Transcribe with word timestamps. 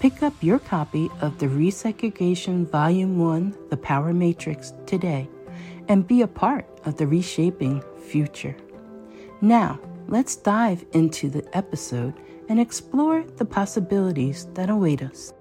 Pick 0.00 0.22
up 0.22 0.32
your 0.40 0.58
copy 0.58 1.10
of 1.20 1.38
the 1.38 1.46
Resegregation 1.46 2.66
Volume 2.66 3.18
1 3.18 3.68
The 3.68 3.76
Power 3.76 4.14
Matrix 4.14 4.72
today 4.86 5.28
and 5.88 6.06
be 6.06 6.22
a 6.22 6.26
part 6.26 6.66
of 6.86 6.96
the 6.96 7.06
reshaping 7.06 7.84
future. 8.08 8.56
Now, 9.42 9.78
let's 10.08 10.36
dive 10.36 10.86
into 10.94 11.28
the 11.28 11.44
episode 11.54 12.14
and 12.48 12.58
explore 12.58 13.22
the 13.36 13.44
possibilities 13.44 14.46
that 14.54 14.70
await 14.70 15.02
us. 15.02 15.34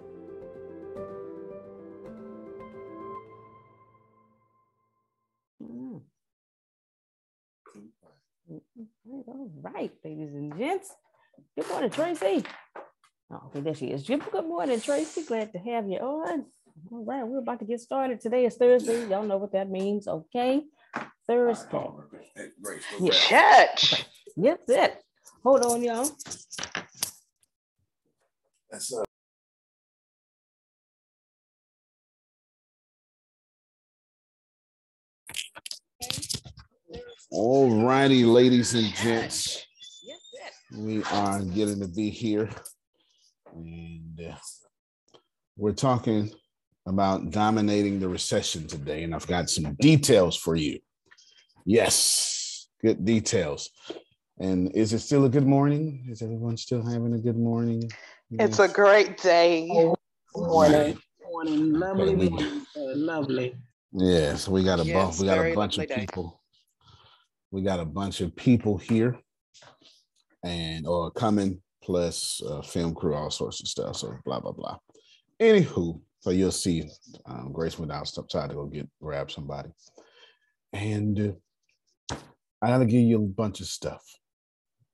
All 9.25 9.51
right, 9.61 9.93
ladies 10.03 10.33
and 10.33 10.57
gents. 10.57 10.91
Good 11.55 11.69
morning, 11.69 11.91
Tracy. 11.91 12.43
Oh, 13.31 13.41
okay, 13.47 13.59
there 13.59 13.75
she 13.75 13.87
is. 13.87 14.03
Jim, 14.03 14.23
good 14.31 14.45
morning, 14.45 14.81
Tracy. 14.81 15.23
Glad 15.23 15.51
to 15.53 15.59
have 15.59 15.87
you 15.87 15.97
on. 15.99 16.45
All 16.91 17.05
right, 17.05 17.23
we're 17.27 17.39
about 17.39 17.59
to 17.59 17.65
get 17.65 17.79
started. 17.79 18.21
Today 18.21 18.45
is 18.45 18.55
Thursday. 18.55 19.07
Y'all 19.07 19.23
know 19.23 19.37
what 19.37 19.51
that 19.51 19.69
means, 19.69 20.07
okay? 20.07 20.63
Thursday. 21.27 21.89
Yeah. 22.99 23.11
Church. 23.11 23.93
Okay. 23.93 24.03
Yep, 24.37 24.61
that's 24.67 24.93
it. 24.93 25.03
Hold 25.43 25.63
on, 25.63 25.83
y'all. 25.83 26.09
That's 28.71 28.93
uh, 28.93 29.03
All 37.31 37.83
righty, 37.83 38.23
ladies 38.25 38.73
and 38.73 38.91
gents, 38.95 39.65
Yep, 40.03 40.17
that's 40.41 40.79
we 40.79 41.03
are 41.03 41.41
getting 41.41 41.79
to 41.81 41.87
be 41.87 42.09
here. 42.09 42.49
And 43.55 44.19
uh, 44.31 44.35
we're 45.57 45.73
talking 45.73 46.31
about 46.85 47.31
dominating 47.31 47.99
the 47.99 48.07
recession 48.07 48.67
today. 48.67 49.03
And 49.03 49.13
I've 49.13 49.27
got 49.27 49.49
some 49.49 49.75
details 49.79 50.35
for 50.35 50.55
you. 50.55 50.79
Yes, 51.65 52.67
good 52.81 53.03
details. 53.05 53.69
And 54.39 54.71
is 54.73 54.93
it 54.93 54.99
still 54.99 55.25
a 55.25 55.29
good 55.29 55.45
morning? 55.45 56.07
Is 56.09 56.21
everyone 56.21 56.57
still 56.57 56.83
having 56.83 57.13
a 57.13 57.19
good 57.19 57.37
morning? 57.37 57.89
it's 58.31 58.59
a 58.59 58.67
great 58.67 59.17
day. 59.17 59.69
Right. 60.35 60.95
Morning, 61.31 61.73
lovely 61.73 62.15
we- 62.15 62.29
morning, 62.29 62.65
sir, 62.73 62.93
lovely. 62.95 63.55
Yeah, 63.91 64.35
so 64.35 64.51
we 64.51 64.63
got 64.63 64.75
a 64.79 64.83
bunch. 64.83 64.87
Yes, 64.87 65.19
We 65.19 65.25
got 65.27 65.45
a 65.45 65.55
bunch 65.55 65.77
of 65.77 65.79
lovely 65.79 65.95
day. 65.95 66.01
people. 66.01 66.41
We 67.51 67.61
got 67.63 67.79
a 67.79 67.85
bunch 67.85 68.21
of 68.21 68.35
people 68.35 68.77
here, 68.77 69.17
and 70.43 70.85
or 70.85 71.09
coming 71.11 71.59
plus 71.89 72.39
uh, 72.47 72.61
film 72.61 72.93
crew, 72.93 73.15
all 73.15 73.31
sorts 73.31 73.61
of 73.61 73.67
stuff. 73.67 73.95
So 73.95 74.15
blah 74.23 74.39
blah 74.39 74.51
blah. 74.51 74.77
Anywho, 75.41 75.99
so 76.19 76.29
you'll 76.29 76.51
see. 76.51 76.87
Um, 77.25 77.51
Grace 77.51 77.79
went 77.79 77.91
trying 78.29 78.49
to 78.49 78.55
go 78.55 78.65
get 78.65 78.87
grab 79.01 79.31
somebody, 79.31 79.69
and 80.71 81.35
uh, 82.11 82.15
I 82.61 82.67
gotta 82.67 82.85
give 82.85 83.01
you 83.01 83.15
a 83.17 83.27
bunch 83.27 83.59
of 83.59 83.65
stuff. 83.65 84.03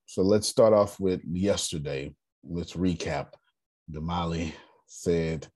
So 0.06 0.22
let's 0.22 0.48
start 0.48 0.72
off 0.72 0.98
with 0.98 1.20
yesterday. 1.30 2.14
Let's 2.42 2.72
recap. 2.72 3.26
Damali 3.92 4.54
said 4.86 5.46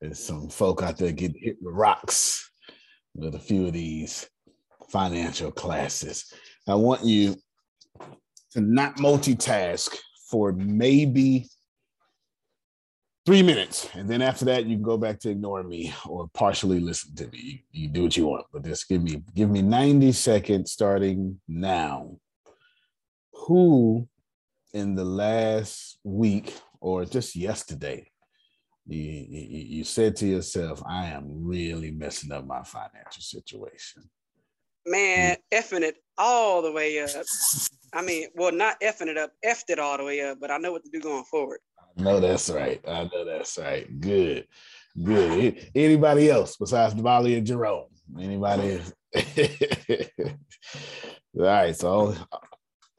there's 0.00 0.24
some 0.24 0.48
folk 0.48 0.82
out 0.82 0.96
there 0.96 1.12
getting 1.12 1.42
hit 1.42 1.56
with 1.60 1.74
rocks 1.74 2.50
with 3.14 3.34
a 3.34 3.38
few 3.38 3.66
of 3.66 3.74
these 3.74 4.26
financial 4.88 5.50
classes. 5.50 6.32
I 6.66 6.76
want 6.76 7.04
you 7.04 7.36
to 8.52 8.62
not 8.62 8.96
multitask 8.96 9.94
for 10.28 10.52
maybe 10.52 11.48
three 13.28 13.42
minutes. 13.42 13.88
And 13.94 14.08
then 14.08 14.22
after 14.22 14.44
that, 14.46 14.66
you 14.66 14.76
can 14.76 14.82
go 14.82 14.96
back 14.96 15.18
to 15.20 15.30
ignoring 15.30 15.68
me 15.68 15.92
or 16.06 16.28
partially 16.32 16.80
listen 16.80 17.14
to 17.16 17.28
me. 17.28 17.38
You, 17.72 17.82
you 17.82 17.88
do 17.88 18.02
what 18.04 18.16
you 18.16 18.26
want, 18.26 18.46
but 18.52 18.64
just 18.64 18.88
give 18.88 19.02
me 19.02 19.22
give 19.34 19.50
me 19.50 19.62
90 19.62 20.12
seconds 20.12 20.72
starting 20.72 21.40
now. 21.46 22.16
Who 23.32 24.08
in 24.72 24.94
the 24.94 25.04
last 25.04 25.98
week 26.04 26.54
or 26.80 27.04
just 27.04 27.36
yesterday, 27.36 28.10
you, 28.86 29.02
you, 29.02 29.58
you 29.76 29.84
said 29.84 30.16
to 30.16 30.26
yourself, 30.26 30.82
I 30.86 31.06
am 31.06 31.24
really 31.26 31.90
messing 31.90 32.32
up 32.32 32.46
my 32.46 32.62
financial 32.62 33.22
situation? 33.22 34.08
Man, 34.88 35.36
effing 35.52 35.82
it 35.82 35.96
all 36.16 36.62
the 36.62 36.72
way 36.72 37.00
up. 37.02 37.10
I 37.92 38.02
mean, 38.02 38.28
well, 38.34 38.52
not 38.52 38.80
effing 38.80 39.06
it 39.06 39.18
up, 39.18 39.32
effed 39.44 39.70
it 39.70 39.78
all 39.78 39.96
the 39.96 40.04
way 40.04 40.20
up, 40.20 40.38
but 40.40 40.50
I 40.50 40.58
know 40.58 40.72
what 40.72 40.84
to 40.84 40.90
do 40.90 41.00
going 41.00 41.24
forward. 41.24 41.60
I 41.98 42.02
know 42.02 42.20
that's 42.20 42.50
right. 42.50 42.80
I 42.86 43.04
know 43.04 43.24
that's 43.24 43.58
right. 43.58 44.00
Good. 44.00 44.46
Good. 45.02 45.70
Anybody 45.74 46.30
else 46.30 46.56
besides 46.56 46.94
Molly 46.94 47.36
and 47.36 47.46
Jerome? 47.46 47.86
Anybody? 48.18 48.80
all 49.16 49.22
right. 51.34 51.76
So 51.76 52.14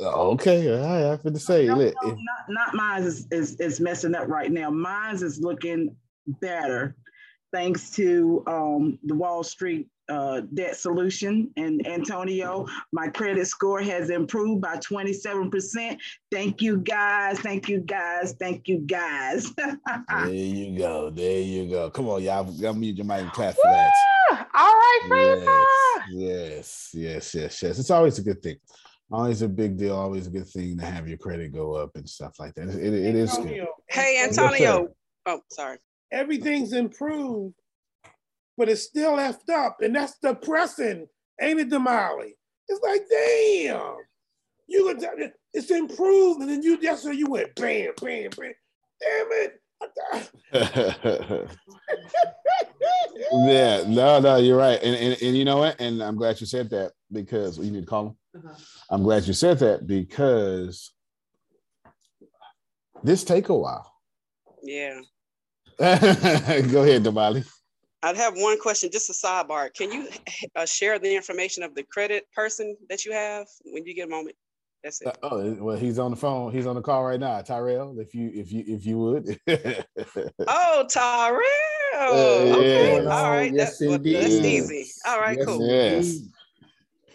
okay. 0.02 0.74
All 0.74 0.80
right. 0.80 1.06
I 1.06 1.10
have 1.10 1.24
to 1.24 1.40
say. 1.40 1.66
No, 1.66 1.76
no, 1.76 1.92
not, 2.04 2.18
not 2.50 2.76
mine 2.76 3.04
is, 3.04 3.28
is 3.32 3.60
is 3.60 3.80
messing 3.80 4.16
up 4.16 4.28
right 4.28 4.52
now. 4.52 4.70
Mine 4.70 5.16
is 5.16 5.40
looking 5.40 5.96
better 6.28 6.96
thanks 7.52 7.92
to 7.92 8.44
um, 8.48 9.00
the 9.04 9.16
Wall 9.16 9.44
Street 9.44 9.88
uh, 10.10 10.42
debt 10.54 10.76
solution 10.76 11.52
and 11.58 11.86
Antonio. 11.88 12.66
My 12.92 13.08
credit 13.08 13.48
score 13.48 13.82
has 13.82 14.10
improved 14.10 14.62
by 14.62 14.78
27%. 14.78 15.98
Thank 16.32 16.62
you 16.62 16.78
guys. 16.78 17.40
Thank 17.40 17.70
you 17.70 17.80
guys. 17.80 18.36
Thank 18.40 18.68
you 18.68 18.80
guys. 18.80 19.54
there 19.56 20.30
you 20.30 20.78
go. 20.78 21.10
There 21.10 21.42
you 21.42 21.70
go. 21.70 21.90
Come 21.90 22.10
on, 22.10 22.24
y'all. 22.24 22.52
Y'all 22.54 22.74
mute 22.74 22.98
your 22.98 23.06
mic 23.06 23.22
and 23.22 23.32
clap 23.32 23.56
for 23.56 23.62
that. 23.72 23.92
All 24.32 24.74
right, 24.74 25.00
yes, 26.12 26.12
yes, 26.12 26.92
yes, 26.94 27.36
yes, 27.36 27.64
yes. 27.64 27.80
It's 27.80 27.90
always 27.90 28.20
a 28.20 28.22
good 28.22 28.44
thing. 28.44 28.58
Always 29.12 29.42
a 29.42 29.50
big 29.50 29.78
deal. 29.78 29.96
Always 29.96 30.28
a 30.28 30.30
good 30.30 30.48
thing 30.48 30.78
to 30.78 30.86
have 30.86 31.08
your 31.08 31.18
credit 31.18 31.52
go 31.52 31.74
up 31.74 31.92
and 31.96 32.08
stuff 32.08 32.40
like 32.40 32.54
that. 32.56 32.70
It, 32.70 32.76
it, 32.76 32.94
it 32.94 33.16
is 33.16 33.36
good. 33.38 33.66
Hey, 33.88 34.24
Antonio. 34.24 34.90
Oh, 35.26 35.42
sorry. 35.52 35.80
Everything's 36.12 36.74
improved 36.74 37.56
but 38.60 38.70
it's 38.70 38.84
still 38.84 39.14
effed 39.14 39.50
up. 39.50 39.78
And 39.82 39.96
that's 39.96 40.20
depressing, 40.22 41.08
ain't 41.42 41.60
it, 41.62 41.70
Damali? 41.70 42.34
It's 42.68 42.82
like, 42.84 43.02
damn. 43.10 43.96
You 44.68 44.94
could 44.94 45.32
it's 45.52 45.72
improved, 45.72 46.42
and 46.42 46.50
then 46.50 46.62
you 46.62 46.80
just 46.80 47.02
so 47.02 47.10
you 47.10 47.28
went 47.28 47.56
bam, 47.56 47.94
bam, 48.00 48.30
bam. 48.38 48.54
Damn 49.02 49.28
it. 49.32 49.60
yeah, 53.32 53.84
no, 53.88 54.20
no, 54.20 54.36
you're 54.36 54.58
right. 54.58 54.80
And, 54.84 54.96
and 54.96 55.20
and 55.20 55.36
you 55.36 55.44
know 55.44 55.58
what? 55.58 55.82
And 55.82 56.04
I'm 56.04 56.18
glad 56.18 56.40
you 56.40 56.46
said 56.46 56.70
that 56.70 56.92
because 57.12 57.58
you 57.58 57.72
need 57.72 57.82
to 57.82 57.88
call 57.88 58.08
him. 58.08 58.18
Uh-huh. 58.38 58.54
I'm 58.92 59.02
glad 59.02 59.26
you 59.26 59.34
said 59.34 59.58
that 59.60 59.88
because 59.88 60.92
this 63.04 63.24
take 63.24 63.50
a 63.50 63.56
while. 63.56 63.92
Yeah. 64.62 65.00
Go 65.80 65.86
ahead, 65.88 67.04
Damali. 67.04 67.44
I'd 68.02 68.16
have 68.16 68.36
one 68.36 68.60
question, 68.60 68.90
just 68.92 69.10
a 69.10 69.14
sidebar. 69.14 69.74
Can 69.74 69.92
you 69.92 70.08
uh, 70.56 70.66
share 70.66 71.00
the 71.00 71.14
information 71.14 71.64
of 71.64 71.76
the 71.76 71.84
credit 71.84 72.26
person 72.34 72.76
that 72.90 73.06
you 73.06 73.12
have 73.12 73.48
when 73.66 73.86
you 73.86 73.94
get 73.94 74.08
a 74.08 74.10
moment? 74.10 74.36
That's 74.84 75.02
it. 75.02 75.08
Uh, 75.08 75.14
oh 75.24 75.54
well, 75.60 75.78
he's 75.78 76.00
on 76.00 76.12
the 76.12 76.18
phone. 76.18 76.54
He's 76.54 76.66
on 76.66 76.76
the 76.76 76.82
call 76.82 77.04
right 77.04 77.20
now, 77.20 77.42
Tyrell. 77.42 78.00
If 78.00 78.16
you 78.16 78.32
if 78.34 78.52
you 78.52 78.64
if 78.66 78.86
you 78.86 78.98
would. 78.98 79.38
oh, 80.48 80.86
Tyrell. 80.90 81.42
Uh, 81.98 82.58
okay. 82.58 83.06
All 83.06 83.30
right. 83.30 83.54
Yes, 83.54 83.80
that's, 83.80 83.90
well, 83.90 84.00
that's 84.00 84.34
easy. 84.34 84.90
All 85.06 85.20
right. 85.20 85.38
Yes, 85.38 85.46
cool. 85.46 85.68
Yes. 85.68 86.20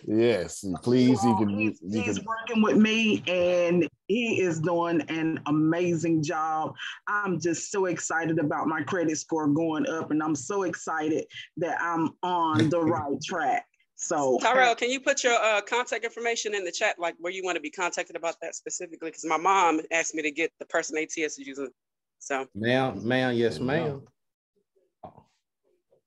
Yes, 0.07 0.65
please. 0.83 1.19
Well, 1.23 1.31
you 1.41 1.47
can. 1.47 1.59
He's, 1.59 1.81
you 1.83 2.03
he's 2.03 2.19
can... 2.19 2.27
working 2.27 2.63
with 2.63 2.77
me, 2.77 3.23
and 3.27 3.89
he 4.07 4.41
is 4.41 4.61
doing 4.61 5.01
an 5.09 5.41
amazing 5.47 6.23
job. 6.23 6.75
I'm 7.09 7.41
just 7.41 7.71
so 7.71 7.87
excited 7.87 8.39
about 8.39 8.67
my 8.67 8.83
credit 8.83 9.17
score 9.17 9.49
going 9.49 9.89
up, 9.89 10.11
and 10.11 10.23
I'm 10.23 10.35
so 10.35 10.65
excited 10.65 11.25
that 11.57 11.79
I'm 11.81 12.11
on 12.23 12.69
the 12.69 12.81
right 12.83 13.17
track. 13.25 13.67
So, 13.97 14.39
Tyrell, 14.43 14.75
can 14.75 14.91
you 14.91 15.01
put 15.01 15.25
your 15.25 15.35
uh, 15.35 15.63
contact 15.63 16.05
information 16.05 16.55
in 16.55 16.65
the 16.65 16.73
chat, 16.73 16.99
like 16.99 17.15
where 17.19 17.33
you 17.33 17.43
want 17.43 17.57
to 17.57 17.63
be 17.63 17.71
contacted 17.71 18.17
about 18.17 18.37
that 18.43 18.55
specifically? 18.55 19.09
Because 19.09 19.25
my 19.25 19.39
mom 19.39 19.81
asked 19.91 20.15
me 20.15 20.23
to 20.23 20.31
get 20.31 20.53
the 20.59 20.67
person 20.67 20.99
ATS 20.99 21.17
is 21.17 21.39
using. 21.39 21.71
So, 22.19 22.47
ma'am, 22.55 23.07
ma'am, 23.07 23.35
yes, 23.35 23.59
ma'am. 23.59 24.03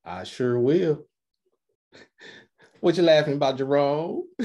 I 0.06 0.24
sure 0.24 0.60
will. 0.60 1.06
What 2.82 2.98
you 2.98 3.04
laughing 3.04 3.34
about, 3.34 3.58
Jerome? 3.58 4.24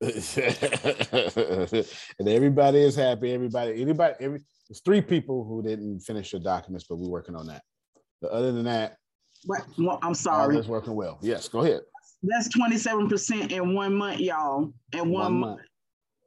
and 0.00 0.14
everybody 2.26 2.78
is 2.80 2.96
happy. 2.96 3.32
Everybody, 3.32 3.82
anybody, 3.82 4.14
every 4.20 4.40
there's 4.68 4.80
three 4.80 5.02
people 5.02 5.44
who 5.44 5.62
didn't 5.62 6.00
finish 6.00 6.30
their 6.30 6.40
documents, 6.40 6.86
but 6.88 6.96
we're 6.96 7.08
working 7.08 7.34
on 7.34 7.46
that. 7.48 7.62
But 8.22 8.30
other 8.30 8.52
than 8.52 8.64
that, 8.64 8.96
what, 9.44 9.62
well, 9.78 9.98
I'm 10.02 10.14
sorry. 10.14 10.56
It's 10.56 10.68
working 10.68 10.94
well. 10.94 11.18
Yes, 11.20 11.48
go 11.48 11.60
ahead. 11.60 11.80
That's 12.22 12.48
27% 12.56 13.50
in 13.50 13.74
one 13.74 13.94
month, 13.94 14.20
y'all. 14.20 14.72
In 14.92 15.10
one, 15.10 15.10
one 15.10 15.32
month. 15.34 15.56
month. 15.56 15.60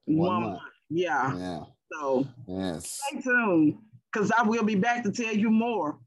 One, 0.06 0.18
one 0.18 0.42
month. 0.42 0.54
month. 0.54 0.64
Yeah. 0.90 1.38
Yeah. 1.38 1.60
So 1.94 2.28
yes. 2.48 3.02
Stay 3.08 3.22
tuned. 3.22 3.78
Because 4.12 4.32
I 4.38 4.44
will 4.44 4.64
be 4.64 4.76
back 4.76 5.04
to 5.04 5.12
tell 5.12 5.34
you 5.34 5.50
more 5.50 5.98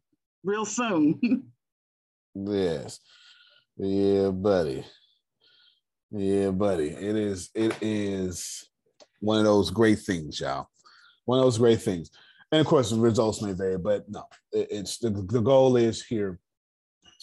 real 0.44 0.64
soon. 0.64 1.20
Yes. 2.44 3.00
Yeah, 3.76 4.30
buddy. 4.30 4.84
Yeah, 6.10 6.50
buddy. 6.50 6.88
It 6.88 7.16
is, 7.16 7.50
it 7.54 7.76
is 7.80 8.68
one 9.20 9.38
of 9.38 9.44
those 9.44 9.70
great 9.70 10.00
things, 10.00 10.40
y'all. 10.40 10.68
One 11.24 11.38
of 11.38 11.44
those 11.44 11.58
great 11.58 11.82
things. 11.82 12.10
And 12.52 12.60
of 12.60 12.66
course, 12.66 12.90
the 12.90 12.98
results 12.98 13.42
may 13.42 13.52
vary, 13.52 13.78
but 13.78 14.04
no, 14.08 14.24
it, 14.52 14.68
it's 14.70 14.98
the, 14.98 15.10
the 15.10 15.40
goal 15.40 15.76
is 15.76 16.04
here 16.04 16.38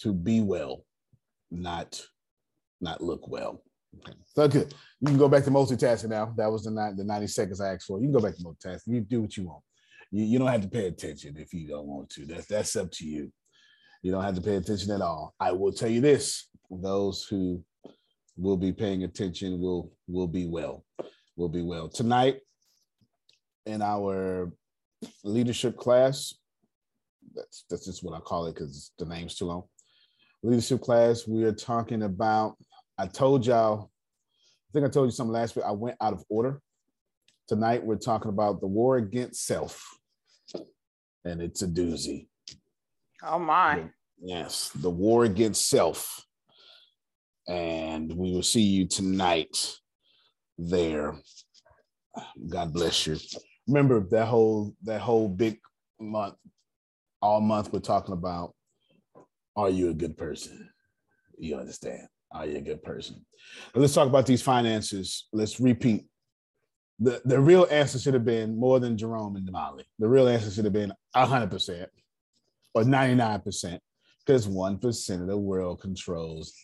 to 0.00 0.12
be 0.12 0.40
well, 0.40 0.84
not 1.50 2.00
not 2.80 3.00
look 3.00 3.28
well. 3.28 3.62
Okay. 4.00 4.18
So 4.34 4.48
good. 4.48 4.74
You 5.00 5.08
can 5.08 5.16
go 5.16 5.28
back 5.28 5.44
to 5.44 5.50
multitasking 5.50 6.10
now. 6.10 6.34
That 6.36 6.50
was 6.50 6.64
the, 6.64 6.94
the 6.96 7.04
90 7.04 7.26
seconds 7.28 7.60
I 7.60 7.72
asked 7.72 7.86
for. 7.86 7.98
You 7.98 8.06
can 8.06 8.12
go 8.12 8.20
back 8.20 8.36
to 8.36 8.42
multitasking. 8.42 8.88
You 8.88 9.00
do 9.00 9.22
what 9.22 9.36
you 9.36 9.46
want. 9.46 9.62
You, 10.10 10.24
you 10.24 10.38
don't 10.38 10.48
have 10.48 10.60
to 10.60 10.68
pay 10.68 10.86
attention 10.88 11.36
if 11.38 11.54
you 11.54 11.68
don't 11.68 11.86
want 11.86 12.10
to. 12.10 12.26
That's 12.26 12.46
that's 12.46 12.76
up 12.76 12.90
to 12.92 13.06
you. 13.06 13.32
You 14.04 14.12
don't 14.12 14.22
have 14.22 14.34
to 14.34 14.42
pay 14.42 14.56
attention 14.56 14.90
at 14.90 15.00
all. 15.00 15.34
I 15.40 15.52
will 15.52 15.72
tell 15.72 15.88
you 15.88 16.02
this: 16.02 16.50
those 16.70 17.24
who 17.24 17.64
will 18.36 18.58
be 18.58 18.70
paying 18.70 19.02
attention 19.02 19.58
will 19.58 19.92
will 20.06 20.28
be 20.28 20.46
well. 20.46 20.84
Will 21.36 21.48
be 21.48 21.62
well 21.62 21.88
tonight 21.88 22.40
in 23.64 23.80
our 23.80 24.52
leadership 25.24 25.78
class. 25.78 26.34
That's 27.34 27.64
that's 27.70 27.86
just 27.86 28.04
what 28.04 28.14
I 28.14 28.20
call 28.20 28.44
it 28.44 28.56
because 28.56 28.92
the 28.98 29.06
name's 29.06 29.36
too 29.36 29.46
long. 29.46 29.62
Leadership 30.42 30.82
class. 30.82 31.26
We 31.26 31.44
are 31.44 31.54
talking 31.54 32.02
about. 32.02 32.58
I 32.98 33.06
told 33.06 33.46
y'all. 33.46 33.90
I 34.68 34.70
think 34.74 34.84
I 34.84 34.90
told 34.90 35.06
you 35.06 35.12
something 35.12 35.32
last 35.32 35.56
week. 35.56 35.64
I 35.64 35.72
went 35.72 35.96
out 36.02 36.12
of 36.12 36.22
order. 36.28 36.60
Tonight 37.48 37.82
we're 37.82 37.96
talking 37.96 38.28
about 38.28 38.60
the 38.60 38.66
war 38.66 38.98
against 38.98 39.46
self, 39.46 39.82
and 41.24 41.40
it's 41.40 41.62
a 41.62 41.66
doozy. 41.66 42.28
Oh 43.26 43.38
my. 43.38 43.84
Yes, 44.20 44.70
the 44.74 44.90
war 44.90 45.24
against 45.24 45.68
self. 45.68 46.24
And 47.48 48.12
we 48.16 48.32
will 48.32 48.42
see 48.42 48.62
you 48.62 48.86
tonight 48.86 49.74
there. 50.58 51.14
God 52.48 52.72
bless 52.72 53.06
you. 53.06 53.16
Remember 53.66 54.00
that 54.10 54.26
whole 54.26 54.74
that 54.84 55.00
whole 55.00 55.28
big 55.28 55.58
month, 56.00 56.36
all 57.20 57.40
month 57.40 57.72
we're 57.72 57.80
talking 57.80 58.14
about 58.14 58.54
are 59.56 59.70
you 59.70 59.90
a 59.90 59.94
good 59.94 60.16
person? 60.16 60.68
You 61.38 61.56
understand? 61.56 62.06
Are 62.32 62.46
you 62.46 62.58
a 62.58 62.62
good 62.62 62.82
person? 62.82 63.24
let's 63.74 63.94
talk 63.94 64.08
about 64.08 64.26
these 64.26 64.42
finances. 64.42 65.28
Let's 65.32 65.60
repeat. 65.60 66.06
The, 66.98 67.20
the 67.24 67.40
real 67.40 67.66
answer 67.70 67.98
should 67.98 68.14
have 68.14 68.24
been 68.24 68.58
more 68.58 68.80
than 68.80 68.96
Jerome 68.96 69.36
and 69.36 69.50
Molly. 69.50 69.84
The 69.98 70.08
real 70.08 70.28
answer 70.28 70.50
should 70.50 70.64
have 70.64 70.72
been 70.72 70.92
100% 71.16 71.86
or 72.74 72.82
99% 72.82 73.78
because 74.26 74.48
1% 74.48 75.20
of 75.20 75.26
the 75.26 75.36
world 75.36 75.80
controls 75.80 76.54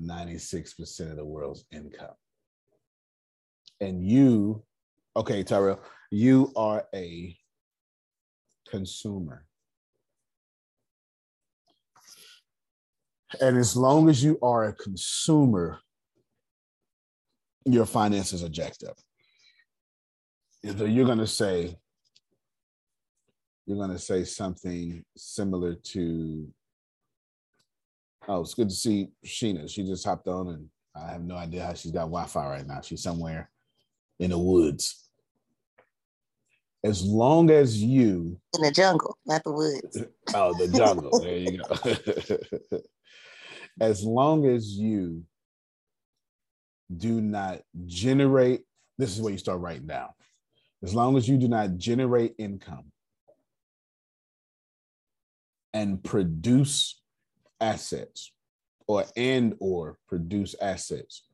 96% 0.00 1.10
of 1.10 1.16
the 1.16 1.24
world's 1.24 1.64
income. 1.72 2.14
And 3.80 4.04
you, 4.04 4.62
okay, 5.16 5.42
Tyrell, 5.42 5.80
you 6.10 6.52
are 6.56 6.84
a 6.94 7.36
consumer. 8.68 9.44
And 13.40 13.58
as 13.58 13.76
long 13.76 14.08
as 14.08 14.22
you 14.22 14.38
are 14.42 14.64
a 14.64 14.72
consumer, 14.72 15.80
your 17.64 17.86
finances 17.86 18.42
are 18.42 18.48
jacked 18.48 18.84
up. 18.84 18.96
So 20.76 20.86
you're 20.86 21.04
going 21.04 21.18
to 21.18 21.26
say, 21.26 21.76
you're 23.68 23.76
going 23.76 23.90
to 23.90 23.98
say 23.98 24.24
something 24.24 25.04
similar 25.14 25.74
to 25.74 26.48
Oh, 28.26 28.42
it's 28.42 28.52
good 28.52 28.68
to 28.68 28.74
see 28.74 29.08
Sheena. 29.24 29.70
She 29.70 29.84
just 29.84 30.04
hopped 30.04 30.28
on, 30.28 30.48
and 30.48 30.68
I 30.94 31.12
have 31.12 31.22
no 31.22 31.36
idea 31.36 31.64
how 31.64 31.72
she's 31.72 31.92
got 31.92 32.00
Wi-Fi 32.00 32.46
right 32.46 32.66
now. 32.66 32.82
She's 32.82 33.02
somewhere 33.02 33.50
in 34.18 34.30
the 34.30 34.38
woods. 34.38 35.08
As 36.84 37.02
long 37.02 37.50
as 37.50 37.82
you 37.82 38.38
In 38.54 38.62
the 38.62 38.70
jungle, 38.70 39.16
not 39.26 39.44
the 39.44 39.52
woods. 39.52 40.02
Oh, 40.34 40.52
the 40.58 40.68
jungle. 40.68 41.18
there 41.20 41.38
you 41.38 41.58
go. 42.68 42.78
as 43.80 44.04
long 44.04 44.46
as 44.46 44.72
you 44.72 45.24
do 46.94 47.22
not 47.22 47.62
generate, 47.86 48.64
this 48.98 49.16
is 49.16 49.22
where 49.22 49.32
you 49.32 49.38
start 49.38 49.60
writing 49.60 49.86
down. 49.86 50.10
As 50.82 50.94
long 50.94 51.16
as 51.16 51.26
you 51.26 51.38
do 51.38 51.48
not 51.48 51.78
generate 51.78 52.34
income 52.38 52.92
and 55.72 56.02
produce 56.02 57.00
assets 57.60 58.32
or 58.86 59.04
and 59.16 59.54
or 59.60 59.98
produce 60.08 60.54
assets, 60.60 61.24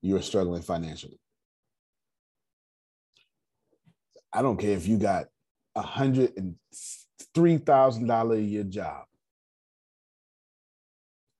you're 0.00 0.22
struggling 0.22 0.62
financially. 0.62 1.18
I 4.32 4.42
don't 4.42 4.58
care 4.58 4.76
if 4.76 4.86
you 4.86 4.98
got 4.98 5.26
a 5.74 5.82
hundred 5.82 6.32
and 6.36 6.54
three 7.34 7.58
thousand 7.58 8.06
dollar 8.06 8.36
a 8.36 8.40
year 8.40 8.64
job. 8.64 9.04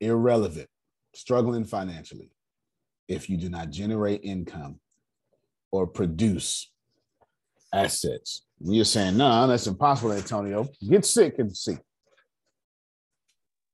Irrelevant, 0.01 0.69
struggling 1.15 1.65
financially. 1.65 2.31
If 3.09 3.29
you 3.31 3.37
do 3.37 3.49
not 3.49 3.71
generate 3.71 4.21
income 4.23 4.81
or 5.71 5.87
produce 5.87 6.71
assets, 7.73 8.43
you're 8.61 8.85
saying, 8.85 9.17
no, 9.17 9.29
nah, 9.29 9.47
that's 9.47 9.67
impossible, 9.67 10.13
Antonio. 10.13 10.69
Get 10.87 11.05
sick 11.05 11.39
and 11.39 11.57
see. 11.57 11.79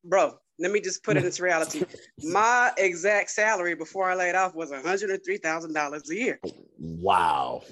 Bro, 0.04 0.34
let 0.58 0.70
me 0.70 0.80
just 0.80 1.02
put 1.02 1.16
it 1.16 1.24
into 1.24 1.42
reality. 1.42 1.84
My 2.22 2.72
exact 2.76 3.30
salary 3.30 3.74
before 3.74 4.08
I 4.08 4.14
laid 4.14 4.34
off 4.34 4.54
was 4.54 4.70
$103,000 4.70 6.10
a 6.10 6.14
year. 6.14 6.40
Wow. 6.78 7.62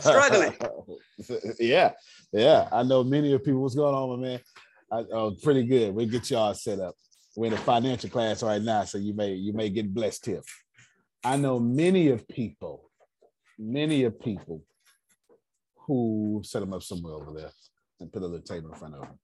Struggling. 0.00 0.56
yeah, 1.60 1.92
yeah. 2.32 2.68
I 2.72 2.82
know 2.82 3.04
many 3.04 3.32
of 3.32 3.44
people. 3.44 3.62
What's 3.62 3.74
going 3.74 3.94
on, 3.94 4.20
my 4.20 4.28
man? 4.28 4.40
I, 4.90 5.04
oh, 5.12 5.36
pretty 5.42 5.64
good. 5.64 5.94
We'll 5.94 6.06
get 6.06 6.30
y'all 6.30 6.54
set 6.54 6.80
up. 6.80 6.94
We're 7.36 7.46
in 7.46 7.52
a 7.52 7.58
financial 7.58 8.10
class 8.10 8.42
right 8.42 8.62
now, 8.62 8.84
so 8.84 8.98
you 8.98 9.12
may 9.12 9.32
you 9.32 9.52
may 9.52 9.68
get 9.68 9.92
blessed 9.92 10.26
here. 10.26 10.42
I 11.24 11.36
know 11.36 11.58
many 11.58 12.10
of 12.10 12.28
people, 12.28 12.90
many 13.58 14.04
of 14.04 14.20
people 14.20 14.62
who 15.86 16.42
set 16.44 16.60
them 16.60 16.72
up 16.72 16.82
somewhere 16.82 17.14
over 17.14 17.32
there 17.32 17.50
and 17.98 18.12
put 18.12 18.22
a 18.22 18.26
little 18.26 18.40
table 18.40 18.70
in 18.70 18.78
front 18.78 18.94
of 18.94 19.00
them. 19.00 19.18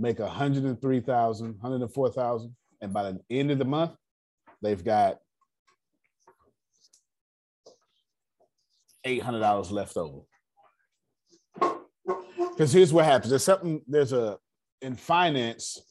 Make 0.00 0.18
103,000, 0.18 1.46
104,000, 1.60 2.56
and 2.80 2.92
by 2.94 3.12
the 3.12 3.20
end 3.28 3.50
of 3.50 3.58
the 3.58 3.66
month, 3.66 3.92
they've 4.62 4.82
got 4.82 5.18
$800 9.06 9.70
left 9.70 9.98
over. 9.98 10.20
Because 11.60 12.72
here's 12.72 12.94
what 12.94 13.04
happens. 13.04 13.28
There's 13.28 13.44
something, 13.44 13.82
there's 13.86 14.14
a, 14.14 14.38
in 14.80 14.96
finance, 14.96 15.82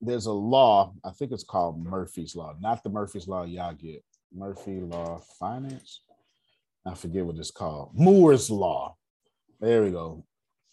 there's 0.00 0.26
a 0.26 0.32
law, 0.32 0.92
I 1.04 1.10
think 1.10 1.30
it's 1.30 1.44
called 1.44 1.78
Murphy's 1.78 2.34
Law, 2.34 2.56
not 2.60 2.82
the 2.82 2.90
Murphy's 2.90 3.28
Law 3.28 3.44
y'all 3.44 3.74
get. 3.74 4.02
Murphy 4.34 4.80
Law 4.80 5.20
Finance. 5.38 6.02
I 6.84 6.94
forget 6.94 7.24
what 7.24 7.36
it's 7.36 7.52
called. 7.52 7.92
Moore's 7.94 8.50
Law. 8.50 8.96
There 9.60 9.84
we 9.84 9.92
go. 9.92 10.25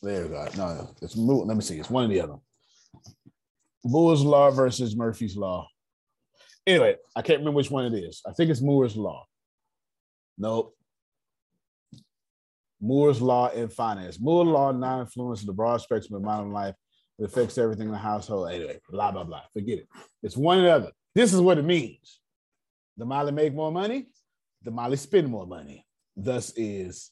There 0.03 0.23
we 0.23 0.29
go. 0.29 0.47
No, 0.57 0.89
it's. 1.01 1.15
Let 1.15 1.55
me 1.55 1.61
see. 1.61 1.79
It's 1.79 1.89
one 1.89 2.03
of 2.03 2.09
the 2.09 2.19
other. 2.19 2.35
Moore's 3.85 4.21
Law 4.21 4.51
versus 4.51 4.97
Murphy's 4.97 5.37
Law. 5.37 5.67
Anyway, 6.67 6.97
I 7.15 7.21
can't 7.21 7.39
remember 7.39 7.55
which 7.55 7.71
one 7.71 7.85
it 7.85 7.97
is. 7.97 8.21
I 8.27 8.33
think 8.33 8.51
it's 8.51 8.61
Moore's 8.61 8.97
Law. 8.97 9.25
Nope. 10.37 10.75
Moore's 12.81 13.21
Law 13.21 13.47
in 13.47 13.69
finance. 13.69 14.19
Moore's 14.19 14.47
Law 14.47 14.73
not 14.73 15.01
influences 15.01 15.45
the 15.45 15.53
broad 15.53 15.77
spectrum 15.77 16.17
of 16.17 16.21
modern 16.21 16.51
life. 16.51 16.75
It 17.17 17.25
affects 17.25 17.57
everything 17.57 17.85
in 17.85 17.91
the 17.91 17.97
household. 17.97 18.51
Anyway, 18.51 18.79
blah, 18.89 19.11
blah, 19.11 19.23
blah. 19.23 19.43
Forget 19.53 19.79
it. 19.79 19.87
It's 20.21 20.35
one 20.35 20.59
or 20.59 20.63
the 20.63 20.69
other. 20.69 20.91
This 21.15 21.33
is 21.33 21.39
what 21.39 21.57
it 21.57 21.65
means. 21.65 22.19
The 22.97 23.05
Molly 23.05 23.31
make 23.31 23.53
more 23.53 23.71
money, 23.71 24.07
the 24.63 24.71
Molly 24.71 24.97
spend 24.97 25.29
more 25.29 25.47
money. 25.47 25.85
Thus 26.17 26.51
is 26.57 27.11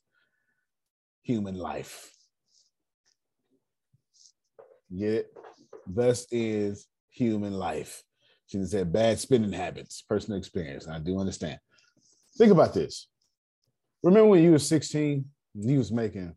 human 1.24 1.55
life. 1.55 2.12
Get 4.95 5.13
it? 5.13 5.33
Thus 5.88 6.27
is 6.31 6.88
human 7.10 7.53
life. 7.53 8.03
She 8.48 8.63
said 8.65 8.91
bad 8.91 9.19
spending 9.19 9.53
habits, 9.53 10.01
personal 10.01 10.38
experience. 10.38 10.88
I 10.88 11.00
do 11.00 11.19
understand. 11.19 11.60
Think 12.38 12.51
about 12.51 12.74
this. 12.74 13.07
Remember 14.03 14.29
when 14.29 14.43
you 14.43 14.51
were 14.51 14.60
16, 14.60 15.25
you 15.55 15.77
was 15.77 15.91
making, 15.91 16.36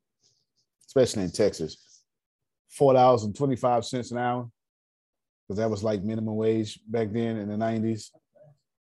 especially 0.87 1.25
in 1.25 1.31
Texas, 1.31 2.03
four 2.71 2.93
dollars 2.95 3.25
and 3.25 3.35
25 3.35 3.85
cents 3.85 4.11
an 4.13 4.19
hour. 4.19 4.49
Because 5.47 5.59
that 5.59 5.71
was 5.71 5.83
like 5.85 6.03
minimum 6.03 6.37
wage 6.37 6.79
back 6.89 7.13
then 7.13 7.37
in 7.37 7.49
the 7.49 7.57
90s. 7.57 8.11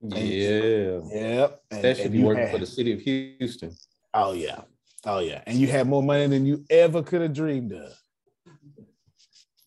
Yeah. 0.01 0.99
Yep. 1.11 1.61
And, 1.71 1.79
Especially 1.79 2.03
and 2.05 2.13
if 2.15 2.19
you 2.19 2.25
working 2.25 2.43
had- 2.43 2.51
for 2.51 2.59
the 2.59 2.65
city 2.65 2.93
of 2.93 3.01
Houston. 3.01 3.71
Oh 4.13 4.33
yeah. 4.33 4.61
Oh 5.05 5.19
yeah. 5.19 5.41
And 5.47 5.57
you 5.57 5.67
had 5.67 5.87
more 5.87 6.03
money 6.03 6.27
than 6.27 6.45
you 6.45 6.63
ever 6.69 7.01
could 7.03 7.21
have 7.21 7.33
dreamed 7.33 7.73
of. 7.73 7.91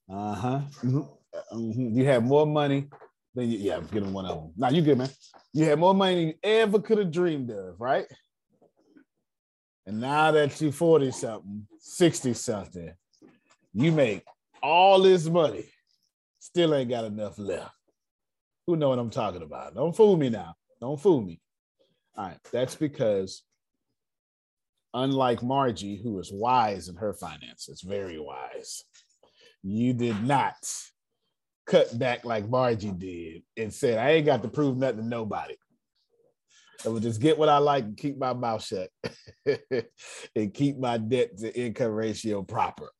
Uh-huh. 0.08 0.60
Mhm. 0.82 1.18
Mhm. 1.52 1.94
You 1.96 2.04
have 2.06 2.24
more 2.24 2.46
money 2.46 2.88
than 3.34 3.50
you, 3.50 3.58
yeah, 3.58 3.76
I'm 3.76 3.86
getting 3.86 4.12
one 4.12 4.26
of 4.26 4.36
them. 4.42 4.52
Now 4.56 4.70
you 4.70 4.82
good, 4.82 4.98
man. 4.98 5.10
You 5.52 5.64
had 5.64 5.78
more 5.78 5.94
money 5.94 6.14
than 6.14 6.26
you 6.28 6.34
ever 6.42 6.80
could 6.80 6.98
have 6.98 7.10
dreamed 7.12 7.50
of, 7.50 7.80
right? 7.80 8.06
And 9.86 10.00
now 10.00 10.30
that 10.32 10.60
you're 10.60 10.72
40 10.72 11.10
something, 11.10 11.66
60 11.78 12.34
something, 12.34 12.92
you 13.72 13.92
make 13.92 14.24
all 14.62 15.00
this 15.00 15.26
money, 15.26 15.66
still 16.38 16.74
ain't 16.74 16.90
got 16.90 17.04
enough 17.04 17.38
left. 17.38 17.74
Who 18.66 18.76
know 18.76 18.90
what 18.90 18.98
I'm 18.98 19.10
talking 19.10 19.42
about? 19.42 19.74
Don't 19.74 19.96
fool 19.96 20.16
me 20.16 20.28
now. 20.28 20.54
Don't 20.80 21.00
fool 21.00 21.22
me. 21.22 21.40
All 22.16 22.26
right. 22.26 22.38
That's 22.52 22.74
because 22.74 23.42
unlike 24.92 25.42
Margie, 25.42 26.00
who 26.02 26.18
is 26.18 26.32
wise 26.32 26.88
in 26.88 26.96
her 26.96 27.14
finances, 27.14 27.80
very 27.82 28.18
wise, 28.18 28.84
you 29.62 29.92
did 29.92 30.22
not 30.24 30.54
cut 31.66 31.96
back 31.98 32.24
like 32.24 32.48
Margie 32.48 32.92
did 32.92 33.42
and 33.56 33.72
said, 33.72 33.98
I 33.98 34.12
ain't 34.12 34.26
got 34.26 34.42
to 34.42 34.48
prove 34.48 34.76
nothing 34.76 34.98
to 34.98 35.06
nobody. 35.06 35.54
I 36.84 36.88
will 36.88 37.00
just 37.00 37.20
get 37.20 37.36
what 37.36 37.48
I 37.48 37.58
like 37.58 37.84
and 37.84 37.96
keep 37.96 38.18
my 38.18 38.32
mouth 38.32 38.64
shut 38.64 38.90
and 40.36 40.54
keep 40.54 40.78
my 40.78 40.96
debt 40.96 41.36
to 41.38 41.60
income 41.60 41.90
ratio 41.92 42.42
proper. 42.42 42.90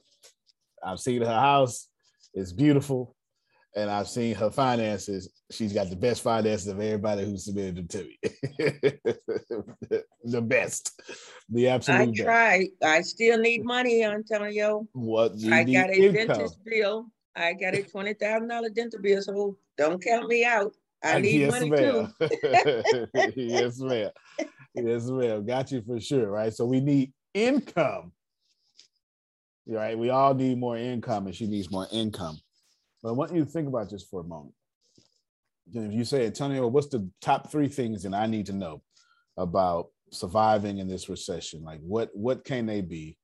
I've 0.84 1.00
seen 1.00 1.22
her 1.22 1.28
house, 1.28 1.88
it's 2.34 2.52
beautiful. 2.52 3.14
And 3.76 3.90
I've 3.90 4.08
seen 4.08 4.34
her 4.34 4.50
finances. 4.50 5.30
She's 5.50 5.72
got 5.72 5.90
the 5.90 5.96
best 5.96 6.22
finances 6.22 6.66
of 6.68 6.80
everybody 6.80 7.24
who 7.24 7.36
submitted 7.36 7.76
them 7.76 7.88
to 7.88 8.04
me. 8.04 8.18
the 10.24 10.42
best, 10.42 11.00
the 11.48 11.68
absolute 11.68 12.00
I 12.00 12.06
best. 12.06 12.18
tried. 12.18 12.66
I 12.82 13.00
still 13.02 13.38
need 13.38 13.64
money, 13.64 14.04
Antonio. 14.04 14.88
What 14.92 15.36
you 15.36 15.52
I 15.52 15.64
got 15.64 15.90
a 15.90 15.94
income. 15.94 16.26
dentist 16.26 16.58
bill. 16.64 17.06
I 17.36 17.52
got 17.52 17.74
a 17.74 17.82
twenty 17.82 18.14
thousand 18.14 18.48
dollar 18.48 18.68
dental 18.70 19.00
bill, 19.00 19.22
so 19.22 19.56
don't 19.76 20.02
count 20.02 20.28
me 20.28 20.44
out. 20.44 20.72
I 21.02 21.20
need 21.20 21.40
yes, 21.40 21.52
money 21.52 21.70
ma'am. 21.70 22.12
too. 22.20 23.06
yes, 23.36 23.78
ma'am. 23.78 24.10
Yes, 24.74 25.06
ma'am. 25.06 25.46
Got 25.46 25.72
you 25.72 25.82
for 25.82 26.00
sure, 26.00 26.30
right? 26.30 26.52
So 26.52 26.64
we 26.66 26.80
need 26.80 27.12
income. 27.34 28.12
Right? 29.66 29.98
We 29.98 30.10
all 30.10 30.34
need 30.34 30.58
more 30.58 30.76
income, 30.76 31.26
and 31.26 31.34
she 31.34 31.46
needs 31.46 31.70
more 31.70 31.86
income. 31.92 32.38
But 33.02 33.10
I 33.10 33.12
want 33.12 33.34
you 33.34 33.44
to 33.44 33.50
think 33.50 33.68
about 33.68 33.90
this 33.90 34.02
for 34.02 34.20
a 34.20 34.24
moment. 34.24 34.54
If 35.72 35.92
you 35.92 36.04
say, 36.04 36.26
Antonio, 36.26 36.66
what's 36.66 36.88
the 36.88 37.08
top 37.20 37.50
three 37.50 37.68
things 37.68 38.02
that 38.02 38.14
I 38.14 38.26
need 38.26 38.46
to 38.46 38.52
know 38.52 38.82
about 39.36 39.88
surviving 40.10 40.78
in 40.78 40.88
this 40.88 41.08
recession? 41.08 41.62
Like, 41.62 41.80
what 41.80 42.10
what 42.14 42.44
can 42.44 42.66
they 42.66 42.80
be? 42.80 43.16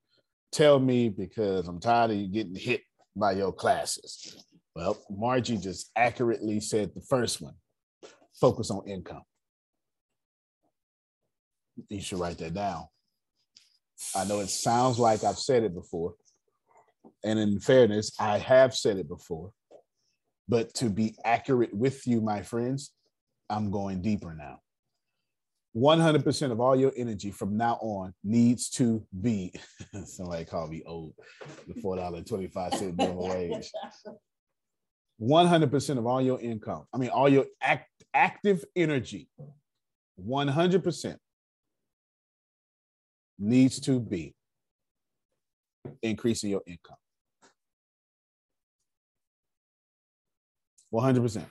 Tell 0.52 0.78
me 0.78 1.08
because 1.08 1.66
I'm 1.66 1.80
tired 1.80 2.12
of 2.12 2.16
you 2.16 2.28
getting 2.28 2.54
hit 2.54 2.82
by 3.16 3.32
your 3.32 3.52
classes. 3.52 4.44
Well, 4.76 4.98
Margie 5.10 5.56
just 5.56 5.90
accurately 5.96 6.60
said 6.60 6.92
the 6.94 7.00
first 7.00 7.40
one 7.40 7.54
focus 8.34 8.70
on 8.70 8.86
income. 8.88 9.22
You 11.88 12.00
should 12.00 12.18
write 12.18 12.38
that 12.38 12.54
down. 12.54 12.84
I 14.14 14.24
know 14.24 14.40
it 14.40 14.50
sounds 14.50 14.98
like 14.98 15.24
I've 15.24 15.38
said 15.38 15.62
it 15.62 15.74
before. 15.74 16.14
And 17.24 17.38
in 17.38 17.60
fairness, 17.60 18.12
I 18.18 18.38
have 18.38 18.74
said 18.74 18.98
it 18.98 19.08
before. 19.08 19.52
But 20.48 20.74
to 20.74 20.90
be 20.90 21.16
accurate 21.24 21.72
with 21.72 22.06
you, 22.06 22.20
my 22.20 22.42
friends, 22.42 22.92
I'm 23.48 23.70
going 23.70 24.02
deeper 24.02 24.34
now. 24.34 24.60
100% 25.76 26.52
of 26.52 26.60
all 26.60 26.76
your 26.76 26.92
energy 26.96 27.30
from 27.30 27.56
now 27.56 27.78
on 27.80 28.14
needs 28.22 28.68
to 28.70 29.04
be, 29.20 29.52
somebody 30.04 30.44
call 30.44 30.68
me 30.68 30.82
old, 30.86 31.14
the 31.66 31.74
$4.25 31.74 32.96
minimum 32.96 33.16
wage. 33.28 33.70
100% 35.20 35.98
of 35.98 36.06
all 36.06 36.20
your 36.20 36.40
income, 36.40 36.84
I 36.92 36.98
mean, 36.98 37.10
all 37.10 37.28
your 37.28 37.46
act, 37.60 37.88
active 38.12 38.64
energy, 38.76 39.28
100% 40.24 41.16
needs 43.38 43.80
to 43.80 43.98
be 43.98 44.34
increasing 46.02 46.50
your 46.50 46.62
income. 46.66 46.96
100%. 50.94 51.44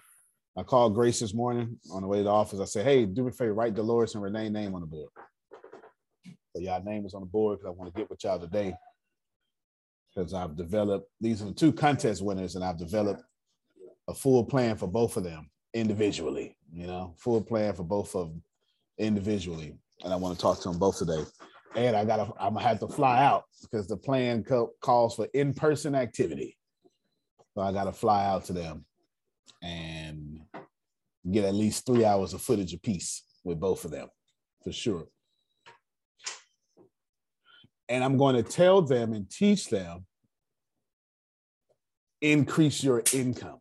I 0.55 0.63
called 0.63 0.93
Grace 0.93 1.19
this 1.19 1.33
morning 1.33 1.77
on 1.91 2.01
the 2.01 2.07
way 2.07 2.19
to 2.19 2.23
the 2.23 2.29
office. 2.29 2.59
I 2.59 2.65
said, 2.65 2.85
hey, 2.85 3.05
do 3.05 3.23
me 3.23 3.29
a 3.29 3.31
favor, 3.31 3.53
write 3.53 3.73
Dolores 3.73 4.13
and 4.15 4.23
Renee 4.23 4.49
name 4.49 4.75
on 4.75 4.81
the 4.81 4.87
board. 4.87 5.09
So 6.55 6.61
y'all 6.61 6.83
name 6.83 7.05
is 7.05 7.13
on 7.13 7.21
the 7.21 7.27
board 7.27 7.59
because 7.59 7.67
I 7.67 7.77
want 7.77 7.93
to 7.93 7.99
get 7.99 8.09
with 8.09 8.23
y'all 8.23 8.39
today. 8.39 8.75
Because 10.15 10.33
I've 10.33 10.55
developed, 10.55 11.09
these 11.19 11.41
are 11.41 11.45
the 11.45 11.53
two 11.53 11.73
contest 11.73 12.21
winners, 12.21 12.55
and 12.55 12.63
I've 12.63 12.77
developed 12.77 13.23
a 14.07 14.13
full 14.13 14.45
plan 14.45 14.77
for 14.77 14.87
both 14.87 15.17
of 15.17 15.23
them 15.23 15.49
individually, 15.73 16.55
you 16.71 16.85
know, 16.85 17.15
full 17.17 17.41
plan 17.41 17.73
for 17.73 17.83
both 17.83 18.15
of 18.15 18.27
them 18.27 18.43
individually. 18.99 19.75
And 20.03 20.13
I 20.13 20.15
want 20.17 20.35
to 20.35 20.41
talk 20.41 20.61
to 20.61 20.69
them 20.69 20.77
both 20.77 20.99
today. 20.99 21.23
And 21.75 21.95
I 21.95 22.05
gotta, 22.05 22.31
I'm 22.39 22.53
gonna 22.53 22.67
have 22.67 22.79
to 22.81 22.87
fly 22.87 23.23
out 23.23 23.45
because 23.63 23.87
the 23.87 23.97
plan 23.97 24.43
co- 24.43 24.73
calls 24.81 25.15
for 25.15 25.27
in-person 25.33 25.95
activity. 25.95 26.55
So 27.55 27.61
I 27.61 27.71
gotta 27.71 27.91
fly 27.91 28.25
out 28.25 28.45
to 28.45 28.53
them 28.53 28.85
and 29.61 30.41
get 31.31 31.45
at 31.45 31.55
least 31.55 31.85
three 31.85 32.05
hours 32.05 32.33
of 32.33 32.41
footage 32.41 32.73
apiece 32.73 33.23
with 33.43 33.59
both 33.59 33.85
of 33.85 33.91
them 33.91 34.07
for 34.63 34.71
sure. 34.71 35.05
And 37.89 38.03
I'm 38.03 38.17
going 38.17 38.35
to 38.35 38.43
tell 38.43 38.81
them 38.81 39.13
and 39.13 39.29
teach 39.29 39.69
them 39.69 40.05
increase 42.21 42.83
your 42.83 43.03
income. 43.13 43.59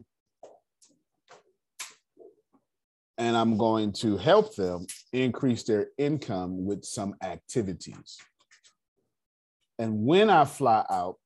And 3.19 3.37
I'm 3.37 3.59
going 3.59 3.93
to 3.95 4.17
help 4.17 4.55
them 4.55 4.87
increase 5.13 5.65
their 5.65 5.89
income 5.99 6.65
with 6.65 6.85
some 6.85 7.15
activities. 7.23 8.19
And 9.79 10.05
when 10.07 10.31
I 10.31 10.45
fly 10.45 10.85
out, 10.89 11.17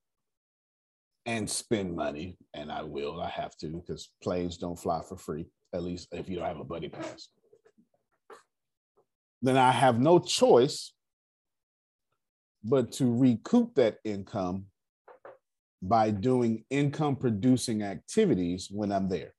and 1.26 1.50
spend 1.50 1.94
money, 1.94 2.38
and 2.54 2.70
I 2.70 2.82
will, 2.82 3.20
I 3.20 3.28
have 3.28 3.56
to, 3.58 3.68
because 3.68 4.10
planes 4.22 4.56
don't 4.56 4.78
fly 4.78 5.02
for 5.06 5.16
free, 5.16 5.46
at 5.74 5.82
least 5.82 6.08
if 6.12 6.28
you 6.28 6.36
don't 6.36 6.46
have 6.46 6.60
a 6.60 6.64
buddy 6.64 6.88
pass. 6.88 7.28
Then 9.42 9.56
I 9.56 9.72
have 9.72 10.00
no 10.00 10.20
choice 10.20 10.92
but 12.64 12.92
to 12.92 13.12
recoup 13.12 13.74
that 13.74 13.98
income 14.04 14.66
by 15.82 16.10
doing 16.10 16.64
income 16.70 17.16
producing 17.16 17.82
activities 17.82 18.68
when 18.70 18.90
I'm 18.90 19.08
there. 19.08 19.34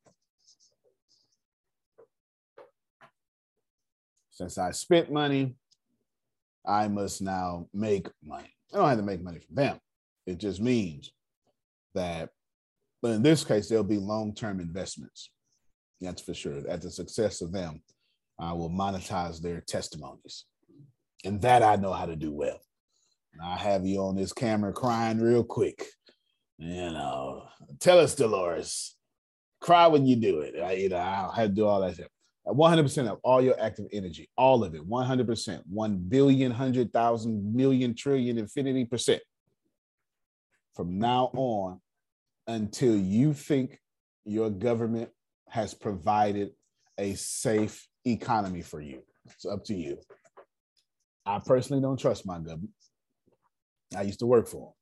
Since 4.29 4.58
I 4.58 4.72
spent 4.72 5.12
money, 5.12 5.56
I 6.65 6.88
must 6.89 7.22
now 7.22 7.67
make 7.74 8.08
money. 8.24 8.53
I 8.74 8.77
don't 8.77 8.89
have 8.89 8.98
to 8.98 9.03
make 9.03 9.24
money 9.24 9.39
from 9.39 9.56
them. 9.56 9.79
It 10.25 10.38
just 10.38 10.62
means 10.62 11.12
that, 11.98 12.30
but 13.01 13.12
in 13.12 13.22
this 13.22 13.44
case, 13.44 13.70
there'll 13.70 13.84
be 13.84 13.98
long-term 13.98 14.60
investments. 14.60 15.30
That's 16.01 16.22
for 16.22 16.34
sure. 16.34 16.68
At 16.68 16.82
the 16.82 16.92
success 16.92 17.42
of 17.42 17.51
them, 17.51 17.82
I 18.39 18.54
will 18.54 18.70
monetize 18.70 19.42
their 19.42 19.62
testimonies. 19.62 20.46
And 21.25 21.42
that 21.42 21.63
I 21.63 21.75
know 21.75 21.94
how 21.94 22.06
to 22.06 22.16
do 22.16 22.32
well. 22.32 22.60
I 23.44 23.56
have 23.56 23.86
you 23.86 24.01
on 24.01 24.16
this 24.16 24.34
camera 24.34 24.74
crying 24.74 25.20
real 25.20 25.44
quick. 25.44 25.86
You 26.58 26.92
know, 26.92 27.48
tell 27.80 28.00
us, 28.00 28.16
Dolores, 28.16 28.96
cry 29.62 29.88
when 29.88 30.06
you 30.08 30.16
do 30.16 30.42
it. 30.42 30.56
I, 30.60 30.74
you 30.74 30.89
know, 30.89 30.98
I'll 30.98 31.32
have 31.32 31.50
to 31.50 31.56
do 31.56 31.68
all 31.68 31.82
that 31.82 31.96
stuff. 31.96 32.08
100% 32.48 33.12
of 33.12 33.20
all 33.24 33.42
your 33.42 33.60
active 33.60 33.88
energy, 33.92 34.30
all 34.38 34.63
of 34.63 34.74
it, 34.74 34.88
100%, 34.88 35.62
1 35.68 35.98
billion, 36.08 36.51
100,000, 36.51 37.56
million, 37.56 37.94
trillion, 37.94 38.38
infinity 38.38 38.86
percent. 38.86 39.22
From 40.76 40.98
now 40.98 41.30
on, 41.34 41.82
until 42.47 42.95
you 42.95 43.33
think 43.33 43.79
your 44.25 44.49
government 44.49 45.10
has 45.49 45.73
provided 45.73 46.51
a 46.97 47.13
safe 47.15 47.88
economy 48.05 48.62
for 48.62 48.81
you. 48.81 49.01
It's 49.25 49.45
up 49.45 49.63
to 49.65 49.75
you. 49.75 49.97
I 51.25 51.39
personally 51.45 51.81
don't 51.81 51.99
trust 51.99 52.25
my 52.25 52.38
government. 52.38 52.71
I 53.95 54.03
used 54.03 54.19
to 54.19 54.25
work 54.25 54.47
for 54.47 54.73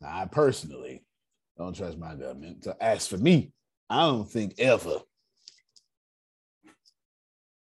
them. 0.00 0.10
I 0.10 0.26
personally 0.26 1.04
don't 1.58 1.76
trust 1.76 1.98
my 1.98 2.14
government. 2.14 2.64
So 2.64 2.74
as 2.80 3.06
for 3.06 3.18
me, 3.18 3.52
I 3.90 4.00
don't 4.00 4.30
think 4.30 4.54
ever. 4.58 4.98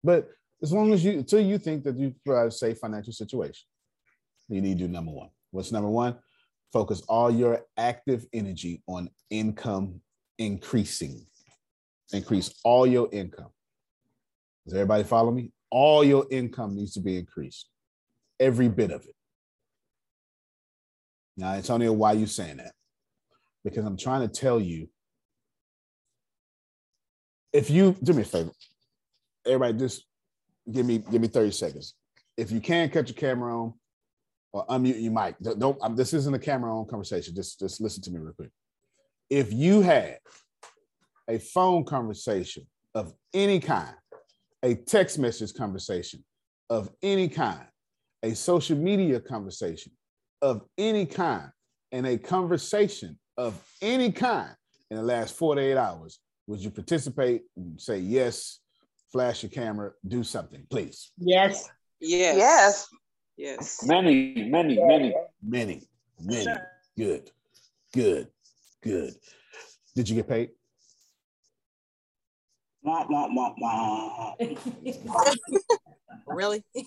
But 0.04 0.28
as 0.62 0.72
long 0.72 0.92
as 0.92 1.04
you, 1.04 1.12
until 1.12 1.40
you 1.40 1.58
think 1.58 1.84
that 1.84 1.96
you 1.96 2.14
provide 2.24 2.48
a 2.48 2.50
safe 2.50 2.78
financial 2.78 3.12
situation, 3.12 3.66
you 4.48 4.60
need 4.60 4.78
to 4.78 4.86
do 4.86 4.92
number 4.92 5.12
one. 5.12 5.30
What's 5.50 5.72
number 5.72 5.88
one? 5.88 6.16
Focus 6.72 7.02
all 7.08 7.30
your 7.30 7.62
active 7.76 8.26
energy 8.32 8.82
on 8.86 9.08
income 9.30 10.00
increasing. 10.38 11.26
Increase 12.12 12.54
all 12.64 12.86
your 12.86 13.08
income. 13.12 13.50
Does 14.64 14.74
everybody 14.74 15.04
follow 15.04 15.30
me? 15.30 15.52
All 15.70 16.04
your 16.04 16.26
income 16.30 16.76
needs 16.76 16.92
to 16.94 17.00
be 17.00 17.18
increased, 17.18 17.68
every 18.40 18.68
bit 18.68 18.90
of 18.90 19.02
it. 19.04 19.14
Now, 21.36 21.52
Antonio, 21.52 21.92
why 21.92 22.12
are 22.12 22.16
you 22.16 22.26
saying 22.26 22.56
that? 22.56 22.72
Because 23.64 23.84
I'm 23.84 23.96
trying 23.96 24.22
to 24.22 24.28
tell 24.28 24.60
you 24.60 24.88
if 27.52 27.70
you 27.70 27.96
do 28.02 28.12
me 28.12 28.22
a 28.22 28.24
favor, 28.24 28.50
everybody 29.46 29.78
just 29.78 30.04
give 30.70 30.84
me 30.84 30.98
give 30.98 31.20
me 31.20 31.28
30 31.28 31.50
seconds. 31.52 31.94
If 32.36 32.50
you 32.50 32.60
can 32.60 32.90
cut 32.90 33.08
your 33.08 33.16
camera 33.16 33.58
on 33.58 33.74
or 34.52 34.66
unmute 34.66 35.02
your 35.02 35.12
mic, 35.12 35.36
don't, 35.42 35.58
don't 35.58 35.78
um, 35.82 35.96
this 35.96 36.12
isn't 36.14 36.34
a 36.34 36.38
camera 36.38 36.76
on 36.76 36.86
conversation. 36.86 37.34
Just 37.34 37.60
just 37.60 37.80
listen 37.80 38.02
to 38.02 38.10
me 38.10 38.18
real 38.18 38.32
quick. 38.32 38.50
If 39.30 39.52
you 39.52 39.82
had 39.82 40.18
a 41.28 41.38
phone 41.38 41.84
conversation 41.84 42.66
of 42.94 43.12
any 43.34 43.60
kind, 43.60 43.94
a 44.62 44.74
text 44.74 45.18
message 45.18 45.54
conversation 45.54 46.24
of 46.70 46.90
any 47.02 47.28
kind, 47.28 47.66
a 48.22 48.34
social 48.34 48.76
media 48.76 49.20
conversation 49.20 49.92
of 50.40 50.62
any 50.78 51.04
kind, 51.04 51.50
and 51.92 52.06
a 52.06 52.18
conversation 52.18 53.18
of 53.36 53.60
any 53.82 54.12
kind 54.12 54.54
in 54.90 54.96
the 54.96 55.02
last 55.02 55.34
48 55.36 55.76
hours, 55.76 56.20
would 56.46 56.60
you 56.60 56.70
participate 56.70 57.42
and 57.56 57.80
say 57.80 57.98
yes, 57.98 58.60
flash 59.12 59.42
your 59.42 59.50
camera, 59.50 59.92
do 60.06 60.24
something, 60.24 60.66
please? 60.70 61.12
Yes. 61.18 61.68
Yes. 62.00 62.36
Yes. 62.36 62.86
Yes. 63.38 63.84
Many, 63.86 64.48
many, 64.50 64.82
many. 64.82 65.14
Many, 65.40 65.86
many. 66.20 66.52
Good, 66.96 67.30
good, 67.94 68.26
good. 68.82 69.14
Did 69.94 70.08
you 70.08 70.16
get 70.16 70.28
paid? 70.28 70.50
Wah, 72.82 73.06
wah, 73.08 73.28
wah, 73.32 73.54
wah. 73.56 74.34
Really? 76.26 76.62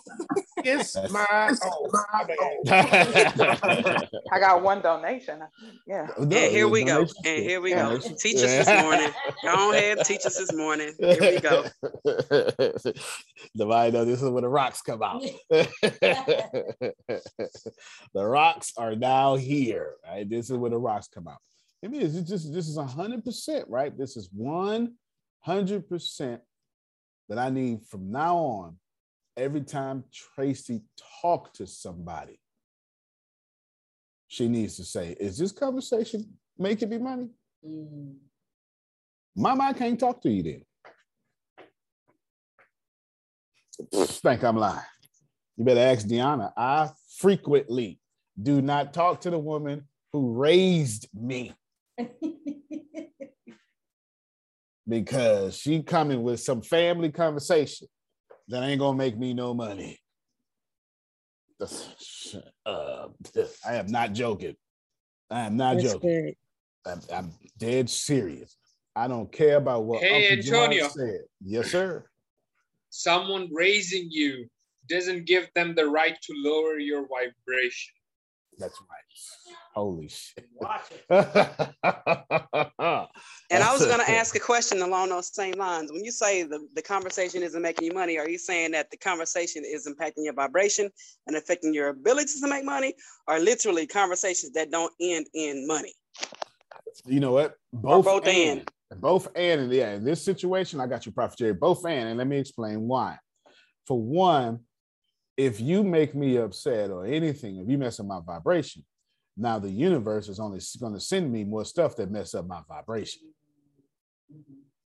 It's 0.64 0.96
my 1.10 1.26
oh 1.64 1.90
my 2.14 2.24
bad. 2.24 4.10
I 4.32 4.40
got 4.40 4.62
one 4.62 4.80
donation. 4.82 5.42
Yeah. 5.88 6.08
And 6.16 6.32
here 6.32 6.68
we 6.68 6.84
go. 6.84 7.08
And 7.26 7.44
here 7.44 7.60
we 7.62 7.72
go. 7.72 7.98
Teach 7.98 8.36
us 8.36 8.66
this 8.66 8.68
morning. 8.68 9.10
Go 9.42 9.72
ahead, 9.72 9.98
teach 10.06 10.24
us 10.24 10.38
this 10.38 10.54
morning. 10.54 10.94
Here 11.00 11.20
we 11.20 11.40
go. 11.40 11.66
Nobody 13.56 13.92
know 13.92 14.06
this 14.06 14.22
is 14.22 14.30
when 14.30 14.44
the 14.44 14.50
rocks 14.50 14.84
come 14.84 15.02
out. 15.02 15.24
the 15.50 16.94
rocks 18.14 18.74
are 18.78 18.96
now 18.96 19.36
here. 19.36 19.96
Right? 20.08 20.30
This 20.30 20.52
is 20.52 20.58
when 20.58 20.74
the 20.74 20.78
rocks 20.78 21.08
come 21.08 21.28
out. 21.28 21.40
I 21.84 21.88
mean, 21.88 22.02
it's 22.02 22.14
just 22.22 22.54
this 22.54 22.68
is 22.68 22.78
hundred 22.78 23.26
percent, 23.26 23.66
right? 23.68 23.98
This 23.98 24.16
is 24.16 24.30
one 24.32 24.94
hundred 25.40 25.90
percent 25.90 26.42
that 27.30 27.40
I 27.40 27.50
need 27.50 27.80
from 27.88 28.12
now 28.12 28.36
on. 28.38 28.78
Every 29.38 29.62
time 29.62 30.04
Tracy 30.12 30.82
talk 31.22 31.54
to 31.54 31.66
somebody, 31.66 32.40
she 34.28 34.48
needs 34.48 34.76
to 34.78 34.84
say, 34.84 35.16
"Is 35.20 35.38
this 35.38 35.52
conversation 35.52 36.38
making 36.58 36.90
me 36.90 36.98
money?" 36.98 37.30
Mama, 39.36 39.64
I 39.64 39.74
can't 39.74 40.00
talk 40.00 40.22
to 40.22 40.30
you 40.30 40.44
then. 40.44 40.66
Think 43.94 44.44
I'm 44.44 44.58
lying. 44.58 44.82
You 45.58 45.66
better 45.66 45.80
ask 45.80 46.06
Deanna. 46.06 46.52
I 46.58 46.90
frequently 47.18 48.00
do 48.42 48.62
not 48.62 48.94
talk 48.94 49.22
to 49.22 49.30
the 49.30 49.40
woman 49.40 49.88
who 50.12 50.34
raised 50.34 51.08
me 51.14 51.54
because 54.88 55.58
she 55.58 55.82
coming 55.84 56.24
with 56.24 56.40
some 56.40 56.62
family 56.62 57.12
conversation 57.12 57.88
that 58.52 58.64
ain't 58.64 58.80
gonna 58.80 58.98
make 58.98 59.18
me 59.18 59.34
no 59.34 59.54
money. 59.54 59.98
Uh, 62.66 63.08
I 63.66 63.76
am 63.76 63.88
not 63.88 64.14
joking. 64.14 64.56
I 65.30 65.42
am 65.42 65.56
not 65.56 65.78
That's 65.78 65.94
joking. 65.94 66.34
I'm, 66.86 67.02
I'm 67.14 67.32
dead 67.58 67.90
serious. 67.90 68.58
I 68.96 69.08
don't 69.08 69.32
care 69.32 69.56
about 69.56 69.86
what 69.86 70.04
Hey, 70.04 70.32
Uncle 70.32 70.44
John 70.44 70.90
said. 70.90 71.22
Yes, 71.42 71.72
sir. 71.72 72.06
Someone 72.90 73.50
raising 73.54 74.08
you 74.12 74.48
doesn't 74.90 75.26
give 75.26 75.50
them 75.56 75.74
the 75.76 75.86
right 75.86 76.18
to 76.22 76.34
lower 76.36 76.78
your 76.78 77.08
vibration. 77.08 77.94
That's 78.62 78.80
right. 78.80 79.02
Holy 79.74 80.08
shit. 80.08 80.48
And 83.52 83.62
I 83.64 83.74
was 83.74 83.86
going 83.86 84.00
to 84.00 84.10
ask 84.10 84.34
a 84.36 84.40
question 84.40 84.82
along 84.82 85.10
those 85.10 85.34
same 85.36 85.56
lines. 85.56 85.92
When 85.92 86.06
you 86.06 86.12
say 86.12 86.44
the, 86.44 86.66
the 86.74 86.82
conversation 86.82 87.44
isn't 87.44 87.62
making 87.62 87.86
you 87.86 87.94
money, 87.94 88.18
are 88.18 88.30
you 88.30 88.38
saying 88.38 88.72
that 88.72 88.90
the 88.92 88.98
conversation 88.98 89.64
is 89.66 89.88
impacting 89.88 90.24
your 90.24 90.34
vibration 90.34 90.90
and 91.28 91.36
affecting 91.36 91.74
your 91.74 91.90
ability 91.90 92.40
to 92.40 92.48
make 92.48 92.64
money, 92.64 92.94
or 93.28 93.40
literally 93.40 93.86
conversations 93.88 94.54
that 94.54 94.72
don't 94.72 94.94
end 95.02 95.28
in 95.34 95.68
money? 95.68 95.94
You 97.06 97.20
know 97.20 97.34
what? 97.34 97.56
Both, 97.74 98.06
both 98.06 98.28
and. 98.28 98.72
Both 98.96 99.28
and. 99.36 99.62
and 99.62 99.74
yeah, 99.74 99.96
in 99.96 100.06
this 100.06 100.24
situation, 100.24 100.80
I 100.80 100.88
got 100.88 101.06
you, 101.06 101.12
Prophet 101.12 101.38
Jerry. 101.38 101.54
Both 101.54 101.86
and. 101.86 102.08
And 102.08 102.18
let 102.18 102.28
me 102.28 102.38
explain 102.38 102.88
why. 102.88 103.18
For 103.86 104.00
one, 104.00 104.62
if 105.38 105.60
you 105.60 105.84
make 105.84 106.14
me 106.14 106.38
upset 106.38 106.90
or 106.92 107.06
anything, 107.06 107.58
if 107.58 107.70
you 107.70 107.78
mess 107.78 108.00
up 108.00 108.06
my 108.06 108.20
vibration, 108.26 108.84
now 109.38 109.60
the 109.60 109.70
universe 109.70 110.28
is 110.28 110.40
only 110.40 110.60
going 110.80 110.94
to 110.94 111.00
send 111.00 111.32
me 111.32 111.44
more 111.44 111.66
stuff 111.66 111.96
that 111.96 112.12
mess 112.12 112.36
up 112.36 112.48
my 112.48 112.62
vibration. 112.68 113.22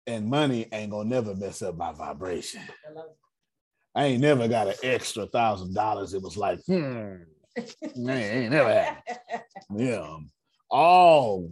And 0.07 0.28
money 0.28 0.66
ain't 0.70 0.90
gonna 0.90 1.09
never 1.09 1.35
mess 1.35 1.62
up 1.62 1.76
my 1.76 1.92
vibration. 1.92 2.61
I 3.94 4.04
ain't 4.04 4.20
never 4.20 4.48
got 4.48 4.68
an 4.68 4.74
extra 4.83 5.26
thousand 5.26 5.74
dollars. 5.74 6.12
It 6.12 6.20
was 6.20 6.37
like, 6.37 6.61
hmm, 6.66 7.14
I 7.57 8.12
ain't 8.12 8.52
never 8.52 8.68
had. 8.68 9.02
Yeah, 9.74 10.16
all 10.70 11.50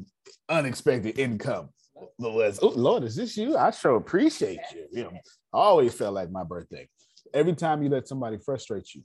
unexpected 0.50 1.18
income 1.18 1.70
was. 2.18 2.58
Oh 2.60 2.68
Lord, 2.68 3.04
is 3.04 3.16
this 3.16 3.38
you? 3.38 3.56
I 3.56 3.70
sure 3.70 3.96
appreciate 3.96 4.60
you. 4.74 4.86
You 4.92 5.04
know, 5.04 5.12
I 5.54 5.58
always 5.58 5.94
felt 5.94 6.14
like 6.14 6.30
my 6.30 6.44
birthday. 6.44 6.88
Every 7.34 7.54
time 7.54 7.82
you 7.82 7.88
let 7.88 8.08
somebody 8.08 8.38
frustrate 8.38 8.94
you 8.94 9.02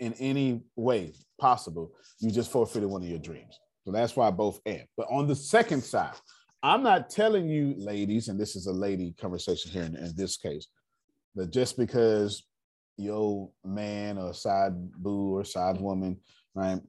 in 0.00 0.12
any 0.14 0.62
way 0.76 1.12
possible, 1.38 1.92
you 2.20 2.30
just 2.30 2.50
forfeited 2.50 2.88
one 2.88 3.02
of 3.02 3.08
your 3.08 3.18
dreams. 3.18 3.58
So 3.84 3.92
that's 3.92 4.16
why 4.16 4.30
both 4.30 4.60
end. 4.66 4.84
But 4.96 5.08
on 5.10 5.26
the 5.26 5.34
second 5.34 5.82
side, 5.82 6.14
I'm 6.62 6.82
not 6.82 7.10
telling 7.10 7.48
you, 7.48 7.74
ladies, 7.76 8.28
and 8.28 8.38
this 8.38 8.54
is 8.54 8.66
a 8.66 8.72
lady 8.72 9.14
conversation 9.20 9.70
here 9.70 9.82
in, 9.82 9.96
in 9.96 10.14
this 10.16 10.36
case, 10.36 10.68
that 11.34 11.50
just 11.52 11.76
because 11.76 12.44
your 12.96 13.50
man 13.64 14.18
or 14.18 14.32
side 14.32 14.72
boo 14.92 15.38
or 15.38 15.44
side 15.44 15.80
woman, 15.80 16.18
right, 16.54 16.80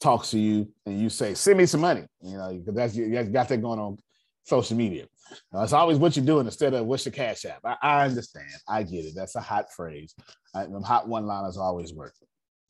talks 0.00 0.30
to 0.30 0.38
you 0.38 0.68
and 0.84 1.00
you 1.00 1.08
say, 1.08 1.34
send 1.34 1.58
me 1.58 1.66
some 1.66 1.80
money, 1.80 2.04
you 2.22 2.36
know, 2.36 2.52
because 2.52 2.74
that's 2.74 2.96
you 2.96 3.10
got 3.24 3.48
that 3.48 3.62
going 3.62 3.80
on 3.80 3.98
social 4.46 4.76
media—it's 4.76 5.72
uh, 5.72 5.76
always 5.76 5.98
what 5.98 6.16
you're 6.16 6.24
doing 6.24 6.46
instead 6.46 6.72
of 6.72 6.86
what's 6.86 7.04
your 7.04 7.12
cash 7.12 7.44
app. 7.44 7.60
I, 7.64 7.76
I 7.82 8.04
understand. 8.04 8.46
I 8.68 8.82
get 8.84 9.04
it. 9.04 9.14
That's 9.14 9.34
a 9.34 9.40
hot 9.40 9.72
phrase. 9.72 10.14
I, 10.54 10.64
them 10.64 10.82
hot 10.82 11.08
one 11.08 11.26
liners 11.26 11.58
always 11.58 11.92
work. 11.92 12.14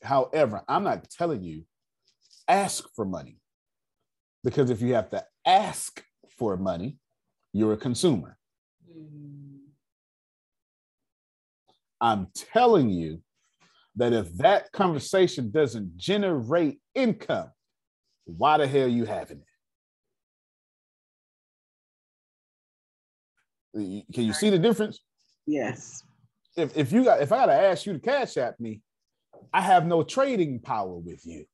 However, 0.02 0.62
I'm 0.68 0.84
not 0.84 1.08
telling 1.10 1.42
you 1.42 1.64
ask 2.48 2.88
for 2.94 3.04
money 3.04 3.38
because 4.42 4.70
if 4.70 4.80
you 4.80 4.94
have 4.94 5.10
to 5.10 5.24
ask 5.44 6.02
for 6.38 6.56
money, 6.56 6.98
you're 7.52 7.72
a 7.74 7.78
consumer. 7.78 8.38
Hmm. 8.90 9.56
I'm 12.00 12.28
telling 12.34 12.90
you 12.90 13.22
that 13.96 14.12
if 14.12 14.36
that 14.38 14.72
conversation 14.72 15.50
doesn't 15.50 15.96
generate 15.96 16.78
income, 16.94 17.50
why 18.24 18.58
the 18.58 18.66
hell 18.66 18.84
are 18.84 18.88
you 18.88 19.04
having 19.04 19.38
it? 19.38 19.44
Can 23.76 24.24
you 24.24 24.32
see 24.32 24.50
the 24.50 24.58
difference? 24.58 25.00
Yes. 25.46 26.02
If, 26.56 26.76
if 26.76 26.92
you 26.92 27.04
got 27.04 27.20
if 27.20 27.32
I 27.32 27.36
gotta 27.36 27.52
ask 27.52 27.86
you 27.86 27.92
to 27.92 27.98
cash 27.98 28.36
at 28.36 28.58
me, 28.58 28.80
I 29.52 29.60
have 29.60 29.86
no 29.86 30.02
trading 30.02 30.60
power 30.60 30.96
with 30.96 31.24
you. 31.26 31.44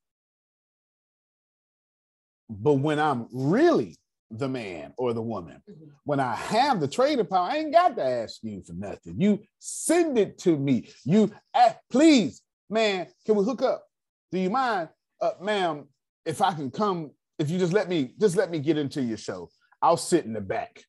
But 2.49 2.75
when 2.75 2.99
I'm 2.99 3.27
really 3.33 3.99
the 4.33 4.49
man 4.49 4.93
or 4.97 5.13
the 5.13 5.23
woman. 5.23 5.63
Mm-hmm. 5.71 5.91
When 6.05 6.21
I 6.21 6.35
have 6.35 6.81
the 6.81 6.89
trading 6.89 7.27
power, 7.27 7.51
I 7.51 7.59
ain't 7.59 7.73
got 7.73 7.97
to 7.97 8.05
ask 8.05 8.39
you 8.43 8.63
for 8.63 8.73
nothing. 8.73 9.21
You 9.21 9.41
send 9.59 10.19
it 10.19 10.39
to 10.39 10.57
me. 10.57 10.89
You 11.05 11.31
ask, 11.55 11.77
please, 11.91 12.43
man, 12.71 13.07
can 13.27 13.37
we 13.37 13.45
hook 13.45 13.63
up? 13.63 13.85
Do 14.31 14.39
you 14.39 14.51
mind, 14.51 14.89
uh, 15.21 15.33
ma'am, 15.41 15.87
if 16.25 16.41
I 16.41 16.55
can 16.55 16.71
come, 16.71 17.11
if 17.39 17.51
you 17.51 17.59
just 17.59 17.73
let 17.73 17.89
me, 17.89 18.15
just 18.19 18.37
let 18.37 18.51
me 18.51 18.59
get 18.59 18.79
into 18.79 19.03
your 19.03 19.19
show. 19.19 19.49
I'll 19.81 19.97
sit 19.97 20.25
in 20.25 20.33
the 20.33 20.41
back. 20.41 20.83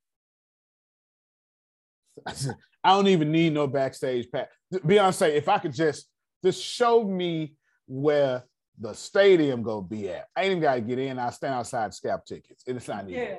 I 2.83 2.89
don't 2.95 3.07
even 3.07 3.31
need 3.31 3.53
no 3.53 3.67
backstage 3.67 4.29
pass. 4.31 4.47
Beyonce, 4.73 5.33
if 5.35 5.47
I 5.47 5.57
could 5.59 5.73
just 5.73 6.07
just 6.43 6.61
show 6.63 7.03
me 7.03 7.55
where 7.87 8.43
the 8.79 8.93
stadium 8.93 9.61
go 9.61 9.81
be 9.81 10.09
at. 10.09 10.27
I 10.35 10.41
ain't 10.43 10.51
even 10.51 10.61
got 10.61 10.75
to 10.75 10.81
get 10.81 10.99
in. 10.99 11.19
I 11.19 11.29
stand 11.29 11.53
outside 11.53 11.93
scalp 11.93 12.25
tickets. 12.25 12.63
It's 12.65 12.87
not 12.87 13.07
even. 13.09 13.21
Yeah. 13.21 13.35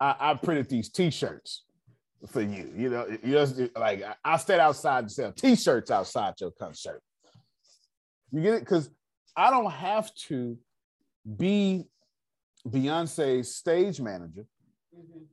I, 0.00 0.16
I 0.20 0.34
printed 0.34 0.68
these 0.68 0.88
T-shirts 0.90 1.64
for 2.28 2.40
you. 2.40 2.70
You 2.76 2.90
know, 2.90 3.06
you 3.22 3.32
just 3.32 3.60
like 3.76 4.04
I 4.24 4.36
stand 4.36 4.60
outside 4.60 5.00
and 5.00 5.12
sell 5.12 5.32
T-shirts 5.32 5.90
outside 5.90 6.34
your 6.40 6.50
concert. 6.52 7.02
You 8.32 8.42
get 8.42 8.54
it? 8.54 8.60
Because 8.60 8.90
I 9.36 9.50
don't 9.50 9.70
have 9.70 10.14
to 10.28 10.58
be 11.36 11.84
Beyonce's 12.68 13.54
stage 13.54 14.00
manager 14.00 14.46
mm-hmm. 14.96 15.24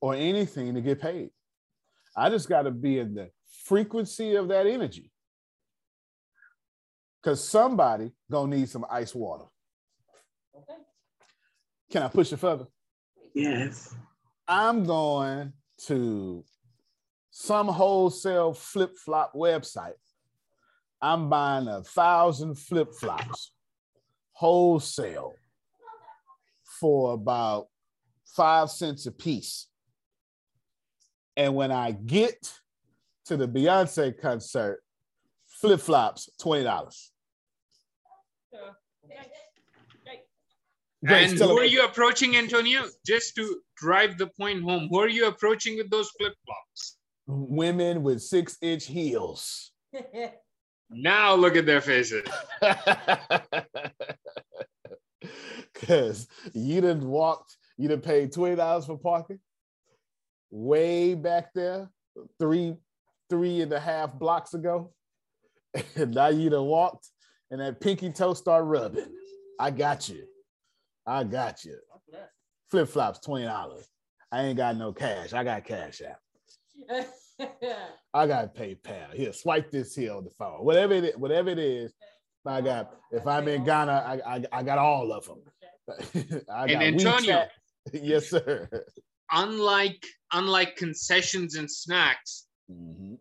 or 0.00 0.14
anything 0.14 0.74
to 0.74 0.80
get 0.80 1.00
paid. 1.00 1.30
I 2.16 2.28
just 2.30 2.48
got 2.48 2.62
to 2.62 2.70
be 2.70 2.98
in 2.98 3.14
the 3.14 3.30
frequency 3.64 4.34
of 4.36 4.48
that 4.48 4.66
energy 4.66 5.10
because 7.22 7.46
somebody 7.46 8.12
gonna 8.30 8.56
need 8.56 8.68
some 8.68 8.84
ice 8.90 9.14
water. 9.14 9.44
Okay. 10.56 10.78
Can 11.90 12.02
I 12.02 12.08
push 12.08 12.32
it 12.32 12.38
further? 12.38 12.66
Yes. 13.34 13.94
I'm 14.46 14.84
going 14.84 15.52
to 15.86 16.44
some 17.30 17.68
wholesale 17.68 18.52
flip 18.52 18.96
flop 18.98 19.32
website. 19.34 19.94
I'm 21.00 21.30
buying 21.30 21.66
a 21.66 21.82
thousand 21.82 22.56
flip 22.56 22.92
flops 22.94 23.52
wholesale 24.32 25.34
for 26.80 27.14
about 27.14 27.68
five 28.26 28.70
cents 28.70 29.06
a 29.06 29.12
piece. 29.12 29.68
And 31.36 31.54
when 31.54 31.72
I 31.72 31.92
get 31.92 32.52
to 33.26 33.36
the 33.36 33.48
Beyonce 33.48 34.18
concert, 34.20 34.82
flip 35.46 35.80
flops, 35.80 36.28
$20. 36.40 37.08
And 41.04 41.36
who 41.36 41.58
are 41.58 41.64
you 41.64 41.84
approaching, 41.84 42.36
Antonio? 42.36 42.84
Just 43.04 43.34
to 43.34 43.60
drive 43.76 44.18
the 44.18 44.28
point 44.28 44.62
home, 44.62 44.88
who 44.88 45.00
are 45.00 45.08
you 45.08 45.26
approaching 45.26 45.76
with 45.76 45.90
those 45.90 46.08
flip 46.10 46.34
flops? 46.46 46.98
Women 47.26 48.04
with 48.04 48.22
six 48.22 48.56
inch 48.62 48.86
heels. 48.86 49.72
now 50.90 51.34
look 51.34 51.56
at 51.56 51.66
their 51.66 51.80
faces. 51.80 52.28
Because 55.72 56.28
you 56.52 56.80
didn't 56.80 57.08
walk, 57.08 57.44
you 57.76 57.88
didn't 57.88 58.04
pay 58.04 58.28
$20 58.28 58.86
for 58.86 58.96
parking 58.98 59.40
way 60.52 61.14
back 61.14 61.52
there, 61.54 61.90
three, 62.38 62.76
three 63.28 63.62
and 63.62 63.72
a 63.72 63.80
half 63.80 64.12
blocks 64.12 64.54
ago. 64.54 64.92
And 65.96 66.14
now 66.14 66.28
you 66.28 66.50
done 66.50 66.66
walked 66.66 67.08
and 67.50 67.60
that 67.60 67.80
pinky 67.80 68.10
toe 68.10 68.34
start 68.34 68.64
rubbing. 68.66 69.06
I 69.58 69.70
got 69.70 70.08
you. 70.08 70.24
I 71.06 71.24
got 71.24 71.64
you. 71.64 71.78
Flip 72.70 72.88
flops, 72.88 73.20
twenty 73.20 73.46
dollars. 73.46 73.86
I 74.30 74.42
ain't 74.42 74.56
got 74.56 74.76
no 74.76 74.92
cash. 74.92 75.32
I 75.32 75.44
got 75.44 75.64
cash 75.64 76.00
out. 76.02 77.06
I 78.14 78.26
got 78.26 78.54
PayPal. 78.54 79.14
Here, 79.14 79.32
swipe 79.32 79.70
this 79.70 79.94
here 79.94 80.14
on 80.14 80.24
the 80.24 80.30
phone. 80.30 80.64
Whatever 80.64 80.94
it 80.94 81.04
is, 81.04 81.16
whatever 81.16 81.50
it 81.50 81.58
is, 81.58 81.92
I 82.46 82.60
got. 82.60 82.94
If 83.10 83.26
I'm 83.26 83.46
in 83.48 83.64
Ghana, 83.64 83.92
I 83.92 84.36
I, 84.36 84.44
I 84.52 84.62
got 84.62 84.78
all 84.78 85.12
of 85.12 85.26
them. 85.26 86.42
I 86.50 86.64
and 86.66 86.82
Antonio, 86.82 87.46
yes, 87.92 88.30
sir. 88.30 88.68
Unlike 89.32 90.06
unlike 90.32 90.76
concessions 90.76 91.56
and 91.56 91.70
snacks, 91.70 92.46
mm-hmm. 92.70 93.14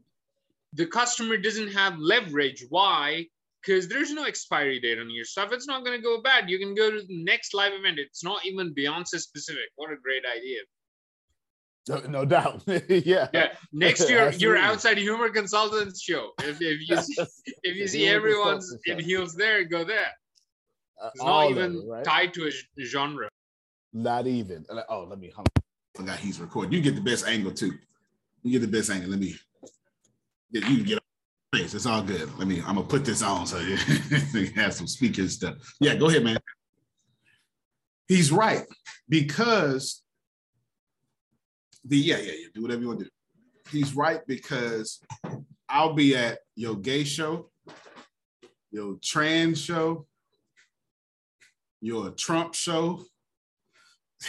the 0.73 0.85
customer 0.85 1.37
doesn't 1.37 1.71
have 1.71 1.97
leverage. 1.97 2.65
Why? 2.69 3.25
because 3.61 3.87
there's 3.87 4.11
no 4.11 4.25
expiry 4.25 4.79
date 4.79 4.99
on 4.99 5.09
your 5.09 5.25
stuff. 5.25 5.49
It's 5.51 5.67
not 5.67 5.85
going 5.85 5.97
to 5.97 6.03
go 6.03 6.21
bad. 6.21 6.49
You 6.49 6.59
can 6.59 6.73
go 6.73 6.91
to 6.91 7.01
the 7.01 7.23
next 7.23 7.53
live 7.53 7.73
event. 7.73 7.99
It's 7.99 8.23
not 8.23 8.45
even 8.45 8.73
Beyonce 8.73 9.19
specific. 9.19 9.69
What 9.75 9.91
a 9.91 9.95
great 9.97 10.23
idea. 10.35 10.59
No, 11.89 11.99
no 12.09 12.25
doubt. 12.25 12.63
yeah. 12.89 13.27
Yeah. 13.33 13.47
Next 13.71 14.09
year, 14.09 14.31
your 14.37 14.57
outside 14.57 14.97
humor 14.97 15.29
consultants 15.29 16.01
show. 16.01 16.31
If, 16.39 16.61
if 16.61 16.89
you 16.89 16.97
see, 17.01 17.23
if 17.63 17.77
you 17.77 17.87
see 17.87 18.07
everyone's 18.07 18.75
in 18.85 18.99
heels 18.99 19.35
there, 19.35 19.63
go 19.63 19.83
there. 19.83 20.11
Uh, 21.01 21.09
it's 21.13 21.21
uh, 21.21 21.25
not 21.25 21.49
even 21.49 21.75
it, 21.75 21.89
right? 21.89 22.03
tied 22.03 22.33
to 22.35 22.47
a 22.47 22.85
genre. 22.85 23.27
Not 23.93 24.27
even. 24.27 24.65
Oh, 24.89 25.05
let 25.09 25.19
me. 25.19 25.31
I 25.37 25.43
forgot 25.95 26.19
he's 26.19 26.39
recording. 26.39 26.73
You 26.73 26.81
get 26.81 26.95
the 26.95 27.01
best 27.01 27.27
angle 27.27 27.51
too. 27.51 27.73
You 28.43 28.59
get 28.59 28.69
the 28.69 28.77
best 28.77 28.89
angle. 28.89 29.09
Let 29.09 29.19
me. 29.19 29.35
You 30.51 30.83
get 30.83 30.99
Thanks. 31.53 31.73
It's 31.73 31.85
all 31.85 32.01
good. 32.01 32.29
Let 32.37 32.47
me. 32.47 32.59
I'm 32.59 32.75
gonna 32.75 32.83
put 32.83 33.03
this 33.03 33.21
on 33.21 33.45
so 33.45 33.59
you 33.59 33.75
have 34.55 34.73
some 34.73 34.87
speakers 34.87 35.33
stuff. 35.33 35.55
Yeah, 35.81 35.95
go 35.95 36.07
ahead, 36.07 36.23
man. 36.23 36.37
He's 38.07 38.31
right 38.31 38.63
because 39.09 40.01
the 41.83 41.97
yeah 41.97 42.17
yeah 42.19 42.31
yeah. 42.31 42.47
Do 42.53 42.61
whatever 42.61 42.81
you 42.81 42.87
want 42.87 42.99
to 42.99 43.05
do. 43.05 43.11
He's 43.69 43.95
right 43.95 44.21
because 44.27 45.01
I'll 45.67 45.93
be 45.93 46.15
at 46.15 46.39
your 46.55 46.75
gay 46.75 47.03
show, 47.03 47.49
your 48.71 48.97
trans 49.03 49.59
show, 49.59 50.07
your 51.81 52.11
Trump 52.11 52.53
show, 52.53 53.03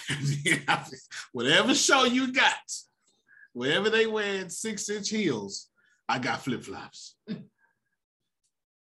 whatever 1.33 1.75
show 1.75 2.05
you 2.05 2.33
got, 2.33 2.55
wherever 3.53 3.91
they 3.91 4.07
wear 4.07 4.49
six 4.49 4.89
inch 4.89 5.11
heels, 5.11 5.69
I 6.09 6.19
got 6.19 6.43
flip 6.43 6.63
flops. 6.65 7.17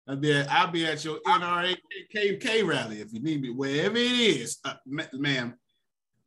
I'll 0.08 0.16
be, 0.16 0.34
at, 0.34 0.50
I'll 0.52 0.72
be 0.72 0.86
at 0.86 1.04
your 1.06 1.20
NRA 1.28 1.76
KK 2.16 2.66
rally 2.68 3.02
if 3.02 3.14
you 3.14 3.22
need 3.22 3.42
me, 3.42 3.52
wherever 3.52 3.96
it 3.98 4.12
is. 4.12 4.58
Uh, 4.66 4.74
ma- 4.88 5.04
ma'am, 5.14 5.54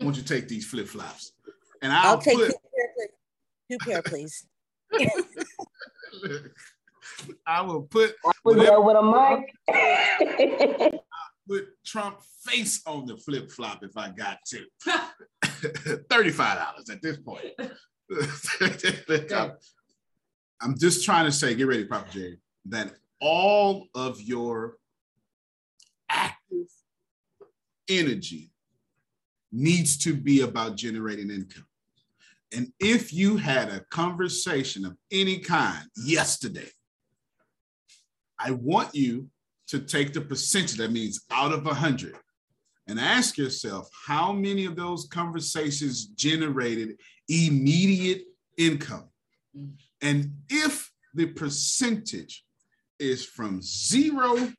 won't 0.01 0.17
you 0.17 0.23
take 0.23 0.47
these 0.49 0.65
flip 0.67 0.87
flops? 0.87 1.33
And 1.83 1.93
I'll, 1.93 2.11
I'll 2.13 2.19
take 2.19 2.37
put, 2.39 2.53
two 3.71 3.79
pair, 3.79 4.03
please. 4.03 4.47
Two 4.93 4.99
pair, 4.99 5.23
please. 6.13 6.49
I 7.47 7.63
will 7.63 7.83
put 7.83 8.15
Put 8.23 8.35
whatever- 8.57 8.67
that 8.67 8.85
with 8.85 8.97
a 8.97 9.03
mic. 10.89 11.03
put 11.49 11.67
Trump 11.85 12.19
face 12.45 12.83
on 12.87 13.07
the 13.07 13.17
flip 13.17 13.51
flop 13.51 13.83
if 13.83 13.97
I 13.97 14.11
got 14.11 14.39
to. 14.47 14.65
$35 15.45 16.91
at 16.91 17.03
this 17.03 17.19
point. 17.19 17.53
I'm- 19.33 19.53
I'm 20.63 20.79
just 20.79 21.05
trying 21.05 21.25
to 21.25 21.33
say, 21.33 21.57
get 21.57 21.67
ready, 21.67 21.85
Papa 21.85 22.09
J, 22.13 22.37
that 22.67 22.93
all 23.21 23.89
of 23.97 24.21
your 24.21 24.77
active 26.09 26.69
energy 27.89 28.53
needs 29.51 29.99
to 29.99 30.15
be 30.15 30.43
about 30.43 30.77
generating 30.77 31.31
income. 31.31 31.67
And 32.55 32.73
if 32.79 33.13
you 33.13 33.39
had 33.39 33.71
a 33.71 33.81
conversation 33.91 34.85
of 34.85 34.97
any 35.11 35.39
kind 35.39 35.85
yesterday, 35.97 36.69
I 38.39 38.53
want 38.53 38.95
you 38.95 39.29
to 39.73 39.81
take 39.81 40.13
the 40.13 40.21
percentage, 40.21 40.77
that 40.77 40.93
means 40.93 41.25
out 41.31 41.51
of 41.51 41.65
100, 41.65 42.15
and 42.89 43.01
ask 43.01 43.39
yourself 43.39 43.89
how 44.07 44.31
many 44.31 44.67
of 44.67 44.77
those 44.77 45.09
conversations 45.11 46.09
generated 46.09 47.01
immediate 47.27 48.21
income. 48.59 49.09
Mm. 49.57 49.71
And 50.03 50.33
if 50.51 50.93
the 51.15 51.25
percentage 51.25 52.45
is 52.99 53.25
from 53.25 53.63
zero 53.63 54.53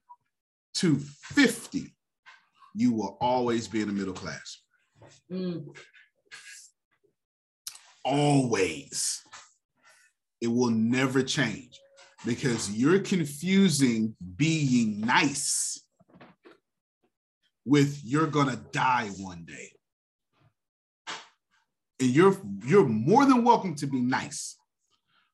to 0.75 0.97
50, 0.97 1.93
you 2.73 2.91
will 2.91 3.15
always 3.21 3.67
be 3.67 3.81
in 3.81 3.89
the 3.89 3.93
middle 3.93 4.15
class. 4.15 4.63
Mm. 5.31 5.77
Always. 8.03 9.21
It 10.41 10.47
will 10.47 10.71
never 10.71 11.21
change 11.21 11.79
because 12.25 12.71
you're 12.71 12.99
confusing 12.99 14.15
being 14.35 15.01
nice 15.01 15.81
with 17.65 18.01
you're 18.03 18.27
gonna 18.27 18.61
die 18.71 19.09
one 19.17 19.45
day. 19.45 19.71
And 21.99 22.09
you're 22.09 22.37
you're 22.65 22.87
more 22.87 23.25
than 23.25 23.43
welcome 23.43 23.75
to 23.75 23.87
be 23.87 24.01
nice. 24.01 24.57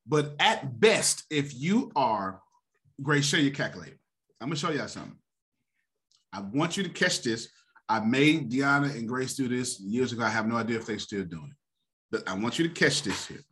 But 0.06 0.36
at 0.40 0.80
best, 0.80 1.24
if 1.30 1.54
you 1.54 1.92
are, 1.96 2.42
Grace, 3.02 3.26
show 3.26 3.38
your 3.38 3.54
calculator. 3.54 3.98
I'm 4.42 4.50
gonna 4.50 4.58
show 4.58 4.72
y'all 4.72 4.88
something. 4.88 5.18
I 6.34 6.42
want 6.42 6.78
you 6.78 6.84
to 6.84 6.90
catch 6.90 7.22
this. 7.22 7.50
I 7.88 8.00
made 8.02 8.52
Deanna 8.52 8.96
and 8.96 9.08
Grace 9.08 9.36
do 9.36 9.48
this 9.48 9.80
years 9.80 10.14
ago. 10.14 10.24
I 10.24 10.30
have 10.30 10.48
no 10.48 10.58
idea 10.58 10.78
if 10.78 10.86
they're 10.86 11.00
still 11.00 11.24
doing 11.24 11.50
it. 11.50 11.58
But 12.12 12.30
I 12.30 12.36
want 12.36 12.60
you 12.60 12.68
to 12.68 12.74
catch 12.74 13.02
this 13.02 13.28
here. 13.28 13.44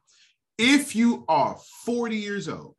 If 0.60 0.96
you 0.96 1.26
are 1.28 1.58
40 1.86 2.16
years 2.16 2.48
old, 2.48 2.77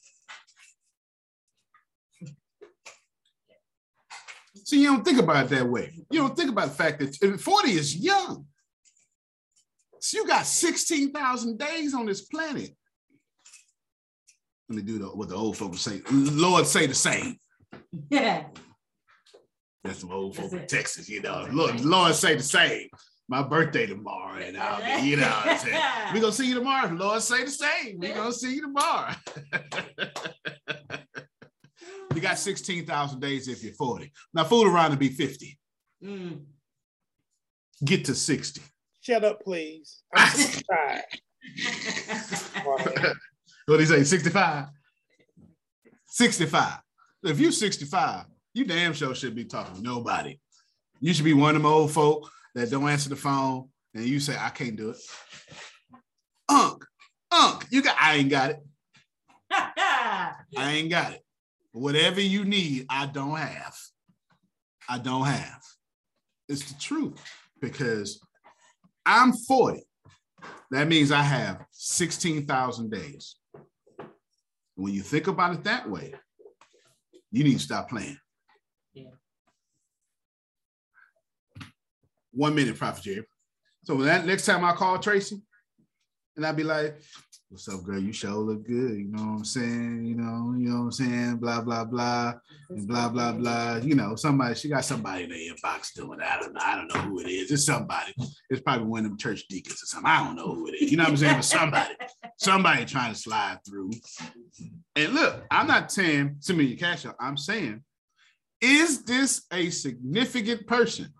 See, 4.64 4.82
you 4.82 4.88
don't 4.88 5.04
think 5.04 5.18
about 5.18 5.46
it 5.46 5.48
that 5.50 5.68
way. 5.68 5.92
You 6.10 6.20
don't 6.20 6.36
think 6.36 6.50
about 6.50 6.68
the 6.68 6.74
fact 6.74 7.00
that 7.00 7.40
40 7.40 7.70
is 7.70 7.96
young. 7.96 8.46
So 10.00 10.18
you 10.18 10.26
got 10.26 10.46
16,000 10.46 11.58
days 11.58 11.94
on 11.94 12.06
this 12.06 12.22
planet. 12.22 12.70
Let 14.68 14.76
me 14.76 14.82
do 14.82 14.98
the, 14.98 15.06
what 15.06 15.28
the 15.28 15.34
old 15.34 15.56
folks 15.56 15.80
say. 15.80 16.00
Lord 16.10 16.66
say 16.66 16.86
the 16.86 16.94
same. 16.94 17.36
Yeah. 18.08 18.44
That's 19.84 20.00
some 20.00 20.12
old 20.12 20.36
folks 20.36 20.52
in 20.52 20.66
Texas, 20.66 21.08
you 21.08 21.22
know. 21.22 21.46
Lord, 21.50 21.80
Lord 21.80 22.14
say 22.14 22.36
the 22.36 22.42
same. 22.42 22.88
My 23.28 23.42
birthday 23.42 23.86
tomorrow, 23.86 24.40
and 24.40 24.56
I'll 24.56 25.00
be, 25.00 25.08
you 25.08 25.16
know, 25.16 25.22
what 25.22 25.66
I'm 25.72 26.14
we 26.14 26.20
gonna 26.20 26.32
see 26.32 26.48
you 26.48 26.54
tomorrow. 26.54 26.92
Lord 26.92 27.22
say 27.22 27.44
the 27.44 27.50
same. 27.50 27.98
We're 27.98 28.14
gonna 28.14 28.32
see 28.32 28.56
you 28.56 28.62
tomorrow. 28.62 29.14
you 32.14 32.20
got 32.20 32.38
16,000 32.38 33.20
days 33.20 33.46
if 33.46 33.62
you're 33.62 33.74
40. 33.74 34.12
Now 34.34 34.44
fool 34.44 34.66
around 34.66 34.90
and 34.90 34.98
be 34.98 35.10
50. 35.10 35.58
Mm. 36.04 36.40
Get 37.84 38.04
to 38.06 38.16
60. 38.16 38.60
Shut 39.00 39.24
up, 39.24 39.42
please. 39.42 40.02
I'm 40.14 40.30
65. 40.30 41.02
What 43.66 43.76
do 43.76 43.82
you 43.82 43.86
say? 43.86 44.02
65? 44.02 44.66
65. 46.06 46.78
If 47.22 47.38
you're 47.38 47.52
65, 47.52 48.24
you 48.52 48.64
damn 48.64 48.92
sure 48.92 49.14
should 49.14 49.36
be 49.36 49.44
talking 49.44 49.76
to 49.76 49.82
nobody. 49.82 50.40
You 51.00 51.14
should 51.14 51.24
be 51.24 51.34
one 51.34 51.54
of 51.54 51.62
them 51.62 51.70
old 51.70 51.92
folk 51.92 52.28
that 52.56 52.68
don't 52.68 52.88
answer 52.88 53.10
the 53.10 53.16
phone 53.16 53.68
and 53.94 54.04
you 54.04 54.18
say, 54.18 54.36
I 54.36 54.48
can't 54.48 54.74
do 54.74 54.90
it. 54.90 54.96
Unc, 56.48 56.84
Unc, 57.30 57.64
you 57.70 57.80
got 57.82 57.96
I 58.00 58.16
ain't 58.16 58.30
got 58.30 58.50
it. 58.50 58.60
I 59.50 60.34
ain't 60.56 60.90
got 60.90 61.12
it. 61.12 61.22
Whatever 61.72 62.20
you 62.20 62.44
need, 62.44 62.86
I 62.90 63.06
don't 63.06 63.36
have. 63.36 63.76
I 64.88 64.98
don't 64.98 65.26
have. 65.26 65.62
It's 66.48 66.72
the 66.72 66.80
truth 66.80 67.22
because 67.60 68.20
I'm 69.04 69.32
40. 69.32 69.82
That 70.70 70.88
means 70.88 71.10
I 71.10 71.22
have 71.22 71.64
16,000 71.72 72.90
days. 72.90 73.36
When 74.76 74.94
you 74.94 75.02
think 75.02 75.26
about 75.26 75.54
it 75.54 75.64
that 75.64 75.90
way, 75.90 76.14
you 77.30 77.44
need 77.44 77.54
to 77.54 77.58
stop 77.58 77.90
playing. 77.90 78.18
Yeah. 78.94 79.10
One 82.32 82.54
minute, 82.54 82.78
Prophet 82.78 83.02
Jerry. 83.04 83.26
So 83.84 83.96
that 83.96 84.26
next 84.26 84.46
time 84.46 84.64
I 84.64 84.72
call 84.72 84.98
Tracy, 84.98 85.40
and 86.36 86.46
I'd 86.46 86.56
be 86.56 86.62
like, 86.62 87.00
What's 87.50 87.68
up, 87.68 87.82
girl? 87.82 87.98
You 87.98 88.12
sure 88.12 88.30
look 88.30 88.64
good. 88.64 88.96
You 88.96 89.08
know 89.08 89.24
what 89.24 89.38
I'm 89.38 89.44
saying? 89.44 90.04
You 90.04 90.14
know, 90.14 90.54
you 90.56 90.68
know 90.68 90.76
what 90.76 90.82
I'm 90.82 90.92
saying? 90.92 91.36
Blah, 91.38 91.62
blah, 91.62 91.84
blah. 91.84 92.34
And 92.68 92.86
blah, 92.86 93.08
blah, 93.08 93.32
blah. 93.32 93.78
You 93.78 93.96
know, 93.96 94.14
somebody, 94.14 94.54
she 94.54 94.68
got 94.68 94.84
somebody 94.84 95.24
in 95.24 95.30
the 95.30 95.50
inbox 95.50 95.92
doing 95.92 96.20
that. 96.20 96.38
I 96.38 96.40
don't 96.40 96.52
know. 96.52 96.60
I 96.62 96.76
don't 96.76 96.94
know 96.94 97.00
who 97.00 97.18
it 97.18 97.28
is. 97.28 97.50
It's 97.50 97.66
somebody. 97.66 98.14
It's 98.50 98.60
probably 98.60 98.86
one 98.86 99.00
of 99.00 99.10
them 99.10 99.18
church 99.18 99.48
deacons 99.48 99.82
or 99.82 99.86
something. 99.86 100.08
I 100.08 100.22
don't 100.22 100.36
know 100.36 100.54
who 100.54 100.68
it 100.68 100.80
is. 100.80 100.92
You 100.92 100.96
know 100.96 101.02
what 101.02 101.10
I'm 101.10 101.16
saying? 101.16 101.34
But 101.34 101.44
somebody, 101.44 101.94
somebody 102.36 102.84
trying 102.84 103.14
to 103.14 103.18
slide 103.18 103.58
through. 103.68 103.90
And 104.94 105.12
look, 105.12 105.42
I'm 105.50 105.66
not 105.66 105.90
saying 105.90 106.36
to 106.42 106.54
me, 106.54 106.76
cash 106.76 107.04
out. 107.04 107.16
I'm 107.18 107.36
saying, 107.36 107.82
is 108.60 109.02
this 109.02 109.42
a 109.52 109.70
significant 109.70 110.68
person 110.68 111.12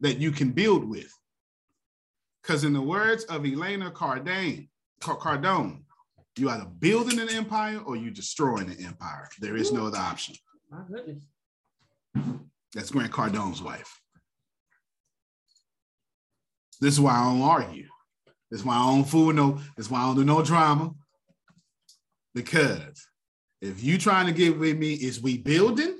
that 0.00 0.18
you 0.18 0.30
can 0.30 0.50
build 0.50 0.86
with? 0.86 1.10
Because 2.42 2.64
in 2.64 2.74
the 2.74 2.82
words 2.82 3.24
of 3.24 3.46
Elena 3.46 3.90
Cardone, 3.90 4.68
Cardone, 5.04 5.82
you 6.36 6.50
either 6.50 6.64
building 6.64 7.20
an 7.20 7.28
empire 7.28 7.80
or 7.84 7.96
you 7.96 8.10
destroying 8.10 8.70
an 8.70 8.84
empire. 8.84 9.28
There 9.40 9.56
is 9.56 9.72
no 9.72 9.86
other 9.86 9.98
option. 9.98 10.34
My 10.70 10.82
goodness. 10.88 11.22
That's 12.74 12.90
Grant 12.90 13.12
Cardone's 13.12 13.62
wife. 13.62 14.00
This 16.80 16.94
is 16.94 17.00
why 17.00 17.12
I 17.12 17.24
don't 17.24 17.42
argue. 17.42 17.86
This 18.50 18.60
is 18.60 18.66
why 18.66 18.76
I 18.76 18.84
don't 18.84 19.04
fool 19.04 19.32
no. 19.32 19.52
This 19.76 19.86
is 19.86 19.90
why 19.90 20.00
I 20.00 20.06
don't 20.06 20.16
do 20.16 20.24
no 20.24 20.42
drama. 20.42 20.92
Because 22.34 23.06
if 23.60 23.82
you 23.82 23.96
trying 23.96 24.26
to 24.26 24.32
get 24.32 24.58
with 24.58 24.76
me, 24.76 24.94
is 24.94 25.22
we 25.22 25.38
building? 25.38 25.98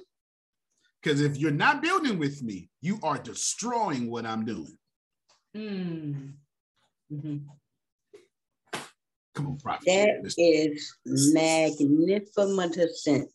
Because 1.01 1.21
if 1.21 1.37
you're 1.37 1.51
not 1.51 1.81
building 1.81 2.19
with 2.19 2.43
me, 2.43 2.69
you 2.81 2.99
are 3.03 3.19
destroying 3.19 4.11
what 4.11 4.27
I'm 4.27 4.45
doing. 4.45 4.77
Mm. 5.57 6.33
Mm-hmm. 7.13 7.37
Come 9.35 9.49
on, 9.49 9.59
prophet. 9.59 9.85
That 9.87 10.35
is 10.39 10.97
magnificent. 11.07 13.31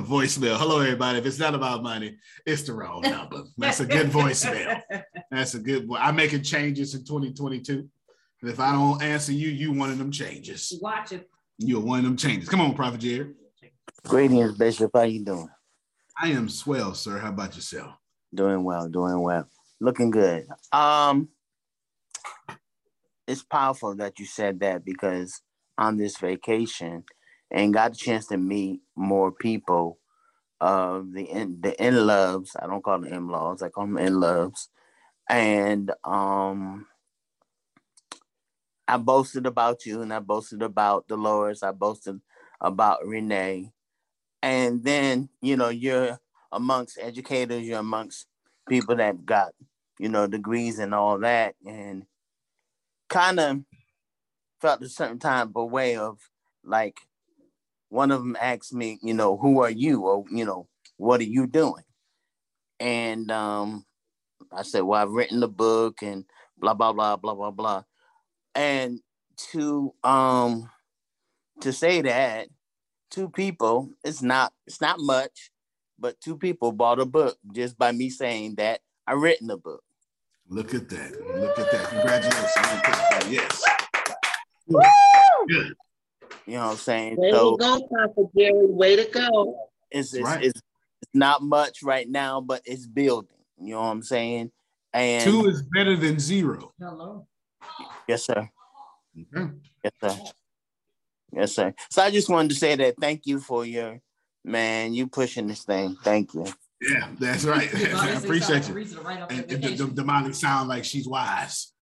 voicemail. 0.07 0.57
Hello, 0.57 0.79
everybody. 0.79 1.19
If 1.19 1.25
it's 1.25 1.39
not 1.39 1.53
about 1.53 1.83
money, 1.83 2.15
it's 2.45 2.63
the 2.63 2.73
wrong 2.73 3.01
number. 3.01 3.43
That's 3.57 3.81
a 3.81 3.85
good 3.85 4.07
voicemail. 4.07 4.81
That's 5.29 5.53
a 5.53 5.59
good 5.59 5.87
one. 5.87 6.01
I'm 6.01 6.15
making 6.15 6.43
changes 6.43 6.95
in 6.95 7.03
2022. 7.03 7.89
And 8.41 8.51
if 8.51 8.59
I 8.59 8.71
don't 8.71 9.01
answer 9.01 9.33
you, 9.33 9.49
you 9.49 9.73
one 9.73 9.89
of 9.89 9.97
them 9.97 10.11
changes. 10.11 10.77
Watch 10.81 11.11
it. 11.11 11.29
You're 11.57 11.81
one 11.81 11.99
of 11.99 12.05
them 12.05 12.17
changes. 12.17 12.47
Come 12.47 12.61
on, 12.61 12.73
Prophet 12.73 13.01
Jared. 13.01 13.33
Greetings, 14.05 14.57
Bishop. 14.57 14.91
How 14.93 15.01
you 15.01 15.25
doing? 15.25 15.49
I 16.21 16.29
am 16.29 16.47
swell, 16.47 16.93
sir. 16.93 17.17
How 17.17 17.29
about 17.29 17.55
yourself? 17.55 17.95
Doing 18.33 18.63
well, 18.63 18.87
doing 18.89 19.21
well. 19.21 19.47
Looking 19.79 20.11
good. 20.11 20.47
Um 20.71 21.29
it's 23.27 23.43
powerful 23.43 23.95
that 23.95 24.19
you 24.19 24.25
said 24.25 24.59
that 24.61 24.85
because 24.85 25.41
on 25.77 25.97
this 25.97 26.17
vacation 26.17 27.03
and 27.51 27.73
got 27.73 27.91
a 27.91 27.95
chance 27.95 28.27
to 28.27 28.37
meet 28.37 28.81
more 28.95 29.31
people 29.31 29.99
of 30.59 31.13
the 31.13 31.23
in 31.23 31.61
the 31.61 31.81
in 31.83 32.07
loves. 32.07 32.55
I 32.59 32.67
don't 32.67 32.83
call 32.83 32.99
them 32.99 33.13
in 33.13 33.27
laws, 33.27 33.61
I 33.61 33.69
call 33.69 33.85
them 33.85 33.97
in 33.97 34.19
loves. 34.19 34.69
And 35.29 35.91
um 36.03 36.87
I 38.87 38.97
boasted 38.97 39.45
about 39.45 39.85
you 39.85 40.01
and 40.01 40.13
I 40.13 40.19
boasted 40.19 40.61
about 40.61 41.07
Dolores. 41.07 41.61
I 41.61 41.71
boasted 41.71 42.21
about 42.61 43.05
Renee. 43.05 43.71
And 44.41 44.83
then, 44.83 45.29
you 45.41 45.57
know, 45.57 45.69
you're 45.69 46.19
amongst 46.51 46.97
educators, 46.99 47.63
you're 47.63 47.79
amongst 47.79 48.27
people 48.67 48.95
that 48.95 49.25
got, 49.25 49.53
you 49.99 50.09
know, 50.09 50.27
degrees 50.27 50.79
and 50.79 50.93
all 50.93 51.19
that. 51.19 51.55
And 51.65 52.05
kind 53.09 53.39
of 53.39 53.59
felt 54.61 54.81
a 54.81 54.89
certain 54.89 55.19
type 55.19 55.49
of 55.55 55.71
way 55.71 55.95
of 55.95 56.19
like 56.63 56.97
one 57.89 58.11
of 58.11 58.19
them 58.19 58.37
asked 58.39 58.73
me, 58.73 58.99
you 59.01 59.13
know, 59.13 59.37
who 59.37 59.61
are 59.61 59.69
you? 59.69 60.01
Or, 60.01 60.25
you 60.29 60.45
know, 60.45 60.67
what 60.97 61.21
are 61.21 61.25
you 61.25 61.47
doing? 61.47 61.83
And 62.79 63.31
um, 63.31 63.85
I 64.51 64.63
said, 64.63 64.81
well, 64.81 65.01
I've 65.01 65.11
written 65.11 65.39
the 65.39 65.47
book 65.47 66.01
and 66.01 66.25
blah, 66.57 66.73
blah, 66.73 66.93
blah, 66.93 67.15
blah, 67.15 67.35
blah, 67.35 67.51
blah. 67.51 67.83
And 68.55 68.99
to 69.51 69.93
um 70.03 70.69
to 71.61 71.71
say 71.71 72.01
that 72.01 72.47
two 73.11 73.29
people, 73.29 73.91
it's 74.03 74.21
not 74.21 74.53
it's 74.65 74.81
not 74.81 74.97
much, 74.99 75.51
but 75.99 76.19
two 76.21 76.37
people 76.37 76.71
bought 76.71 76.99
a 76.99 77.05
book 77.05 77.37
just 77.53 77.77
by 77.77 77.91
me 77.91 78.09
saying 78.09 78.55
that 78.55 78.81
I 79.05 79.13
written 79.13 79.49
a 79.49 79.57
book. 79.57 79.83
Look 80.49 80.73
at 80.73 80.89
that. 80.89 81.11
Look 81.39 81.59
at 81.59 81.71
that. 81.71 81.89
Congratulations. 81.89 83.33
Yes. 83.33 83.63
Woo! 84.67 84.81
Good. 85.49 85.73
You 86.45 86.53
know 86.53 86.65
what 86.65 86.71
I'm 86.71 86.77
saying? 86.77 87.15
Way 87.17 87.31
so, 87.31 87.57
to 87.57 87.63
go, 87.63 87.87
Papa 87.87 88.29
Jerry. 88.37 88.67
Way 88.67 88.95
to 88.95 89.11
go. 89.11 89.57
It's, 89.91 90.13
it's, 90.13 90.23
right. 90.23 90.43
it's, 90.43 90.61
it's 91.01 91.11
not 91.13 91.41
much 91.41 91.83
right 91.83 92.09
now, 92.09 92.39
but 92.41 92.61
it's 92.65 92.87
building. 92.87 93.29
You 93.59 93.71
know 93.71 93.81
what 93.81 93.87
I'm 93.87 94.03
saying? 94.03 94.51
And 94.93 95.23
two 95.23 95.47
is 95.47 95.61
better 95.61 95.97
than 95.97 96.19
zero. 96.19 96.73
Hello. 96.79 97.27
Yes, 98.07 98.25
sir. 98.25 98.49
Mm-hmm. 99.17 99.47
Yes, 99.83 99.93
sir. 100.01 100.23
Yes, 101.33 101.55
sir. 101.55 101.73
So 101.91 102.01
I 102.01 102.11
just 102.11 102.29
wanted 102.29 102.49
to 102.49 102.55
say 102.55 102.75
that 102.75 102.95
thank 102.99 103.25
you 103.25 103.39
for 103.39 103.65
your 103.65 103.99
man, 104.47 104.93
you 104.93 105.07
pushing 105.07 105.47
this 105.47 105.63
thing. 105.63 105.95
Thank 106.03 106.33
you. 106.33 106.45
Yeah, 106.81 107.09
that's 107.19 107.45
right. 107.45 107.69
I 107.95 108.11
appreciate 108.11 108.67
you. 108.69 108.77
And, 108.77 109.51
and 109.51 109.63
the, 109.63 109.85
the, 109.85 110.01
Damali 110.01 110.33
sound 110.33 110.69
like 110.69 110.85
she's 110.85 111.07
wise. 111.07 111.73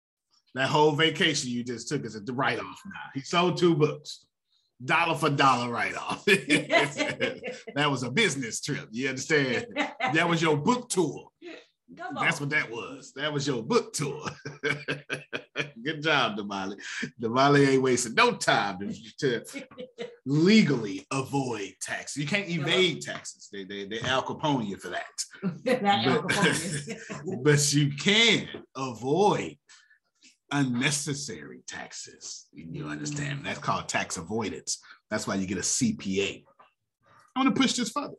That 0.55 0.69
whole 0.69 0.93
vacation 0.93 1.51
you 1.51 1.65
just 1.65 1.89
took 1.89 2.05
is 2.05 2.15
a 2.15 2.33
write 2.33 2.61
off 2.61 2.81
now. 2.87 3.11
He 3.13 3.21
sold 3.21 3.59
two 3.59 3.75
books, 3.75 4.25
dollar 4.85 5.17
for 5.17 5.31
dollar 5.31 5.71
write 5.71 5.97
off. 5.97 6.25
that 6.27 7.91
was 7.91 8.05
a 8.05 8.11
business 8.11 8.61
trip. 8.61 8.89
You 8.93 9.09
understand? 9.09 9.67
That 10.15 10.29
was 10.29 10.41
your 10.41 10.57
book 10.57 10.89
tour. 10.89 11.29
That's 12.21 12.41
what 12.41 12.51
that 12.51 12.71
was. 12.71 13.13
That 13.17 13.33
was 13.33 13.47
your 13.49 13.65
book 13.65 13.93
tour. 13.93 14.25
Good 15.85 16.03
job, 16.03 16.39
Damali. 16.39 16.77
Damali 17.21 17.69
ain't 17.69 17.83
wasting 17.83 18.15
no 18.15 18.33
time 18.33 18.79
to, 18.79 19.43
to 19.43 19.65
legally 20.25 21.07
avoid 21.11 21.75
taxes. 21.81 22.17
You 22.17 22.27
can't 22.27 22.49
evade 22.49 23.03
taxes. 23.03 23.49
They 23.53 23.65
they 23.65 23.85
they 23.85 24.01
Al 24.01 24.23
Capone 24.23 24.67
you 24.67 24.77
for 24.79 24.89
that. 24.89 25.05
but, 25.65 27.43
but 27.43 27.73
you 27.73 27.93
can 27.97 28.49
avoid 28.75 29.57
unnecessary 30.51 31.63
taxes. 31.67 32.47
You 32.53 32.87
understand? 32.87 33.41
That's 33.45 33.59
called 33.59 33.89
tax 33.89 34.17
avoidance. 34.17 34.81
That's 35.11 35.27
why 35.27 35.35
you 35.35 35.47
get 35.47 35.59
a 35.59 35.63
CPA. 35.63 36.45
I 37.37 37.41
want 37.41 37.55
to 37.55 37.61
push 37.61 37.75
this 37.75 37.91
further. 37.91 38.15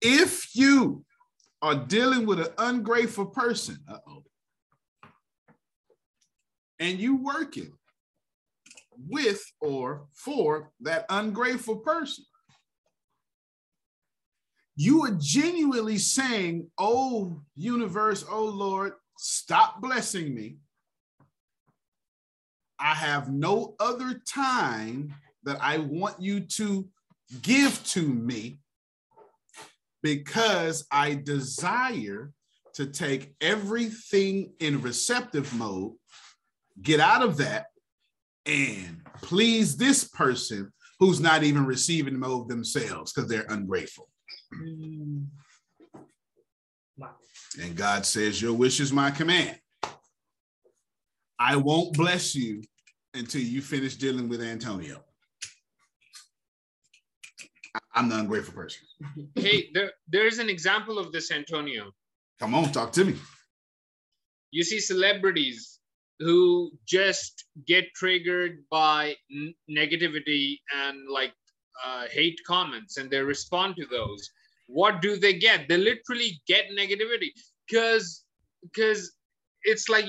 If 0.00 0.54
you 0.54 1.04
are 1.64 1.74
dealing 1.74 2.26
with 2.26 2.38
an 2.40 2.48
ungrateful 2.58 3.24
person, 3.24 3.78
uh-oh, 3.88 4.22
and 6.78 6.98
you 6.98 7.16
working 7.16 7.72
with 9.08 9.42
or 9.62 10.06
for 10.12 10.70
that 10.82 11.06
ungrateful 11.08 11.76
person, 11.76 12.22
you 14.76 15.04
are 15.04 15.16
genuinely 15.18 15.96
saying, 15.96 16.70
Oh, 16.76 17.40
universe, 17.54 18.26
oh 18.30 18.44
Lord, 18.44 18.92
stop 19.16 19.80
blessing 19.80 20.34
me. 20.34 20.58
I 22.78 22.94
have 22.94 23.32
no 23.32 23.74
other 23.80 24.20
time 24.28 25.14
that 25.44 25.56
I 25.62 25.78
want 25.78 26.20
you 26.20 26.40
to 26.40 26.86
give 27.40 27.82
to 27.86 28.02
me 28.02 28.58
because 30.04 30.86
I 30.92 31.14
desire 31.14 32.30
to 32.74 32.86
take 32.86 33.34
everything 33.40 34.52
in 34.60 34.82
receptive 34.82 35.52
mode, 35.54 35.94
get 36.82 37.00
out 37.00 37.22
of 37.22 37.38
that, 37.38 37.68
and 38.44 39.00
please 39.22 39.78
this 39.78 40.04
person 40.04 40.70
who's 41.00 41.20
not 41.20 41.42
even 41.42 41.64
receiving 41.64 42.18
mode 42.18 42.50
themselves 42.50 43.14
because 43.14 43.30
they're 43.30 43.46
ungrateful. 43.48 44.10
Mm. 44.54 45.24
And 47.62 47.74
God 47.74 48.04
says, 48.04 48.42
Your 48.42 48.52
wish 48.52 48.80
is 48.80 48.92
my 48.92 49.10
command. 49.10 49.58
I 51.38 51.56
won't 51.56 51.96
bless 51.96 52.34
you 52.34 52.62
until 53.14 53.40
you 53.40 53.62
finish 53.62 53.96
dealing 53.96 54.28
with 54.28 54.42
Antonio. 54.42 55.02
I'm 57.94 58.08
the 58.08 58.18
ungrateful 58.18 58.54
person. 58.54 58.82
hey, 59.36 59.70
there, 59.72 59.92
there's 60.08 60.38
an 60.38 60.48
example 60.48 60.98
of 60.98 61.12
this, 61.12 61.30
Antonio. 61.30 61.92
Come 62.40 62.54
on, 62.54 62.72
talk 62.72 62.92
to 62.92 63.04
me. 63.04 63.16
You 64.50 64.64
see 64.64 64.80
celebrities 64.80 65.78
who 66.20 66.70
just 66.86 67.44
get 67.66 67.84
triggered 67.94 68.64
by 68.70 69.14
n- 69.30 69.54
negativity 69.70 70.58
and 70.74 70.98
like 71.10 71.32
uh, 71.84 72.04
hate 72.10 72.38
comments, 72.46 72.96
and 72.96 73.10
they 73.10 73.20
respond 73.20 73.76
to 73.76 73.86
those. 73.86 74.28
what 74.66 75.02
do 75.02 75.16
they 75.16 75.34
get? 75.34 75.68
They 75.68 75.76
literally 75.76 76.40
get 76.46 76.64
negativity 76.76 77.30
because 77.68 78.24
because 78.62 79.12
it's 79.64 79.88
like 79.88 80.06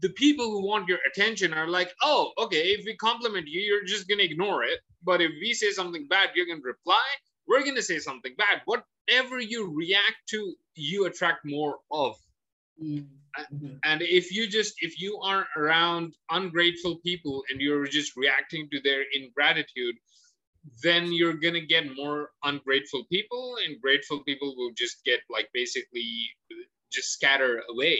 the 0.00 0.10
people 0.10 0.50
who 0.50 0.66
want 0.66 0.88
your 0.88 0.98
attention 1.10 1.54
are 1.54 1.68
like, 1.68 1.92
oh, 2.02 2.32
okay, 2.38 2.72
if 2.72 2.84
we 2.84 2.96
compliment 2.96 3.48
you, 3.48 3.60
you're 3.60 3.84
just 3.84 4.08
gonna 4.08 4.22
ignore 4.22 4.64
it. 4.64 4.80
But 5.02 5.20
if 5.20 5.32
we 5.40 5.54
say 5.54 5.70
something 5.70 6.06
bad, 6.08 6.30
you're 6.34 6.46
gonna 6.46 6.60
reply. 6.62 7.02
We're 7.46 7.64
gonna 7.64 7.82
say 7.82 7.98
something 7.98 8.34
bad. 8.36 8.62
Whatever 8.64 9.40
you 9.40 9.72
react 9.74 10.28
to, 10.30 10.54
you 10.74 11.06
attract 11.06 11.44
more 11.44 11.78
of. 11.90 12.16
Mm-hmm. 12.82 13.76
And 13.84 14.02
if 14.02 14.32
you 14.32 14.46
just 14.48 14.74
if 14.80 15.00
you 15.00 15.18
are 15.20 15.46
around 15.56 16.14
ungrateful 16.30 16.96
people 16.96 17.42
and 17.50 17.60
you're 17.60 17.86
just 17.86 18.16
reacting 18.16 18.68
to 18.70 18.80
their 18.80 19.02
ingratitude, 19.12 19.96
then 20.82 21.12
you're 21.12 21.34
gonna 21.34 21.60
get 21.60 21.96
more 21.96 22.30
ungrateful 22.44 23.04
people, 23.10 23.56
and 23.64 23.80
grateful 23.80 24.22
people 24.24 24.54
will 24.56 24.72
just 24.76 25.04
get 25.04 25.20
like 25.30 25.48
basically 25.52 26.30
just 26.92 27.12
scatter 27.12 27.62
away. 27.70 27.98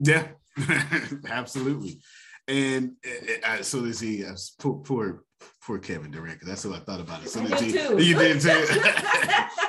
Yeah, 0.00 0.28
absolutely. 1.28 2.00
And 2.48 2.96
uh, 3.44 3.62
so 3.62 3.84
as 3.84 4.00
he 4.00 4.24
uh, 4.24 4.34
poor, 4.58 4.78
poor 4.78 5.24
poor 5.62 5.78
Kevin 5.78 6.10
Durant, 6.10 6.40
because 6.40 6.48
that's 6.48 6.64
what 6.64 6.80
I 6.80 6.84
thought 6.84 7.00
about 7.00 7.22
it. 7.22 7.28
So 7.28 7.46
did 7.46 7.60
he, 7.60 7.72
too. 7.72 8.02
you 8.02 8.18
did 8.18 8.40
too. 8.40 8.48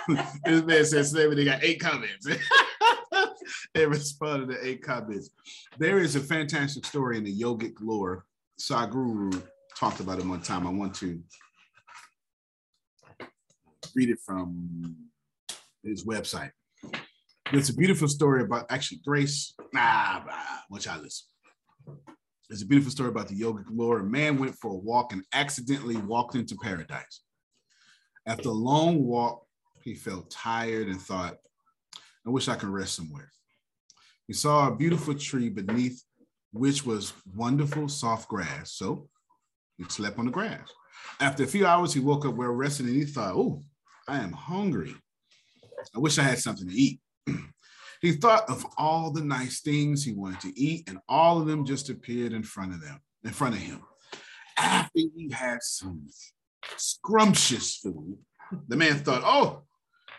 this 0.45 0.63
man 0.63 0.85
says 0.85 1.11
today 1.11 1.33
they 1.33 1.45
got 1.45 1.63
eight 1.63 1.79
comments. 1.79 2.27
they 3.73 3.85
responded 3.85 4.53
to 4.53 4.67
eight 4.67 4.81
comments. 4.81 5.29
There 5.77 5.99
is 5.99 6.15
a 6.15 6.19
fantastic 6.19 6.85
story 6.85 7.17
in 7.17 7.23
the 7.23 7.39
yogic 7.39 7.75
lore. 7.81 8.25
Sadhguru 8.59 9.41
talked 9.77 9.99
about 9.99 10.19
it 10.19 10.25
one 10.25 10.41
time. 10.41 10.65
I 10.65 10.71
want 10.71 10.95
to 10.95 11.21
read 13.95 14.09
it 14.09 14.19
from 14.25 14.95
his 15.83 16.05
website. 16.05 16.51
It's 17.53 17.67
a 17.67 17.73
beautiful 17.73 18.07
story 18.07 18.43
about 18.43 18.65
actually 18.69 19.01
Grace. 19.05 19.53
Nah, 19.73 20.23
nah 20.25 20.33
watch 20.69 20.87
out 20.87 21.01
listen. 21.01 21.27
It's 22.49 22.61
a 22.61 22.65
beautiful 22.65 22.91
story 22.91 23.09
about 23.09 23.27
the 23.27 23.37
yogic 23.37 23.65
lore. 23.69 23.99
A 23.99 24.03
man 24.03 24.37
went 24.37 24.55
for 24.55 24.71
a 24.71 24.77
walk 24.77 25.11
and 25.11 25.25
accidentally 25.33 25.97
walked 25.97 26.35
into 26.35 26.55
paradise. 26.55 27.21
After 28.25 28.49
a 28.49 28.53
long 28.53 29.03
walk, 29.03 29.45
he 29.83 29.95
felt 29.95 30.31
tired 30.31 30.87
and 30.87 31.01
thought, 31.01 31.35
I 32.25 32.29
wish 32.29 32.47
I 32.47 32.55
could 32.55 32.69
rest 32.69 32.95
somewhere. 32.95 33.29
He 34.27 34.33
saw 34.33 34.69
a 34.69 34.75
beautiful 34.75 35.15
tree 35.15 35.49
beneath 35.49 36.01
which 36.53 36.85
was 36.85 37.13
wonderful 37.35 37.89
soft 37.89 38.29
grass. 38.29 38.73
So 38.73 39.09
he 39.77 39.83
slept 39.89 40.19
on 40.19 40.25
the 40.25 40.31
grass. 40.31 40.69
After 41.19 41.43
a 41.43 41.47
few 41.47 41.65
hours, 41.65 41.93
he 41.93 41.99
woke 41.99 42.25
up 42.25 42.35
well 42.35 42.51
rested 42.51 42.85
and 42.85 42.95
he 42.95 43.05
thought, 43.05 43.35
Oh, 43.35 43.63
I 44.07 44.19
am 44.19 44.31
hungry. 44.31 44.95
I 45.93 45.99
wish 45.99 46.17
I 46.17 46.23
had 46.23 46.39
something 46.39 46.67
to 46.67 46.73
eat. 46.73 47.01
He 48.01 48.13
thought 48.13 48.49
of 48.49 48.65
all 48.77 49.11
the 49.11 49.23
nice 49.23 49.61
things 49.61 50.03
he 50.03 50.13
wanted 50.13 50.39
to 50.41 50.59
eat, 50.59 50.89
and 50.89 50.99
all 51.07 51.39
of 51.39 51.47
them 51.47 51.65
just 51.65 51.89
appeared 51.89 52.33
in 52.33 52.43
front 52.43 52.73
of 52.73 52.81
them, 52.81 52.99
in 53.23 53.31
front 53.31 53.55
of 53.55 53.61
him. 53.61 53.81
After 54.57 54.89
he 54.95 55.29
had 55.31 55.59
some 55.61 56.07
scrumptious 56.77 57.77
food, 57.77 58.17
the 58.67 58.75
man 58.75 58.99
thought, 58.99 59.23
Oh, 59.23 59.63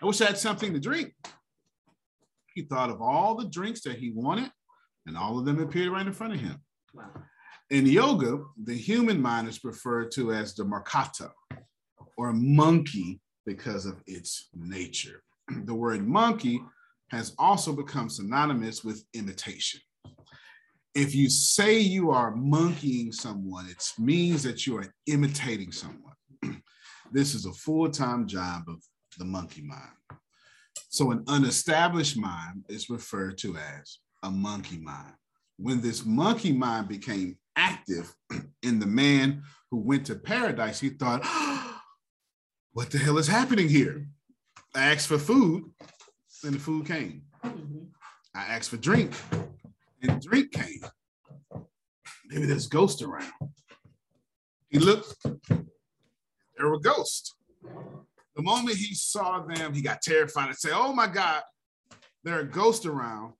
I 0.00 0.06
wish 0.06 0.20
I 0.20 0.26
had 0.26 0.38
something 0.38 0.72
to 0.72 0.80
drink. 0.80 1.12
He 2.54 2.62
thought 2.62 2.90
of 2.90 3.00
all 3.00 3.34
the 3.34 3.48
drinks 3.48 3.82
that 3.82 3.98
he 3.98 4.10
wanted, 4.10 4.50
and 5.06 5.16
all 5.16 5.38
of 5.38 5.44
them 5.44 5.60
appeared 5.60 5.90
right 5.90 6.06
in 6.06 6.12
front 6.12 6.34
of 6.34 6.40
him. 6.40 6.60
In 7.70 7.86
yoga, 7.86 8.44
the 8.62 8.74
human 8.74 9.20
mind 9.20 9.48
is 9.48 9.64
referred 9.64 10.10
to 10.12 10.32
as 10.32 10.54
the 10.54 10.64
markata, 10.64 11.30
or 12.16 12.32
monkey, 12.32 13.20
because 13.44 13.86
of 13.86 14.00
its 14.06 14.48
nature. 14.54 15.22
The 15.64 15.74
word 15.74 16.06
monkey 16.06 16.62
has 17.12 17.34
also 17.38 17.74
become 17.74 18.08
synonymous 18.08 18.82
with 18.82 19.04
imitation. 19.14 19.80
If 20.94 21.14
you 21.14 21.28
say 21.28 21.78
you 21.78 22.10
are 22.10 22.34
monkeying 22.34 23.12
someone, 23.12 23.68
it 23.68 23.86
means 23.98 24.42
that 24.42 24.66
you 24.66 24.78
are 24.78 24.92
imitating 25.06 25.72
someone. 25.72 26.14
this 27.12 27.34
is 27.34 27.46
a 27.46 27.52
full 27.52 27.90
time 27.90 28.26
job 28.26 28.62
of 28.66 28.82
the 29.18 29.24
monkey 29.26 29.62
mind. 29.62 29.92
So, 30.88 31.10
an 31.10 31.24
unestablished 31.28 32.16
mind 32.16 32.64
is 32.68 32.90
referred 32.90 33.38
to 33.38 33.56
as 33.56 33.98
a 34.22 34.30
monkey 34.30 34.78
mind. 34.78 35.14
When 35.58 35.80
this 35.80 36.04
monkey 36.04 36.52
mind 36.52 36.88
became 36.88 37.36
active 37.56 38.12
in 38.62 38.80
the 38.80 38.86
man 38.86 39.42
who 39.70 39.78
went 39.78 40.06
to 40.06 40.14
paradise, 40.14 40.80
he 40.80 40.88
thought, 40.90 41.24
What 42.74 42.90
the 42.90 42.96
hell 42.96 43.18
is 43.18 43.28
happening 43.28 43.68
here? 43.68 44.06
I 44.74 44.92
asked 44.92 45.08
for 45.08 45.18
food, 45.18 45.64
and 46.44 46.54
the 46.54 46.58
food 46.58 46.86
came. 46.86 47.22
I 48.34 48.44
asked 48.44 48.70
for 48.70 48.76
drink, 48.76 49.12
and 50.02 50.20
drink 50.20 50.52
came. 50.52 50.80
Maybe 52.28 52.46
there's 52.46 52.66
ghosts 52.66 53.02
around. 53.02 53.32
He 54.70 54.78
looked, 54.78 55.14
there 56.56 56.68
were 56.68 56.78
ghosts. 56.78 57.34
The 58.34 58.42
moment 58.42 58.78
he 58.78 58.94
saw 58.94 59.40
them, 59.40 59.74
he 59.74 59.82
got 59.82 60.00
terrified 60.00 60.48
and 60.48 60.56
said, 60.56 60.72
Oh 60.74 60.92
my 60.94 61.06
God, 61.06 61.42
there 62.24 62.38
are 62.38 62.44
ghosts 62.44 62.86
around. 62.86 63.34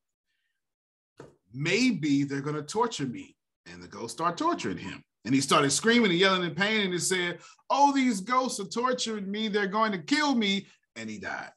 Maybe 1.55 2.25
they're 2.25 2.41
going 2.41 2.57
to 2.57 2.63
torture 2.63 3.07
me. 3.07 3.35
And 3.67 3.83
the 3.83 3.89
ghosts 3.89 4.13
start 4.13 4.37
torturing 4.37 4.79
him. 4.79 5.03
And 5.25 5.35
he 5.35 5.41
started 5.41 5.71
screaming 5.71 6.11
and 6.11 6.19
yelling 6.19 6.43
in 6.43 6.55
pain. 6.55 6.83
And 6.83 6.93
he 6.93 6.99
said, 6.99 7.39
Oh, 7.71 7.93
these 7.95 8.21
ghosts 8.21 8.61
are 8.61 8.65
torturing 8.65 9.31
me. 9.31 9.49
They're 9.49 9.67
going 9.67 9.93
to 9.93 9.99
kill 9.99 10.35
me. 10.35 10.67
And 10.97 11.09
he 11.09 11.19
died. 11.19 11.51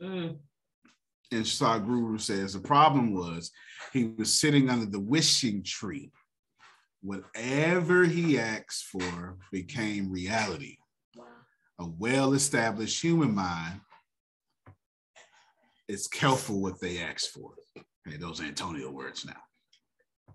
Mm. 0.00 0.36
And 1.32 1.44
Sadhguru 1.44 2.20
says 2.20 2.52
the 2.52 2.60
problem 2.60 3.12
was 3.14 3.50
he 3.92 4.12
was 4.16 4.32
sitting 4.32 4.70
under 4.70 4.86
the 4.86 5.00
wishing 5.00 5.62
tree. 5.62 6.12
Whatever 7.02 8.04
he 8.04 8.38
asked 8.38 8.86
for 8.86 9.36
became 9.52 10.10
reality. 10.10 10.76
A 11.78 11.86
well 11.86 12.32
established 12.32 13.02
human 13.02 13.34
mind 13.34 13.80
is 15.88 16.08
careful 16.08 16.60
what 16.60 16.80
they 16.80 16.98
ask 17.00 17.30
for. 17.30 17.52
Hey, 18.04 18.16
those 18.16 18.40
Antonio 18.40 18.90
words 18.90 19.24
now. 19.24 20.34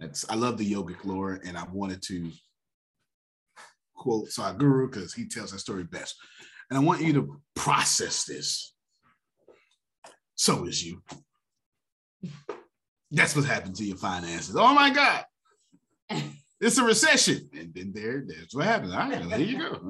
That's 0.00 0.28
I 0.28 0.34
love 0.34 0.58
the 0.58 0.70
yogic 0.70 1.04
lore, 1.04 1.40
and 1.46 1.56
I 1.56 1.64
wanted 1.72 2.02
to 2.02 2.30
quote 3.94 4.28
Sadhguru 4.28 4.90
because 4.90 5.14
he 5.14 5.28
tells 5.28 5.52
that 5.52 5.60
story 5.60 5.84
best. 5.84 6.16
And 6.70 6.78
I 6.78 6.82
want 6.82 7.02
you 7.02 7.12
to 7.14 7.40
process 7.54 8.24
this. 8.24 8.73
So 10.34 10.66
is 10.66 10.84
you. 10.84 11.02
That's 13.10 13.36
what 13.36 13.44
happened 13.44 13.76
to 13.76 13.84
your 13.84 13.96
finances. 13.96 14.56
Oh 14.56 14.74
my 14.74 14.90
God. 14.90 15.24
It's 16.60 16.78
a 16.78 16.84
recession. 16.84 17.48
And 17.52 17.72
then 17.74 17.92
there, 17.94 18.24
that's 18.26 18.54
what 18.54 18.66
happens. 18.66 18.92
All 18.92 19.00
right, 19.00 19.20
well, 19.20 19.38
here 19.38 19.46
you 19.46 19.58
go. 19.58 19.80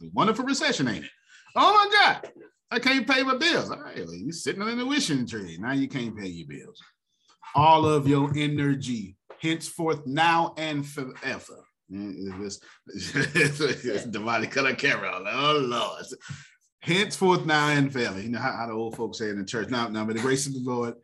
It's 0.00 0.14
wonderful 0.14 0.44
recession, 0.44 0.88
ain't 0.88 1.04
it? 1.04 1.10
Oh 1.54 1.72
my 1.72 1.98
God. 1.98 2.30
I 2.70 2.78
can't 2.78 3.06
pay 3.06 3.22
my 3.22 3.36
bills. 3.36 3.70
All 3.70 3.80
right, 3.80 3.96
well, 3.96 4.14
you're 4.14 4.32
sitting 4.32 4.66
in 4.66 4.78
the 4.78 4.86
wishing 4.86 5.26
tree. 5.26 5.58
Now 5.60 5.72
you 5.72 5.88
can't 5.88 6.16
pay 6.16 6.28
your 6.28 6.48
bills. 6.48 6.80
All 7.54 7.86
of 7.86 8.06
your 8.06 8.30
energy, 8.36 9.16
henceforth, 9.40 10.06
now 10.06 10.54
and 10.56 10.86
forever. 10.86 11.64
It 11.90 12.38
was 12.38 12.60
it's 12.88 14.04
divided 14.04 14.50
color 14.50 14.74
camera. 14.74 15.22
Oh 15.26 15.58
Lord. 15.58 16.04
Henceforth, 16.80 17.44
now 17.44 17.68
and 17.68 17.92
forever. 17.92 18.20
You 18.20 18.28
know 18.28 18.38
how, 18.38 18.52
how 18.52 18.66
the 18.66 18.72
old 18.72 18.96
folks 18.96 19.18
say 19.18 19.26
it 19.26 19.36
in 19.36 19.46
church. 19.46 19.68
Now, 19.68 19.88
now, 19.88 20.04
by 20.04 20.12
the 20.12 20.20
grace 20.20 20.46
of 20.46 20.54
the 20.54 20.60
Lord, 20.62 20.94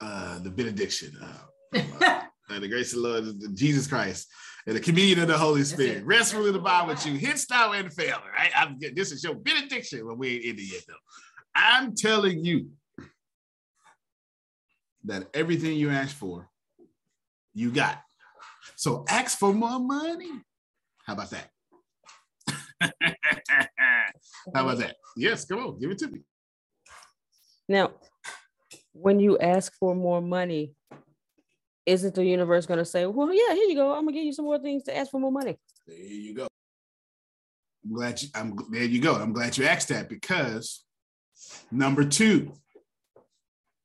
uh, 0.00 0.38
the 0.40 0.50
benediction. 0.50 1.12
Uh, 1.22 1.78
uh, 2.50 2.58
the 2.58 2.68
grace 2.68 2.92
of 2.92 3.02
the 3.02 3.08
Lord, 3.08 3.24
Jesus 3.54 3.86
Christ, 3.86 4.28
and 4.66 4.76
the 4.76 4.80
communion 4.80 5.20
of 5.20 5.28
the 5.28 5.38
Holy 5.38 5.62
Spirit. 5.62 6.04
Rest 6.04 6.34
rule 6.34 6.46
and 6.48 6.56
abide 6.56 6.88
with 6.88 7.06
you. 7.06 7.18
Hence 7.18 7.48
now 7.48 7.72
and 7.72 7.92
forever. 7.92 8.22
Right? 8.36 8.50
I'm, 8.56 8.78
this 8.94 9.12
is 9.12 9.22
your 9.22 9.34
benediction, 9.34 10.06
but 10.06 10.18
we 10.18 10.34
ain't 10.34 10.44
in 10.44 10.56
it 10.56 10.72
yet, 10.72 10.82
though. 10.88 10.94
I'm 11.54 11.94
telling 11.94 12.44
you 12.44 12.70
that 15.04 15.28
everything 15.34 15.76
you 15.76 15.90
ask 15.90 16.14
for, 16.14 16.48
you 17.54 17.70
got. 17.70 18.00
So 18.76 19.04
ask 19.08 19.38
for 19.38 19.52
more 19.52 19.78
money. 19.78 20.30
How 21.04 21.14
about 21.14 21.30
that? 21.30 21.48
How 24.54 24.64
about 24.64 24.78
that? 24.78 24.96
Yes, 25.16 25.44
come 25.44 25.58
on, 25.58 25.78
give 25.78 25.90
it 25.90 25.98
to 25.98 26.08
me. 26.08 26.20
Now, 27.68 27.92
when 28.92 29.20
you 29.20 29.38
ask 29.38 29.72
for 29.78 29.94
more 29.94 30.20
money, 30.20 30.74
isn't 31.86 32.14
the 32.14 32.24
universe 32.24 32.66
going 32.66 32.78
to 32.78 32.84
say, 32.84 33.06
well, 33.06 33.32
yeah, 33.32 33.54
here 33.54 33.68
you 33.68 33.74
go. 33.74 33.92
I'm 33.92 34.04
going 34.04 34.14
to 34.14 34.20
give 34.20 34.24
you 34.24 34.32
some 34.32 34.44
more 34.44 34.58
things 34.58 34.84
to 34.84 34.96
ask 34.96 35.10
for 35.10 35.20
more 35.20 35.32
money? 35.32 35.58
There 35.86 35.96
you 35.96 36.34
go. 36.34 36.46
I'm 37.84 37.92
glad 37.92 38.22
you, 38.22 38.28
I'm 38.34 38.56
there 38.70 38.84
you 38.84 39.00
go. 39.00 39.16
I'm 39.16 39.32
glad 39.32 39.58
you 39.58 39.64
asked 39.64 39.88
that 39.88 40.08
because 40.08 40.84
number 41.70 42.04
two, 42.04 42.52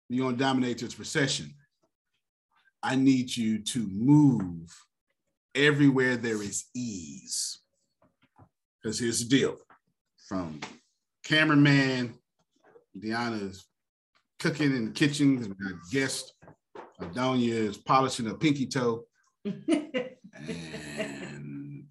you're 0.09 0.25
going 0.25 0.37
to 0.37 0.43
dominate 0.43 0.77
this 0.79 0.99
recession. 0.99 1.53
I 2.83 2.95
need 2.95 3.35
you 3.35 3.63
to 3.63 3.87
move 3.91 4.71
everywhere 5.55 6.15
there 6.15 6.41
is 6.43 6.65
ease. 6.75 7.59
Because 8.81 8.99
here's 8.99 9.27
the 9.27 9.35
deal 9.35 9.57
from 10.27 10.59
cameraman. 11.27 12.13
Deanna 12.97 13.49
is 13.49 13.65
cooking 14.39 14.73
in 14.75 14.85
the 14.85 14.91
kitchen. 14.91 15.37
We 15.37 15.47
got 15.47 15.71
a 15.71 15.79
guest. 15.91 16.33
Adonia 17.01 17.53
is 17.53 17.77
polishing 17.77 18.27
a 18.27 18.33
pinky 18.33 18.65
toe. 18.65 19.03
and 19.45 20.15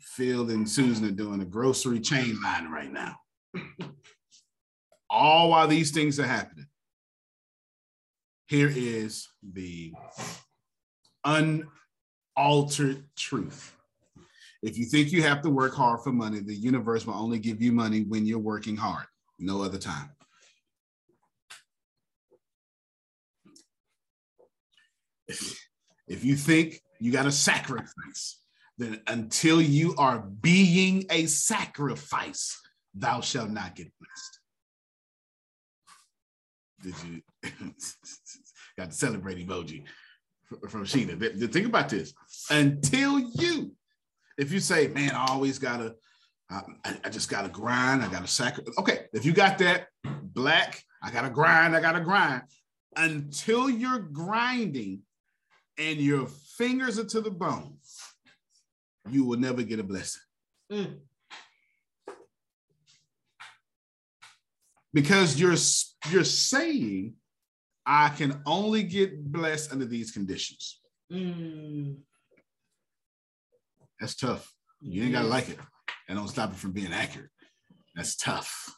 Phil 0.01 0.51
and 0.51 0.69
Susan 0.69 1.07
are 1.07 1.11
doing 1.11 1.43
a 1.43 1.45
grocery 1.45 2.01
chain 2.01 2.41
line 2.43 2.71
right 2.71 2.91
now. 2.91 3.17
All 5.09 5.51
while 5.51 5.69
these 5.69 5.93
things 5.93 6.19
are 6.19 6.27
happening. 6.27 6.67
Here 8.49 8.73
is 8.75 9.29
the 9.43 9.93
unaltered 11.25 13.05
truth. 13.17 13.77
If 14.63 14.79
you 14.79 14.87
think 14.87 15.13
you 15.13 15.23
have 15.23 15.43
to 15.43 15.51
work 15.51 15.75
hard 15.75 16.01
for 16.01 16.13
money, 16.13 16.41
the 16.41 16.55
universe 16.55 17.07
will 17.07 17.15
only 17.15 17.39
give 17.39 17.63
you 17.63 17.73
money 17.73 18.03
when 18.03 18.27
you're 18.27 18.39
working 18.39 18.77
hard, 18.77 19.07
no 19.39 19.63
other 19.63 19.79
time. 19.79 20.11
If 25.29 26.25
you 26.25 26.37
think 26.37 26.81
you 27.01 27.13
got 27.13 27.25
to 27.25 27.33
sacrifice, 27.33 28.41
then 28.79 29.01
until 29.07 29.61
you 29.61 29.95
are 29.97 30.21
being 30.21 31.05
a 31.11 31.27
sacrifice, 31.27 32.61
thou 32.95 33.21
shalt 33.21 33.51
not 33.51 33.75
get 33.75 33.93
blessed. 34.01 34.41
Did 36.83 36.95
you 37.09 37.51
got 38.79 38.91
to 38.91 38.97
celebrate 38.97 39.45
emoji 39.45 39.85
from 40.69 40.85
Sheena? 40.85 41.53
Think 41.53 41.67
about 41.67 41.89
this. 41.89 42.13
Until 42.51 43.19
you, 43.19 43.73
if 44.39 44.53
you 44.53 44.61
say, 44.61 44.89
man, 44.89 45.13
I 45.13 45.27
always 45.29 45.59
gotta, 45.59 45.97
I, 46.49 46.63
I 47.05 47.09
just 47.09 47.29
gotta 47.29 47.49
grind, 47.49 48.03
I 48.03 48.09
gotta 48.09 48.29
sacrifice. 48.29 48.75
Okay, 48.79 49.07
if 49.13 49.25
you 49.25 49.33
got 49.33 49.59
that 49.59 49.89
black, 50.05 50.83
I 51.03 51.11
gotta 51.11 51.31
grind, 51.31 51.75
I 51.75 51.81
gotta 51.81 52.01
grind. 52.01 52.43
Until 52.95 53.69
you're 53.69 53.99
grinding 53.99 55.03
and 55.77 55.99
your 55.99 56.27
fingers 56.57 56.99
are 56.99 57.05
to 57.05 57.21
the 57.21 57.31
bone, 57.31 57.79
you 59.11 59.25
will 59.25 59.39
never 59.39 59.63
get 59.63 59.81
a 59.81 59.85
blessing. 59.85 60.23
Mm. 60.73 60.99
Because 64.95 65.39
you're 65.39 65.57
you're 66.11 66.25
saying, 66.25 67.15
I 67.85 68.09
can 68.11 68.41
only 68.47 68.85
get 68.85 69.33
blessed 69.33 69.73
under 69.73 69.85
these 69.85 70.13
conditions. 70.13 70.81
Mm. 71.13 71.97
That's 74.01 74.15
tough. 74.15 74.53
You 74.81 75.03
ain't 75.03 75.13
gotta 75.13 75.29
like 75.29 75.49
it. 75.49 75.59
And 76.09 76.19
don't 76.19 76.29
stop 76.29 76.53
it 76.53 76.57
from 76.57 76.73
being 76.73 76.93
accurate. 76.93 77.31
That's 77.95 78.17
tough. 78.17 78.75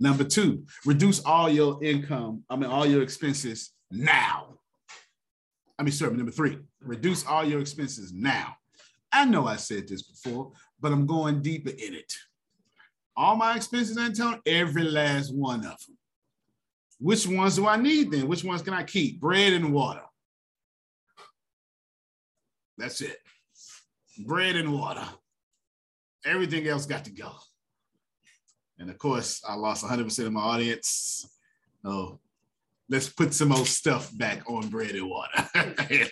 Number 0.00 0.24
two, 0.24 0.64
reduce 0.84 1.24
all 1.24 1.48
your 1.48 1.82
income, 1.82 2.44
I 2.48 2.56
mean 2.56 2.70
all 2.70 2.86
your 2.86 3.02
expenses 3.02 3.72
now. 3.90 4.58
I 5.78 5.82
mean, 5.82 5.92
sorry, 5.92 6.16
number 6.16 6.32
three, 6.32 6.58
reduce 6.80 7.26
all 7.26 7.44
your 7.44 7.60
expenses 7.60 8.12
now. 8.12 8.56
I 9.12 9.24
know 9.24 9.46
I 9.46 9.56
said 9.56 9.88
this 9.88 10.02
before, 10.02 10.52
but 10.80 10.92
I'm 10.92 11.06
going 11.06 11.40
deeper 11.40 11.70
in 11.70 11.94
it. 11.94 12.12
All 13.16 13.36
my 13.36 13.56
expenses, 13.56 13.98
Antonio, 13.98 14.40
every 14.46 14.84
last 14.84 15.34
one 15.34 15.60
of 15.60 15.76
them. 15.86 15.98
Which 17.00 17.26
ones 17.26 17.56
do 17.56 17.66
I 17.66 17.76
need 17.76 18.10
then? 18.10 18.28
Which 18.28 18.44
ones 18.44 18.62
can 18.62 18.74
I 18.74 18.82
keep? 18.82 19.20
Bread 19.20 19.52
and 19.52 19.72
water. 19.72 20.02
That's 22.76 23.00
it. 23.00 23.18
Bread 24.24 24.56
and 24.56 24.72
water. 24.72 25.06
Everything 26.28 26.66
else 26.68 26.86
got 26.86 27.04
to 27.04 27.10
go. 27.10 27.32
And 28.78 28.90
of 28.90 28.98
course, 28.98 29.42
I 29.46 29.54
lost 29.54 29.84
100% 29.84 30.26
of 30.26 30.32
my 30.32 30.40
audience. 30.40 31.28
Oh, 31.84 32.20
let's 32.88 33.08
put 33.08 33.34
some 33.34 33.52
old 33.52 33.66
stuff 33.66 34.16
back 34.16 34.48
on 34.48 34.68
bread 34.68 34.94
and 34.94 35.08
water. 35.08 35.48
yeah, 35.90 36.06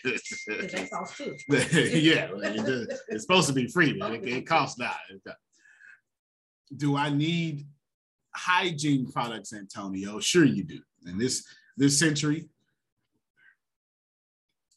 it's 3.08 3.22
supposed 3.22 3.48
to 3.48 3.54
be 3.54 3.68
free, 3.68 3.96
but 3.98 4.12
it, 4.14 4.26
it 4.26 4.46
costs 4.46 4.78
now. 4.78 4.94
Do 6.76 6.96
I 6.96 7.10
need 7.10 7.66
hygiene 8.34 9.10
products, 9.10 9.52
Antonio? 9.52 10.18
Sure, 10.20 10.44
you 10.44 10.64
do. 10.64 10.80
In 11.06 11.18
this 11.18 11.44
this 11.76 11.98
century, 11.98 12.48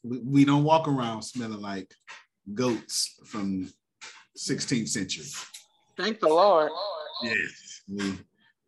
we, 0.03 0.19
we 0.19 0.45
don't 0.45 0.63
walk 0.63 0.87
around 0.87 1.23
smelling 1.23 1.61
like 1.61 1.91
goats 2.53 3.19
from 3.25 3.71
16th 4.39 4.89
century. 4.89 5.25
Thank 5.97 6.19
the 6.19 6.29
Lord. 6.29 6.71
Yes, 7.23 7.81
we 7.87 8.17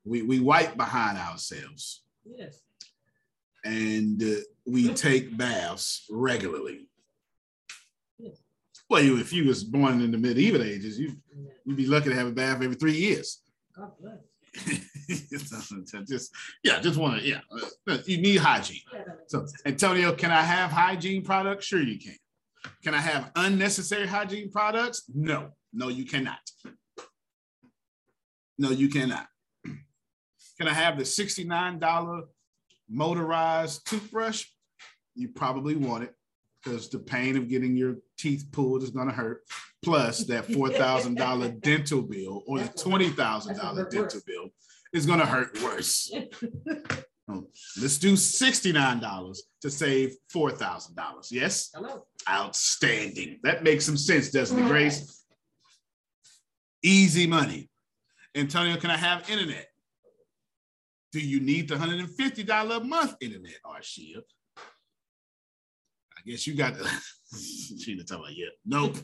we, 0.03 0.21
we 0.23 0.39
wipe 0.39 0.75
behind 0.75 1.17
ourselves. 1.17 2.03
Yes 2.25 2.61
and 3.63 4.21
uh, 4.21 4.41
we 4.65 4.93
take 4.93 5.35
baths 5.37 6.05
regularly. 6.09 6.87
Well, 8.89 9.01
you, 9.01 9.17
if 9.19 9.31
you 9.31 9.45
was 9.45 9.63
born 9.63 10.01
in 10.01 10.11
the 10.11 10.17
medieval 10.17 10.61
ages, 10.61 10.99
you 10.99 11.15
you'd 11.63 11.77
be 11.77 11.85
lucky 11.85 12.09
to 12.09 12.15
have 12.15 12.27
a 12.27 12.31
bath 12.31 12.61
every 12.61 12.75
three 12.75 12.97
years. 12.97 13.41
God 13.73 13.91
bless. 14.01 14.17
just 16.09 16.35
yeah, 16.61 16.81
just 16.81 16.99
want 16.99 17.21
to 17.21 17.25
yeah. 17.25 17.39
Uh, 17.87 17.99
you 18.05 18.17
need 18.17 18.37
hygiene. 18.37 18.81
So 19.27 19.45
Antonio, 19.65 20.13
can 20.13 20.29
I 20.31 20.41
have 20.41 20.71
hygiene 20.71 21.23
products? 21.23 21.67
Sure, 21.67 21.81
you 21.81 21.97
can. 21.99 22.17
Can 22.83 22.93
I 22.93 22.99
have 22.99 23.31
unnecessary 23.37 24.07
hygiene 24.07 24.51
products? 24.51 25.03
No, 25.15 25.51
no, 25.73 25.87
you 25.89 26.05
cannot. 26.05 26.39
No, 28.57 28.71
you 28.71 28.89
cannot. 28.89 29.27
Can 29.65 30.67
I 30.67 30.73
have 30.73 30.97
the 30.97 31.05
sixty-nine 31.05 31.79
dollar 31.79 32.23
motorized 32.91 33.87
toothbrush, 33.87 34.45
you 35.15 35.29
probably 35.29 35.75
want 35.75 36.03
it 36.03 36.13
because 36.63 36.89
the 36.89 36.99
pain 36.99 37.37
of 37.37 37.47
getting 37.47 37.75
your 37.75 37.95
teeth 38.17 38.45
pulled 38.51 38.83
is 38.83 38.91
going 38.91 39.07
to 39.07 39.13
hurt. 39.13 39.41
Plus, 39.81 40.25
that 40.25 40.47
$4,000 40.47 41.61
dental 41.61 42.01
bill 42.03 42.43
or 42.45 42.59
the 42.59 42.69
$20,000 42.69 43.89
dental 43.89 44.21
bill 44.27 44.49
is 44.93 45.05
going 45.05 45.19
to 45.19 45.25
hurt 45.25 45.59
worse. 45.63 46.13
Oh, 47.27 47.47
let's 47.81 47.97
do 47.97 48.13
$69 48.13 49.37
to 49.61 49.69
save 49.69 50.15
$4,000. 50.33 50.91
Yes? 51.31 51.71
Hello. 51.73 52.05
Outstanding. 52.29 53.39
That 53.43 53.63
makes 53.63 53.85
some 53.85 53.97
sense, 53.97 54.29
doesn't 54.29 54.59
it, 54.59 54.67
Grace? 54.67 55.20
Easy 56.83 57.27
money. 57.27 57.69
Antonio, 58.35 58.77
can 58.77 58.91
I 58.91 58.97
have 58.97 59.29
internet? 59.29 59.67
Do 61.11 61.19
you 61.19 61.39
need 61.41 61.67
the 61.67 61.75
$150 61.75 62.77
a 62.77 62.83
month 62.83 63.15
internet, 63.21 63.57
Arshia? 63.65 64.21
I 64.57 66.29
guess 66.29 66.47
you 66.47 66.55
got 66.55 66.77
the 66.77 66.83
Sheena 67.33 68.05
talking 68.05 68.23
about, 68.23 68.35
yeah. 68.35 68.47
Nope. 68.65 68.97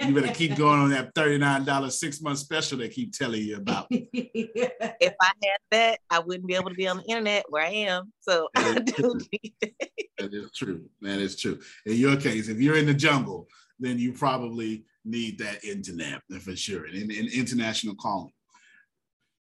You 0.00 0.14
better 0.14 0.32
keep 0.32 0.56
going 0.56 0.78
on 0.80 0.90
that 0.90 1.14
$39 1.14 1.90
six 1.90 2.20
month 2.20 2.38
special 2.38 2.78
they 2.78 2.88
keep 2.88 3.12
telling 3.12 3.42
you 3.42 3.56
about. 3.56 3.86
if 3.90 5.14
I 5.20 5.32
had 5.42 5.58
that, 5.70 5.98
I 6.10 6.20
wouldn't 6.20 6.46
be 6.46 6.54
able 6.54 6.70
to 6.70 6.74
be 6.74 6.86
on 6.88 6.98
the 6.98 7.04
internet 7.04 7.44
where 7.48 7.64
I 7.64 7.70
am. 7.70 8.12
So 8.20 8.48
I 8.54 8.74
do 8.78 9.18
need 9.32 9.54
that. 9.60 9.90
That 10.18 10.34
is 10.34 10.50
true. 10.52 10.84
That 11.00 11.18
is 11.18 11.36
true. 11.36 11.58
In 11.86 11.96
your 11.96 12.16
case, 12.16 12.48
if 12.48 12.60
you're 12.60 12.76
in 12.76 12.86
the 12.86 12.94
jungle, 12.94 13.48
then 13.80 13.98
you 13.98 14.12
probably 14.12 14.84
need 15.04 15.38
that 15.38 15.64
internet 15.64 16.20
for 16.40 16.54
sure. 16.54 16.84
And, 16.84 17.10
and 17.10 17.32
international 17.32 17.94
calling. 17.96 18.32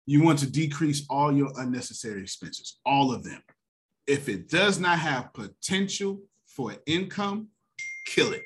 You 0.06 0.24
want 0.24 0.40
to 0.40 0.50
decrease 0.50 1.06
all 1.10 1.32
your 1.32 1.52
unnecessary 1.58 2.22
expenses, 2.22 2.80
all 2.86 3.12
of 3.12 3.24
them. 3.24 3.42
If 4.08 4.30
it 4.30 4.50
does 4.50 4.80
not 4.80 4.98
have 5.00 5.34
potential 5.34 6.22
for 6.48 6.76
income, 6.88 7.50
kill 8.08 8.34
it. 8.34 8.44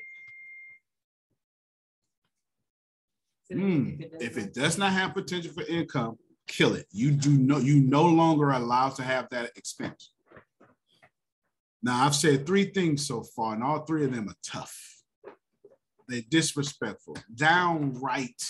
Mm. 3.52 4.10
If 4.20 4.36
it 4.36 4.52
does 4.52 4.78
not 4.78 4.92
have 4.92 5.14
potential 5.14 5.52
for 5.52 5.62
income, 5.64 6.18
kill 6.48 6.74
it. 6.74 6.86
You 6.90 7.12
do 7.12 7.30
no, 7.30 7.58
you 7.58 7.80
no 7.80 8.04
longer 8.04 8.50
allowed 8.50 8.96
to 8.96 9.02
have 9.02 9.28
that 9.30 9.50
expense. 9.56 10.12
Now 11.82 12.04
I've 12.04 12.14
said 12.14 12.46
three 12.46 12.64
things 12.64 13.06
so 13.06 13.22
far, 13.22 13.54
and 13.54 13.62
all 13.62 13.80
three 13.84 14.04
of 14.04 14.12
them 14.12 14.28
are 14.28 14.36
tough. 14.42 14.93
They're 16.08 16.22
disrespectful, 16.28 17.16
downright, 17.34 18.42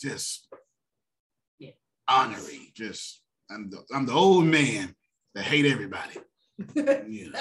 just 0.00 0.48
yeah. 1.58 1.70
honorary. 2.08 2.72
Just 2.74 3.22
I'm 3.50 3.70
the 3.70 3.82
I'm 3.92 4.06
the 4.06 4.12
old 4.12 4.44
man 4.44 4.94
that 5.34 5.44
hate 5.44 5.66
everybody. 5.66 6.18
you, 6.74 7.30
know, 7.30 7.40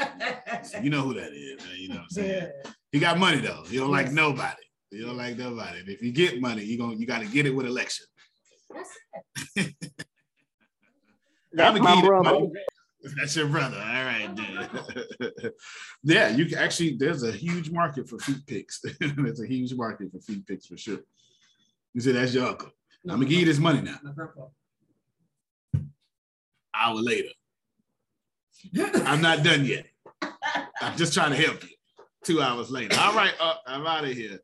you 0.81 0.89
know 0.89 1.01
who 1.01 1.13
that 1.13 1.31
is. 1.31 1.63
Man, 1.63 1.75
you 1.77 1.89
know 1.89 1.95
what 1.95 2.03
I'm 2.03 2.09
saying? 2.09 2.51
He 2.91 2.99
got 2.99 3.19
money 3.19 3.37
though. 3.37 3.63
He 3.67 3.77
don't 3.77 3.91
like 3.91 4.11
nobody. 4.11 4.61
You 4.91 5.05
don't 5.05 5.17
like 5.17 5.37
nobody. 5.37 5.79
And 5.79 5.89
if 5.89 6.01
you 6.01 6.11
get 6.11 6.41
money, 6.41 6.63
you 6.63 6.77
going 6.77 6.99
you 6.99 7.05
got 7.05 7.21
to 7.21 7.27
get 7.27 7.45
it 7.45 7.55
with 7.55 7.65
election. 7.65 8.05
That's 11.53 11.79
my 11.79 12.01
brother. 12.01 12.47
That's 13.17 13.35
your 13.35 13.47
brother. 13.47 13.77
All 13.77 13.83
right, 13.83 14.33
dude. 14.33 15.51
yeah, 16.03 16.29
you 16.29 16.45
can 16.45 16.57
actually. 16.57 16.97
There's 16.97 17.23
a 17.23 17.31
huge 17.31 17.71
market 17.71 18.09
for 18.09 18.17
feet 18.19 18.45
pics. 18.47 18.81
there's 18.99 19.41
a 19.41 19.47
huge 19.47 19.73
market 19.73 20.11
for 20.11 20.19
feet 20.19 20.45
pics 20.45 20.65
for 20.65 20.77
sure. 20.77 20.99
You 21.93 22.01
said 22.01 22.15
that's 22.15 22.33
your 22.33 22.47
uncle. 22.47 22.69
I'm 23.03 23.17
gonna 23.17 23.25
give 23.25 23.39
you 23.39 23.45
this 23.45 23.59
money 23.59 23.81
now. 23.81 23.99
Hour 26.73 26.95
later. 26.95 27.29
I'm 29.05 29.21
not 29.21 29.43
done 29.43 29.65
yet. 29.65 29.85
I'm 30.81 30.97
just 30.97 31.13
trying 31.13 31.31
to 31.31 31.37
help 31.37 31.63
you. 31.63 31.69
Two 32.23 32.41
hours 32.41 32.71
later. 32.71 32.95
All 32.99 33.13
right, 33.13 33.33
uh, 33.39 33.55
I'm 33.67 33.85
out 33.85 34.03
of 34.03 34.11
here. 34.11 34.39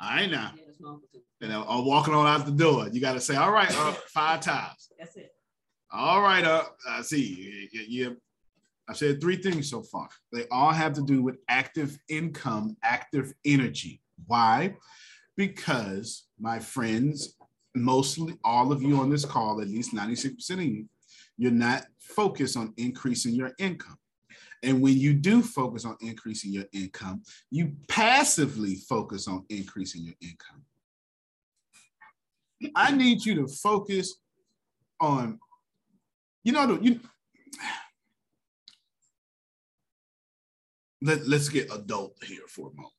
All 0.00 0.10
right 0.10 0.30
now. 0.30 0.52
And 1.40 1.52
I'm, 1.52 1.64
I'm 1.68 1.84
walking 1.84 2.14
on 2.14 2.26
out 2.26 2.46
the 2.46 2.52
door. 2.52 2.88
You 2.88 3.00
got 3.00 3.12
to 3.12 3.20
say, 3.20 3.36
all 3.36 3.52
right, 3.52 3.70
uh, 3.70 3.92
five 4.08 4.40
times. 4.40 4.90
That's 4.98 5.16
it. 5.16 5.30
All 5.92 6.20
right, 6.20 6.44
uh, 6.44 6.64
I 6.88 7.02
see. 7.02 7.68
You, 7.72 8.16
I 8.88 8.92
said 8.92 9.20
three 9.20 9.36
things 9.36 9.70
so 9.70 9.82
far. 9.82 10.08
They 10.32 10.46
all 10.50 10.72
have 10.72 10.92
to 10.94 11.02
do 11.02 11.22
with 11.22 11.38
active 11.48 11.98
income, 12.08 12.76
active 12.82 13.32
energy. 13.44 14.00
Why? 14.26 14.74
Because 15.36 16.26
my 16.38 16.58
friends, 16.58 17.36
mostly 17.74 18.38
all 18.44 18.72
of 18.72 18.82
you 18.82 18.98
on 18.98 19.10
this 19.10 19.24
call, 19.24 19.60
at 19.60 19.68
least 19.68 19.94
96% 19.94 20.50
of 20.50 20.60
you, 20.62 20.88
you're 21.36 21.50
not 21.50 21.84
focused 22.00 22.56
on 22.56 22.72
increasing 22.76 23.34
your 23.34 23.52
income. 23.58 23.98
And 24.62 24.80
when 24.80 24.96
you 24.96 25.12
do 25.14 25.42
focus 25.42 25.84
on 25.84 25.96
increasing 26.00 26.52
your 26.52 26.64
income, 26.72 27.22
you 27.50 27.76
passively 27.88 28.76
focus 28.76 29.28
on 29.28 29.44
increasing 29.48 30.02
your 30.02 30.14
income. 30.20 30.64
I 32.74 32.90
need 32.92 33.24
you 33.24 33.34
to 33.36 33.48
focus 33.48 34.16
on, 35.00 35.38
you 36.46 36.52
know, 36.52 36.78
you 36.80 37.00
let, 41.02 41.26
let's 41.26 41.48
get 41.48 41.74
adult 41.74 42.14
here 42.22 42.46
for 42.46 42.68
a 42.68 42.74
moment. 42.76 42.94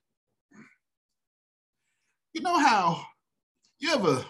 You 2.34 2.42
know 2.42 2.60
how 2.60 3.06
you 3.80 3.94
ever 3.94 4.26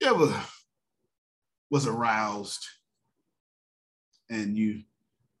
you 0.00 0.06
ever 0.06 0.32
was 1.68 1.88
aroused 1.88 2.64
and 4.30 4.56
you 4.56 4.82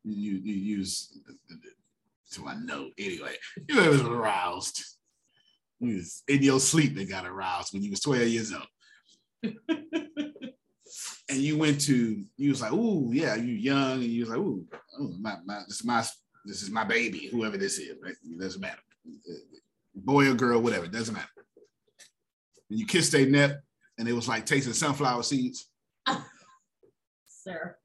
you 0.02 0.40
you 0.42 0.54
use 0.54 1.16
to 2.32 2.40
my 2.40 2.56
note 2.64 2.90
anyway. 2.98 3.36
You 3.68 3.78
ever 3.78 3.90
was 3.90 4.02
aroused. 4.02 4.84
You 5.78 5.98
was 5.98 6.24
in 6.26 6.42
your 6.42 6.58
sleep 6.58 6.96
and 6.96 7.08
got 7.08 7.26
aroused 7.26 7.72
when 7.72 7.84
you 7.84 7.90
was 7.90 8.00
12 8.00 8.26
years 8.26 8.52
old. 8.52 9.54
and 11.28 11.38
you 11.38 11.56
went 11.56 11.80
to 11.82 12.24
you 12.36 12.50
was 12.50 12.60
like, 12.60 12.72
ooh, 12.72 13.10
yeah, 13.12 13.34
you 13.34 13.54
young, 13.54 13.94
and 13.94 14.04
you 14.04 14.22
was 14.22 14.30
like, 14.30 14.38
ooh, 14.38 14.64
ooh 15.00 15.14
my, 15.20 15.36
my, 15.44 15.60
this 15.66 15.80
is 15.80 15.84
my 15.84 16.04
this 16.44 16.62
is 16.62 16.70
my 16.70 16.84
baby, 16.84 17.28
whoever 17.30 17.56
this 17.56 17.78
is, 17.78 17.96
right? 18.02 18.14
It 18.24 18.40
doesn't 18.40 18.60
matter. 18.60 18.80
Boy 19.94 20.30
or 20.30 20.34
girl, 20.34 20.60
whatever, 20.60 20.86
it 20.86 20.92
doesn't 20.92 21.14
matter. 21.14 21.28
And 22.70 22.78
you 22.78 22.86
kissed 22.86 23.14
a 23.14 23.26
neck, 23.26 23.56
and 23.98 24.08
it 24.08 24.12
was 24.12 24.28
like 24.28 24.46
tasting 24.46 24.72
sunflower 24.72 25.22
seeds. 25.22 25.68
Sir. 27.28 27.76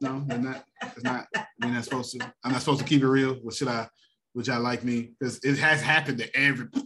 No, 0.00 0.22
they're 0.26 0.38
not. 0.38 0.64
It's 0.82 1.02
not. 1.02 1.26
We're 1.60 1.70
not 1.70 1.84
supposed 1.84 2.18
to. 2.18 2.34
I'm 2.42 2.52
not 2.52 2.60
supposed 2.60 2.80
to 2.80 2.86
keep 2.86 3.02
it 3.02 3.08
real. 3.08 3.34
What 3.36 3.54
should 3.54 3.68
I? 3.68 3.88
Would 4.34 4.46
y'all 4.48 4.60
like 4.60 4.84
me? 4.84 5.12
Because 5.18 5.38
it 5.42 5.58
has 5.58 5.80
happened 5.80 6.18
to 6.18 6.36
every. 6.36 6.66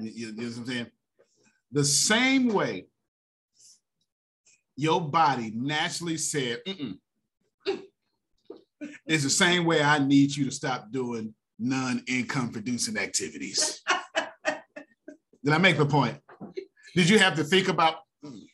you, 0.00 0.10
you 0.10 0.32
know 0.32 0.44
what 0.44 0.56
I'm 0.56 0.66
saying? 0.66 0.86
The 1.74 1.84
same 1.84 2.48
way 2.48 2.86
your 4.76 5.00
body 5.00 5.52
naturally 5.52 6.16
said, 6.16 6.60
Mm-mm. 6.68 6.98
it's 9.04 9.24
the 9.24 9.30
same 9.30 9.64
way 9.64 9.82
I 9.82 9.98
need 9.98 10.36
you 10.36 10.44
to 10.44 10.52
stop 10.52 10.92
doing 10.92 11.34
non-income 11.58 12.52
producing 12.52 12.96
activities. 12.96 13.82
Did 15.42 15.52
I 15.52 15.58
make 15.58 15.76
the 15.76 15.84
point? 15.84 16.16
Did 16.94 17.08
you 17.08 17.18
have 17.18 17.34
to 17.36 17.44
think 17.44 17.66
about? 17.68 17.96
Mm. 18.24 18.46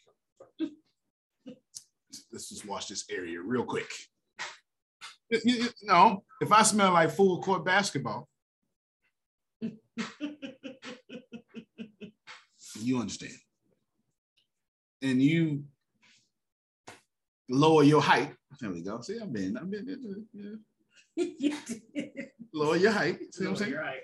Let's 2.33 2.49
just 2.49 2.67
wash 2.67 2.87
this 2.87 3.05
area 3.11 3.39
real 3.43 3.65
quick. 3.65 3.91
You, 5.45 5.69
no, 5.83 6.25
if 6.41 6.51
I 6.51 6.63
smell 6.63 6.95
like 6.95 7.11
full 7.11 7.43
court 7.43 7.67
basketball, 7.67 8.29
you 12.83 12.99
understand. 13.01 13.35
And 15.03 15.23
you 15.23 15.65
lower 17.49 17.83
your 17.83 18.03
height. 18.03 18.35
There 18.61 18.71
we 18.71 18.83
go. 18.83 19.01
See, 19.01 19.19
I've 19.21 19.33
been, 19.33 19.57
I've 19.57 19.71
been, 19.71 20.27
yeah. 21.15 21.55
lower 22.53 22.77
your 22.77 22.91
height. 22.93 23.19
See 23.35 23.45
what 23.45 23.51
I'm 23.51 23.57
saying? 23.57 23.75
Right. 23.75 24.01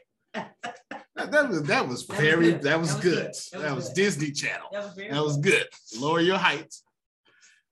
That, 1.16 1.32
that 1.32 1.48
was 1.48 1.62
that 1.62 1.88
was 1.88 2.06
That 2.06 2.16
very 2.20 2.52
good. 2.52 2.62
that 2.62 2.78
was 2.78 2.90
That 2.90 2.96
was 2.96 3.02
good. 3.04 3.32
good. 3.52 3.62
That 3.62 3.74
was 3.74 3.86
good. 3.88 3.94
Disney 3.94 4.30
Channel. 4.32 4.68
That 4.72 4.84
was 4.84 4.94
That 4.96 5.22
was 5.22 5.36
good. 5.38 5.66
Lower 5.98 6.20
your 6.20 6.36
height. 6.38 6.74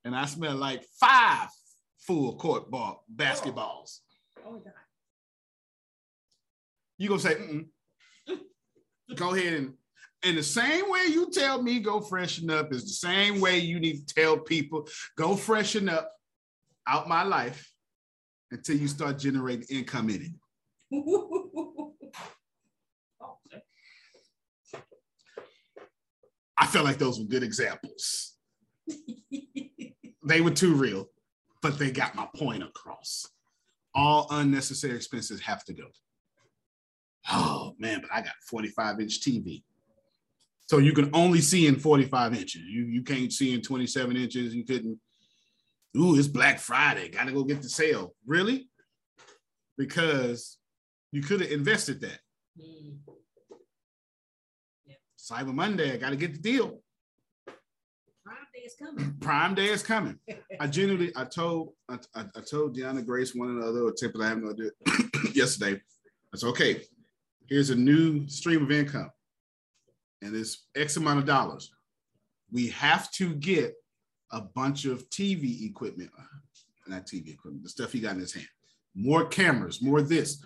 And 0.05 0.15
I 0.17 0.25
smell 0.27 0.55
like 0.57 0.83
five 1.01 1.49
full 1.99 2.37
court 2.37 2.71
ball 2.71 3.05
basketballs. 3.15 4.01
Oh 4.47 4.53
my 4.53 4.59
God. 4.59 4.73
You 6.99 7.09
gonna 7.09 7.21
say, 7.21 7.35
Mm-mm. 7.35 7.67
go 9.17 9.35
ahead 9.35 9.53
and 9.55 9.75
and 10.25 10.39
the 10.39 10.43
same 10.43 10.91
way 10.91 11.07
you 11.09 11.31
tell 11.31 11.63
me 11.63 11.81
go 11.81 12.01
freshen 12.01 12.51
up 12.51 12.73
is 12.73 12.85
the 12.85 13.09
same 13.09 13.41
way 13.41 13.59
you 13.59 13.79
need 13.79 14.07
to 14.07 14.15
tell 14.15 14.39
people 14.39 14.89
go 15.17 15.37
freshen 15.37 15.89
up 15.89 16.11
out 16.87 17.09
my 17.09 17.23
life 17.23 17.71
until 18.51 18.77
you 18.77 18.89
start 18.89 19.19
generating 19.19 19.67
income 19.71 20.11
in 20.11 20.23
it. 20.23 20.33
I 26.57 26.67
felt 26.67 26.85
like 26.85 26.99
those 26.99 27.19
were 27.19 27.25
good 27.27 27.43
examples. 27.43 28.35
they 30.25 30.41
were 30.41 30.53
too 30.53 30.75
real, 30.75 31.07
but 31.63 31.79
they 31.79 31.91
got 31.91 32.15
my 32.15 32.29
point 32.37 32.63
across. 32.63 33.29
All 33.95 34.29
unnecessary 34.31 34.95
expenses 34.95 35.41
have 35.41 35.65
to 35.65 35.73
go. 35.73 35.89
Oh 37.31 37.75
man, 37.79 38.01
but 38.01 38.11
I 38.13 38.21
got 38.21 38.35
45 38.49 39.01
inch 39.01 39.21
TV. 39.21 39.63
So 40.67 40.79
you 40.79 40.93
can 40.93 41.11
only 41.13 41.41
see 41.41 41.67
in 41.67 41.77
45 41.77 42.35
inches. 42.35 42.63
You, 42.63 42.85
you 42.85 43.03
can't 43.03 43.33
see 43.33 43.53
in 43.55 43.61
27 43.61 44.17
inches. 44.17 44.55
You 44.55 44.65
couldn't. 44.65 44.99
Ooh, 45.97 46.19
it's 46.19 46.29
Black 46.29 46.59
Friday. 46.59 47.09
Got 47.11 47.27
to 47.27 47.33
go 47.33 47.45
get 47.45 47.63
the 47.63 47.69
sale. 47.69 48.15
Really? 48.27 48.69
Because 49.77 50.59
you 51.13 51.23
could 51.23 51.41
have 51.41 51.53
invested 51.53 52.01
that. 52.01 52.19
Hmm. 52.61 52.95
Cyber 55.19 55.55
Monday, 55.55 55.93
I 55.93 55.97
got 55.97 56.11
to 56.11 56.17
get 56.17 56.33
the 56.33 56.39
deal. 56.39 56.81
Prime 58.25 58.37
day 58.55 58.61
is 58.61 58.75
coming. 58.75 59.15
Prime 59.21 59.55
Day 59.55 59.67
is 59.67 59.83
coming. 59.83 60.19
I 60.61 60.67
genuinely, 60.67 61.13
I 61.17 61.25
told, 61.25 61.73
I, 61.89 61.99
I, 62.15 62.25
I 62.37 62.41
told 62.41 62.77
Deanna 62.77 63.05
Grace 63.05 63.35
one 63.35 63.51
another, 63.51 63.85
or 63.85 63.93
Temple, 63.93 64.23
I 64.23 64.29
haven't 64.29 64.57
do 64.57 64.71
yesterday. 65.35 65.81
I 66.33 66.37
said, 66.37 66.49
okay, 66.49 66.83
here's 67.49 67.71
a 67.71 67.75
new 67.75 68.29
stream 68.29 68.63
of 68.65 68.71
income, 68.71 69.11
and 70.25 70.35
it's 70.35 70.67
X 70.75 70.97
amount 70.97 71.21
of 71.21 71.27
dollars. 71.27 71.71
We 72.51 72.69
have 72.71 73.11
to 73.13 73.35
get 73.35 73.75
a 74.33 74.41
bunch 74.41 74.87
of 74.87 75.09
TV 75.11 75.69
equipment, 75.69 76.11
not 76.87 77.07
TV 77.07 77.35
equipment, 77.35 77.63
the 77.63 77.69
stuff 77.69 77.93
he 77.93 78.01
got 78.01 78.15
in 78.15 78.21
his 78.21 78.33
hand, 78.33 78.49
more 78.95 79.27
cameras, 79.27 79.83
more 79.83 80.03
this, 80.03 80.45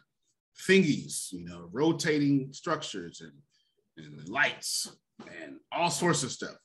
thingies, 0.68 1.32
you 1.32 1.44
know, 1.44 1.68
rotating 1.72 2.52
structures 2.52 3.22
and, 3.22 3.32
and 4.04 4.28
lights 4.28 4.96
and 5.42 5.58
all 5.72 5.90
sorts 5.90 6.22
of 6.22 6.32
stuff. 6.32 6.56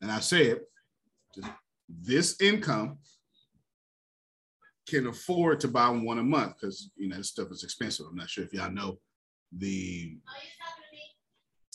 And 0.00 0.10
I 0.10 0.20
said, 0.20 0.60
this 1.88 2.40
income 2.40 2.98
can 4.88 5.06
afford 5.06 5.60
to 5.60 5.68
buy 5.68 5.88
one 5.88 6.18
a 6.18 6.22
month 6.22 6.54
because 6.60 6.90
you 6.96 7.08
know 7.08 7.16
this 7.16 7.28
stuff 7.28 7.50
is 7.50 7.62
expensive. 7.62 8.06
I'm 8.10 8.16
not 8.16 8.28
sure 8.28 8.44
if 8.44 8.52
y'all 8.52 8.70
know 8.70 8.98
the. 9.56 10.16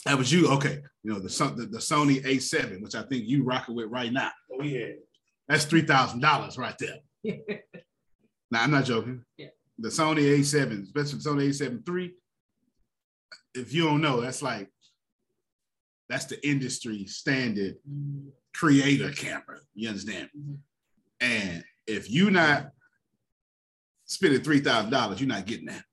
That 0.05 0.17
was 0.17 0.31
you, 0.31 0.47
okay? 0.53 0.79
You 1.03 1.13
know 1.13 1.19
the 1.19 1.53
the, 1.55 1.65
the 1.65 1.77
Sony 1.79 2.23
A7, 2.23 2.81
which 2.81 2.95
I 2.95 3.03
think 3.03 3.25
you 3.25 3.43
rocking 3.43 3.75
with 3.75 3.89
right 3.89 4.11
now. 4.11 4.31
Oh 4.53 4.63
yeah. 4.63 4.93
That's 5.47 5.65
three 5.65 5.81
thousand 5.81 6.21
dollars 6.21 6.57
right 6.57 6.75
there. 6.79 6.99
Now 8.51 8.63
I'm 8.63 8.71
not 8.71 8.85
joking. 8.85 9.23
Yeah. 9.37 9.47
The 9.77 9.89
Sony 9.89 10.39
A7, 10.39 10.83
especially 10.83 11.19
the 11.19 11.29
Sony 11.29 11.49
A7 11.49 11.97
III. 11.99 12.13
If 13.55 13.73
you 13.73 13.85
don't 13.85 14.01
know, 14.01 14.21
that's 14.21 14.41
like 14.41 14.69
that's 16.09 16.25
the 16.25 16.47
industry 16.47 17.05
standard 17.05 17.75
mm-hmm. 17.89 18.29
creator 18.55 19.11
camera. 19.11 19.59
You 19.75 19.89
understand? 19.89 20.29
Mm-hmm. 20.37 20.55
And 21.19 21.63
if 21.85 22.09
you're 22.09 22.31
not 22.31 22.69
spending 24.05 24.41
three 24.41 24.59
thousand 24.59 24.91
dollars, 24.91 25.19
you're 25.19 25.27
not 25.27 25.45
getting 25.45 25.67
that. 25.67 25.83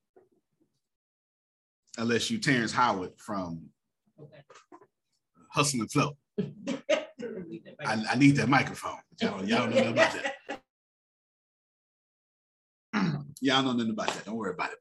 Unless 1.98 2.30
you 2.30 2.38
Terrence 2.38 2.72
Howard 2.72 3.12
from 3.18 3.66
Hustle 5.50 5.80
and 5.80 5.90
Flow. 5.90 6.16
I, 7.86 8.04
I 8.10 8.14
need 8.16 8.36
that 8.36 8.48
microphone. 8.48 8.98
Y'all, 9.20 9.44
y'all 9.44 9.66
don't 9.66 9.70
know 9.70 9.76
nothing 9.76 9.92
about 9.92 10.12
that. 10.12 10.34
Y'all 13.40 13.62
know 13.62 13.72
nothing 13.72 13.90
about 13.90 14.08
that. 14.08 14.24
Don't 14.24 14.36
worry 14.36 14.52
about 14.52 14.72
it. 14.72 14.78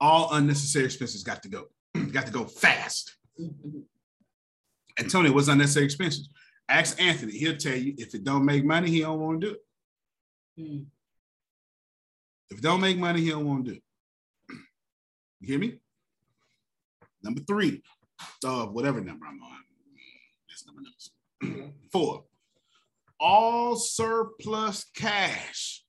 All 0.00 0.32
unnecessary 0.32 0.86
expenses 0.86 1.22
got 1.22 1.42
to 1.42 1.48
go. 1.48 1.64
got 2.12 2.26
to 2.26 2.32
go 2.32 2.44
fast. 2.44 3.16
And 3.38 5.10
Tony, 5.10 5.30
what's 5.30 5.48
unnecessary 5.48 5.84
expenses? 5.86 6.28
Ask 6.68 7.00
Anthony. 7.02 7.32
He'll 7.32 7.56
tell 7.56 7.74
you 7.76 7.94
if 7.98 8.14
it 8.14 8.24
don't 8.24 8.44
make 8.44 8.64
money, 8.64 8.90
he 8.90 9.00
don't 9.00 9.20
want 9.20 9.40
to 9.40 9.46
do 9.48 9.52
it. 9.54 9.60
Mm. 10.62 10.86
If 12.50 12.58
it 12.58 12.62
don't 12.62 12.80
make 12.80 12.98
money, 12.98 13.20
he 13.20 13.30
don't 13.30 13.46
want 13.46 13.64
to 13.66 13.72
do 13.72 13.76
it. 13.76 13.82
You 15.40 15.48
hear 15.48 15.58
me? 15.58 15.78
Number 17.22 17.40
three, 17.42 17.82
uh, 18.44 18.66
whatever 18.66 19.00
number 19.00 19.24
I'm 19.26 19.40
on. 19.42 19.58
That's 20.48 20.66
number 20.66 20.82
numbers. 20.82 21.72
Four, 21.92 22.24
all 23.18 23.76
surplus 23.76 24.84
cash 24.94 25.82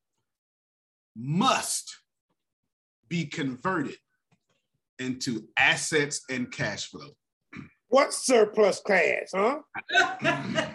must 1.16 1.98
be 3.08 3.26
converted 3.26 3.96
into 5.00 5.48
assets 5.58 6.22
and 6.30 6.52
cash 6.52 6.90
flow. 6.90 7.10
What 7.90 8.14
surplus 8.14 8.82
cash, 8.86 9.30
huh? 9.34 9.60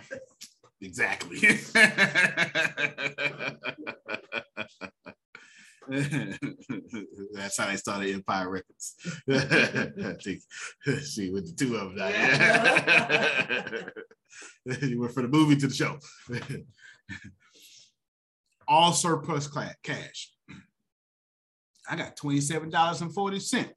Exactly. 0.82 1.38
That's 7.34 7.58
how 7.58 7.66
they 7.66 7.76
started 7.76 8.14
Empire 8.14 8.50
Records. 8.50 8.94
I 9.30 10.14
think, 10.22 10.40
see, 11.02 11.30
with 11.30 11.46
the 11.46 11.54
two 11.56 11.76
of 11.76 11.94
them. 11.94 12.10
now. 14.66 14.78
you 14.86 15.00
went 15.00 15.12
from 15.12 15.24
the 15.24 15.28
movie 15.28 15.56
to 15.56 15.68
the 15.68 15.74
show. 15.74 15.98
All 18.68 18.92
surplus 18.92 19.48
cash. 19.82 20.32
I 21.88 21.96
got 21.96 22.16
$27.40. 22.16 23.70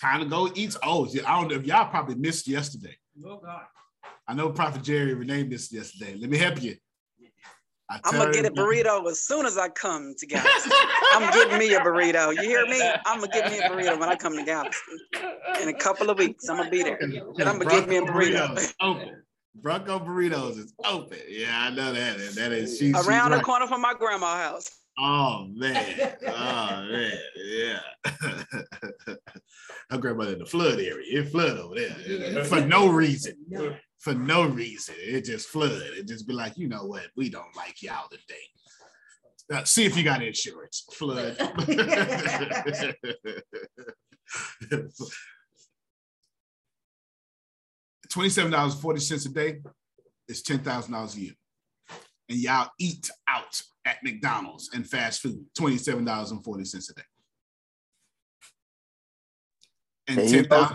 Time 0.00 0.20
to 0.20 0.26
go 0.26 0.50
eat. 0.54 0.76
Oh, 0.82 1.06
yeah, 1.10 1.22
I 1.26 1.40
don't 1.40 1.50
know 1.50 1.56
if 1.56 1.66
y'all 1.66 1.88
probably 1.88 2.14
missed 2.14 2.46
yesterday. 2.46 2.96
Oh 3.24 3.38
God. 3.38 3.62
I 4.26 4.34
know 4.34 4.50
Prophet 4.50 4.82
Jerry 4.82 5.14
Renee 5.14 5.44
missed 5.44 5.72
yesterday. 5.72 6.16
Let 6.18 6.30
me 6.30 6.38
help 6.38 6.62
you. 6.62 6.76
I 7.90 8.00
I'm 8.04 8.12
gonna 8.18 8.32
get 8.32 8.44
a 8.44 8.48
everybody- 8.48 8.82
burrito 8.82 9.10
as 9.10 9.22
soon 9.22 9.44
as 9.46 9.58
I 9.58 9.68
come 9.68 10.14
to 10.18 10.26
Galveston. 10.28 10.72
I'm 11.12 11.30
getting 11.32 11.58
me 11.58 11.74
a 11.74 11.80
burrito. 11.80 12.34
You 12.34 12.42
hear 12.42 12.66
me? 12.66 12.80
I'm 13.06 13.20
gonna 13.20 13.30
get 13.32 13.50
me 13.52 13.58
a 13.58 13.68
burrito 13.68 13.98
when 13.98 14.08
I 14.08 14.16
come 14.16 14.34
to 14.36 14.42
Galveston. 14.44 14.98
In 15.60 15.68
a 15.68 15.74
couple 15.74 16.08
of 16.10 16.18
weeks, 16.18 16.48
I'm 16.48 16.56
gonna 16.56 16.70
be 16.70 16.82
there. 16.82 16.96
And 16.96 17.42
I'm 17.42 17.58
gonna 17.58 17.66
get 17.66 17.88
me 17.88 17.96
a 17.98 18.02
burrito. 18.02 18.48
Burritos 18.48 18.74
open. 18.80 19.22
Bronco 19.56 19.98
Burritos 20.00 20.58
is 20.58 20.74
open. 20.84 21.18
Yeah, 21.28 21.56
I 21.56 21.70
know 21.70 21.92
that. 21.92 22.18
That 22.34 22.52
is 22.52 22.76
she, 22.78 22.92
she's 22.92 23.06
Around 23.06 23.30
the 23.30 23.36
right. 23.36 23.44
corner 23.44 23.66
from 23.68 23.82
my 23.82 23.94
grandma's 23.96 24.38
house. 24.42 24.70
Oh 24.98 25.46
man. 25.54 26.16
Oh 26.26 26.86
man. 26.90 27.12
Yeah. 27.36 27.80
Her 29.90 29.98
grandmother 29.98 30.32
in 30.32 30.38
the 30.38 30.46
flood 30.46 30.78
area. 30.80 31.20
It 31.20 31.28
flood 31.30 31.58
over 31.58 31.74
there. 31.74 32.44
For 32.46 32.60
no 32.62 32.88
reason. 32.88 33.34
For 34.04 34.12
no 34.12 34.44
reason. 34.46 34.94
It 34.98 35.24
just 35.24 35.48
flood. 35.48 35.80
It 35.96 36.06
just 36.06 36.28
be 36.28 36.34
like, 36.34 36.58
you 36.58 36.68
know 36.68 36.84
what? 36.84 37.06
We 37.16 37.30
don't 37.30 37.56
like 37.56 37.82
y'all 37.82 38.06
today. 38.10 38.34
Uh, 39.50 39.64
see 39.64 39.86
if 39.86 39.96
you 39.96 40.04
got 40.04 40.22
insurance. 40.22 40.84
Flood. 40.92 41.38
Twenty-seven 48.10 48.52
dollars 48.52 48.74
forty 48.74 49.00
cents 49.00 49.24
a 49.24 49.30
day 49.30 49.62
is 50.28 50.42
ten 50.42 50.58
thousand 50.58 50.92
dollars 50.92 51.16
a 51.16 51.20
year, 51.20 51.32
and 52.28 52.38
y'all 52.38 52.68
eat 52.78 53.10
out 53.26 53.62
at 53.86 54.04
McDonald's 54.04 54.68
and 54.74 54.86
fast 54.86 55.22
food. 55.22 55.46
Twenty-seven 55.56 56.04
dollars 56.04 56.30
and 56.30 56.44
forty 56.44 56.66
cents 56.66 56.90
a 56.90 56.94
day, 56.94 57.02
and 60.08 60.18
There 60.18 60.26
you 60.26 60.44
ten 60.44 60.44
go. 60.44 60.68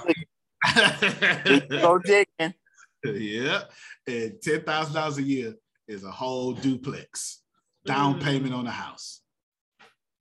Go 1.70 2.00
digging. 2.00 2.56
Yeah, 3.04 3.62
and 4.08 4.42
ten 4.42 4.62
thousand 4.64 4.94
dollars 4.94 5.18
a 5.18 5.24
year 5.24 5.54
is 5.88 6.04
a 6.04 6.12
whole 6.12 6.54
duplex, 6.54 7.42
down 7.86 8.20
mm. 8.20 8.24
payment 8.24 8.54
on 8.54 8.66
the 8.66 8.72
house. 8.72 9.22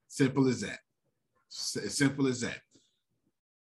Simple 0.07 0.47
as 0.47 0.61
that. 0.61 0.79
As 1.49 1.97
simple 1.97 2.27
as 2.27 2.41
that. 2.41 2.59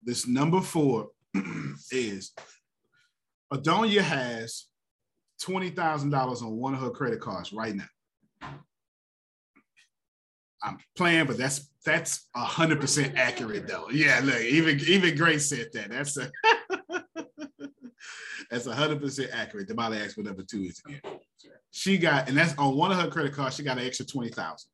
This 0.03 0.27
number 0.27 0.61
four 0.61 1.09
is 1.91 2.33
Adonia 3.53 4.01
has 4.01 4.67
twenty 5.41 5.71
thousand 5.71 6.11
dollars 6.11 6.43
on 6.43 6.57
one 6.57 6.75
of 6.75 6.81
her 6.81 6.91
credit 6.91 7.21
cards 7.21 7.53
right 7.53 7.75
now. 7.75 7.85
I'm 10.62 10.79
playing, 10.97 11.27
but 11.27 11.37
that's 11.37 11.71
that's 11.85 12.29
a 12.35 12.41
hundred 12.41 12.81
percent 12.81 13.17
accurate 13.17 13.69
though. 13.69 13.89
Yeah, 13.91 14.21
look, 14.25 14.41
even 14.41 14.81
even 14.89 15.17
Grace 15.17 15.49
said 15.49 15.69
that. 15.75 15.91
That's 15.91 16.17
a 16.17 16.31
that's 18.55 18.67
a 18.67 18.75
hundred 18.75 19.01
percent 19.01 19.31
accurate. 19.33 19.69
Damali 19.69 20.01
asked 20.01 20.17
what 20.17 20.27
number 20.27 20.45
two 20.45 20.63
is 20.63 20.81
again. 20.87 21.01
She 21.73 21.99
got, 21.99 22.29
and 22.29 22.37
that's 22.37 22.57
on 22.57 22.77
one 22.77 22.93
of 22.93 22.99
her 22.99 23.09
credit 23.09 23.33
cards, 23.33 23.57
she 23.57 23.65
got 23.65 23.79
an 23.79 23.85
extra 23.85 24.07
twenty 24.07 24.31
thousand. 24.31 24.71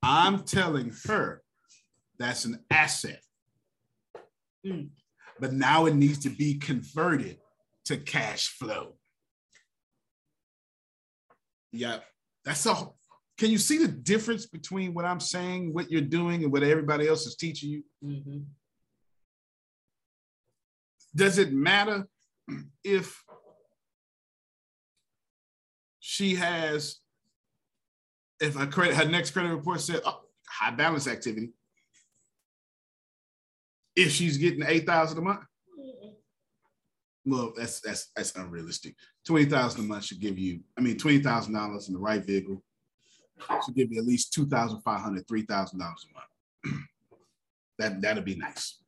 I'm 0.00 0.44
telling 0.44 0.92
her 1.06 1.42
that's 2.20 2.44
an 2.44 2.60
asset. 2.70 3.20
But 5.40 5.52
now 5.52 5.86
it 5.86 5.96
needs 5.96 6.20
to 6.20 6.30
be 6.30 6.54
converted 6.54 7.38
to 7.86 7.96
cash 7.96 8.48
flow. 8.48 8.94
Yeah, 11.72 11.98
that's 12.44 12.64
a. 12.64 12.74
Can 13.38 13.50
you 13.50 13.58
see 13.58 13.78
the 13.78 13.88
difference 13.88 14.46
between 14.46 14.94
what 14.94 15.04
I'm 15.04 15.20
saying, 15.20 15.74
what 15.74 15.90
you're 15.90 16.00
doing, 16.00 16.44
and 16.44 16.52
what 16.52 16.62
everybody 16.62 17.08
else 17.08 17.26
is 17.26 17.34
teaching 17.34 17.70
you? 17.70 17.82
Mm-hmm. 18.04 18.38
Does 21.16 21.38
it 21.38 21.52
matter 21.52 22.06
if 22.84 23.22
she 26.00 26.34
has, 26.36 26.96
if 28.40 28.54
her 28.54 28.66
credit, 28.66 28.96
her 28.96 29.04
next 29.08 29.32
credit 29.32 29.50
report 29.50 29.80
said 29.80 30.00
oh, 30.04 30.20
high 30.48 30.70
balance 30.70 31.08
activity? 31.08 31.52
If 33.94 34.12
she's 34.12 34.36
getting 34.36 34.62
eight 34.66 34.86
thousand 34.86 35.18
a 35.18 35.22
month, 35.22 35.40
well, 37.24 37.52
that's 37.56 37.80
that's 37.80 38.10
that's 38.14 38.36
unrealistic. 38.36 38.94
Twenty 39.26 39.46
thousand 39.46 39.84
a 39.84 39.88
month 39.88 40.04
should 40.04 40.20
give 40.20 40.38
you, 40.38 40.60
I 40.78 40.80
mean, 40.80 40.96
twenty 40.96 41.18
thousand 41.18 41.54
dollars 41.54 41.88
in 41.88 41.94
the 41.94 42.00
right 42.00 42.24
vehicle 42.24 42.62
should 43.64 43.74
give 43.74 43.92
you 43.92 44.00
at 44.00 44.06
least 44.06 44.32
two 44.32 44.46
thousand 44.46 44.80
five 44.82 45.00
hundred, 45.00 45.26
three 45.26 45.42
thousand 45.42 45.78
dollars 45.78 46.06
a 46.10 46.14
month. 46.14 46.80
that 47.78 48.00
that'd 48.00 48.24
be 48.24 48.36
nice. 48.36 48.78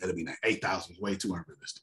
That'd 0.00 0.16
be 0.16 0.24
nice. 0.24 0.36
Eight 0.44 0.62
thousand 0.62 0.94
is 0.94 1.00
way 1.00 1.16
too 1.16 1.34
unrealistic. 1.34 1.82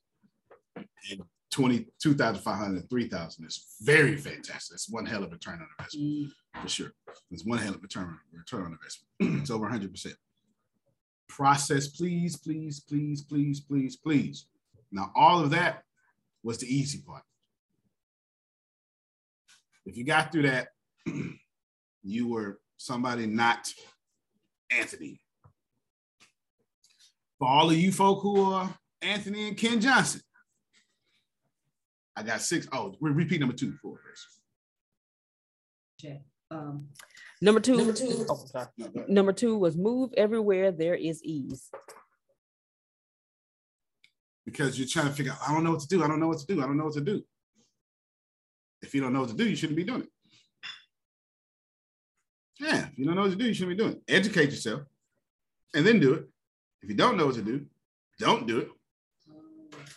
And 1.12 1.22
20, 1.52 1.88
2,500, 2.02 2.90
3,000 2.90 3.46
is 3.46 3.66
very 3.82 4.16
fantastic. 4.18 4.76
It's 4.76 4.90
one 4.90 5.06
hell 5.06 5.24
of 5.24 5.30
a 5.30 5.34
return 5.34 5.56
on 5.56 5.68
investment 5.78 6.30
mm. 6.56 6.62
for 6.62 6.70
sure. 6.70 6.92
It's 7.32 7.46
one 7.46 7.60
hell 7.60 7.74
of 7.74 7.80
a 7.80 7.82
return, 7.82 8.18
return 8.32 8.66
on 8.66 8.78
investment. 8.78 9.42
it's 9.42 9.52
over 9.52 9.68
100%. 9.68 10.14
Process, 11.28 11.88
please, 11.88 12.38
please, 12.38 12.80
please, 12.82 13.22
please, 13.24 13.62
please, 13.62 13.96
please. 13.96 14.48
Now, 14.92 15.12
all 15.16 15.40
of 15.42 15.52
that 15.52 15.84
was 16.44 16.58
the 16.58 16.74
easy 16.74 17.02
part. 17.02 17.24
If 19.86 19.98
you 19.98 20.06
got 20.06 20.32
through 20.32 20.44
that, 20.44 20.70
you 22.04 22.28
were 22.28 22.60
somebody 22.78 23.26
not 23.26 23.72
Anthony. 24.72 25.20
For 27.38 27.48
all 27.48 27.70
of 27.70 27.78
you 27.78 27.92
folk 27.92 28.22
who 28.22 28.54
are 28.54 28.70
Anthony 29.02 29.48
and 29.48 29.58
Ken 29.58 29.80
Johnson, 29.80 30.22
I 32.20 32.24
got 32.24 32.42
six. 32.42 32.68
Oh, 32.74 32.94
re- 33.00 33.14
repeat 33.14 33.40
number 33.40 33.56
two 33.56 33.74
for 33.82 33.94
us. 34.12 34.28
Check. 36.02 36.22
Um, 36.52 36.90
Number 37.42 37.62
two, 37.62 37.78
Number 37.78 37.94
two. 37.94 38.26
oh, 38.30 38.36
sorry. 38.46 38.68
Number 39.08 39.32
two 39.32 39.58
was 39.58 39.78
move 39.78 40.12
everywhere 40.18 40.74
there 40.74 40.96
is 40.96 41.24
ease. 41.24 41.72
Because 44.46 44.78
you're 44.78 44.88
trying 44.90 45.08
to 45.08 45.14
figure 45.14 45.32
out, 45.32 45.38
I 45.48 45.54
don't 45.54 45.64
know 45.64 45.72
what 45.72 45.80
to 45.80 45.88
do. 45.88 46.04
I 46.04 46.08
don't 46.10 46.20
know 46.20 46.28
what 46.28 46.40
to 46.40 46.46
do. 46.46 46.62
I 46.62 46.66
don't 46.66 46.76
know 46.76 46.84
what 46.86 46.96
to 46.96 47.02
do. 47.02 47.24
If 48.82 48.94
you 48.94 49.00
don't 49.00 49.14
know 49.14 49.22
what 49.22 49.30
to 49.30 49.36
do, 49.36 49.48
you 49.48 49.56
shouldn't 49.56 49.78
be 49.78 49.86
doing 49.86 50.02
it. 50.02 50.10
Yeah, 52.60 52.88
if 52.92 53.00
you 53.00 53.06
don't 53.06 53.16
know 53.16 53.22
what 53.22 53.32
to 53.32 53.38
do, 53.38 53.46
you 53.46 53.54
shouldn't 53.54 53.78
be 53.78 53.82
doing 53.82 53.94
it. 53.96 54.02
Educate 54.14 54.50
yourself 54.50 54.82
and 55.74 55.88
then 55.88 56.02
do 56.02 56.16
it. 56.16 56.26
If 56.82 56.90
you 56.90 56.96
don't 56.96 57.16
know 57.16 57.28
what 57.28 57.36
to 57.36 57.42
do, 57.42 57.66
don't 58.20 58.46
do 58.46 58.58
it. 58.60 58.70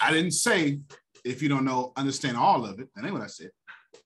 I 0.01 0.13
didn't 0.13 0.33
say 0.33 0.81
if 1.25 1.43
you 1.43 1.49
don't 1.49 1.65
know, 1.65 1.93
understand 1.97 2.37
all 2.37 2.65
of 2.65 2.81
it. 2.81 2.89
That 2.95 3.05
ain't 3.05 3.13
what 3.13 3.23
I 3.23 3.27
said. 3.27 3.51
I 3.95 3.99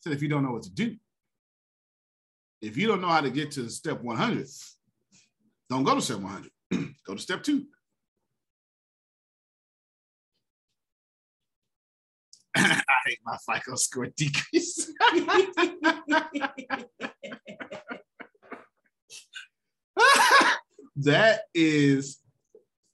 said 0.00 0.12
if 0.12 0.22
you 0.22 0.28
don't 0.28 0.42
know 0.42 0.52
what 0.52 0.62
to 0.64 0.70
do. 0.70 0.96
If 2.60 2.76
you 2.76 2.86
don't 2.86 3.00
know 3.00 3.08
how 3.08 3.20
to 3.20 3.30
get 3.30 3.50
to 3.52 3.68
step 3.68 4.00
100, 4.00 4.46
don't 5.68 5.84
go 5.84 5.94
to 5.94 6.00
step 6.00 6.18
100. 6.18 6.50
go 7.06 7.14
to 7.14 7.20
step 7.20 7.42
two. 7.42 7.66
I 12.56 12.82
hate 13.06 13.18
my 13.24 13.36
FICO 13.52 13.74
score 13.74 14.06
decrease. 14.06 14.92
that 20.96 21.42
is 21.54 22.18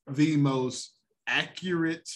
the 0.09 0.37
most 0.37 0.95
accurate 1.26 2.09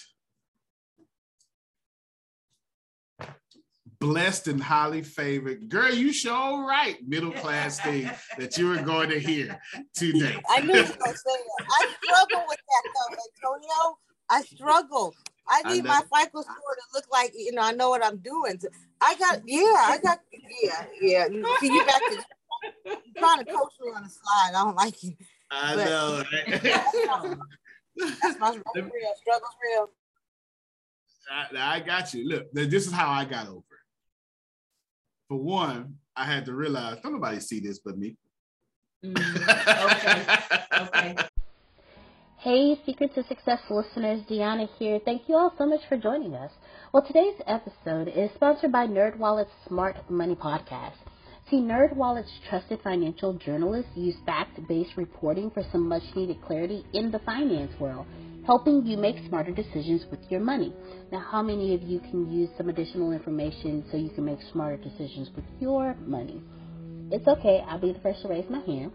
blessed 4.02 4.48
and 4.48 4.60
highly 4.60 5.00
favored. 5.02 5.68
Girl, 5.68 5.92
you 5.94 6.12
sure 6.12 6.66
right. 6.66 6.96
Middle 7.06 7.30
class 7.30 7.78
thing 7.78 8.10
that 8.36 8.58
you 8.58 8.66
were 8.68 8.82
going 8.82 9.08
to 9.10 9.20
hear 9.20 9.60
today. 9.94 10.36
I 10.50 10.60
knew 10.60 10.74
you 10.74 10.82
were 10.82 10.88
going 10.88 11.12
to 11.12 11.18
say 11.18 11.38
that. 11.58 11.66
I 11.70 11.88
struggle 12.02 12.44
with 12.48 12.58
that 12.58 12.82
though, 12.94 13.16
Antonio. 13.48 13.98
I 14.28 14.42
struggle. 14.42 15.14
I 15.48 15.62
I 15.64 15.72
need 15.72 15.84
know. 15.84 15.90
my 15.90 16.00
FICO 16.00 16.40
score 16.42 16.54
to 16.54 16.82
look 16.94 17.04
like 17.12 17.32
you 17.36 17.52
know 17.52 17.62
I 17.62 17.70
know 17.72 17.90
what 17.90 18.04
I'm 18.04 18.16
doing. 18.18 18.58
So 18.58 18.68
I 19.00 19.14
got 19.16 19.40
yeah, 19.46 19.60
I 19.62 19.98
got 20.02 20.18
yeah, 20.62 20.84
yeah. 21.00 21.26
You- 21.28 21.56
See 21.60 21.72
you 21.72 21.84
back 21.86 22.00
to 22.10 22.98
trying 23.18 23.38
to 23.38 23.44
coach 23.44 23.72
me 23.80 23.92
on 23.94 24.02
the 24.02 24.08
slide. 24.10 24.48
I 24.48 24.64
don't 24.64 24.76
like 24.76 25.04
it. 25.04 25.14
I 25.50 25.74
But- 25.76 25.84
know. 25.86 26.22
That's 27.96 28.38
my 28.40 28.50
struggle 28.50 28.62
real. 28.74 29.14
Struggle's 29.20 29.56
real. 29.62 29.88
I, 31.30 31.76
I 31.76 31.80
got 31.80 32.12
you. 32.14 32.28
Look, 32.28 32.52
this 32.52 32.86
is 32.86 32.92
how 32.92 33.10
I 33.10 33.24
got 33.24 33.46
over 33.48 33.58
it. 33.58 33.64
For 35.32 35.38
one, 35.38 35.94
I 36.14 36.26
had 36.26 36.44
to 36.44 36.54
realize 36.54 36.98
don't 37.02 37.14
nobody 37.14 37.40
see 37.40 37.58
this 37.58 37.78
but 37.78 37.96
me. 37.96 38.18
Mm, 39.02 39.16
okay. 39.90 40.26
Okay. 40.78 41.16
Hey, 42.36 42.78
Secrets 42.84 43.16
of 43.16 43.24
Success 43.24 43.60
listeners, 43.70 44.20
Deanna 44.28 44.68
here. 44.78 45.00
Thank 45.02 45.30
you 45.30 45.36
all 45.36 45.54
so 45.56 45.64
much 45.64 45.80
for 45.88 45.96
joining 45.96 46.34
us. 46.34 46.52
Well, 46.92 47.02
today's 47.02 47.40
episode 47.46 48.08
is 48.08 48.30
sponsored 48.34 48.72
by 48.72 48.86
NerdWallet's 48.86 49.48
Smart 49.66 49.96
Money 50.10 50.34
Podcast. 50.34 51.00
See, 51.52 51.60
NerdWallet's 51.60 52.32
trusted 52.48 52.80
financial 52.82 53.34
journalists 53.34 53.90
use 53.94 54.14
fact-based 54.24 54.96
reporting 54.96 55.50
for 55.50 55.62
some 55.70 55.86
much-needed 55.86 56.40
clarity 56.40 56.82
in 56.94 57.10
the 57.10 57.18
finance 57.18 57.78
world, 57.78 58.06
helping 58.46 58.86
you 58.86 58.96
make 58.96 59.16
smarter 59.28 59.52
decisions 59.52 60.06
with 60.10 60.20
your 60.30 60.40
money. 60.40 60.72
Now, 61.12 61.18
how 61.18 61.42
many 61.42 61.74
of 61.74 61.82
you 61.82 62.00
can 62.00 62.32
use 62.32 62.48
some 62.56 62.70
additional 62.70 63.12
information 63.12 63.84
so 63.90 63.98
you 63.98 64.08
can 64.08 64.24
make 64.24 64.38
smarter 64.50 64.78
decisions 64.78 65.28
with 65.36 65.44
your 65.60 65.94
money? 66.06 66.40
It's 67.10 67.28
okay. 67.28 67.62
I'll 67.68 67.78
be 67.78 67.92
the 67.92 68.00
first 68.00 68.22
to 68.22 68.28
raise 68.28 68.48
my 68.48 68.60
hand 68.60 68.90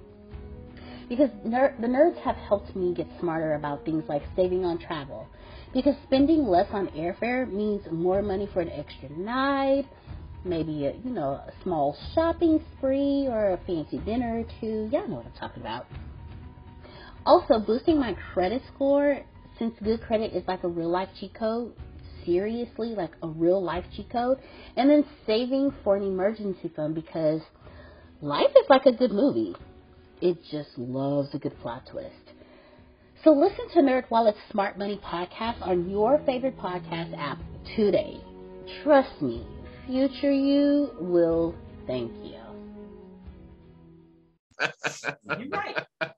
because 1.10 1.30
ner- 1.46 1.76
the 1.80 1.86
nerds 1.86 2.18
have 2.24 2.38
helped 2.38 2.76
me 2.76 2.92
get 2.92 3.06
smarter 3.20 3.54
about 3.54 3.86
things 3.86 4.04
like 4.10 4.24
saving 4.36 4.66
on 4.66 4.80
travel. 4.80 5.28
Because 5.76 5.94
spending 6.08 6.48
less 6.48 6.68
on 6.72 6.88
airfare 6.88 7.48
means 7.48 7.84
more 7.92 8.24
money 8.24 8.50
for 8.52 8.62
an 8.62 8.70
extra 8.70 9.10
night, 9.10 9.86
maybe 10.48 10.86
a 10.86 10.94
you 11.04 11.12
know 11.12 11.32
a 11.32 11.52
small 11.64 11.98
shopping 12.14 12.64
spree 12.78 13.28
or 13.28 13.54
a 13.54 13.58
fancy 13.66 14.00
dinner 14.00 14.40
or 14.40 14.46
two. 14.60 14.90
Y'all 14.92 15.08
know 15.08 15.18
what 15.18 15.26
I'm 15.26 15.32
talking 15.34 15.62
about. 15.62 15.86
Also, 17.26 17.60
boosting 17.60 18.00
my 18.00 18.16
credit 18.34 18.62
score 18.74 19.20
since 19.60 19.74
good 19.84 20.02
credit 20.02 20.34
is 20.34 20.44
like 20.48 20.64
a 20.64 20.68
real 20.68 20.90
life 20.90 21.10
cheat 21.20 21.34
code. 21.34 21.74
Seriously, 22.26 22.90
like 22.90 23.12
a 23.22 23.28
real 23.28 23.64
life 23.64 23.86
cheat 23.96 24.10
code, 24.10 24.40
and 24.76 24.90
then 24.90 25.06
saving 25.26 25.74
for 25.84 25.96
an 25.96 26.04
emergency 26.04 26.72
fund 26.76 26.96
because 26.96 27.42
life 28.22 28.52
is 28.52 28.70
like 28.70 28.86
a 28.86 28.92
good 28.92 29.12
movie 29.12 29.56
it 30.22 30.38
just 30.52 30.70
loves 30.78 31.30
a 31.34 31.38
good 31.38 31.58
plot 31.60 31.84
twist. 31.92 32.14
So 33.24 33.32
listen 33.32 33.70
to 33.74 33.80
NerdWallet's 33.80 34.38
Smart 34.52 34.78
Money 34.78 35.00
podcast 35.04 35.62
on 35.62 35.90
your 35.90 36.20
favorite 36.26 36.58
podcast 36.58 37.18
app 37.18 37.38
today. 37.76 38.20
Trust 38.84 39.22
me, 39.22 39.46
future 39.88 40.32
you 40.32 40.92
will 41.00 41.56
thank 41.88 42.12
you. 42.24 42.36
You're 45.40 45.50
right. 45.50 45.78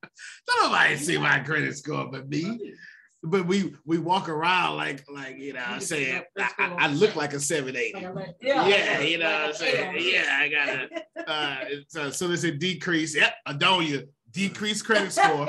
Nobody 0.61 0.97
see 0.97 1.17
my 1.17 1.39
credit 1.39 1.77
score 1.77 2.09
but 2.11 2.27
me. 2.29 2.73
But 3.21 3.45
we 3.47 3.75
we 3.85 3.97
walk 3.97 4.29
around 4.29 4.77
like 4.77 5.03
like 5.13 5.37
you 5.37 5.51
know 5.53 5.63
I'm 5.65 5.81
saying 5.81 6.23
I, 6.37 6.49
I, 6.57 6.75
I 6.79 6.87
look 6.87 7.15
like 7.17 7.33
a 7.33 7.39
780. 7.39 8.33
Yeah. 8.41 8.65
Yeah, 8.67 8.99
you 9.01 9.17
know 9.17 9.29
what 9.29 9.41
I'm 9.49 9.53
saying. 9.53 9.97
Yeah, 9.99 10.39
I 10.39 10.49
got 10.49 10.69
a 10.69 10.87
uh 11.31 11.57
so, 11.89 12.09
so 12.11 12.27
there's 12.27 12.45
a 12.45 12.51
decrease. 12.51 13.13
Yep, 13.15 13.33
Adonia, 13.47 14.07
decreased 14.31 14.85
credit 14.85 15.11
score. 15.11 15.47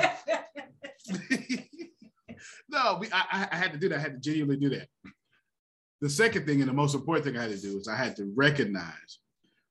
no, 2.69 2.97
we 2.99 3.07
I, 3.11 3.23
I- 3.31 3.47
I 3.51 3.55
had 3.55 3.71
to 3.71 3.79
do 3.79 3.87
that. 3.89 3.99
I 3.99 4.01
had 4.01 4.13
to 4.13 4.19
genuinely 4.19 4.57
do 4.57 4.69
that. 4.75 4.87
The 6.01 6.09
second 6.09 6.47
thing 6.47 6.61
and 6.61 6.69
the 6.69 6.73
most 6.73 6.95
important 6.95 7.25
thing 7.25 7.37
I 7.37 7.43
had 7.43 7.51
to 7.51 7.61
do 7.61 7.77
is 7.77 7.87
I 7.87 7.95
had 7.95 8.15
to 8.15 8.31
recognize 8.35 9.19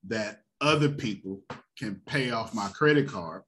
that 0.07 0.43
other 0.61 0.89
people 0.89 1.41
can 1.77 2.01
pay 2.07 2.31
off 2.31 2.55
my 2.55 2.69
credit 2.69 3.09
card 3.09 3.43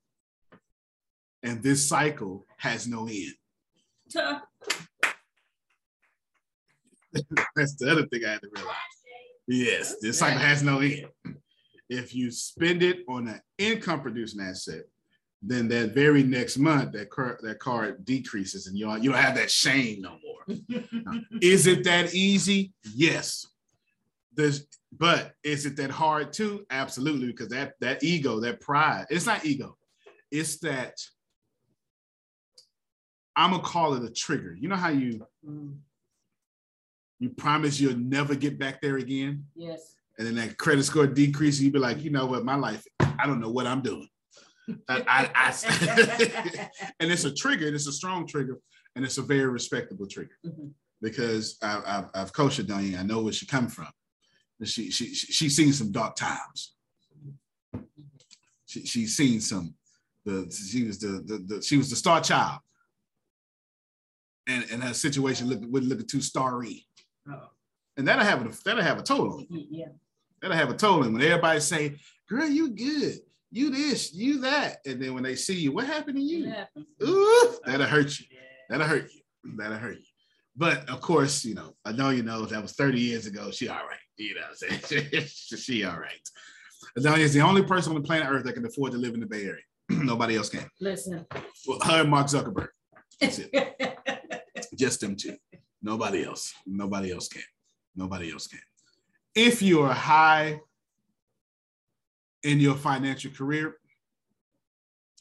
and 1.43 1.62
this 1.62 1.89
cycle 1.89 2.45
has 2.57 2.87
no 2.87 3.07
end. 3.07 3.35
That's 7.57 7.74
the 7.76 7.91
other 7.91 8.07
thing 8.07 8.24
I 8.24 8.33
had 8.33 8.41
to 8.43 8.49
realize. 8.55 8.76
Yes, 9.47 9.97
this 10.01 10.18
cycle 10.18 10.39
has 10.39 10.62
no 10.62 10.80
end. 10.80 11.07
If 11.89 12.14
you 12.14 12.30
spend 12.30 12.83
it 12.83 13.05
on 13.09 13.28
an 13.28 13.41
income 13.59 14.01
producing 14.01 14.41
asset, 14.41 14.85
then 15.45 15.66
that 15.68 15.93
very 15.93 16.22
next 16.22 16.57
month 16.57 16.93
that 16.93 17.11
car, 17.11 17.38
that 17.43 17.59
card 17.59 18.05
decreases 18.05 18.68
and 18.68 18.78
you 18.78 18.86
don't, 18.86 19.03
you 19.03 19.11
don't 19.11 19.20
have 19.20 19.34
that 19.34 19.51
shame 19.51 20.01
no 20.01 20.16
more. 20.24 20.57
Now, 20.93 21.20
is 21.40 21.66
it 21.66 21.84
that 21.84 22.14
easy? 22.14 22.72
Yes. 22.95 23.47
There's, 24.34 24.66
but 24.97 25.32
is 25.43 25.66
it 25.66 25.76
that 25.76 25.90
hard 25.90 26.32
too? 26.32 26.64
Absolutely, 26.70 27.26
because 27.26 27.49
that 27.49 27.74
that 27.80 28.03
ego, 28.05 28.40
that 28.40 28.61
pride, 28.61 29.07
it's 29.11 29.26
not 29.26 29.45
ego, 29.45 29.76
it's 30.30 30.59
that 30.61 30.95
I'm 33.36 33.51
gonna 33.51 33.62
call 33.62 33.95
it 33.95 34.05
a 34.05 34.11
trigger. 34.12 34.55
You 34.59 34.68
know 34.68 34.76
how 34.76 34.88
you 34.90 35.26
you 37.18 37.30
promise 37.30 37.78
you'll 37.80 37.97
never 37.99 38.34
get 38.34 38.59
back 38.59 38.80
there 38.80 38.97
again, 38.97 39.45
Yes. 39.55 39.95
and 40.18 40.26
then 40.26 40.34
that 40.36 40.57
credit 40.59 40.82
score 40.84 41.07
decreases. 41.07 41.62
you'd 41.62 41.72
be 41.72 41.78
like, 41.78 42.03
you 42.03 42.11
know 42.11 42.26
what, 42.26 42.45
my 42.45 42.55
life, 42.57 42.84
I 43.01 43.26
don't 43.26 43.40
know 43.40 43.51
what 43.51 43.66
I'm 43.66 43.80
doing. 43.82 44.09
I, 44.89 45.31
I, 45.35 46.70
and 47.01 47.11
it's 47.12 47.25
a 47.25 47.35
trigger, 47.35 47.66
and 47.66 47.75
it's 47.75 47.87
a 47.87 47.93
strong 47.93 48.27
trigger, 48.27 48.59
and 48.97 49.05
it's 49.05 49.18
a 49.18 49.23
very 49.23 49.47
respectable 49.47 50.07
trigger 50.07 50.37
mm-hmm. 50.45 50.68
because 51.01 51.59
I, 51.62 51.83
I've, 51.87 52.11
I've 52.14 52.33
coached 52.33 52.59
her 52.59 52.62
down 52.62 52.85
here. 52.85 52.99
I 52.99 53.03
know 53.03 53.23
where 53.23 53.33
she 53.33 53.47
come 53.47 53.68
from. 53.68 53.89
She 54.64 54.91
she 54.91 55.12
she- 55.14 55.33
she's 55.33 55.57
seen 55.57 55.73
some 55.73 55.91
dark 55.91 56.14
times. 56.14 56.75
She 58.66 58.87
she's 58.87 59.16
seen 59.16 59.41
some. 59.41 59.75
The 60.25 60.49
she 60.70 60.85
was 60.85 61.01
the, 61.01 61.23
the, 61.27 61.45
the 61.57 61.62
she 61.62 61.77
was 61.77 61.91
the 61.91 61.97
star 61.97 62.20
child, 62.20 62.61
and 64.47 64.64
and 64.70 64.83
her 64.85 64.95
situation 64.95 65.49
look 65.49 65.61
wouldn't 65.62 65.91
look 65.91 66.07
too 66.07 66.20
starry, 66.20 66.87
and 67.97 68.07
that'll 68.07 68.25
have 68.25 68.47
a 68.47 68.53
that'll 68.64 68.83
have 68.85 68.99
a 68.99 69.03
toll 69.03 69.33
on 69.33 69.47
you. 69.51 69.66
Yeah. 69.70 69.89
That'll 70.41 70.57
have 70.57 70.70
a 70.70 70.77
toll 70.77 71.05
on 71.05 71.12
when 71.12 71.23
everybody 71.23 71.61
say, 71.61 71.97
"Girl, 72.29 72.49
you 72.49 72.70
good." 72.70 73.18
You 73.55 73.68
this, 73.68 74.14
you 74.14 74.40
that, 74.40 74.78
and 74.86 75.00
then 75.00 75.12
when 75.12 75.22
they 75.22 75.34
see 75.34 75.55
you, 75.55 75.72
what 75.72 75.84
happened 75.84 76.16
to 76.16 76.22
you? 76.22 76.50
Ooh, 77.03 77.55
that'll 77.66 77.86
hurt 77.86 78.18
you. 78.18 78.24
That'll 78.70 78.86
hurt 78.86 79.12
you. 79.12 79.20
That'll 79.59 79.76
hurt 79.76 79.98
you. 79.98 80.05
But 80.57 80.88
of 80.88 81.03
course, 81.03 81.44
you 81.44 81.55
know, 81.55 81.74
I 81.84 81.92
know 81.92 82.09
you 82.09 82.22
know 82.22 82.46
that 82.46 82.62
was 82.62 82.72
30 82.72 82.98
years 82.98 83.26
ago. 83.26 83.50
She 83.50 83.68
all 83.68 83.76
right. 83.76 83.98
You 84.18 84.34
know 84.34 84.42
what 84.42 84.70
I'm 84.70 84.82
saying? 84.82 85.24
she 85.26 85.84
all 85.84 85.98
right. 85.98 86.28
Adonia 86.96 87.20
is 87.20 87.32
the 87.32 87.40
only 87.40 87.62
person 87.62 87.92
on 87.92 88.00
the 88.00 88.07
planet 88.07 88.28
Earth 88.30 88.44
that 88.44 88.53
can 88.53 88.64
afford 88.64 88.92
to 88.92 88.98
live 88.98 89.14
in 89.14 89.20
the 89.20 89.26
Bay 89.26 89.44
Area. 89.44 89.62
Nobody 89.88 90.36
else 90.36 90.48
can. 90.48 90.66
Listen. 90.80 91.26
Well, 91.66 91.78
her 91.82 92.03
and 92.03 92.11
Mark 92.11 92.28
Zuckerberg. 92.28 92.68
That's 93.20 93.40
it. 93.40 94.44
Just 94.78 95.00
them 95.00 95.16
two. 95.16 95.36
Nobody 95.82 96.24
else. 96.24 96.53
Nobody 96.66 97.11
else 97.11 97.28
can. 97.28 97.42
Nobody 97.96 98.30
else 98.30 98.46
can. 98.46 98.61
If 99.34 99.62
you 99.62 99.80
are 99.82 99.94
high 99.94 100.61
in 102.45 102.61
your 102.61 102.74
financial 102.74 103.30
career, 103.30 103.76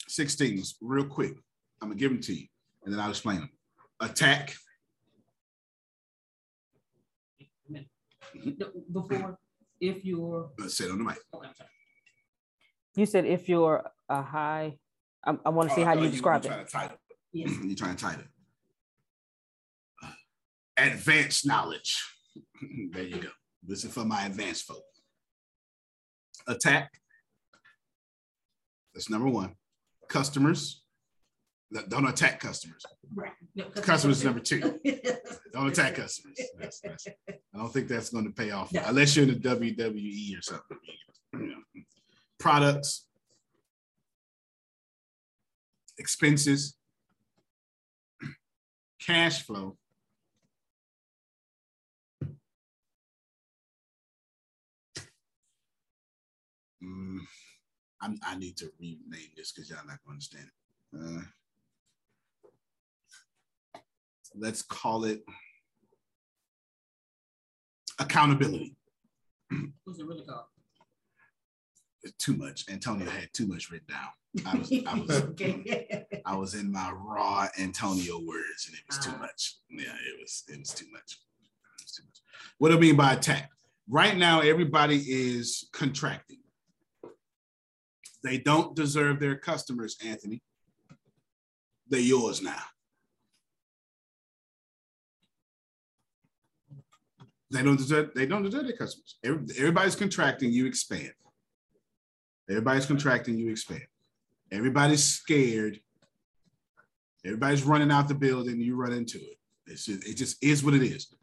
six 0.07 0.35
things 0.35 0.75
real 0.81 1.05
quick. 1.05 1.33
I'm 1.81 1.89
gonna 1.89 1.99
give 1.99 2.11
them 2.11 2.21
to 2.21 2.33
you, 2.33 2.47
and 2.83 2.93
then 2.93 2.99
I'll 2.99 3.09
explain 3.09 3.39
them. 3.39 3.49
Attack. 3.99 4.55
Before, 8.91 9.37
if 9.79 10.05
you're. 10.05 10.51
Let's 10.57 10.75
say 10.77 10.85
it 10.85 10.91
on 10.91 10.97
the 10.99 11.03
mic. 11.03 11.17
You 12.95 13.05
said 13.05 13.25
if 13.25 13.47
you're 13.49 13.83
a 14.09 14.21
high, 14.21 14.77
I, 15.25 15.37
I 15.45 15.49
want 15.49 15.69
to 15.69 15.75
see 15.75 15.81
Oh, 15.81 15.85
how 15.85 15.93
you 15.93 16.03
you- 16.05 16.09
describe 16.11 16.43
you 16.45 16.51
it. 16.51 16.53
trying 16.53 16.65
to 16.65 16.71
title. 16.71 16.97
You're 17.33 17.75
trying 17.75 17.95
to 17.95 18.03
title. 18.05 18.23
Uh, 20.03 20.09
advanced 20.77 21.45
knowledge. 21.45 22.03
there 22.91 23.03
you 23.03 23.17
go. 23.21 23.29
This 23.63 23.85
is 23.85 23.93
for 23.93 24.03
my 24.05 24.25
advanced 24.25 24.65
folk. 24.65 24.83
Attack. 26.47 26.91
That's 28.93 29.09
number 29.09 29.27
one. 29.29 29.55
Customers. 30.09 30.83
Don't 31.87 32.05
attack 32.07 32.41
customers. 32.41 32.83
Right. 33.15 33.31
No, 33.55 33.69
Customers 33.69 34.17
is 34.19 34.25
number 34.25 34.41
two. 34.41 34.59
Don't 35.53 35.67
attack 35.69 35.95
customers. 35.95 36.37
That's- 36.57 36.81
that's- 36.83 37.07
I 37.53 37.57
don't 37.57 37.71
think 37.73 37.87
that's 37.89 38.09
going 38.09 38.23
to 38.25 38.31
pay 38.31 38.51
off 38.51 38.71
unless 38.73 39.15
you're 39.15 39.27
in 39.27 39.33
the 39.33 39.39
WWE 39.39 40.37
or 40.37 40.41
something. 40.41 40.77
You 41.33 41.47
know. 41.47 41.81
Products, 42.39 43.05
expenses, 45.97 46.77
cash 49.05 49.43
flow, 49.45 49.77
mm, 56.83 57.19
I'm, 58.01 58.17
I 58.25 58.37
need 58.37 58.57
to 58.57 58.71
rename 58.79 59.29
this 59.35 59.51
because 59.51 59.69
y'all 59.69 59.79
not 59.87 59.99
gonna 60.03 60.13
understand 60.13 60.45
it. 60.47 60.99
Uh, 60.99 61.21
let's 64.35 64.61
call 64.61 65.05
it 65.05 65.23
accountability. 67.99 68.75
What's 69.83 69.99
it 69.99 70.05
really 70.05 70.25
called? 70.25 70.45
Too 72.17 72.35
much. 72.35 72.65
Antonio 72.69 73.09
had 73.09 73.29
too 73.33 73.45
much 73.45 73.69
written 73.69 73.87
down. 73.89 74.09
I 74.45 74.57
was, 74.57 74.71
I 74.71 74.95
was, 74.99 76.21
I 76.25 76.35
was 76.35 76.55
in 76.55 76.71
my 76.71 76.91
raw 76.91 77.47
Antonio 77.59 78.19
words, 78.25 78.67
and 78.67 78.75
it 78.75 78.83
was 78.89 78.97
too 78.97 79.15
much. 79.19 79.57
Yeah, 79.69 79.93
it 79.93 80.19
was, 80.19 80.43
it 80.47 80.57
was 80.59 80.73
too 80.73 80.87
much. 80.91 81.19
It 81.43 81.83
was 81.83 81.91
too 81.91 82.03
much. 82.03 82.21
What 82.57 82.69
do 82.69 82.77
I 82.77 82.79
mean 82.79 82.95
by 82.95 83.13
attack? 83.13 83.49
Right 83.87 84.17
now, 84.17 84.39
everybody 84.39 84.97
is 84.97 85.67
contracting. 85.73 86.40
They 88.23 88.37
don't 88.37 88.75
deserve 88.75 89.19
their 89.19 89.35
customers, 89.35 89.97
Anthony. 90.05 90.41
They're 91.87 91.99
yours 91.99 92.41
now. 92.41 92.61
They 97.49 97.63
don't 97.63 97.77
deserve. 97.77 98.11
They 98.15 98.25
don't 98.25 98.43
deserve 98.43 98.65
their 98.65 98.77
customers. 98.77 99.17
Everybody's 99.25 99.95
contracting. 99.95 100.53
You 100.53 100.67
expand. 100.67 101.11
Everybody's 102.49 102.85
contracting. 102.85 103.37
You 103.37 103.51
expand. 103.51 103.85
Everybody's 104.51 105.03
scared. 105.03 105.79
Everybody's 107.25 107.63
running 107.63 107.91
out 107.91 108.07
the 108.07 108.15
building. 108.15 108.61
You 108.61 108.75
run 108.75 108.93
into 108.93 109.17
it. 109.17 109.37
It's 109.67 109.85
just, 109.85 110.07
it 110.07 110.15
just 110.15 110.43
is 110.43 110.63
what 110.63 110.73
it 110.73 110.83
is. 110.83 111.13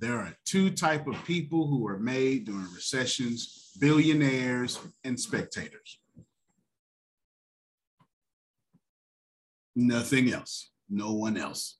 There 0.00 0.18
are 0.18 0.32
two 0.44 0.70
type 0.70 1.06
of 1.06 1.22
people 1.24 1.66
who 1.66 1.86
are 1.86 1.98
made 1.98 2.46
during 2.46 2.72
recessions: 2.74 3.72
billionaires 3.78 4.78
and 5.04 5.18
spectators. 5.18 5.98
Nothing 9.88 10.32
else. 10.32 10.72
No 10.90 11.12
one 11.12 11.36
else. 11.36 11.76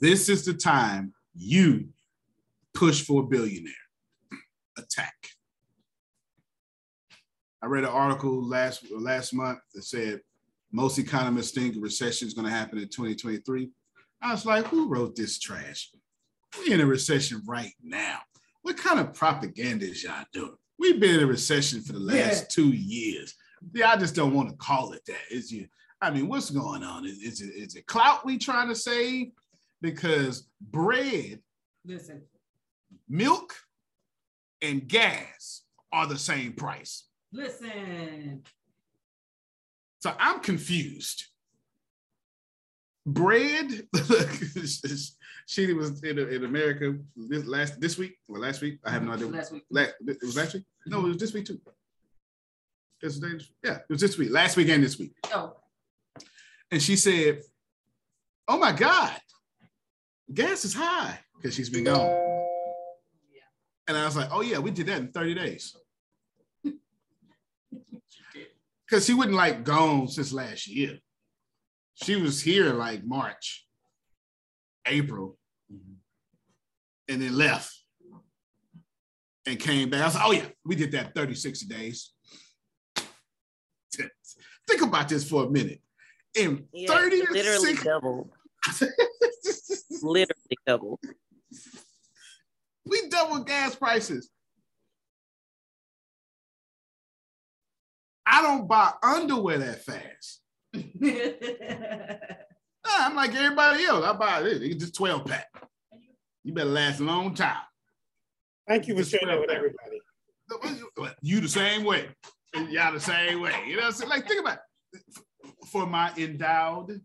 This 0.00 0.28
is 0.28 0.44
the 0.44 0.54
time 0.54 1.14
you 1.36 1.90
push 2.74 3.00
for 3.06 3.22
a 3.22 3.26
billionaire. 3.26 3.72
Attack. 4.76 5.14
I 7.62 7.66
read 7.66 7.84
an 7.84 7.90
article 7.90 8.42
last 8.44 8.84
last 8.90 9.32
month 9.32 9.60
that 9.72 9.84
said 9.84 10.20
most 10.72 10.98
economists 10.98 11.52
think 11.52 11.76
a 11.76 11.80
recession 11.80 12.26
is 12.26 12.34
going 12.34 12.46
to 12.46 12.52
happen 12.52 12.78
in 12.78 12.88
2023. 12.88 13.70
I 14.20 14.32
was 14.32 14.44
like, 14.44 14.66
who 14.66 14.88
wrote 14.88 15.14
this 15.14 15.38
trash? 15.38 15.92
We're 16.58 16.74
in 16.74 16.80
a 16.80 16.86
recession 16.86 17.40
right 17.46 17.72
now. 17.80 18.18
What 18.62 18.76
kind 18.78 18.98
of 18.98 19.14
propaganda 19.14 19.84
is 19.84 20.02
y'all 20.02 20.24
doing? 20.32 20.56
We've 20.76 20.98
been 20.98 21.14
in 21.14 21.22
a 21.22 21.26
recession 21.26 21.82
for 21.82 21.92
the 21.92 22.00
last 22.00 22.40
Yeah. 22.42 22.46
two 22.50 22.70
years. 22.70 23.34
Yeah, 23.72 23.90
I 23.92 23.96
just 23.96 24.16
don't 24.16 24.34
want 24.34 24.48
to 24.50 24.56
call 24.56 24.92
it 24.92 25.04
that. 25.06 25.20
Is 25.30 25.52
you? 25.52 25.68
I 26.02 26.10
mean, 26.10 26.28
what's 26.28 26.50
going 26.50 26.82
on? 26.82 27.04
Is, 27.06 27.18
is 27.18 27.40
it 27.40 27.54
is 27.54 27.74
it 27.76 27.86
clout 27.86 28.24
we 28.24 28.38
trying 28.38 28.68
to 28.68 28.74
save? 28.74 29.32
Because 29.82 30.48
bread, 30.60 31.40
Listen, 31.86 32.22
milk, 33.08 33.54
and 34.62 34.86
gas 34.86 35.62
are 35.92 36.06
the 36.06 36.18
same 36.18 36.52
price. 36.52 37.04
listen. 37.32 38.42
So 40.00 40.14
I'm 40.18 40.40
confused. 40.40 41.24
Bread, 43.06 43.86
she 45.46 45.72
was 45.72 46.02
in, 46.04 46.18
in 46.18 46.44
America 46.44 46.96
this 47.16 47.44
last 47.46 47.80
this 47.80 47.98
week 47.98 48.16
or 48.28 48.38
last 48.38 48.60
week. 48.62 48.78
I 48.84 48.90
have 48.90 49.02
no 49.02 49.12
idea. 49.12 49.26
Last 49.26 49.52
week. 49.52 49.64
La- 49.70 49.82
it 49.82 50.18
was 50.22 50.36
last 50.36 50.54
week. 50.54 50.64
No, 50.86 51.00
it 51.00 51.08
was 51.08 51.16
this 51.18 51.32
week 51.34 51.46
too. 51.46 51.60
This 53.02 53.18
day- 53.18 53.28
yeah, 53.64 53.76
it 53.76 53.84
was 53.90 54.00
this 54.00 54.16
week. 54.18 54.30
Last 54.30 54.56
week 54.56 54.68
and 54.68 54.82
this 54.84 54.98
week. 54.98 55.12
Oh, 55.34 55.56
And 56.70 56.82
she 56.82 56.96
said, 56.96 57.42
"Oh 58.46 58.58
my 58.58 58.72
God, 58.72 59.18
gas 60.32 60.64
is 60.64 60.74
high 60.74 61.18
because 61.36 61.54
she's 61.54 61.70
been 61.70 61.84
gone." 61.84 62.10
And 63.88 63.96
I 63.96 64.04
was 64.04 64.16
like, 64.16 64.28
"Oh 64.30 64.40
yeah, 64.40 64.58
we 64.58 64.70
did 64.70 64.86
that 64.86 64.98
in 64.98 65.12
30 65.12 65.34
days." 65.34 65.76
Because 68.86 69.06
she 69.06 69.14
wasn't 69.14 69.36
like 69.36 69.62
gone 69.62 70.08
since 70.08 70.32
last 70.32 70.66
year. 70.66 70.98
She 71.94 72.16
was 72.16 72.42
here 72.42 72.72
like 72.72 73.04
March, 73.04 73.64
April, 74.84 75.38
and 77.08 77.22
then 77.22 77.36
left 77.36 77.72
and 79.46 79.60
came 79.60 79.90
back. 79.90 80.00
I 80.00 80.06
was 80.06 80.14
like, 80.16 80.24
"Oh 80.26 80.32
yeah, 80.32 80.46
we 80.64 80.74
did 80.74 80.92
that 80.92 81.14
30, 81.14 81.34
60 81.34 81.66
days." 81.66 82.12
Think 82.96 84.82
about 84.82 85.08
this 85.08 85.28
for 85.28 85.44
a 85.44 85.50
minute. 85.50 85.80
In 86.34 86.66
Yeah, 86.72 86.92
30 86.94 87.26
to 87.26 87.32
literally 87.32 87.74
60 87.74 87.84
doubled. 87.84 88.30
literally 90.02 90.58
doubled. 90.66 91.00
We 92.86 93.08
double 93.08 93.40
gas 93.40 93.74
prices. 93.74 94.30
I 98.26 98.42
don't 98.42 98.68
buy 98.68 98.92
underwear 99.02 99.58
that 99.58 99.84
fast. 99.84 100.40
Nah, 102.82 103.06
I'm 103.06 103.14
like 103.14 103.34
everybody 103.34 103.84
else. 103.84 104.04
I 104.04 104.12
buy 104.14 104.42
this. 104.42 104.60
It's 104.62 104.76
just 104.76 104.94
12 104.94 105.26
pack. 105.26 105.48
You 106.44 106.54
better 106.54 106.70
last 106.70 107.00
a 107.00 107.04
long 107.04 107.34
time. 107.34 107.56
Thank 108.66 108.88
you 108.88 108.96
for 108.96 109.04
sharing 109.04 109.26
that 109.28 109.38
with 109.38 109.50
everybody. 109.50 110.00
You 111.20 111.40
the 111.40 111.48
same 111.48 111.84
way. 111.84 112.08
Y'all 112.70 112.92
the 112.92 113.00
same 113.00 113.40
way. 113.40 113.52
You 113.66 113.76
know 113.76 113.82
what 113.82 113.88
I'm 113.88 113.92
saying? 113.92 114.10
Like, 114.10 114.26
think 114.26 114.40
about 114.40 114.58
it. 114.92 115.00
For 115.66 115.86
my 115.86 116.12
endowed, 116.16 117.00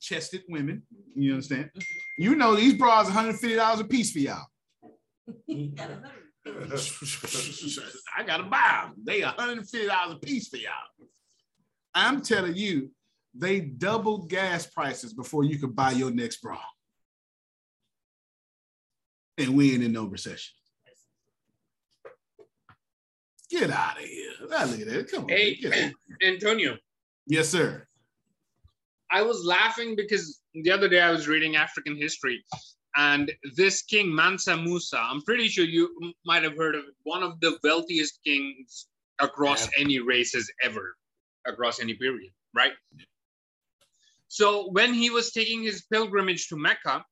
chested 0.00 0.42
women, 0.48 0.82
you 1.14 1.32
understand? 1.32 1.70
Mm-hmm. 1.76 2.22
You 2.22 2.34
know 2.36 2.54
these 2.54 2.74
bras 2.74 3.08
$150 3.08 3.80
a 3.80 3.84
piece 3.84 4.12
for 4.12 4.18
y'all. 4.18 4.46
I 8.16 8.22
gotta 8.26 8.42
buy 8.44 8.84
them. 8.84 8.94
They 9.02 9.22
$150 9.22 10.12
a 10.12 10.18
piece 10.18 10.48
for 10.48 10.58
y'all. 10.58 10.72
I'm 11.94 12.20
telling 12.20 12.54
you, 12.54 12.90
they 13.34 13.60
doubled 13.60 14.28
gas 14.28 14.66
prices 14.66 15.14
before 15.14 15.44
you 15.44 15.58
could 15.58 15.74
buy 15.74 15.92
your 15.92 16.10
next 16.10 16.42
bra. 16.42 16.60
And 19.38 19.56
we 19.56 19.74
ain't 19.74 19.82
in 19.82 19.92
no 19.92 20.04
recession. 20.04 20.54
Get 23.50 23.70
out 23.70 23.98
of 23.98 24.04
here. 24.04 24.30
Look 24.40 24.52
at 24.52 24.86
that. 24.86 25.10
Come 25.10 25.24
on. 25.24 25.28
Hey. 25.28 25.92
Antonio, 26.26 26.76
Yes, 27.26 27.48
sir. 27.48 27.86
I 29.10 29.22
was 29.22 29.44
laughing 29.44 29.96
because 29.96 30.40
the 30.54 30.70
other 30.70 30.88
day 30.88 31.00
I 31.00 31.10
was 31.10 31.28
reading 31.28 31.56
African 31.56 31.96
history, 31.96 32.44
and 32.96 33.32
this 33.56 33.82
king 33.82 34.14
Mansa 34.14 34.56
Musa, 34.56 34.98
I'm 34.98 35.22
pretty 35.22 35.48
sure 35.48 35.64
you 35.64 36.14
might 36.24 36.42
have 36.42 36.56
heard 36.56 36.74
of 36.74 36.82
it, 36.84 36.94
one 37.04 37.22
of 37.22 37.40
the 37.40 37.58
wealthiest 37.62 38.20
kings 38.24 38.88
across 39.20 39.68
any 39.78 40.00
races 40.00 40.50
ever, 40.62 40.96
across 41.46 41.80
any 41.80 41.94
period, 41.94 42.30
right? 42.54 42.72
So 44.28 44.70
when 44.72 44.92
he 44.92 45.10
was 45.10 45.30
taking 45.30 45.62
his 45.62 45.82
pilgrimage 45.92 46.48
to 46.48 46.56
Mecca, 46.56 47.04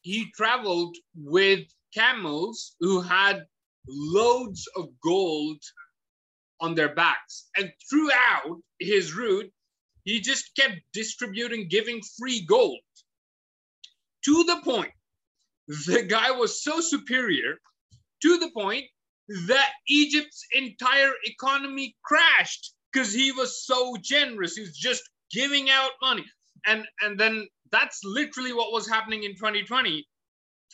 he 0.00 0.30
traveled 0.32 0.96
with 1.14 1.66
camels 1.94 2.74
who 2.80 3.00
had 3.00 3.44
loads 3.88 4.66
of 4.76 4.88
gold 5.02 5.62
on 6.60 6.74
their 6.74 6.94
backs. 6.94 7.48
And 7.56 7.72
throughout 7.90 8.60
his 8.78 9.14
route, 9.14 9.50
he 10.04 10.20
just 10.20 10.54
kept 10.56 10.76
distributing, 10.92 11.68
giving 11.68 12.00
free 12.18 12.44
gold 12.46 12.78
to 14.24 14.44
the 14.44 14.60
point 14.64 14.92
the 15.68 16.02
guy 16.02 16.30
was 16.30 16.62
so 16.62 16.80
superior 16.80 17.58
to 18.22 18.38
the 18.38 18.50
point 18.50 18.84
that 19.46 19.70
Egypt's 19.88 20.44
entire 20.52 21.12
economy 21.24 21.96
crashed 22.04 22.74
because 22.92 23.12
he 23.12 23.32
was 23.32 23.64
so 23.64 23.96
generous. 24.02 24.54
He 24.54 24.62
was 24.62 24.76
just 24.76 25.02
giving 25.30 25.70
out 25.70 25.90
money. 26.02 26.24
And, 26.66 26.84
and 27.00 27.18
then 27.18 27.48
that's 27.72 28.00
literally 28.04 28.52
what 28.52 28.72
was 28.72 28.88
happening 28.88 29.24
in 29.24 29.32
2020 29.32 30.06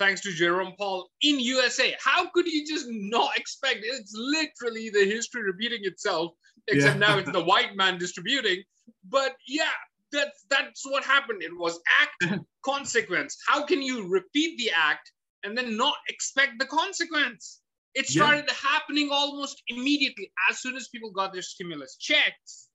thanks 0.00 0.20
to 0.22 0.32
Jerome 0.32 0.72
Powell 0.78 1.10
in 1.22 1.38
USA. 1.38 1.94
How 2.02 2.28
could 2.30 2.46
you 2.48 2.66
just 2.66 2.86
not 2.88 3.36
expect? 3.36 3.80
It's 3.84 4.12
literally 4.16 4.90
the 4.90 5.04
history 5.04 5.42
repeating 5.44 5.80
itself, 5.82 6.32
except 6.66 6.96
Yeah. 6.98 7.06
now 7.06 7.18
it's 7.18 7.30
the 7.30 7.44
white 7.52 7.76
man 7.76 7.98
distributing. 7.98 8.64
But 9.08 9.36
yeah, 9.46 9.76
that's 10.10 10.44
that's 10.50 10.82
what 10.90 11.04
happened. 11.04 11.42
It 11.42 11.56
was 11.56 11.78
act 12.02 12.40
consequence. 12.64 13.36
How 13.46 13.64
can 13.64 13.80
you 13.82 14.08
repeat 14.08 14.58
the 14.58 14.70
act 14.74 15.12
and 15.44 15.56
then 15.56 15.76
not 15.76 15.94
expect 16.08 16.58
the 16.58 16.66
consequence? 16.66 17.60
It 17.94 18.06
Yeah. 18.08 18.22
started 18.22 18.50
happening 18.50 19.10
almost 19.12 19.62
immediately 19.68 20.32
as 20.50 20.58
soon 20.60 20.76
as 20.76 20.88
people 20.88 21.10
got 21.12 21.32
their 21.32 21.42
stimulus 21.42 21.96
checks. 21.96 22.68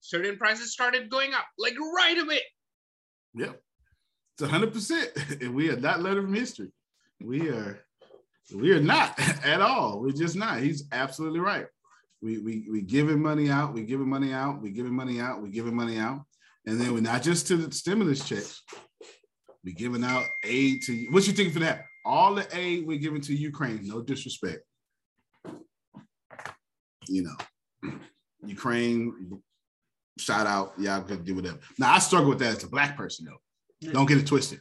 Certain 0.00 0.36
prices 0.38 0.72
started 0.72 1.10
going 1.10 1.34
up 1.34 1.46
like 1.58 1.74
right 1.96 2.18
away. 2.18 2.42
Yep. 3.34 3.60
It's 4.40 4.50
hundred 4.50 4.72
percent. 4.72 5.10
And 5.42 5.54
we 5.54 5.70
are 5.70 5.76
not 5.76 6.00
learning 6.00 6.24
from 6.24 6.34
history. 6.34 6.70
We 7.20 7.50
are 7.50 7.80
We 8.54 8.72
are 8.72 8.80
not 8.80 9.18
at 9.44 9.60
all. 9.60 10.00
We're 10.00 10.12
just 10.12 10.36
not. 10.36 10.60
He's 10.60 10.84
absolutely 10.92 11.40
right. 11.40 11.66
We 12.22 12.38
we 12.38 12.66
we 12.70 12.80
giving 12.80 13.20
money 13.20 13.50
out. 13.50 13.74
We 13.74 13.82
giving 13.82 14.08
money 14.08 14.32
out. 14.32 14.62
We 14.62 14.70
giving 14.70 14.94
money 14.94 15.20
out. 15.20 15.42
We 15.42 15.50
giving 15.50 15.74
money 15.74 15.98
out. 15.98 16.22
And 16.66 16.80
then 16.80 16.92
we're 16.94 17.00
not 17.00 17.22
just 17.22 17.46
to 17.48 17.56
the 17.56 17.72
stimulus 17.72 18.26
checks. 18.26 18.62
We 19.64 19.72
giving 19.72 20.04
out 20.04 20.24
aid 20.44 20.82
to 20.84 21.06
what 21.10 21.26
you 21.26 21.32
think 21.34 21.52
for 21.52 21.60
that? 21.60 21.84
All 22.04 22.34
the 22.34 22.46
aid 22.56 22.86
we're 22.86 22.98
giving 22.98 23.20
to 23.22 23.34
Ukraine. 23.34 23.80
No 23.86 24.00
disrespect. 24.00 24.60
You 27.08 27.24
know, 27.24 27.92
Ukraine. 28.46 29.42
Shout 30.18 30.46
out. 30.46 30.74
Y'all 30.78 31.02
could 31.02 31.24
do 31.24 31.34
whatever. 31.34 31.58
Now 31.78 31.94
I 31.94 31.98
struggle 31.98 32.30
with 32.30 32.38
that 32.40 32.56
as 32.56 32.64
a 32.64 32.68
black 32.68 32.96
person 32.96 33.26
though. 33.26 33.40
Don't 33.82 34.06
get 34.06 34.18
it 34.18 34.26
twisted. 34.26 34.60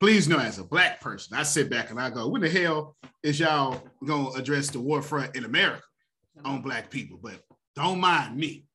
Please 0.00 0.28
know, 0.28 0.38
as 0.38 0.58
a 0.58 0.64
black 0.64 1.00
person, 1.00 1.36
I 1.36 1.42
sit 1.42 1.68
back 1.70 1.90
and 1.90 2.00
I 2.00 2.08
go, 2.10 2.28
when 2.28 2.40
the 2.40 2.48
hell 2.48 2.96
is 3.24 3.40
y'all 3.40 3.82
gonna 4.06 4.30
address 4.30 4.70
the 4.70 4.78
war 4.78 5.02
front 5.02 5.34
in 5.34 5.44
America 5.44 5.82
on 6.44 6.62
black 6.62 6.88
people? 6.88 7.18
But 7.20 7.42
don't 7.74 7.98
mind 7.98 8.36
me. 8.36 8.66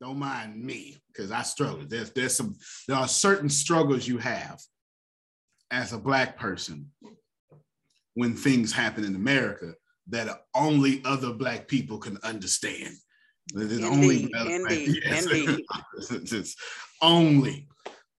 Don't 0.00 0.18
mind 0.18 0.62
me 0.64 0.96
because 1.08 1.32
I 1.32 1.42
struggle. 1.42 1.78
Mm-hmm. 1.78 1.88
There's 1.88 2.10
there's 2.12 2.36
some 2.36 2.54
there 2.86 2.96
are 2.96 3.08
certain 3.08 3.48
struggles 3.48 4.06
you 4.06 4.18
have 4.18 4.60
as 5.72 5.92
a 5.92 5.98
black 5.98 6.38
person 6.38 6.90
when 8.14 8.34
things 8.34 8.72
happen 8.72 9.04
in 9.04 9.16
America 9.16 9.74
that 10.10 10.42
only 10.54 11.02
other 11.04 11.32
black 11.32 11.66
people 11.66 11.98
can 11.98 12.16
understand. 12.22 12.94
There's 13.54 13.82
only 13.82 14.30
Yes. 14.34 15.26
indeed. 15.26 15.64
It's- 15.98 16.32
it's 16.32 16.56
only 17.02 17.66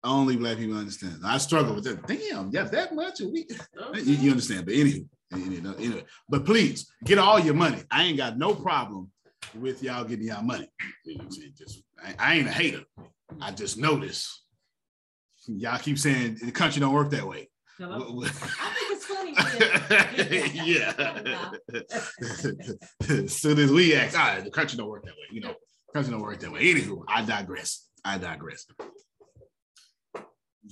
only 0.04 0.38
black 0.38 0.58
people 0.58 0.78
understand. 0.78 1.22
I 1.26 1.38
struggle 1.38 1.76
with 1.76 1.84
that. 1.86 2.08
Damn, 2.08 2.50
yeah, 2.52 2.64
that 2.64 2.96
much 2.96 3.22
a 3.22 3.28
week. 3.28 3.52
You, 3.96 4.14
you 4.14 4.32
understand? 4.32 4.66
But 4.66 4.76
anywho, 4.76 5.06
you 5.32 5.64
anyway, 5.78 6.04
but 6.30 6.46
please 6.46 6.92
get 7.04 7.18
all 7.18 7.40
your 7.40 7.54
money. 7.54 7.84
I 7.92 8.04
ain't 8.04 8.18
got 8.18 8.38
no 8.38 8.56
problem 8.56 9.12
with 9.56 9.84
y'all 9.84 10.04
getting 10.04 10.28
y'all 10.28 10.44
money. 10.44 10.70
You 11.06 11.16
know 11.16 11.24
what 11.24 11.26
I'm 11.26 11.32
saying? 11.32 11.54
Just, 11.58 11.84
I, 12.04 12.16
I 12.20 12.36
ain't 12.36 12.48
a 12.48 12.52
hater. 12.52 12.84
I 13.42 13.52
just 13.52 13.78
notice 13.78 14.44
y'all 15.48 15.80
keep 15.80 15.98
saying 16.00 16.38
the 16.44 16.52
country 16.52 16.80
don't 16.80 16.94
work 16.94 17.12
that 17.12 17.28
way. 17.28 17.50
W- 17.80 18.26
I 18.26 18.74
think 18.74 18.92
it's 18.92 19.06
funny. 19.06 19.34
yeah. 20.70 21.52
as 23.24 23.36
soon 23.36 23.60
as 23.60 23.72
we 23.72 23.96
ask, 23.96 24.18
all 24.18 24.28
right, 24.28 24.44
the 24.44 24.52
country 24.52 24.78
don't 24.78 24.90
work 24.90 25.06
that 25.06 25.14
way. 25.14 25.28
You 25.32 25.42
know, 25.42 25.54
country 25.94 26.12
don't 26.12 26.22
work 26.22 26.40
that 26.40 26.52
way. 26.52 26.62
Anywho, 26.62 27.04
I 27.08 27.24
digress. 27.24 27.88
I 28.04 28.18
digress. 28.18 28.66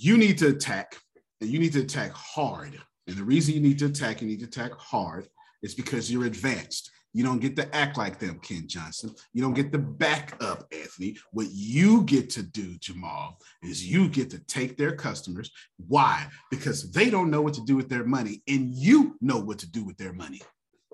You 0.00 0.16
need 0.16 0.38
to 0.38 0.48
attack, 0.50 0.96
and 1.40 1.50
you 1.50 1.58
need 1.58 1.72
to 1.72 1.80
attack 1.80 2.12
hard. 2.12 2.78
And 3.08 3.16
the 3.16 3.24
reason 3.24 3.54
you 3.54 3.60
need 3.60 3.80
to 3.80 3.86
attack, 3.86 4.22
you 4.22 4.28
need 4.28 4.38
to 4.38 4.46
attack 4.46 4.70
hard, 4.78 5.28
is 5.60 5.74
because 5.74 6.10
you're 6.10 6.26
advanced. 6.26 6.92
You 7.12 7.24
don't 7.24 7.40
get 7.40 7.56
to 7.56 7.74
act 7.74 7.98
like 7.98 8.20
them, 8.20 8.38
Ken 8.38 8.68
Johnson. 8.68 9.12
You 9.32 9.42
don't 9.42 9.54
get 9.54 9.72
to 9.72 9.78
back 9.78 10.40
up, 10.40 10.68
Anthony. 10.72 11.16
What 11.32 11.48
you 11.50 12.02
get 12.04 12.30
to 12.30 12.44
do, 12.44 12.78
Jamal, 12.78 13.40
is 13.60 13.84
you 13.84 14.08
get 14.08 14.30
to 14.30 14.38
take 14.38 14.76
their 14.76 14.94
customers. 14.94 15.50
Why? 15.88 16.28
Because 16.48 16.92
they 16.92 17.10
don't 17.10 17.32
know 17.32 17.42
what 17.42 17.54
to 17.54 17.64
do 17.64 17.74
with 17.74 17.88
their 17.88 18.04
money, 18.04 18.40
and 18.46 18.72
you 18.72 19.16
know 19.20 19.40
what 19.40 19.58
to 19.60 19.68
do 19.68 19.82
with 19.82 19.96
their 19.96 20.12
money. 20.12 20.42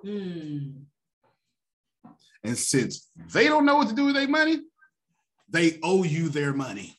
Hmm. 0.01 0.85
And 2.43 2.57
since 2.57 3.11
they 3.35 3.49
don't 3.49 3.67
know 3.67 3.77
what 3.77 3.89
to 3.89 3.95
do 3.95 4.07
with 4.07 4.15
their 4.15 4.29
money, 4.29 4.63
they 5.51 5.79
owe 5.83 6.05
you 6.05 6.31
their 6.31 6.55
money. 6.55 6.99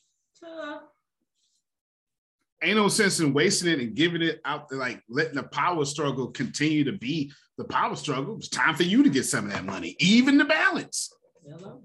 Ain't 2.64 2.78
no 2.78 2.88
sense 2.88 3.20
in 3.20 3.34
wasting 3.34 3.72
it 3.72 3.80
and 3.80 3.95
giving 3.95 4.22
it 4.22 4.41
out 4.45 4.70
to 4.70 4.76
like 4.76 5.01
letting 5.10 5.36
the 5.36 5.43
power 5.43 5.86
struggle 5.86 6.28
continue 6.28 6.84
to 6.86 6.93
be 6.93 7.32
the 7.58 7.66
power 7.66 7.95
struggle. 7.95 8.38
It's 8.38 8.49
time 8.49 8.76
for 8.76 8.84
you 8.84 9.03
to 9.03 9.10
get 9.10 9.26
some 9.26 9.45
of 9.45 9.51
that 9.51 9.66
money, 9.66 9.95
even 9.99 10.38
the 10.38 10.45
balance. 10.45 11.12
Hello? 11.47 11.84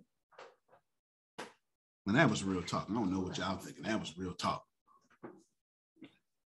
And 2.06 2.16
that 2.16 2.30
was 2.30 2.42
real 2.42 2.62
talk. 2.62 2.86
I 2.90 2.94
don't 2.94 3.12
know 3.12 3.20
what 3.20 3.38
y'all 3.38 3.58
thinking. 3.58 3.84
That 3.84 4.00
was 4.00 4.16
real 4.16 4.32
talk. 4.32 4.64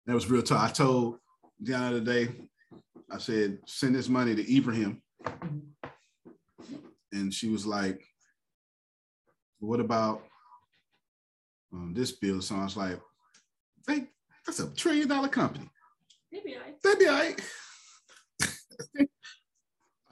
That 0.05 0.15
was 0.15 0.29
real 0.29 0.41
talk. 0.41 0.69
I 0.69 0.71
told 0.71 1.17
the 1.59 1.75
other 1.75 1.99
day, 1.99 2.29
I 3.11 3.17
said, 3.17 3.59
send 3.67 3.93
this 3.93 4.09
money 4.09 4.33
to 4.33 4.55
Ibrahim. 4.55 5.01
And 7.11 7.33
she 7.33 7.49
was 7.49 7.65
like, 7.65 8.01
what 9.59 9.79
about 9.79 10.23
um, 11.73 11.93
this 11.93 12.13
bill? 12.13 12.41
So 12.41 12.55
I 12.55 12.63
was 12.63 12.77
like, 12.77 12.99
hey, 13.87 14.07
that's 14.45 14.59
a 14.59 14.73
trillion 14.73 15.07
dollar 15.07 15.27
company. 15.27 15.69
Maybe 16.31 16.55
I. 16.55 16.73
That'd 16.83 16.99
be 16.99 17.07
all 17.07 17.19
right. 17.19 17.39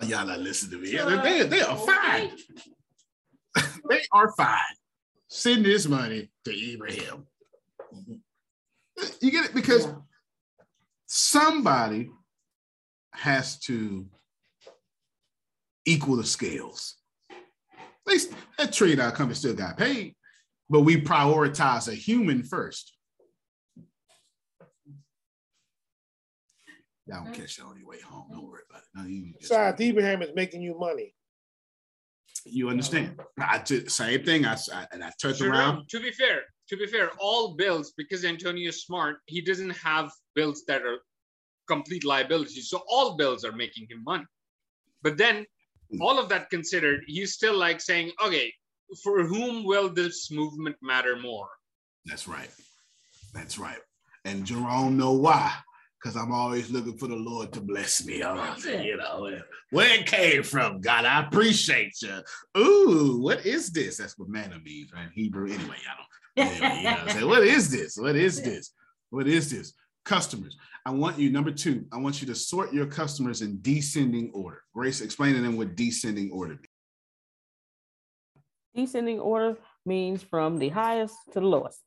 Y'all 0.08 0.26
not 0.26 0.40
listening 0.40 0.80
to 0.80 0.86
me. 0.86 0.94
Yeah, 0.94 1.22
they, 1.22 1.44
they 1.44 1.62
are 1.62 1.72
uh, 1.72 1.76
fine. 1.76 2.32
they 3.90 4.02
are 4.14 4.32
fine. 4.38 4.60
Send 5.28 5.66
this 5.66 5.88
money 5.88 6.32
to 6.46 6.74
Ibrahim. 6.74 7.28
You 9.22 9.32
get 9.32 9.46
it? 9.46 9.54
Because 9.54 9.88
somebody 11.06 12.10
has 13.14 13.60
to 13.60 14.06
equal 15.86 16.16
the 16.16 16.24
scales. 16.24 16.96
At 17.32 17.38
least 18.08 18.34
that 18.58 18.74
trillion 18.74 19.00
dollar 19.00 19.12
company 19.12 19.36
still 19.36 19.54
got 19.54 19.78
paid, 19.78 20.16
but 20.70 20.82
we 20.82 21.02
prioritize 21.02 21.88
a 21.88 21.96
human 21.96 22.44
first. 22.44 22.94
Mm-hmm. 27.10 27.24
Y'all 27.24 27.34
don't 27.34 27.42
catch 27.42 27.58
that 27.58 27.66
on 27.66 27.78
your 27.78 27.88
way 27.88 28.00
home. 28.02 28.26
Don't 28.30 28.40
mm-hmm. 28.40 28.50
worry 28.50 28.62
about 28.70 28.82
it. 28.82 28.88
No, 28.96 29.06
you, 29.06 29.34
Besides, 29.40 29.82
Abraham 29.82 30.22
is 30.22 30.30
making 30.36 30.62
you 30.62 30.78
money. 30.78 31.14
you 32.46 32.70
understand? 32.70 33.20
I 33.40 33.60
did 33.60 33.92
same 33.92 34.24
thing. 34.24 34.46
I, 34.46 34.58
I 34.74 34.88
and 34.92 35.04
I 35.04 35.12
turned 35.22 35.38
Jerome, 35.38 35.54
around. 35.54 35.90
to 35.90 36.00
be 36.00 36.12
fair, 36.12 36.42
to 36.70 36.78
be 36.78 36.88
fair, 36.88 37.12
all 37.20 37.56
bills 37.56 37.94
because 37.98 38.26
Antonio 38.26 38.70
is 38.70 38.84
smart, 38.84 39.18
he 39.26 39.42
doesn't 39.42 39.72
have 39.72 40.12
bills 40.36 40.64
that 40.68 40.84
are 40.84 41.00
complete 41.68 42.04
liabilities. 42.04 42.70
So 42.70 42.82
all 42.88 43.18
bills 43.18 43.44
are 43.44 43.52
making 43.52 43.88
him 43.90 44.04
money. 44.04 44.26
But 45.02 45.18
then, 45.18 45.46
hmm. 45.92 46.02
all 46.02 46.20
of 46.20 46.30
that 46.30 46.50
considered, 46.50 47.04
he's 47.08 47.34
still 47.34 47.58
like 47.58 47.82
saying, 47.82 48.12
okay, 48.26 48.54
for 49.04 49.24
whom 49.24 49.64
will 49.64 49.90
this 49.90 50.32
movement 50.32 50.76
matter 50.82 51.16
more? 51.16 51.48
That's 52.06 52.28
right. 52.28 52.50
That's 53.34 53.58
right. 53.60 53.78
And 54.26 54.46
Jerome 54.46 54.98
know 54.98 55.14
why. 55.14 55.54
Because 56.02 56.16
I'm 56.16 56.32
always 56.32 56.70
looking 56.72 56.98
for 56.98 57.08
the 57.08 57.16
Lord 57.16 57.52
to 57.54 57.62
bless 57.62 58.06
me. 58.06 58.18
You 58.18 58.98
know, 58.98 59.38
where 59.72 60.00
it 60.00 60.06
came 60.06 60.44
from, 60.44 60.80
God, 60.80 61.04
I 61.04 61.26
appreciate 61.26 62.02
you. 62.02 62.22
Ooh, 62.58 63.20
what 63.22 63.46
is 63.46 63.70
this? 63.72 63.98
That's 63.98 64.18
what 64.18 64.30
manna 64.30 64.60
means, 64.60 64.94
right? 64.94 65.10
Hebrew. 65.14 65.52
Anyway, 65.52 65.76
I 65.90 65.96
don't. 65.98 66.08
Anyway, 66.48 66.78
you 66.78 66.84
know, 67.22 67.28
what 67.28 67.40
what 67.40 67.48
is 67.48 67.70
this? 67.70 67.98
What 67.98 68.16
is 68.16 68.42
this? 68.42 68.72
What 69.10 69.28
is 69.28 69.52
this? 69.52 69.74
Customers. 70.06 70.56
I 70.86 70.92
want 70.92 71.20
you, 71.20 71.30
number 71.30 71.52
two, 71.52 71.86
I 71.92 71.98
want 71.98 72.22
you 72.22 72.28
to 72.28 72.36
sort 72.36 72.72
your 72.74 72.86
customers 72.86 73.42
in 73.42 73.60
descending 73.62 74.32
order. 74.34 74.64
Grace, 74.74 75.02
explain 75.02 75.36
to 75.36 75.42
them 75.42 75.58
what 75.58 75.76
descending 75.76 76.32
order 76.32 76.54
means. 76.54 76.66
Descending 78.74 79.20
order 79.20 79.58
means 79.86 80.24
from 80.24 80.58
the 80.60 80.70
highest 80.70 81.16
to 81.34 81.42
the 81.42 81.46
lowest. 81.46 81.80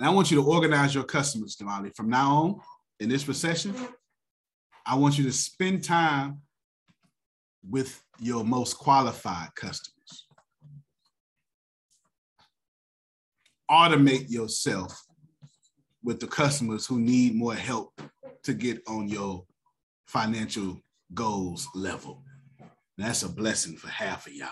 And 0.00 0.08
I 0.08 0.12
want 0.12 0.30
you 0.30 0.38
to 0.38 0.48
organize 0.48 0.94
your 0.94 1.04
customers, 1.04 1.56
Damali. 1.56 1.94
From 1.94 2.08
now 2.08 2.34
on, 2.34 2.60
in 3.00 3.10
this 3.10 3.28
recession, 3.28 3.74
I 4.86 4.96
want 4.96 5.18
you 5.18 5.24
to 5.24 5.32
spend 5.32 5.84
time 5.84 6.40
with 7.68 8.02
your 8.18 8.42
most 8.42 8.78
qualified 8.78 9.54
customers. 9.54 10.26
Automate 13.70 14.30
yourself 14.30 15.04
with 16.02 16.18
the 16.18 16.26
customers 16.26 16.86
who 16.86 16.98
need 16.98 17.34
more 17.34 17.54
help 17.54 18.00
to 18.44 18.54
get 18.54 18.80
on 18.88 19.06
your 19.06 19.44
financial 20.06 20.80
goals 21.12 21.68
level. 21.74 22.24
That's 22.96 23.22
a 23.22 23.28
blessing 23.28 23.76
for 23.76 23.88
half 23.88 24.26
of 24.26 24.32
y'all. 24.32 24.48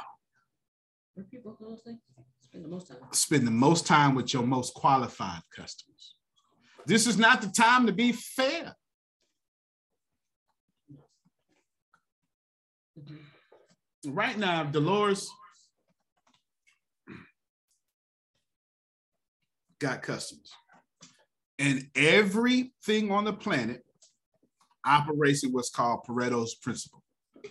Spend 2.58 2.64
the 2.64 2.68
most 2.68 2.88
time. 2.88 2.98
spend 3.12 3.46
the 3.46 3.50
most 3.50 3.86
time 3.86 4.14
with 4.14 4.32
your 4.32 4.42
most 4.42 4.74
qualified 4.74 5.42
customers. 5.54 6.14
This 6.86 7.06
is 7.06 7.18
not 7.18 7.42
the 7.42 7.48
time 7.48 7.86
to 7.86 7.92
be 7.92 8.12
fair. 8.12 8.74
Right 14.06 14.38
now, 14.38 14.64
Dolores 14.64 15.28
got 19.80 20.02
customers, 20.02 20.52
and 21.58 21.88
everything 21.94 23.10
on 23.12 23.24
the 23.24 23.32
planet 23.32 23.84
operates 24.84 25.44
in 25.44 25.52
what's 25.52 25.70
called 25.70 26.00
Pareto's 26.08 26.54
principle, 26.54 27.04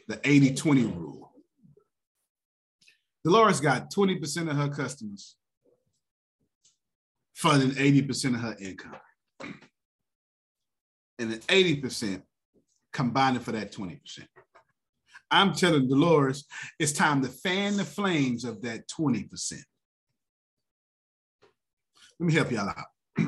the 0.08 0.20
80 0.24 0.56
20 0.56 0.84
rule. 0.86 1.27
Dolores 3.28 3.60
got 3.60 3.92
20% 3.92 4.50
of 4.50 4.56
her 4.56 4.70
customers 4.70 5.36
funding 7.36 7.72
80% 7.72 8.36
of 8.36 8.40
her 8.40 8.56
income. 8.62 8.96
and 11.20 11.32
then 11.34 11.40
80% 11.40 12.22
combining 12.94 13.42
for 13.42 13.52
that 13.52 13.74
20%. 13.74 14.00
I'm 15.30 15.52
telling 15.54 15.90
Dolores, 15.90 16.46
it's 16.80 16.94
time 16.94 17.22
to 17.22 17.28
fan 17.28 17.76
the 17.76 17.84
flames 17.84 18.46
of 18.46 18.62
that 18.62 18.88
20%. 18.88 19.62
Let 22.20 22.28
me 22.28 22.34
help 22.34 22.50
y'all 22.52 22.70
out. 22.70 22.86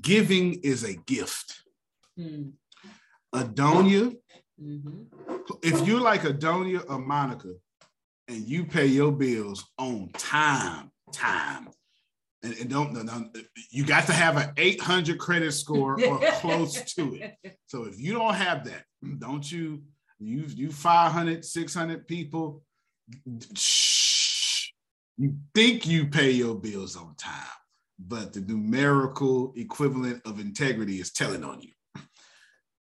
Giving 0.00 0.60
is 0.62 0.84
a 0.84 0.94
gift. 0.94 1.64
Mm. 2.16 2.52
Adonia, 3.34 4.14
Mhm. 4.62 5.06
if 5.62 5.86
you're 5.88 6.00
like 6.00 6.22
Adonia 6.22 6.84
or 6.88 6.98
Monica 7.00 7.52
and 8.30 8.48
you 8.48 8.64
pay 8.64 8.86
your 8.86 9.10
bills 9.10 9.68
on 9.76 10.10
time, 10.16 10.90
time, 11.12 11.68
and, 12.42 12.54
and 12.54 12.70
don't, 12.70 12.92
no, 12.92 13.02
no, 13.02 13.28
you 13.70 13.84
got 13.84 14.06
to 14.06 14.12
have 14.12 14.36
an 14.36 14.52
800 14.56 15.18
credit 15.18 15.52
score 15.52 16.02
or 16.02 16.18
close 16.34 16.94
to 16.94 17.14
it. 17.16 17.56
So 17.66 17.84
if 17.84 17.98
you 17.98 18.12
don't 18.12 18.34
have 18.34 18.64
that, 18.64 18.84
don't 19.18 19.50
you, 19.50 19.82
you, 20.18 20.44
you 20.46 20.70
500, 20.70 21.44
600 21.44 22.06
people, 22.06 22.62
shh, 23.54 24.68
you 25.18 25.36
think 25.54 25.86
you 25.86 26.06
pay 26.06 26.30
your 26.30 26.54
bills 26.54 26.96
on 26.96 27.14
time, 27.16 27.34
but 27.98 28.32
the 28.32 28.40
numerical 28.40 29.52
equivalent 29.56 30.22
of 30.24 30.38
integrity 30.38 31.00
is 31.00 31.12
telling 31.12 31.44
on 31.44 31.60
you. 31.60 31.72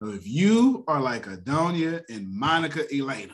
So 0.04 0.10
if 0.10 0.28
you 0.28 0.84
are 0.88 1.02
like 1.02 1.26
Adonia 1.26 2.04
and 2.10 2.30
Monica 2.30 2.84
Elena, 2.94 3.34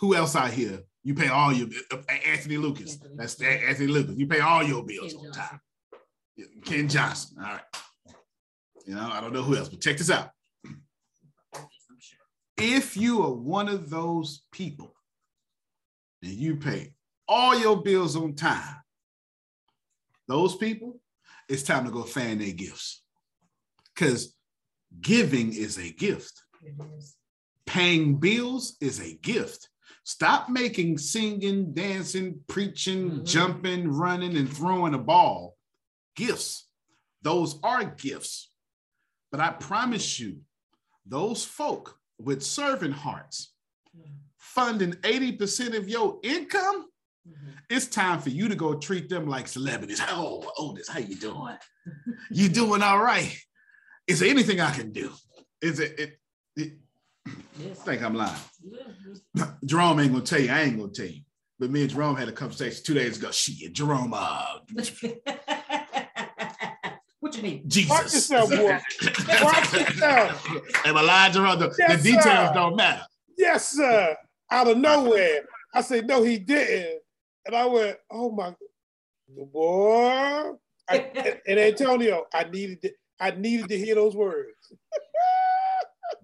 who 0.00 0.14
else 0.14 0.34
out 0.34 0.50
here? 0.50 0.80
You 1.04 1.14
pay 1.14 1.28
all 1.28 1.52
your 1.52 1.68
uh, 1.92 1.98
Anthony 2.26 2.56
Lucas. 2.56 2.98
That's 3.14 3.40
Anthony 3.40 3.86
Lucas. 3.86 4.16
You 4.16 4.26
pay 4.26 4.40
all 4.40 4.62
your 4.62 4.82
bills 4.82 5.14
on 5.14 5.30
time. 5.30 5.60
Ken 6.64 6.88
Johnson. 6.88 7.36
All 7.38 7.52
right. 7.52 7.62
You 8.86 8.94
know, 8.94 9.10
I 9.10 9.20
don't 9.20 9.32
know 9.32 9.42
who 9.42 9.56
else, 9.56 9.68
but 9.68 9.80
check 9.80 9.98
this 9.98 10.10
out. 10.10 10.30
If 12.56 12.96
you 12.96 13.22
are 13.22 13.32
one 13.32 13.68
of 13.68 13.88
those 13.88 14.42
people 14.52 14.94
and 16.22 16.32
you 16.32 16.56
pay 16.56 16.92
all 17.28 17.58
your 17.58 17.82
bills 17.82 18.16
on 18.16 18.34
time, 18.34 18.76
those 20.28 20.56
people, 20.56 21.00
it's 21.48 21.62
time 21.62 21.84
to 21.84 21.90
go 21.90 22.02
fan 22.02 22.38
their 22.38 22.52
gifts. 22.52 23.02
Because 23.94 24.36
giving 25.00 25.52
is 25.52 25.78
a 25.78 25.92
gift. 25.92 26.42
Paying 27.66 28.16
bills 28.16 28.76
is 28.80 29.00
a 29.00 29.14
gift. 29.14 29.69
Stop 30.10 30.48
making 30.48 30.98
singing, 30.98 31.72
dancing, 31.72 32.40
preaching, 32.48 33.10
mm-hmm. 33.10 33.24
jumping, 33.24 33.86
running, 33.86 34.36
and 34.36 34.52
throwing 34.52 34.92
a 34.92 34.98
ball 34.98 35.56
gifts. 36.16 36.66
Those 37.22 37.60
are 37.62 37.84
gifts. 37.84 38.50
But 39.30 39.38
I 39.38 39.50
promise 39.50 40.18
you, 40.18 40.38
those 41.06 41.44
folk 41.44 41.96
with 42.18 42.42
servant 42.42 42.92
hearts 42.92 43.54
mm-hmm. 43.96 44.10
funding 44.36 44.94
80% 44.94 45.78
of 45.78 45.88
your 45.88 46.18
income, 46.24 46.86
mm-hmm. 47.28 47.50
it's 47.70 47.86
time 47.86 48.18
for 48.18 48.30
you 48.30 48.48
to 48.48 48.56
go 48.56 48.74
treat 48.74 49.08
them 49.08 49.28
like 49.28 49.46
celebrities. 49.46 50.02
Oh, 50.08 50.50
Otis, 50.58 50.88
how 50.88 50.98
you 50.98 51.14
doing? 51.14 51.56
You 52.32 52.48
doing 52.48 52.82
all 52.82 52.98
right? 52.98 53.32
Is 54.08 54.18
there 54.18 54.28
anything 54.28 54.60
I 54.60 54.72
can 54.72 54.90
do? 54.90 55.12
Is 55.62 55.78
it, 55.78 56.00
it, 56.00 56.20
it 56.56 56.72
I 57.26 57.74
think 57.74 58.02
I'm 58.02 58.14
lying. 58.14 58.34
Jerome 59.64 60.00
ain't 60.00 60.12
gonna 60.12 60.24
tell 60.24 60.40
you, 60.40 60.50
I 60.50 60.62
ain't 60.62 60.78
gonna 60.78 60.92
tell 60.92 61.06
you. 61.06 61.20
But 61.58 61.70
me 61.70 61.82
and 61.82 61.90
Jerome 61.90 62.16
had 62.16 62.28
a 62.28 62.32
conversation 62.32 62.82
two 62.84 62.94
days 62.94 63.18
ago. 63.18 63.30
Shit, 63.30 63.72
Jerome, 63.74 64.14
uh, 64.16 64.60
What 67.20 67.36
you 67.36 67.42
mean? 67.42 67.62
Jesus. 67.66 67.90
Watch 67.90 68.14
yourself, 68.14 68.50
boy. 68.50 68.78
Watch 69.42 69.72
yourself. 69.74 70.48
Am 70.86 70.96
I 70.96 71.02
lying, 71.02 71.32
Jerome? 71.34 71.58
The, 71.58 71.74
Yes, 71.78 72.02
the 72.02 72.12
details 72.12 72.48
sir. 72.48 72.52
don't 72.54 72.76
matter. 72.76 73.02
Yes, 73.36 73.68
sir. 73.68 74.16
Out 74.50 74.68
of 74.68 74.78
nowhere. 74.78 75.42
I 75.74 75.82
said, 75.82 76.06
no, 76.06 76.22
he 76.22 76.38
didn't. 76.38 77.00
And 77.46 77.54
I 77.54 77.66
went, 77.66 77.98
oh 78.10 78.30
my 78.30 78.54
boy. 79.52 80.52
I, 80.88 80.96
and, 81.14 81.40
and 81.46 81.58
Antonio, 81.60 82.24
I 82.34 82.44
needed 82.44 82.80
to, 82.82 82.92
I 83.20 83.32
needed 83.32 83.68
to 83.68 83.78
hear 83.78 83.94
those 83.94 84.16
words. 84.16 84.48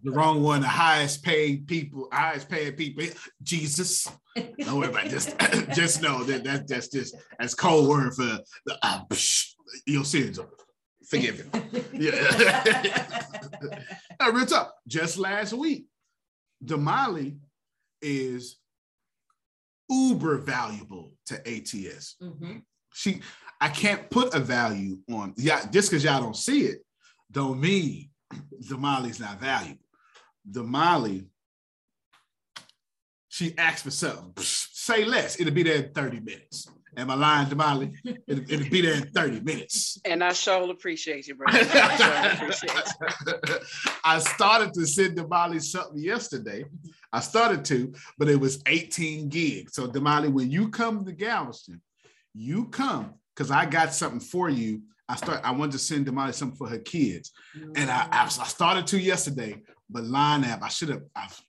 The 0.06 0.12
wrong 0.12 0.40
one, 0.40 0.60
the 0.60 0.68
highest 0.68 1.24
paid 1.24 1.66
people, 1.66 2.06
highest 2.12 2.48
paid 2.48 2.76
people, 2.76 3.02
Jesus. 3.42 4.08
Don't 4.36 4.78
worry 4.78 4.88
about. 4.88 5.08
Just, 5.08 5.36
just 5.74 6.00
know 6.00 6.22
that, 6.22 6.44
that 6.44 6.68
that's 6.68 6.86
just 6.86 7.16
that's 7.40 7.54
code 7.54 7.88
word 7.88 8.14
for 8.14 8.38
the 8.66 8.78
uh, 8.82 9.04
psh, 9.06 9.54
your 9.84 10.04
sins 10.04 10.38
are 10.38 10.46
forgiven. 11.08 11.50
Yeah. 11.92 12.62
no, 14.20 14.30
real 14.30 14.46
talk. 14.46 14.74
Just 14.86 15.18
last 15.18 15.52
week, 15.52 15.86
Damali 16.64 17.38
is 18.00 18.58
uber 19.90 20.38
valuable 20.38 21.14
to 21.26 21.34
ATS. 21.34 22.14
Mhm. 22.22 22.62
She, 22.94 23.22
I 23.60 23.70
can't 23.70 24.08
put 24.08 24.34
a 24.34 24.38
value 24.38 24.98
on 25.10 25.34
yeah, 25.36 25.66
just 25.68 25.90
because 25.90 26.04
y'all 26.04 26.22
don't 26.22 26.36
see 26.36 26.60
it, 26.60 26.78
don't 27.32 27.60
mean 27.60 28.10
Damali's 28.62 29.18
not 29.18 29.40
valuable. 29.40 29.80
Damali, 30.50 31.26
she 33.28 33.56
asked 33.58 33.84
for 33.84 33.90
something. 33.90 34.32
Say 34.38 35.04
less, 35.04 35.40
it'll 35.40 35.52
be 35.52 35.62
there 35.62 35.84
in 35.84 35.92
30 35.92 36.20
minutes. 36.20 36.68
Am 36.96 37.10
I 37.10 37.14
lying, 37.14 37.48
Damali? 37.48 37.92
It'll, 38.26 38.50
it'll 38.50 38.70
be 38.70 38.80
there 38.80 38.94
in 38.94 39.10
30 39.10 39.40
minutes. 39.40 40.00
And 40.06 40.24
I 40.24 40.32
sure 40.32 40.70
appreciate 40.70 41.26
you, 41.26 41.34
bro. 41.34 41.46
I 41.50 42.38
appreciate 42.40 42.72
you. 43.26 43.58
I 44.02 44.18
started 44.20 44.72
to 44.72 44.86
send 44.86 45.18
Damali 45.18 45.62
something 45.62 45.98
yesterday. 45.98 46.64
I 47.12 47.20
started 47.20 47.66
to, 47.66 47.92
but 48.18 48.30
it 48.30 48.40
was 48.40 48.62
18 48.66 49.28
gigs. 49.28 49.74
So 49.74 49.86
Damali, 49.86 50.32
when 50.32 50.50
you 50.50 50.70
come 50.70 51.04
to 51.04 51.12
Galveston, 51.12 51.82
you 52.32 52.66
come 52.66 53.14
because 53.34 53.50
I 53.50 53.66
got 53.66 53.92
something 53.92 54.20
for 54.20 54.48
you. 54.48 54.82
I 55.08 55.16
start. 55.16 55.40
I 55.44 55.52
wanted 55.52 55.72
to 55.72 55.78
send 55.78 56.06
Damali 56.06 56.34
something 56.34 56.56
for 56.56 56.68
her 56.68 56.78
kids, 56.78 57.30
and 57.76 57.90
I, 57.90 58.08
I, 58.10 58.24
I 58.24 58.28
started 58.28 58.86
to 58.88 58.98
yesterday. 58.98 59.62
But 59.88 60.04
line 60.04 60.44
app, 60.44 60.62
I 60.62 60.68
should 60.68 60.88
have. 60.88 61.02
I've, 61.14 61.40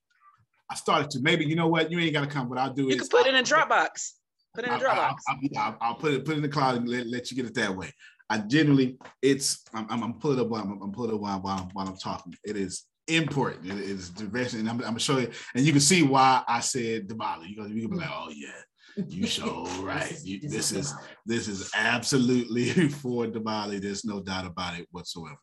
I 0.70 0.76
started 0.76 1.10
to. 1.12 1.20
Maybe 1.22 1.46
you 1.46 1.56
know 1.56 1.68
what? 1.68 1.92
You 1.92 2.00
ain't 2.00 2.14
got 2.14 2.22
to 2.22 2.28
come. 2.28 2.50
What 2.50 2.60
I'll 2.60 2.74
do 2.74 2.84
You 2.84 2.90
is 2.90 3.02
can 3.02 3.08
put 3.08 3.26
it 3.26 3.30
in 3.30 3.36
a 3.36 3.44
Dropbox. 3.44 4.12
Put 4.54 4.66
it 4.66 4.72
in 4.72 4.74
a 4.74 4.80
Dropbox. 4.80 5.16
I'll, 5.56 5.78
I'll, 5.82 5.96
put 5.96 6.14
it 6.14 6.26
put 6.26 6.34
it 6.34 6.38
in 6.38 6.42
the 6.42 6.50
cloud 6.50 6.78
and 6.78 6.88
let, 6.88 7.08
let 7.08 7.32
you 7.32 7.38
get 7.38 7.46
it 7.46 7.56
that 7.56 7.76
way. 7.76 7.92
I 8.30 8.40
generally, 8.40 8.98
it's 9.22 9.64
I'm 9.74 9.88
I'm, 9.90 10.04
I'm 10.04 10.14
pulling 10.16 10.40
up 10.40 10.48
while 10.48 10.62
I'm, 10.62 10.82
I'm 10.82 10.92
pulling 10.92 11.14
up 11.14 11.22
while, 11.22 11.40
while, 11.40 11.60
I'm, 11.60 11.70
while 11.74 11.88
I'm 11.88 11.98
talking. 11.98 12.36
It 12.44 12.58
is 12.58 12.86
important. 13.08 13.66
It 13.66 13.80
is 13.80 14.10
direction, 14.10 14.60
and 14.60 14.70
I'm, 14.70 14.76
I'm 14.78 14.82
gonna 14.82 15.00
show 15.00 15.20
you, 15.20 15.32
and 15.56 15.66
you 15.66 15.72
can 15.72 15.82
see 15.82 16.04
why 16.04 16.44
I 16.48 16.60
said 16.60 17.08
Damali. 17.08 17.50
You 17.50 17.56
can, 17.56 17.76
you 17.76 17.88
can 17.88 17.92
be 17.92 17.98
like, 17.98 18.10
oh 18.12 18.32
yeah, 18.34 19.06
you 19.08 19.26
show 19.28 19.66
right. 19.82 20.18
You, 20.24 20.50
this 20.50 20.72
is 20.72 20.94
this 21.26 21.48
is 21.48 21.72
absolutely 21.76 22.70
for 22.90 23.26
Damali. 23.26 23.82
There's 23.82 24.06
no 24.06 24.22
doubt 24.22 24.46
about 24.46 24.78
it 24.78 24.88
whatsoever. 24.92 25.38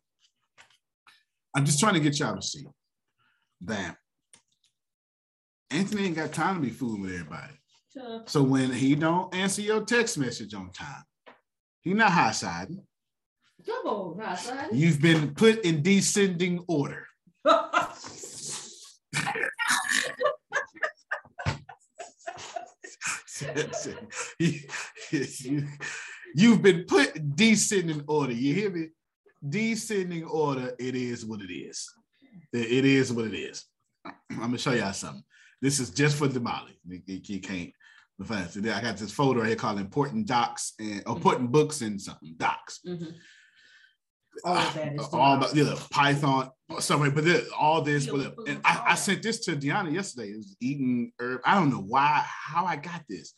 I'm 1.57 1.65
just 1.65 1.81
trying 1.81 1.95
to 1.95 2.01
get 2.01 2.19
y'all 2.19 2.35
to 2.35 2.43
see 2.43 2.67
that 3.67 3.97
Anthony 5.71 6.07
ain't 6.07 6.17
got 6.17 6.33
time 6.33 6.57
to 6.57 6.63
be 6.63 6.71
fooling 6.71 7.03
with 7.03 7.13
everybody. 7.13 7.55
So 8.27 8.43
when 8.43 8.73
he 8.73 8.95
don't 8.97 9.33
answer 9.35 9.63
your 9.63 9.85
text 9.85 10.19
message 10.19 10.53
on 10.55 10.71
time, 10.73 11.05
he 11.81 11.95
not 11.95 12.11
high 12.11 12.33
siding. 12.33 12.83
Come 13.65 13.87
on, 13.87 14.21
outside. 14.21 14.69
You've 14.73 15.01
been 15.01 15.35
put 15.35 15.65
in 15.65 15.83
descending 15.83 16.65
order. 16.69 17.07
you, 24.39 24.63
you've 26.35 26.63
been 26.63 26.85
put 26.85 27.17
in 27.17 27.33
descending 27.35 28.03
order. 28.07 28.33
You 28.33 28.55
hear 28.55 28.71
me? 28.71 28.89
Descending 29.47 30.25
order. 30.25 30.75
It 30.79 30.95
is 30.95 31.25
what 31.25 31.41
it 31.41 31.53
is. 31.53 31.91
It- 32.55 32.85
is 32.85 33.13
what 33.13 33.27
it 33.27 33.35
is. 33.35 33.65
I'm 34.05 34.39
gonna 34.39 34.59
show 34.59 34.73
y'all 34.73 34.93
something. 34.93 35.25
This 35.61 35.81
is 35.81 35.91
just 35.91 36.17
for 36.17 36.29
Damali. 36.29 36.77
You, 36.87 37.41
can't. 37.41 37.73
the 38.19 38.25
fast. 38.25 38.57
I 38.57 38.81
got 38.81 38.97
this 38.97 39.11
folder 39.11 39.45
here 39.45 39.57
called 39.57 39.81
important 39.81 40.27
docs 40.27 40.75
and 40.79 41.03
or 41.07 41.17
important 41.17 41.51
books 41.51 41.81
and 41.81 42.01
something 42.01 42.35
docs. 42.37 42.81
Mhm. 42.87 43.15
All 44.45 44.57
of 44.57 44.75
that 44.75 44.95
is 44.95 45.01
Uh, 45.13 45.17
all 45.17 45.37
about 45.37 45.55
yeah, 45.55 45.75
Python, 45.91 46.51
somewhere, 46.81 47.11
but 47.11 47.25
this, 47.25 47.49
all 47.57 47.83
this, 47.83 48.07
but, 48.07 48.37
and 48.49 48.61
I, 48.65 48.83
I 48.89 48.95
sent 48.97 49.23
this 49.23 49.45
to 49.45 49.57
Deanna 49.57 49.93
yesterday. 49.93 50.31
It 50.31 50.37
was 50.37 50.57
eating 50.61 51.13
herb. 51.21 51.41
I 51.45 51.55
don't 51.55 51.71
know 51.71 51.81
why, 51.83 52.25
how 52.27 52.67
I 52.67 52.77
got 52.77 53.03
this. 53.09 53.33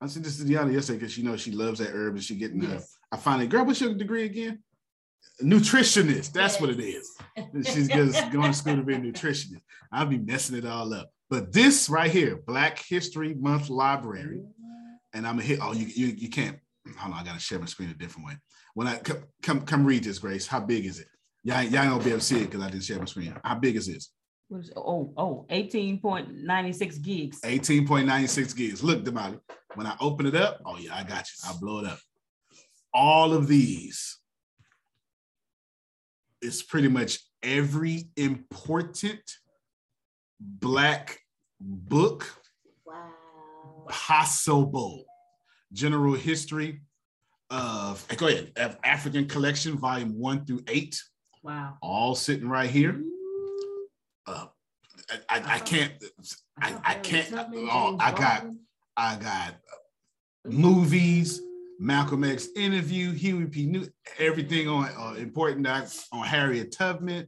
I 0.00 0.06
sent 0.06 0.24
this 0.24 0.36
to 0.38 0.44
Deanna 0.44 0.72
yesterday 0.72 0.98
because 0.98 1.12
she 1.12 1.22
knows 1.22 1.40
she 1.40 1.52
loves 1.52 1.78
that 1.78 1.94
herb 1.94 2.14
and 2.14 2.22
she 2.24 2.36
getting 2.36 2.60
her. 2.62 2.80
I 3.10 3.16
finally, 3.16 3.46
girl, 3.46 3.64
what's 3.64 3.80
your 3.80 3.94
degree 3.94 4.24
again? 4.24 4.62
Nutritionist. 5.42 6.32
That's 6.32 6.60
what 6.60 6.70
it 6.70 6.80
is. 6.80 7.10
She's 7.64 7.88
just 7.88 8.30
going 8.30 8.52
to 8.52 8.56
school 8.56 8.76
to 8.76 8.82
be 8.82 8.94
a 8.94 8.98
nutritionist. 8.98 9.62
I'll 9.92 10.06
be 10.06 10.18
messing 10.18 10.56
it 10.56 10.66
all 10.66 10.92
up. 10.94 11.10
But 11.30 11.52
this 11.52 11.88
right 11.88 12.10
here, 12.10 12.40
Black 12.46 12.78
History 12.78 13.34
Month 13.34 13.70
Library, 13.70 14.38
mm-hmm. 14.38 14.94
and 15.14 15.26
I'm 15.26 15.36
gonna 15.36 15.46
hit. 15.46 15.58
Oh, 15.62 15.72
you 15.72 15.86
you, 15.86 16.14
you 16.16 16.28
can't. 16.28 16.58
Hold 16.98 17.14
on, 17.14 17.20
I 17.20 17.24
gotta 17.24 17.40
share 17.40 17.58
my 17.58 17.66
screen 17.66 17.90
a 17.90 17.94
different 17.94 18.28
way. 18.28 18.34
When 18.74 18.86
I 18.86 18.98
come 18.98 19.24
come 19.42 19.62
come 19.62 19.84
read 19.84 20.04
this, 20.04 20.18
Grace. 20.18 20.46
How 20.46 20.60
big 20.60 20.84
is 20.84 21.00
it? 21.00 21.08
Y'all, 21.42 21.62
y'all 21.62 21.82
ain't 21.82 21.90
gonna 21.90 22.04
be 22.04 22.10
able 22.10 22.20
to 22.20 22.24
see 22.24 22.42
it 22.42 22.50
because 22.50 22.62
I 22.62 22.70
didn't 22.70 22.84
share 22.84 22.98
my 22.98 23.06
screen. 23.06 23.34
How 23.42 23.54
big 23.54 23.76
is 23.76 23.86
this? 23.86 24.12
What 24.48 24.60
is, 24.60 24.72
oh, 24.76 25.12
oh, 25.16 25.46
18.96 25.50 27.02
gigs. 27.02 27.40
18.96 27.40 28.56
gigs. 28.56 28.84
Look, 28.84 29.02
Damali, 29.02 29.40
when 29.74 29.86
I 29.86 29.96
open 30.00 30.26
it 30.26 30.36
up, 30.36 30.60
oh 30.66 30.76
yeah, 30.78 30.94
I 30.94 31.02
got 31.02 31.26
you. 31.26 31.48
I'll 31.48 31.58
blow 31.58 31.80
it 31.80 31.86
up. 31.86 31.98
All 32.92 33.32
of 33.32 33.48
these 33.48 34.18
is 36.44 36.62
pretty 36.62 36.88
much 36.88 37.20
every 37.42 38.04
important 38.16 39.22
black 40.38 41.18
book 41.60 42.26
possible. 43.88 45.04
General 45.72 46.14
history 46.14 46.82
of 47.50 48.04
eh, 48.10 48.14
go 48.14 48.28
ahead, 48.28 48.52
of 48.56 48.76
African 48.84 49.26
collection, 49.26 49.76
volume 49.78 50.18
one 50.18 50.44
through 50.44 50.62
eight, 50.68 51.02
Wow. 51.42 51.76
all 51.82 52.14
sitting 52.14 52.48
right 52.48 52.70
here. 52.70 53.02
Uh, 54.26 54.46
I, 55.28 55.38
I, 55.38 55.54
I 55.56 55.58
can't. 55.58 55.92
I, 56.60 56.76
I 56.84 56.94
can't. 56.94 57.28
Oh, 57.34 57.96
I 58.00 58.12
got. 58.12 58.46
I 58.96 59.16
got 59.16 59.54
movies, 60.44 61.40
Malcolm 61.78 62.24
X 62.24 62.48
interview, 62.56 63.12
Huey 63.12 63.46
P. 63.46 63.66
New, 63.66 63.86
everything 64.18 64.68
on 64.68 64.88
uh, 64.98 65.14
important 65.18 65.64
docs 65.64 66.06
on 66.12 66.26
Harriet 66.26 66.72
Tubman, 66.72 67.26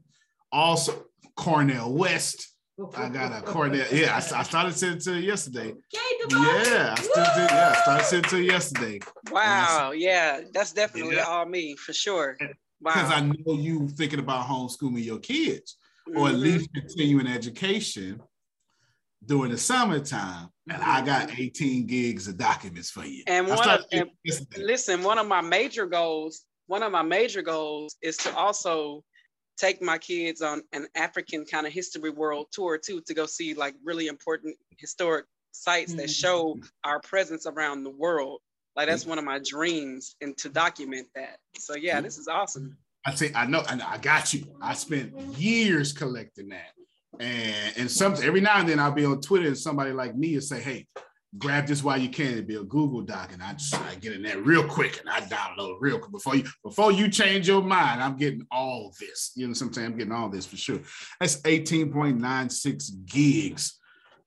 also 0.52 1.06
Cornel 1.36 1.92
West. 1.92 2.52
I 2.94 3.08
got 3.08 3.32
a 3.36 3.42
Cornel. 3.42 3.84
Yeah, 3.90 4.12
I, 4.14 4.38
I 4.38 4.42
started 4.42 4.74
sending 4.74 4.98
it 4.98 5.04
to 5.04 5.18
yesterday. 5.18 5.72
Yeah, 5.92 6.94
I 6.96 7.00
still 7.00 7.24
did. 7.36 7.50
Yeah, 7.50 7.74
I 7.76 7.82
started 7.82 8.04
sending 8.04 8.24
it 8.26 8.30
to 8.30 8.38
you 8.42 8.50
yesterday. 8.52 9.00
Wow. 9.30 9.92
Yeah, 9.92 10.40
that's 10.52 10.72
definitely 10.72 11.18
all 11.20 11.46
me 11.46 11.74
for 11.76 11.92
sure. 11.92 12.36
because 12.38 12.54
Wow. 12.82 13.08
I 13.16 13.20
know 13.20 13.54
you 13.54 13.88
thinking 13.88 14.18
about 14.18 14.46
homeschooling 14.46 15.02
your 15.02 15.18
kids, 15.18 15.78
or 16.14 16.28
at 16.28 16.34
Mhm. 16.34 16.40
least 16.40 16.68
continuing 16.74 17.26
education 17.26 18.20
during 19.26 19.50
the 19.50 19.58
summertime. 19.58 20.48
And 20.68 20.82
I 20.82 20.96
mm-hmm. 20.96 21.06
got 21.06 21.38
18 21.38 21.86
gigs 21.86 22.26
of 22.28 22.36
documents 22.36 22.90
for 22.90 23.04
you. 23.04 23.22
And 23.26 23.46
one 23.46 23.68
of, 23.68 23.84
and 23.92 24.10
listen, 24.56 25.02
one 25.02 25.18
of 25.18 25.26
my 25.26 25.40
major 25.40 25.86
goals, 25.86 26.44
one 26.66 26.82
of 26.82 26.90
my 26.90 27.02
major 27.02 27.42
goals 27.42 27.96
is 28.02 28.16
to 28.18 28.34
also 28.34 29.04
take 29.56 29.80
my 29.80 29.98
kids 29.98 30.42
on 30.42 30.62
an 30.72 30.86
African 30.96 31.44
kind 31.44 31.66
of 31.66 31.72
history 31.72 32.10
world 32.10 32.48
tour 32.52 32.78
too, 32.78 33.00
to 33.06 33.14
go 33.14 33.26
see 33.26 33.54
like 33.54 33.74
really 33.84 34.08
important 34.08 34.56
historic 34.78 35.26
sites 35.52 35.94
that 35.94 36.04
mm-hmm. 36.04 36.10
show 36.10 36.58
our 36.84 37.00
presence 37.00 37.46
around 37.46 37.84
the 37.84 37.90
world. 37.90 38.40
Like 38.74 38.88
that's 38.88 39.02
mm-hmm. 39.02 39.10
one 39.10 39.18
of 39.18 39.24
my 39.24 39.40
dreams 39.44 40.16
and 40.20 40.36
to 40.38 40.48
document 40.48 41.08
that. 41.14 41.38
So 41.56 41.76
yeah, 41.76 42.00
this 42.00 42.18
is 42.18 42.28
awesome. 42.28 42.76
I 43.06 43.14
say 43.14 43.30
I 43.34 43.46
know, 43.46 43.62
and 43.68 43.80
I 43.82 43.98
got 43.98 44.34
you. 44.34 44.44
I 44.60 44.74
spent 44.74 45.16
years 45.38 45.92
collecting 45.92 46.48
that, 46.48 46.72
and 47.20 47.76
and 47.76 47.90
some 47.90 48.14
every 48.22 48.40
now 48.40 48.58
and 48.58 48.68
then 48.68 48.78
I'll 48.78 48.92
be 48.92 49.04
on 49.04 49.20
Twitter 49.20 49.48
and 49.48 49.58
somebody 49.58 49.92
like 49.92 50.16
me 50.16 50.34
will 50.34 50.40
say, 50.40 50.60
"Hey, 50.60 50.86
grab 51.38 51.66
this 51.66 51.82
while 51.82 51.98
you 51.98 52.08
can." 52.08 52.32
It'd 52.32 52.46
be 52.46 52.56
a 52.56 52.62
Google 52.62 53.02
Doc, 53.02 53.32
and 53.32 53.42
I 53.42 53.52
just 53.52 53.74
I 53.74 53.94
get 53.96 54.12
in 54.12 54.22
there 54.22 54.40
real 54.40 54.64
quick 54.64 55.00
and 55.00 55.08
I 55.08 55.20
download 55.20 55.76
real 55.80 55.98
quick 55.98 56.12
before 56.12 56.36
you 56.36 56.44
before 56.62 56.92
you 56.92 57.08
change 57.08 57.48
your 57.48 57.62
mind. 57.62 58.02
I'm 58.02 58.16
getting 58.16 58.46
all 58.50 58.92
this. 59.00 59.32
You 59.34 59.46
know 59.46 59.54
what 59.54 59.78
I'm 59.78 59.96
getting 59.96 60.12
all 60.12 60.28
this 60.28 60.46
for 60.46 60.56
sure. 60.56 60.80
That's 61.20 61.40
18.96 61.42 63.06
gigs 63.06 63.78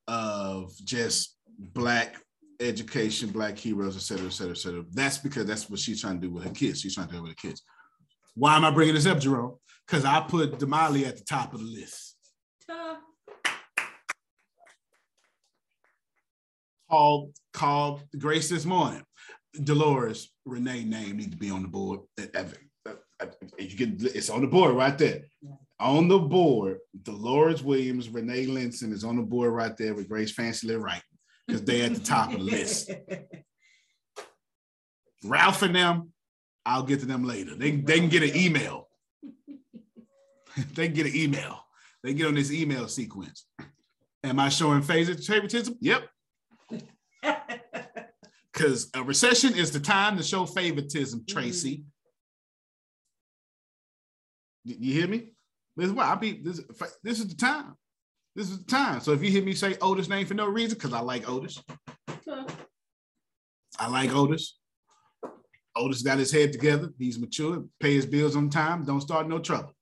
of 0.08 0.74
just 0.84 1.38
black 1.60 2.16
education, 2.60 3.30
black 3.30 3.58
heroes, 3.58 3.96
et 3.96 4.02
cetera, 4.02 4.28
et 4.28 4.34
cetera, 4.34 4.52
et 4.52 4.58
cetera. 4.58 4.84
That's 4.92 5.18
because 5.18 5.46
that's 5.46 5.70
what 5.70 5.80
she's 5.80 6.02
trying 6.02 6.20
to 6.20 6.28
do 6.28 6.34
with 6.34 6.44
her 6.44 6.50
kids. 6.50 6.82
She's 6.82 6.96
trying 6.96 7.08
to 7.08 7.14
do 7.14 7.20
it 7.20 7.22
with 7.22 7.32
her 7.32 7.48
kids. 7.50 7.64
Why 8.36 8.56
am 8.56 8.66
I 8.66 8.72
bringing 8.72 8.96
this 8.96 9.06
up, 9.06 9.20
Jerome? 9.20 9.56
Because 9.86 10.06
I 10.06 10.22
put 10.22 10.60
Damali 10.60 11.08
at 11.08 11.18
the 11.18 11.24
top 11.24 11.54
of 11.54 11.60
the 11.60 11.66
list. 11.66 12.09
Called 16.90 17.34
called 17.54 18.02
Grace 18.18 18.50
this 18.50 18.66
morning. 18.66 19.04
Dolores 19.64 20.32
Renee 20.46 20.84
name 20.84 21.18
need 21.18 21.32
to 21.32 21.38
be 21.38 21.50
on 21.50 21.64
the 21.64 21.68
board. 21.68 22.02
Uh, 22.18 22.44
You 23.58 23.76
get 23.76 24.02
it's 24.16 24.30
on 24.30 24.42
the 24.42 24.48
board 24.48 24.76
right 24.76 24.98
there. 24.98 25.24
On 25.80 26.08
the 26.08 26.20
board, 26.20 26.80
Dolores 27.04 27.64
Williams, 27.64 28.10
Renee 28.10 28.48
Linson 28.48 28.92
is 28.92 29.04
on 29.04 29.16
the 29.16 29.22
board 29.22 29.54
right 29.54 29.76
there 29.78 29.94
with 29.94 30.10
Grace 30.10 30.34
Fancy 30.34 30.74
Wright 30.76 31.02
because 31.48 31.64
they're 31.64 31.86
at 31.86 31.96
the 31.96 32.02
top 32.02 32.34
of 32.34 32.40
the 32.40 32.44
list. 32.44 32.92
Ralph 35.24 35.62
and 35.64 35.76
them, 35.76 36.12
I'll 36.66 36.84
get 36.84 37.00
to 37.02 37.06
them 37.06 37.26
later. 37.26 37.56
They, 37.56 37.72
they 37.72 38.00
can 38.00 38.10
get 38.10 38.24
an 38.24 38.36
email. 38.36 38.88
they 40.74 40.88
can 40.88 40.96
get 40.96 41.08
an 41.08 41.16
email. 41.16 41.60
They 42.04 42.14
get 42.14 42.28
on 42.28 42.36
this 42.36 42.52
email 42.52 42.88
sequence. 42.88 43.46
Am 44.24 44.40
I 44.40 44.50
showing 44.50 44.82
favor- 44.82 45.16
favoritism? 45.16 45.76
Yep. 45.82 46.08
Because 48.52 48.90
a 48.94 49.02
recession 49.02 49.56
is 49.56 49.72
the 49.72 49.80
time 49.80 50.18
to 50.18 50.24
show 50.24 50.46
favoritism, 50.46 51.20
mm-hmm. 51.22 51.34
Tracy. 51.34 51.86
Y- 54.66 54.76
You 54.80 54.94
hear 54.94 55.08
me? 55.08 55.32
This 55.78 55.88
is 55.88 55.94
why 55.94 56.12
I 56.12 56.16
be 56.16 56.42
this, 56.44 56.60
this 57.02 57.20
is 57.20 57.30
the 57.30 57.36
time. 57.36 57.76
This 58.36 58.50
is 58.50 58.60
the 58.60 58.66
time. 58.70 59.00
So 59.00 59.14
if 59.14 59.24
you 59.24 59.30
hear 59.30 59.44
me 59.44 59.54
say 59.54 59.78
Otis 59.82 60.10
name 60.10 60.26
for 60.26 60.34
no 60.34 60.48
reason, 60.48 60.78
because 60.78 60.92
I 60.92 61.00
like 61.00 61.30
Otis. 61.30 61.64
I 63.80 63.88
like 63.90 64.14
Otis. 64.14 64.58
Otis 65.78 66.02
got 66.02 66.18
his 66.18 66.32
head 66.32 66.52
together. 66.52 66.90
He's 66.98 67.18
mature, 67.18 67.64
pay 67.80 67.94
his 67.94 68.06
bills 68.06 68.36
on 68.36 68.50
time, 68.50 68.84
don't 68.84 69.00
start 69.00 69.30
no 69.30 69.40
trouble. 69.40 69.74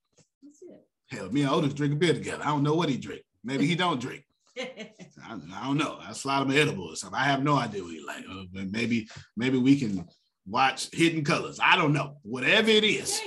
Hell, 1.10 1.30
me 1.32 1.42
and 1.42 1.50
Otis 1.52 1.74
drink 1.74 1.94
a 1.94 1.96
beer 1.96 2.14
together. 2.14 2.44
I 2.44 2.48
don't 2.48 2.64
know 2.64 2.74
what 2.76 2.90
he 2.90 2.98
drink. 2.98 3.22
Maybe 3.44 3.66
he 3.66 3.76
don't 3.76 4.00
drink. 4.02 4.24
I, 4.60 5.34
I 5.54 5.66
don't 5.66 5.78
know. 5.78 6.00
I 6.02 6.12
slide 6.14 6.42
him 6.42 6.52
an 6.52 6.58
edible 6.58 6.86
or 6.90 6.96
something. 6.96 7.18
I 7.20 7.24
have 7.26 7.44
no 7.44 7.56
idea 7.56 7.84
what 7.84 7.94
he 7.94 8.04
like. 8.06 8.26
Uh, 8.30 8.44
maybe, 8.70 9.08
maybe 9.38 9.58
we 9.58 9.80
can 9.80 10.06
watch 10.46 10.90
Hidden 10.94 11.24
Colors. 11.24 11.60
I 11.62 11.76
don't 11.78 11.94
know. 11.94 12.18
Whatever 12.24 12.70
it 12.70 12.84
is, 12.84 13.20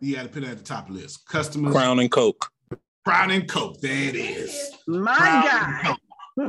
you 0.00 0.16
got 0.16 0.24
to 0.24 0.28
put 0.28 0.42
it 0.42 0.50
at 0.50 0.58
the 0.58 0.64
top 0.64 0.88
of 0.88 0.94
the 0.94 1.00
list. 1.02 1.26
Customers. 1.26 1.72
Crown 1.74 1.98
and 2.00 2.10
Coke. 2.10 2.50
Crown 3.04 3.30
and 3.30 3.48
Coke. 3.48 3.80
There 3.80 4.08
it 4.10 4.14
is. 4.16 4.72
My 4.86 5.16
Crown 5.16 5.42
God. 5.84 5.96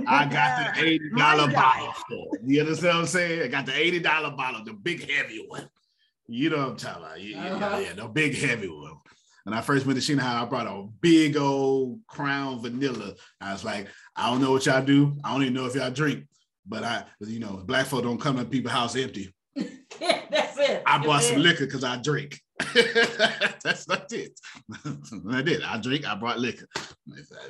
I 0.08 0.26
got 0.26 0.76
the 0.76 0.84
eighty 0.86 1.10
dollar 1.16 1.52
bottle 1.52 1.94
You 2.46 2.62
understand 2.62 2.96
what 2.96 3.02
I'm 3.02 3.08
saying? 3.08 3.42
I 3.42 3.48
got 3.48 3.66
the 3.66 3.76
eighty 3.76 4.00
dollar 4.00 4.32
bottle, 4.36 4.64
the 4.64 4.74
big 4.74 5.10
heavy 5.10 5.44
one. 5.48 5.68
You 6.28 6.52
know 6.52 6.58
what 6.58 6.68
I'm 6.70 6.76
talking 6.78 7.04
about? 7.04 7.22
Yeah, 7.22 7.44
yeah, 7.44 7.56
Uh-huh. 7.56 7.78
yeah, 7.80 7.94
the 7.94 8.08
big 8.08 8.38
heavy 8.38 8.68
one. 8.68 8.98
When 9.50 9.58
I 9.58 9.62
first 9.62 9.88
went 9.88 10.00
to 10.00 10.16
Sheena 10.16 10.22
I 10.22 10.46
brought 10.46 10.68
a 10.68 10.88
big 11.02 11.36
old 11.36 12.02
Crown 12.06 12.62
Vanilla. 12.62 13.16
I 13.42 13.52
was 13.52 13.66
like, 13.66 13.88
I 14.16 14.30
don't 14.30 14.42
know 14.42 14.52
what 14.52 14.68
y'all 14.68 14.86
do. 14.86 15.18
I 15.24 15.32
don't 15.34 15.42
even 15.42 15.56
know 15.56 15.66
if 15.66 15.74
y'all 15.74 15.90
drink, 15.90 16.26
but 16.68 16.84
I, 16.84 17.06
you 17.22 17.40
know, 17.40 17.64
black 17.66 17.88
folk 17.88 18.04
don't 18.04 18.22
come 18.22 18.38
to 18.38 18.46
people's 18.46 18.74
house 18.74 18.96
empty. 18.96 19.34
That's 19.56 20.60
it. 20.60 20.84
I 20.86 21.04
bought 21.04 21.24
some 21.24 21.42
liquor 21.42 21.66
because 21.66 21.84
I 21.84 21.98
drink. 21.98 22.40
that's 23.64 23.86
that's 23.86 24.14
it. 24.14 24.40
I 25.32 25.42
did. 25.42 25.64
I 25.64 25.80
drink. 25.80 26.08
I 26.08 26.14
brought 26.14 26.40
liquor. 26.40 26.68
If 27.08 27.32
I, 27.32 27.50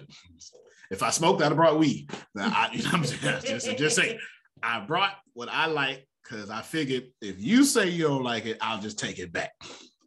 if 0.92 1.04
I 1.04 1.10
smoked, 1.10 1.42
I'd 1.42 1.48
have 1.48 1.58
brought 1.58 1.80
weed. 1.80 2.10
I, 2.38 2.70
you 2.72 2.84
know 2.84 2.92
I'm 2.94 3.04
saying? 3.04 3.42
Just, 3.44 3.78
just 3.78 3.96
saying. 3.98 4.20
I 4.64 4.80
brought 4.82 5.16
what 5.34 5.50
I 5.50 5.66
like 5.66 6.08
because 6.24 6.50
I 6.50 6.62
figured 6.62 7.08
if 7.22 7.42
you 7.42 7.66
say 7.66 7.90
you 7.90 8.08
don't 8.08 8.24
like 8.24 8.46
it, 8.46 8.58
I'll 8.62 8.80
just 8.80 9.00
take 9.00 9.20
it 9.20 9.34
back. 9.34 9.52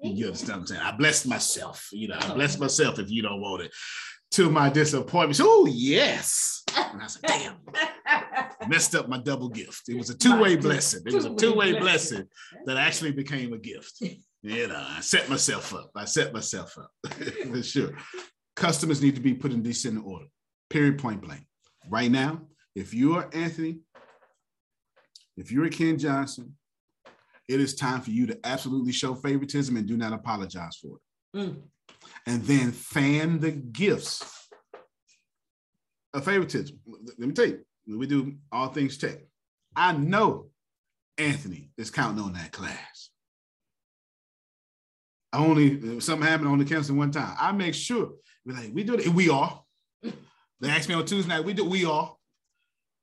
You 0.02 0.26
understand 0.26 0.52
what 0.52 0.60
I'm 0.60 0.66
saying? 0.66 0.80
I 0.82 0.92
blessed 0.92 1.26
myself. 1.28 1.88
You 1.92 2.08
know, 2.08 2.18
I 2.20 2.34
blessed 2.34 2.58
myself 2.58 2.98
if 2.98 3.10
you 3.10 3.22
don't 3.22 3.40
want 3.40 3.62
it. 3.62 3.72
To 4.32 4.50
my 4.50 4.70
disappointment, 4.70 5.40
oh 5.42 5.66
yes. 5.70 6.62
And 6.74 7.02
I 7.02 7.06
said, 7.06 7.22
damn, 7.26 7.56
messed 8.68 8.94
up 8.94 9.06
my 9.06 9.18
double 9.18 9.50
gift. 9.50 9.82
It 9.88 9.96
was 9.96 10.08
a 10.08 10.16
two-way 10.16 10.56
blessing. 10.56 11.02
It 11.04 11.12
was 11.12 11.26
a 11.26 11.34
two-way 11.34 11.78
blessing 11.78 12.26
that 12.64 12.78
actually 12.78 13.12
became 13.12 13.52
a 13.52 13.58
gift. 13.58 14.00
You 14.42 14.68
know, 14.68 14.84
I 14.88 15.00
set 15.00 15.28
myself 15.28 15.74
up. 15.74 15.90
I 15.94 16.06
set 16.06 16.32
myself 16.32 16.76
up 16.78 16.90
for 17.52 17.62
sure. 17.62 17.90
Customers 18.56 19.02
need 19.02 19.14
to 19.14 19.20
be 19.20 19.34
put 19.34 19.52
in 19.52 19.62
descending 19.62 20.02
order. 20.02 20.26
Period. 20.70 20.98
Point 20.98 21.20
blank. 21.20 21.44
Right 21.88 22.10
now, 22.10 22.40
if 22.74 22.94
you 22.94 23.14
are 23.14 23.28
Anthony, 23.32 23.80
if 25.36 25.52
you're 25.52 25.68
Ken 25.68 25.98
Johnson, 25.98 26.56
it 27.48 27.60
is 27.60 27.74
time 27.74 28.00
for 28.00 28.10
you 28.10 28.26
to 28.26 28.38
absolutely 28.44 28.92
show 28.92 29.14
favoritism 29.14 29.76
and 29.76 29.86
do 29.86 29.96
not 29.96 30.12
apologize 30.12 30.76
for 30.76 30.96
it. 30.96 31.38
Mm. 31.38 31.62
And 32.26 32.42
then 32.44 32.72
fan 32.72 33.40
the 33.40 33.50
gifts 33.50 34.48
of 36.14 36.24
favoritism. 36.24 36.78
Let 36.86 37.28
me 37.28 37.32
tell 37.32 37.46
you, 37.46 37.64
we 37.86 38.06
do 38.06 38.36
all 38.50 38.68
things 38.68 38.98
tech, 38.98 39.18
I 39.74 39.92
know 39.92 40.46
Anthony 41.18 41.70
is 41.76 41.90
counting 41.90 42.22
on 42.22 42.34
that 42.34 42.52
class. 42.52 43.10
I 45.32 45.38
only 45.38 46.00
something 46.00 46.26
happened 46.26 46.50
on 46.50 46.58
the 46.58 46.64
campus 46.64 46.90
one 46.90 47.10
time. 47.10 47.34
I 47.40 47.52
make 47.52 47.74
sure 47.74 48.12
we're 48.44 48.54
like 48.54 48.70
we 48.74 48.84
do 48.84 48.94
it. 48.94 49.08
We 49.08 49.30
are. 49.30 49.62
They 50.02 50.68
asked 50.68 50.88
me 50.88 50.94
on 50.94 51.06
Tuesday 51.06 51.28
night. 51.28 51.44
We 51.44 51.54
do. 51.54 51.64
We 51.64 51.84
are. 51.84 52.14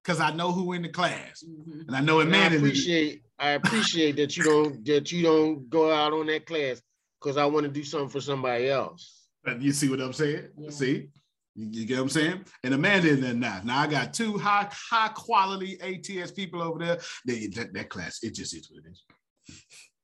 Because 0.04 0.20
I 0.22 0.32
know 0.32 0.52
who 0.52 0.74
in 0.74 0.84
the 0.84 0.90
class, 0.90 1.44
and 1.44 1.96
I 1.96 2.00
know 2.02 2.20
it 2.20 2.28
And 2.28 2.36
I 2.36 2.40
man 2.40 2.54
in 2.54 2.62
the 2.62 2.70
appreciate 2.70 3.24
I 3.40 3.52
appreciate 3.52 4.18
that 4.18 4.36
you 4.36 4.44
don't 4.44 4.86
that 4.86 5.12
you 5.12 5.24
don't 5.24 5.70
go 5.70 5.92
out 5.92 6.14
on 6.14 6.28
that 6.28 6.46
class 6.46 6.82
because 7.20 7.38
I 7.38 7.46
want 7.46 7.66
to 7.66 7.72
do 7.72 7.84
something 7.84 8.10
for 8.10 8.22
somebody 8.22 8.70
else. 8.70 9.28
But 9.44 9.62
you 9.62 9.72
see 9.72 9.90
what 9.90 10.02
I'm 10.02 10.14
saying? 10.14 10.50
See? 10.70 11.10
You, 11.56 11.68
you 11.72 11.86
get 11.86 11.98
what 11.98 12.04
I'm 12.04 12.10
saying? 12.10 12.46
And 12.64 12.74
Amanda 12.74 13.10
in 13.10 13.22
there 13.22 13.34
now. 13.34 13.62
Now 13.64 13.80
I 13.80 13.88
got 13.88 14.14
two 14.14 14.38
high 14.38 14.68
high 14.72 15.10
quality 15.10 15.80
ATS 15.82 16.32
people 16.32 16.62
over 16.62 16.80
there. 16.80 17.00
They, 17.26 17.48
that, 17.48 17.74
that 17.74 17.90
class, 17.90 18.20
it 18.24 18.36
just 18.36 18.54
is 18.56 18.70
what 18.70 18.84
it 18.86 18.92
is. 18.92 19.04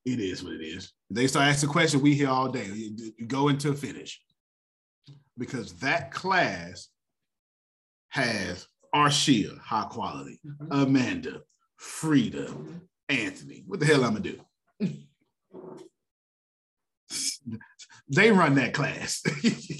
It 0.05 0.19
is 0.19 0.43
what 0.43 0.53
it 0.53 0.63
is. 0.63 0.93
They 1.09 1.27
start 1.27 1.47
asking 1.47 1.69
questions, 1.69 2.01
we 2.01 2.13
hear 2.13 2.29
all 2.29 2.49
day. 2.49 2.65
You, 2.65 2.95
you 3.17 3.25
go 3.27 3.49
into 3.49 3.69
a 3.69 3.73
finish. 3.73 4.21
Because 5.37 5.73
that 5.79 6.11
class 6.11 6.87
has 8.09 8.67
Arshia, 8.93 9.59
high 9.59 9.87
quality, 9.89 10.39
mm-hmm. 10.45 10.71
Amanda, 10.71 11.41
Frida, 11.77 12.45
mm-hmm. 12.45 12.77
Anthony. 13.09 13.63
What 13.67 13.79
the 13.79 13.85
hell 13.85 14.03
I'm 14.03 14.15
gonna 14.15 14.19
do? 14.19 14.39
they 18.09 18.31
run 18.31 18.55
that 18.55 18.73
class. 18.73 19.23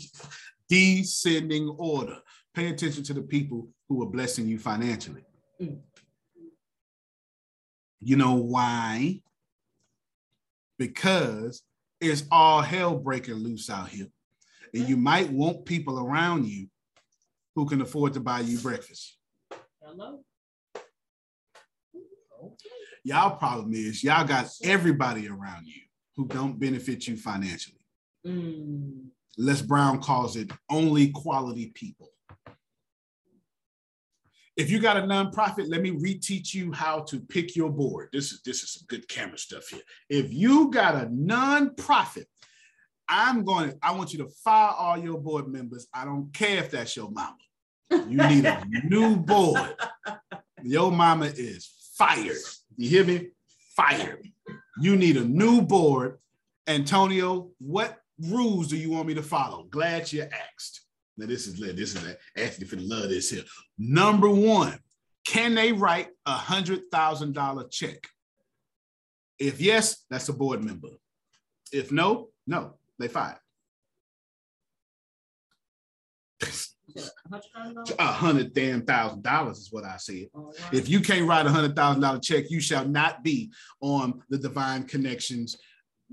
Descending 0.69 1.69
order. 1.77 2.17
Pay 2.53 2.69
attention 2.69 3.03
to 3.03 3.13
the 3.13 3.21
people 3.21 3.69
who 3.89 4.01
are 4.03 4.07
blessing 4.07 4.47
you 4.47 4.57
financially. 4.57 5.23
Mm. 5.61 5.79
You 8.01 8.15
know 8.17 8.35
why? 8.35 9.21
Because 10.77 11.61
it's 11.99 12.23
all 12.31 12.61
hell 12.61 12.95
breaking 12.95 13.35
loose 13.35 13.69
out 13.69 13.89
here. 13.89 14.07
And 14.73 14.87
you 14.87 14.97
might 14.97 15.29
want 15.29 15.65
people 15.65 15.99
around 15.99 16.45
you 16.47 16.67
who 17.55 17.65
can 17.65 17.81
afford 17.81 18.13
to 18.13 18.19
buy 18.19 18.41
you 18.41 18.59
breakfast. 18.59 19.17
Hello. 19.81 20.19
Y'all 23.05 23.37
problem 23.37 23.71
is 23.71 24.03
y'all 24.03 24.25
got 24.25 24.47
everybody 24.63 25.29
around 25.29 25.67
you 25.67 25.79
who 26.15 26.27
don't 26.27 26.59
benefit 26.59 27.07
you 27.07 27.15
financially. 27.15 27.77
Mm. 28.25 29.09
Les 29.37 29.61
Brown 29.61 30.01
calls 30.01 30.35
it 30.35 30.49
only 30.71 31.11
quality 31.11 31.67
people. 31.75 32.09
If 34.57 34.71
you 34.71 34.79
got 34.79 34.97
a 34.97 35.01
nonprofit, 35.01 35.69
let 35.69 35.83
me 35.83 35.91
reteach 35.91 36.55
you 36.55 36.71
how 36.71 37.01
to 37.01 37.19
pick 37.19 37.55
your 37.55 37.69
board. 37.69 38.09
This 38.11 38.31
is 38.31 38.41
this 38.43 38.63
is 38.63 38.71
some 38.71 38.85
good 38.87 39.07
camera 39.07 39.37
stuff 39.37 39.67
here. 39.67 39.83
If 40.09 40.33
you 40.33 40.71
got 40.71 40.95
a 40.95 41.05
nonprofit, 41.05 42.25
I'm 43.07 43.43
going 43.43 43.69
to, 43.69 43.77
I 43.83 43.91
want 43.91 44.13
you 44.13 44.19
to 44.19 44.29
fire 44.43 44.73
all 44.75 44.97
your 44.97 45.19
board 45.19 45.47
members. 45.47 45.85
I 45.93 46.05
don't 46.05 46.33
care 46.33 46.57
if 46.57 46.71
that's 46.71 46.95
your 46.95 47.11
mama. 47.11 47.37
You 47.91 48.17
need 48.17 48.45
a 48.45 48.63
new 48.85 49.15
board. 49.15 49.75
Your 50.63 50.91
mama 50.91 51.25
is 51.25 51.69
fired. 51.95 52.37
You 52.77 52.89
hear 52.89 53.03
me? 53.03 53.29
Fired. 53.75 54.27
You 54.79 54.95
need 54.95 55.17
a 55.17 55.23
new 55.23 55.61
board. 55.61 56.19
Antonio, 56.67 57.51
what 57.59 57.99
rules 58.19 58.67
do 58.67 58.77
you 58.77 58.91
want 58.91 59.07
me 59.07 59.13
to 59.13 59.23
follow? 59.23 59.63
Glad 59.63 60.11
you 60.11 60.23
asked. 60.23 60.81
Now 61.17 61.27
this 61.27 61.47
is 61.47 61.59
this 61.59 61.95
is 61.95 62.15
actually 62.37 62.67
for 62.67 62.75
the 62.75 62.83
love 62.83 63.09
this 63.09 63.29
here. 63.29 63.43
Number 63.77 64.29
one, 64.29 64.77
can 65.25 65.55
they 65.55 65.71
write 65.71 66.09
a 66.25 66.33
hundred 66.33 66.91
thousand 66.91 67.33
dollar 67.33 67.67
check? 67.69 68.07
If 69.39 69.61
yes, 69.61 70.05
that's 70.09 70.29
a 70.29 70.33
board 70.33 70.63
member. 70.63 70.89
If 71.71 71.91
no, 71.91 72.29
no, 72.47 72.75
they 72.99 73.07
fired. 73.07 73.37
A 77.99 78.05
hundred 78.07 78.53
damn 78.53 78.85
thousand 78.85 79.23
dollars 79.23 79.57
is 79.59 79.71
what 79.71 79.83
I 79.83 79.97
said. 79.97 80.27
If 80.71 80.87
you 80.87 81.01
can't 81.01 81.27
write 81.27 81.45
a 81.45 81.49
hundred 81.49 81.75
thousand 81.75 82.01
dollar 82.01 82.19
check, 82.19 82.49
you 82.49 82.61
shall 82.61 82.87
not 82.87 83.23
be 83.23 83.51
on 83.81 84.21
the 84.29 84.37
Divine 84.37 84.83
Connections 84.83 85.57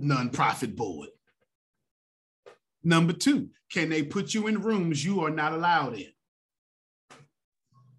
nonprofit 0.01 0.75
board. 0.75 1.11
Number 2.83 3.13
two, 3.13 3.51
can 3.71 3.89
they 3.89 4.03
put 4.03 4.35
you 4.35 4.49
in 4.49 4.61
rooms 4.61 5.05
you 5.05 5.25
are 5.25 5.31
not 5.31 5.53
allowed 5.53 5.95
in? 5.95 6.13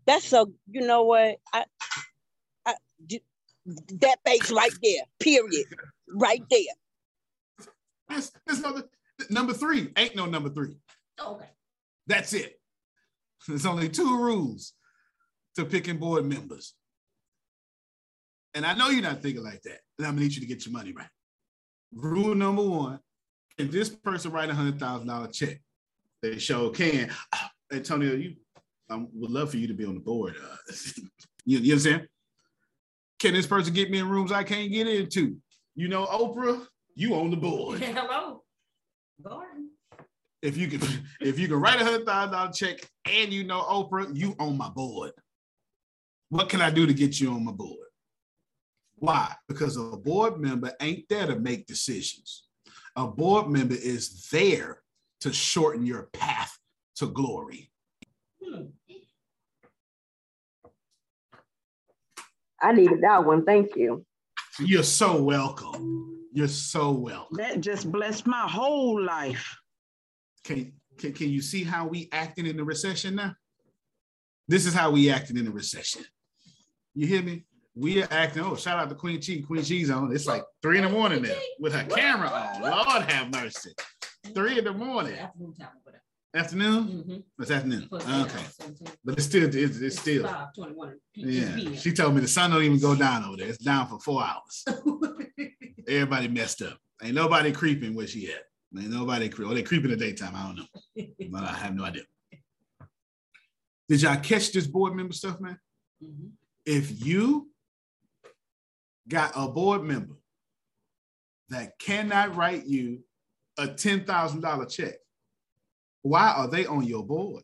That's 0.05 0.26
so. 0.26 0.51
You 0.69 0.85
know 0.85 1.03
what? 1.03 1.38
I, 1.53 1.64
I, 2.65 2.73
d- 3.05 3.23
that 4.01 4.18
face 4.26 4.51
right 4.51 4.73
there. 4.84 5.03
Period. 5.19 5.68
Right 6.10 6.43
there. 6.49 7.68
There's, 8.10 8.31
there's 8.45 8.61
no, 8.61 8.84
number 9.30 9.53
three, 9.53 9.91
ain't 9.95 10.15
no 10.15 10.26
number 10.26 10.49
three. 10.49 10.76
Oh, 11.19 11.35
okay. 11.35 11.49
That's 12.07 12.34
it. 12.34 12.60
There's 13.47 13.65
only 13.65 13.89
two 13.89 14.17
rules 14.17 14.73
to 15.55 15.65
picking 15.65 15.97
board 15.97 16.25
members. 16.25 16.73
And 18.53 18.65
I 18.65 18.73
know 18.75 18.89
you're 18.89 19.01
not 19.01 19.21
thinking 19.21 19.43
like 19.43 19.61
that. 19.63 19.79
And 19.97 20.07
I'm 20.07 20.13
gonna 20.13 20.21
need 20.21 20.35
you 20.35 20.41
to 20.41 20.47
get 20.47 20.65
your 20.65 20.73
money 20.73 20.93
right. 20.93 21.07
Rule 21.93 22.35
number 22.35 22.63
one: 22.63 22.99
Can 23.57 23.71
this 23.71 23.89
person 23.89 24.31
write 24.31 24.49
a 24.49 24.53
hundred 24.53 24.79
thousand 24.79 25.07
dollar 25.07 25.27
check? 25.27 25.59
They 26.21 26.37
sure 26.37 26.71
can. 26.71 27.11
Ah, 27.33 27.51
Antonio, 27.71 28.13
you, 28.13 28.35
I 28.89 28.95
would 28.95 29.31
love 29.31 29.49
for 29.51 29.57
you 29.57 29.67
to 29.67 29.73
be 29.73 29.85
on 29.85 29.95
the 29.95 29.99
board. 29.99 30.35
Uh, 30.41 30.73
you, 31.45 31.59
you 31.59 31.79
saying? 31.79 32.05
Can 33.19 33.33
this 33.33 33.47
person 33.47 33.73
get 33.73 33.89
me 33.89 33.99
in 33.99 34.09
rooms 34.09 34.31
I 34.31 34.43
can't 34.43 34.71
get 34.71 34.87
into? 34.87 35.37
You 35.75 35.87
know, 35.87 36.05
Oprah, 36.05 36.65
you 36.95 37.15
on 37.15 37.31
the 37.31 37.37
board. 37.37 37.79
Hello. 37.81 38.43
Gordon. 39.21 39.69
If 40.43 40.57
you 40.57 40.67
can, 40.67 40.81
if 41.21 41.39
you 41.39 41.47
can 41.47 41.59
write 41.59 41.81
a 41.81 41.85
hundred 41.85 42.05
thousand 42.05 42.33
dollar 42.33 42.51
check 42.51 42.79
and 43.05 43.33
you 43.33 43.45
know 43.45 43.61
Oprah, 43.61 44.15
you 44.15 44.35
on 44.39 44.57
my 44.57 44.69
board. 44.69 45.11
What 46.29 46.49
can 46.49 46.61
I 46.61 46.69
do 46.69 46.85
to 46.85 46.93
get 46.93 47.19
you 47.19 47.31
on 47.31 47.45
my 47.45 47.51
board? 47.51 47.87
Why? 48.95 49.33
Because 49.47 49.77
a 49.77 49.97
board 49.97 50.39
member 50.39 50.71
ain't 50.81 51.07
there 51.09 51.27
to 51.27 51.39
make 51.39 51.65
decisions. 51.65 52.47
A 52.95 53.07
board 53.07 53.49
member 53.49 53.75
is 53.75 54.27
there 54.31 54.81
to 55.21 55.33
shorten 55.33 55.85
your 55.85 56.09
path 56.13 56.57
to 56.97 57.07
glory. 57.07 57.71
I 62.61 62.71
needed 62.71 63.01
that 63.01 63.25
one. 63.25 63.45
Thank 63.45 63.75
you. 63.75 64.05
You're 64.59 64.83
so 64.83 65.21
welcome. 65.21 66.27
You're 66.31 66.47
so 66.47 66.91
welcome. 66.91 67.37
That 67.37 67.61
just 67.61 67.91
blessed 67.91 68.25
my 68.25 68.47
whole 68.47 69.01
life. 69.01 69.55
Can, 70.43 70.73
can, 70.97 71.13
can 71.13 71.29
you 71.29 71.41
see 71.41 71.63
how 71.63 71.87
we 71.87 72.09
acting 72.11 72.45
in 72.45 72.57
the 72.57 72.63
recession 72.63 73.15
now? 73.15 73.35
This 74.47 74.65
is 74.65 74.73
how 74.73 74.91
we 74.91 75.09
acting 75.09 75.37
in 75.37 75.45
the 75.45 75.51
recession. 75.51 76.03
You 76.95 77.07
hear 77.07 77.21
me? 77.21 77.45
We 77.75 78.03
are 78.03 78.07
acting. 78.11 78.43
Oh, 78.43 78.55
shout 78.55 78.77
out 78.77 78.89
to 78.89 78.95
Queen 78.95 79.19
Chi. 79.19 79.43
Queen 79.47 79.63
Chi's 79.63 79.89
on. 79.89 80.13
It's 80.13 80.27
like 80.27 80.43
three 80.61 80.77
in 80.77 80.83
the 80.83 80.89
morning 80.89 81.23
now 81.23 81.33
with 81.59 81.73
her 81.73 81.83
camera 81.85 82.27
on. 82.29 82.61
Lord 82.61 83.09
have 83.09 83.31
mercy. 83.33 83.71
Three 84.35 84.59
in 84.59 84.65
the 84.65 84.73
morning. 84.73 85.15
Afternoon 85.17 85.53
time 85.55 85.69
over 85.81 85.91
there. 85.91 86.39
Afternoon? 86.39 86.87
Mhm. 87.07 87.23
It's 87.39 87.51
afternoon. 87.51 87.87
Okay. 87.91 88.43
But 89.03 89.15
it's 89.17 89.25
still, 89.25 89.45
it's, 89.45 89.79
it's 89.79 89.99
still. 89.99 90.29
Yeah. 91.15 91.73
She 91.75 91.93
told 91.93 92.13
me 92.15 92.21
the 92.21 92.27
sun 92.27 92.51
don't 92.51 92.63
even 92.63 92.79
go 92.79 92.95
down 92.95 93.23
over 93.23 93.37
there. 93.37 93.47
It's 93.47 93.57
down 93.57 93.87
for 93.87 93.99
four 93.99 94.23
hours. 94.23 94.65
Everybody 95.87 96.27
messed 96.27 96.61
up. 96.61 96.77
Ain't 97.01 97.15
nobody 97.15 97.51
creeping 97.51 97.95
where 97.95 98.07
she 98.07 98.31
at. 98.31 98.43
Ain't 98.77 98.89
nobody 98.89 99.29
creep. 99.29 99.47
Oh, 99.49 99.53
they 99.53 99.61
creep 99.63 99.83
in 99.83 99.91
the 99.91 99.97
daytime. 99.97 100.33
I 100.35 100.43
don't 100.47 100.55
know. 100.57 101.05
But 101.31 101.43
I 101.43 101.53
have 101.53 101.75
no 101.75 101.83
idea. 101.85 102.03
Did 103.89 104.01
y'all 104.01 104.17
catch 104.17 104.51
this 104.51 104.67
board 104.67 104.95
member 104.95 105.13
stuff, 105.13 105.39
man? 105.39 105.59
Mhm. 106.03 106.31
If 106.65 107.05
you 107.05 107.49
got 109.07 109.33
a 109.35 109.47
board 109.47 109.83
member 109.83 110.15
that 111.49 111.77
cannot 111.79 112.35
write 112.35 112.65
you 112.65 113.03
a 113.57 113.67
$10,000 113.67 114.69
check, 114.69 114.95
why 116.01 116.31
are 116.31 116.47
they 116.47 116.65
on 116.65 116.83
your 116.83 117.05
board? 117.05 117.43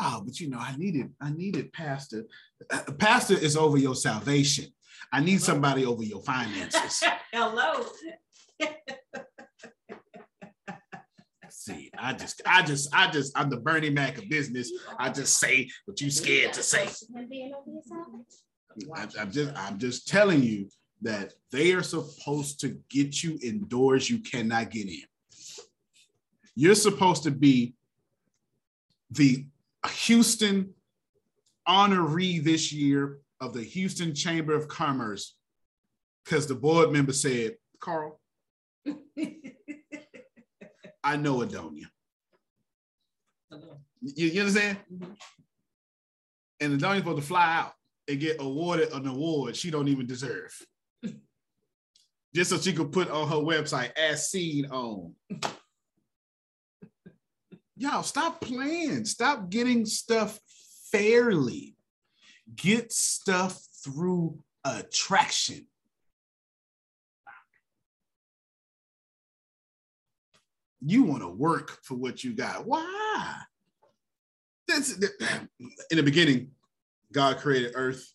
Oh, 0.00 0.22
but 0.24 0.38
you 0.38 0.48
know, 0.48 0.58
I 0.58 0.76
needed, 0.76 1.12
I 1.20 1.30
needed 1.30 1.72
pastor. 1.72 2.26
Uh, 2.70 2.82
pastor 2.98 3.34
is 3.34 3.56
over 3.56 3.76
your 3.78 3.96
salvation. 3.96 4.66
I 5.12 5.20
need 5.20 5.40
somebody 5.40 5.84
over 5.84 6.02
your 6.02 6.22
finances. 6.22 7.02
Hello. 7.32 7.86
See, 11.50 11.90
I 11.98 12.12
just, 12.12 12.42
I 12.46 12.62
just, 12.62 12.94
I 12.94 13.10
just, 13.10 13.36
I'm 13.38 13.50
the 13.50 13.58
Bernie 13.58 13.90
Mac 13.90 14.18
of 14.18 14.28
business. 14.28 14.70
I 14.98 15.10
just 15.10 15.38
say 15.38 15.68
what 15.86 16.00
you 16.00 16.10
scared 16.10 16.52
to 16.54 16.62
say. 16.62 16.88
I, 18.94 19.08
I'm 19.18 19.30
just, 19.30 19.56
I'm 19.56 19.78
just 19.78 20.08
telling 20.08 20.42
you 20.42 20.68
that 21.02 21.32
they 21.52 21.72
are 21.72 21.82
supposed 21.82 22.60
to 22.60 22.78
get 22.90 23.22
you 23.22 23.38
in 23.42 23.66
doors 23.68 24.10
you 24.10 24.18
cannot 24.18 24.70
get 24.70 24.88
in. 24.88 25.02
You're 26.54 26.74
supposed 26.74 27.22
to 27.22 27.30
be 27.30 27.74
the 29.10 29.46
Houston 29.88 30.74
honoree 31.68 32.42
this 32.42 32.72
year 32.72 33.18
of 33.40 33.52
the 33.52 33.62
Houston 33.62 34.14
Chamber 34.14 34.54
of 34.54 34.68
Commerce 34.68 35.34
because 36.24 36.46
the 36.46 36.54
board 36.54 36.92
member 36.92 37.12
said, 37.12 37.56
Carl, 37.80 38.20
I 41.04 41.16
know 41.16 41.38
Adonia. 41.38 41.86
You, 44.00 44.26
you 44.28 44.40
understand? 44.40 44.78
Mm-hmm. 44.92 45.12
And 46.60 46.72
Adonia's 46.74 47.02
supposed 47.02 47.22
to 47.22 47.26
fly 47.26 47.56
out 47.56 47.72
and 48.08 48.20
get 48.20 48.40
awarded 48.40 48.92
an 48.92 49.06
award 49.06 49.56
she 49.56 49.70
don't 49.70 49.88
even 49.88 50.06
deserve. 50.06 50.54
just 52.34 52.50
so 52.50 52.58
she 52.58 52.72
could 52.72 52.92
put 52.92 53.10
on 53.10 53.28
her 53.28 53.36
website 53.36 53.96
as 53.96 54.30
seen 54.30 54.66
on. 54.66 55.14
Y'all 57.76 58.02
stop 58.02 58.40
playing. 58.40 59.04
Stop 59.04 59.48
getting 59.50 59.86
stuff 59.86 60.38
fairly. 60.90 61.77
Get 62.56 62.92
stuff 62.92 63.60
through 63.84 64.38
attraction. 64.64 65.66
You 70.80 71.02
want 71.02 71.22
to 71.22 71.28
work 71.28 71.78
for 71.82 71.94
what 71.94 72.22
you 72.22 72.34
got. 72.34 72.66
Why? 72.66 73.34
That's 74.68 74.92
in 74.92 75.96
the 75.96 76.02
beginning, 76.02 76.50
God 77.12 77.38
created 77.38 77.72
earth 77.74 78.06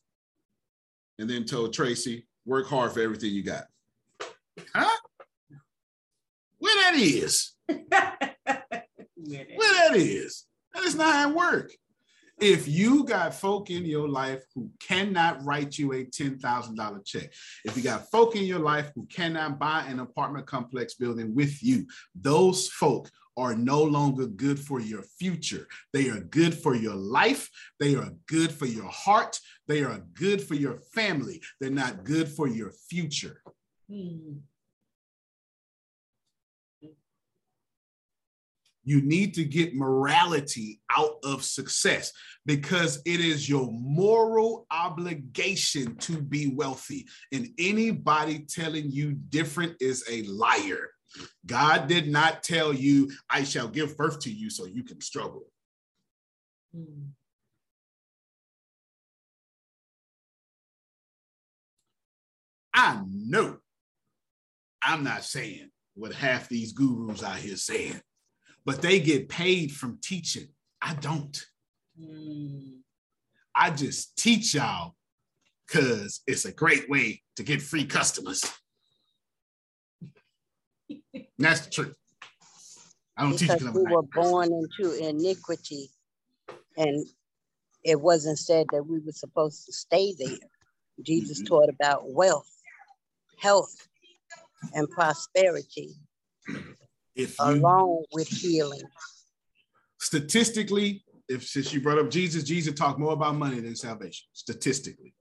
and 1.19 1.29
then 1.29 1.45
told 1.45 1.73
Tracy, 1.73 2.25
work 2.45 2.67
hard 2.67 2.91
for 2.91 3.01
everything 3.01 3.31
you 3.31 3.43
got. 3.43 3.63
Huh? 4.73 4.97
Where 6.59 6.75
that 6.75 6.99
is? 6.99 7.53
Where 7.67 7.77
that 9.17 9.95
is? 9.95 10.45
That 10.73 10.83
is 10.83 10.95
not 10.95 11.13
how 11.13 11.29
it 11.29 11.35
works. 11.35 11.75
If 12.43 12.67
you 12.67 13.05
got 13.05 13.33
folk 13.33 13.69
in 13.69 13.85
your 13.85 14.09
life 14.09 14.43
who 14.53 14.69
cannot 14.81 15.41
write 15.45 15.77
you 15.77 15.93
a 15.93 16.03
$10,000 16.03 17.05
check, 17.05 17.31
if 17.63 17.77
you 17.77 17.81
got 17.81 18.11
folk 18.11 18.35
in 18.35 18.43
your 18.43 18.59
life 18.59 18.91
who 18.93 19.05
cannot 19.05 19.57
buy 19.59 19.85
an 19.87 20.01
apartment 20.01 20.45
complex 20.45 20.95
building 20.95 21.33
with 21.33 21.63
you, 21.63 21.87
those 22.13 22.67
folk 22.67 23.09
are 23.37 23.55
no 23.55 23.81
longer 23.81 24.27
good 24.27 24.59
for 24.59 24.81
your 24.81 25.03
future. 25.17 25.69
They 25.93 26.09
are 26.09 26.19
good 26.19 26.53
for 26.53 26.75
your 26.75 26.95
life. 26.95 27.49
They 27.79 27.95
are 27.95 28.11
good 28.27 28.51
for 28.51 28.65
your 28.65 28.89
heart. 28.89 29.39
They 29.69 29.85
are 29.85 30.03
good 30.13 30.43
for 30.43 30.55
your 30.55 30.79
family. 30.93 31.41
They're 31.61 31.69
not 31.69 32.03
good 32.03 32.27
for 32.27 32.49
your 32.49 32.73
future. 32.89 33.41
Hmm. 33.89 34.39
You 38.83 39.01
need 39.01 39.33
to 39.35 39.45
get 39.45 39.75
morality 39.75 40.81
out 40.95 41.15
of 41.23 41.43
success 41.43 42.11
because 42.45 43.01
it 43.05 43.19
is 43.19 43.47
your 43.47 43.69
moral 43.71 44.67
obligation 44.71 45.95
to 45.97 46.21
be 46.21 46.53
wealthy. 46.53 47.07
And 47.31 47.49
anybody 47.57 48.39
telling 48.39 48.91
you 48.91 49.13
different 49.13 49.77
is 49.79 50.03
a 50.09 50.23
liar. 50.23 50.89
God 51.45 51.87
did 51.87 52.07
not 52.07 52.43
tell 52.43 52.73
you, 52.73 53.11
I 53.29 53.43
shall 53.43 53.67
give 53.67 53.97
birth 53.97 54.19
to 54.21 54.31
you 54.31 54.49
so 54.49 54.65
you 54.65 54.83
can 54.83 54.99
struggle. 54.99 55.45
Hmm. 56.73 57.11
I 62.73 63.01
know 63.07 63.57
I'm 64.81 65.03
not 65.03 65.23
saying 65.23 65.69
what 65.93 66.13
half 66.13 66.49
these 66.49 66.73
gurus 66.73 67.23
out 67.23 67.37
here 67.37 67.55
saying 67.55 68.01
but 68.65 68.81
they 68.81 68.99
get 68.99 69.29
paid 69.29 69.71
from 69.71 69.99
teaching. 70.01 70.47
I 70.81 70.95
don't. 70.95 71.45
Mm. 71.99 72.79
I 73.55 73.69
just 73.69 74.17
teach 74.17 74.55
y'all 74.55 74.95
because 75.67 76.21
it's 76.27 76.45
a 76.45 76.51
great 76.51 76.89
way 76.89 77.21
to 77.35 77.43
get 77.43 77.61
free 77.61 77.85
customers. 77.85 78.43
That's 81.37 81.61
the 81.61 81.69
truth. 81.69 81.95
I 83.15 83.23
don't 83.23 83.37
teach 83.37 83.49
because 83.49 83.67
teach 83.67 83.73
we 83.73 83.93
were 83.93 84.01
born 84.01 84.49
into 84.51 85.07
iniquity, 85.07 85.89
and 86.77 87.05
it 87.83 87.99
wasn't 87.99 88.39
said 88.39 88.65
that 88.71 88.83
we 88.83 88.99
were 88.99 89.11
supposed 89.11 89.65
to 89.65 89.73
stay 89.73 90.15
there. 90.17 90.37
Jesus 91.01 91.39
mm-hmm. 91.39 91.47
taught 91.47 91.69
about 91.69 92.11
wealth, 92.11 92.49
health, 93.39 93.87
and 94.73 94.89
prosperity 94.89 95.95
if 97.15 97.37
you, 97.39 97.45
along 97.45 98.03
with 98.11 98.27
healing. 98.27 98.81
Statistically, 99.99 101.03
if 101.29 101.47
since 101.47 101.73
you 101.73 101.81
brought 101.81 101.99
up 101.99 102.09
Jesus, 102.09 102.43
Jesus 102.43 102.73
talked 102.73 102.99
more 102.99 103.13
about 103.13 103.35
money 103.35 103.59
than 103.59 103.75
salvation. 103.75 104.27
Statistically, 104.33 105.13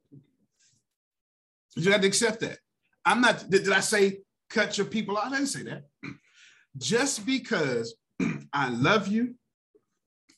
you 1.77 1.93
have 1.93 2.01
to 2.01 2.07
accept 2.07 2.41
that. 2.41 2.59
I'm 3.05 3.21
not. 3.21 3.49
Did, 3.49 3.65
did 3.65 3.73
I 3.73 3.81
say 3.81 4.19
cut 4.51 4.77
your 4.77 4.87
people 4.87 5.17
out? 5.17 5.27
I 5.27 5.31
didn't 5.31 5.47
say 5.47 5.63
that. 5.65 5.85
Just 6.77 7.27
because 7.27 7.95
I 8.53 8.71
love 8.71 9.09
you, 9.09 9.35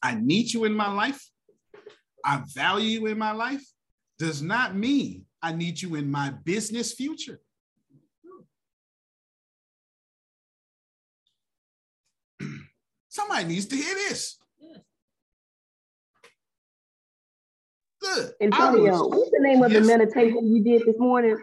I 0.03 0.15
need 0.15 0.53
you 0.53 0.65
in 0.65 0.75
my 0.75 0.93
life, 0.93 1.23
I 2.25 2.43
value 2.55 3.01
you 3.01 3.07
in 3.07 3.19
my 3.19 3.33
life, 3.33 3.65
does 4.19 4.43
not 4.43 4.77
mean 4.77 5.25
I 5.43 5.53
need 5.53 5.81
you 5.81 5.95
in 5.95 6.11
my 6.11 6.31
business 6.45 6.93
future. 6.93 7.41
Somebody 13.15 13.45
needs 13.45 13.67
to 13.67 13.77
hear 13.77 13.95
this. 13.95 14.39
Good. 18.01 18.33
Antonio, 18.41 19.07
what's 19.07 19.31
the 19.31 19.39
name 19.39 19.63
of 19.63 19.71
yes. 19.71 19.83
the 19.83 19.87
meditation 19.87 20.53
you 20.53 20.65
did 20.65 20.83
this 20.85 20.97
morning? 20.99 21.41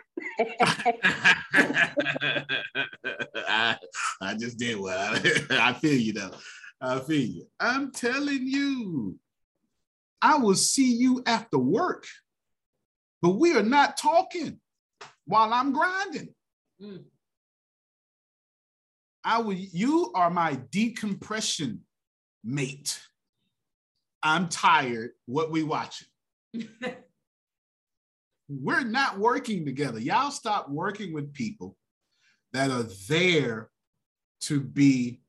I, 3.48 3.78
I 4.22 4.36
just 4.38 4.60
did 4.60 4.82
what 4.82 4.98
I, 4.98 5.70
I 5.70 5.74
feel 5.74 5.98
you 5.98 6.12
though. 6.12 6.36
I 6.82 7.00
feel 7.00 7.22
you. 7.26 7.48
I'm 7.58 7.94
telling 7.94 8.46
you, 8.46 9.18
I 10.22 10.40
will 10.40 10.56
see 10.56 10.94
you 10.94 11.24
after 11.26 11.58
work, 11.58 12.06
but 13.22 13.30
we 13.30 13.56
are 13.56 13.64
not 13.64 13.96
talking 13.96 14.60
while 15.24 15.54
I'm 15.54 15.72
grinding. 15.72 16.36
Mm. 16.84 17.06
I 19.24 19.42
will, 19.42 19.54
you 19.54 20.12
are 20.16 20.30
my 20.30 20.56
decompression 20.72 21.82
mate. 22.44 23.00
I'm 24.24 24.50
tired. 24.50 25.12
What 25.26 25.52
we 25.52 25.64
watching? 25.64 26.08
We're 28.50 28.84
not 28.84 29.18
working 29.18 29.66
together. 29.66 30.00
Y'all 30.00 30.32
stop 30.32 30.70
working 30.70 31.14
with 31.14 31.34
people 31.34 31.78
that 32.54 32.70
are 32.70 32.88
there 33.08 33.70
to 34.42 34.60
be 34.60 35.22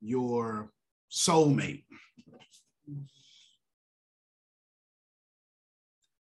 your 0.00 0.70
soulmate 1.10 1.84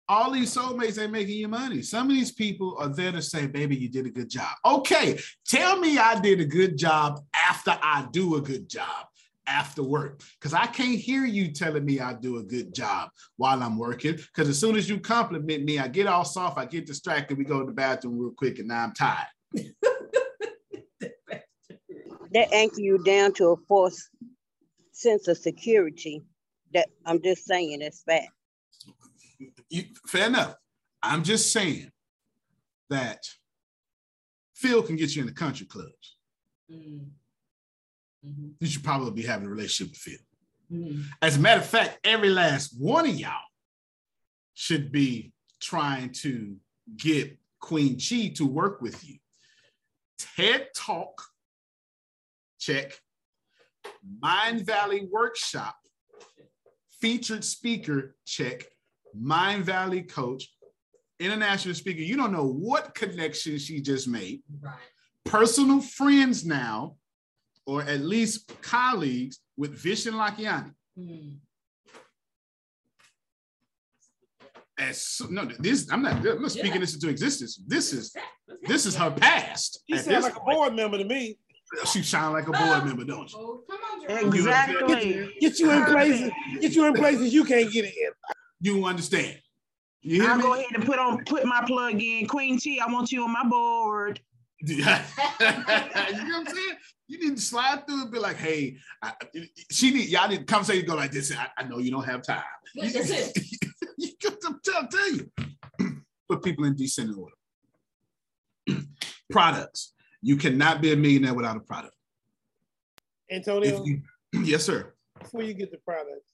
all 0.09 0.31
these 0.31 0.55
soulmates 0.55 1.01
ain't 1.01 1.13
making 1.13 1.37
you 1.37 1.49
money. 1.49 1.83
Some 1.83 2.09
of 2.09 2.17
these 2.17 2.33
people 2.33 2.77
are 2.79 2.89
there 2.89 3.13
to 3.13 3.21
say, 3.21 3.47
baby, 3.47 3.77
you 3.77 3.89
did 3.89 4.07
a 4.07 4.11
good 4.11 4.31
job. 4.31 4.57
Okay, 4.65 5.19
tell 5.47 5.79
me 5.79 5.99
I 5.99 6.19
did 6.19 6.41
a 6.41 6.47
good 6.47 6.79
job 6.79 7.21
after 7.35 7.79
I 7.83 8.09
do 8.11 8.37
a 8.37 8.41
good 8.41 8.69
job 8.69 9.07
after 9.47 9.83
work. 9.83 10.23
Because 10.41 10.55
I 10.55 10.67
can't 10.67 10.99
hear 10.99 11.27
you 11.27 11.53
telling 11.53 11.85
me 11.85 12.01
I 12.01 12.15
do 12.15 12.39
a 12.39 12.43
good 12.43 12.75
job 12.75 13.11
while 13.37 13.63
I'm 13.63 13.79
working. 13.79 14.17
Because 14.17 14.49
as 14.49 14.59
soon 14.59 14.77
as 14.77 14.89
you 14.89 14.99
compliment 14.99 15.65
me, 15.65 15.79
I 15.79 15.89
get 15.89 16.07
all 16.07 16.25
soft, 16.25 16.59
I 16.59 16.65
get 16.65 16.87
distracted, 16.87 17.37
we 17.37 17.45
go 17.45 17.61
to 17.61 17.67
the 17.67 17.73
bathroom 17.73 18.19
real 18.19 18.33
quick, 18.33 18.59
and 18.59 18.69
now 18.69 18.85
I'm 18.85 18.93
tired. 18.93 19.27
that 22.33 22.53
anchor 22.53 22.81
you 22.81 23.03
down 23.05 23.35
to 23.35 23.49
a 23.49 23.57
false 23.69 24.09
sense 24.93 25.29
of 25.29 25.37
security. 25.37 26.23
That 26.75 26.89
I'm 27.07 27.23
just 27.23 27.47
saying 27.47 27.81
it's 27.81 28.03
fact 28.03 28.29
you, 29.39 29.85
fair 30.07 30.27
enough. 30.27 30.55
I'm 31.03 31.23
just 31.23 31.53
saying 31.53 31.91
that 32.91 33.23
Phil 34.55 34.83
can 34.83 34.97
get 34.97 35.15
you 35.15 35.23
in 35.23 35.27
the 35.27 35.35
country 35.35 35.67
clubs. 35.67 36.17
Mm-hmm. 36.71 38.49
You 38.61 38.67
should 38.67 38.85
probably 38.85 39.13
be 39.13 39.23
having 39.23 39.47
a 39.47 39.51
relationship 39.51 39.93
with 39.93 39.99
Phil. 39.99 40.19
Mm-hmm. 40.73 41.03
As 41.23 41.37
a 41.37 41.41
matter 41.41 41.61
of 41.61 41.67
fact, 41.67 41.99
every 42.05 42.31
last 42.31 42.75
one 42.79 43.09
of 43.09 43.15
y'all 43.15 43.33
should 44.55 44.91
be 44.91 45.33
trying 45.61 46.11
to 46.11 46.57
get 46.97 47.39
Queen 47.61 47.99
Chi 47.99 48.33
to 48.37 48.47
work 48.47 48.83
with 48.83 49.09
you. 49.09 49.19
TED 50.19 50.69
Talk, 50.75 51.23
check. 52.59 52.99
Mindvalley 54.23 55.09
Workshop, 55.11 55.77
featured 57.01 57.45
speaker, 57.45 58.17
check. 58.25 58.65
Mindvalley 59.17 60.09
coach, 60.09 60.49
international 61.21 61.75
speaker. 61.75 62.01
You 62.01 62.17
don't 62.17 62.33
know 62.33 62.47
what 62.47 62.95
connection 62.95 63.59
she 63.59 63.81
just 63.81 64.09
made. 64.09 64.43
Right. 64.61 64.75
Personal 65.25 65.81
friends 65.81 66.45
now, 66.45 66.97
or 67.67 67.83
at 67.83 68.01
least 68.01 68.51
colleagues 68.63 69.41
with 69.57 69.83
Vishen 69.83 70.13
Lakhiani. 70.13 70.73
Hmm. 70.97 71.37
As 74.81 75.21
no, 75.29 75.45
this 75.59 75.91
I'm 75.91 76.03
not. 76.03 76.25
I'm 76.27 76.41
not 76.41 76.53
speaking 76.53 76.75
yeah. 76.75 76.81
this 76.81 76.95
into 76.95 77.09
existence. 77.09 77.61
This 77.67 77.93
is 77.93 78.15
this 78.63 78.87
is 78.87 78.95
her 78.95 79.11
past. 79.11 79.83
She 79.91 79.99
sounds 79.99 80.25
like 80.25 80.35
point. 80.35 80.53
a 80.53 80.55
board 80.55 80.75
member 80.77 80.99
to 80.99 81.05
me. 81.05 81.37
She 81.85 82.03
sound 82.03 82.35
like 82.35 82.47
a 82.47 82.53
board 82.53 82.85
member, 82.87 83.05
don't 83.05 83.29
she? 83.29 83.37
Exactly. 84.09 84.87
Get 84.87 85.05
you, 85.05 85.33
get 85.41 85.59
you 85.59 85.71
in 85.73 85.85
places. 85.85 86.31
Get 86.61 86.75
you 86.77 86.87
in 86.87 86.95
places 86.95 87.35
you 87.35 87.45
can't 87.45 87.71
get 87.73 87.85
in 87.87 87.91
you 88.61 88.85
understand. 88.85 89.39
You 90.03 90.27
I'll 90.27 90.37
me? 90.37 90.43
go 90.43 90.55
ahead 90.55 90.67
and 90.75 90.85
put 90.85 90.99
on 90.99 91.25
put 91.25 91.45
my 91.45 91.63
plug 91.67 92.01
in. 92.01 92.27
Queen 92.27 92.59
T, 92.59 92.81
I 92.81 92.91
want 92.91 93.11
you 93.13 93.25
on 93.25 93.33
my 93.33 93.47
board. 93.47 94.21
you 94.61 94.79
know 94.79 94.85
what 94.87 95.39
I'm 95.41 96.47
saying? 96.47 96.77
You 97.07 97.19
need 97.21 97.37
to 97.37 97.43
slide 97.43 97.87
through 97.87 98.03
and 98.03 98.11
be 98.11 98.19
like, 98.19 98.37
hey, 98.37 98.77
I, 99.03 99.13
she 99.71 99.93
need 99.93 100.09
y'all 100.09 100.29
need 100.29 100.47
conversation 100.47 100.87
go 100.87 100.95
like 100.95 101.13
this. 101.13 101.33
I, 101.35 101.49
I 101.57 101.65
know 101.65 101.79
you 101.79 101.91
don't 101.91 102.05
have 102.05 102.23
time. 102.23 102.43
That's 102.75 103.11
it. 103.11 103.39
you 103.99 104.11
get 104.21 104.41
them 104.41 104.61
tell, 104.65 104.87
tell 104.89 105.13
you. 105.13 105.31
Put 106.29 106.43
people 106.43 106.65
in 106.65 106.75
decent 106.75 107.17
order. 107.17 108.83
Products. 109.31 109.95
You 110.21 110.37
cannot 110.37 110.83
be 110.83 110.93
a 110.93 110.97
millionaire 110.97 111.35
without 111.35 111.57
a 111.57 111.61
product. 111.61 111.95
Antonio, 113.31 113.85
You, 113.85 114.03
yes, 114.45 114.65
sir. 114.65 114.95
before 115.19 115.43
you 115.43 115.55
get 115.55 115.71
the 115.71 115.79
products, 115.79 116.28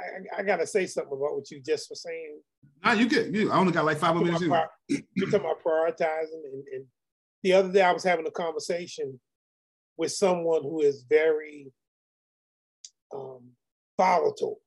I, 0.00 0.04
I, 0.04 0.40
I 0.40 0.42
gotta 0.42 0.66
say 0.66 0.86
something 0.86 1.12
about 1.12 1.36
what 1.36 1.50
you 1.50 1.60
just 1.60 1.90
were 1.90 1.96
saying. 1.96 2.40
Nah, 2.84 2.92
you 2.92 3.08
get 3.08 3.34
you. 3.34 3.50
I 3.50 3.58
only 3.58 3.72
got 3.72 3.84
like 3.84 3.98
five 3.98 4.14
more 4.14 4.24
minutes. 4.24 4.42
You're 4.42 5.30
talking 5.30 5.40
about 5.40 5.62
prioritizing, 5.64 6.44
and, 6.44 6.64
and 6.72 6.84
the 7.42 7.52
other 7.54 7.72
day 7.72 7.82
I 7.82 7.92
was 7.92 8.04
having 8.04 8.26
a 8.26 8.30
conversation 8.30 9.18
with 9.96 10.12
someone 10.12 10.62
who 10.62 10.80
is 10.80 11.04
very 11.08 11.72
um, 13.14 13.50
volatile, 13.96 14.60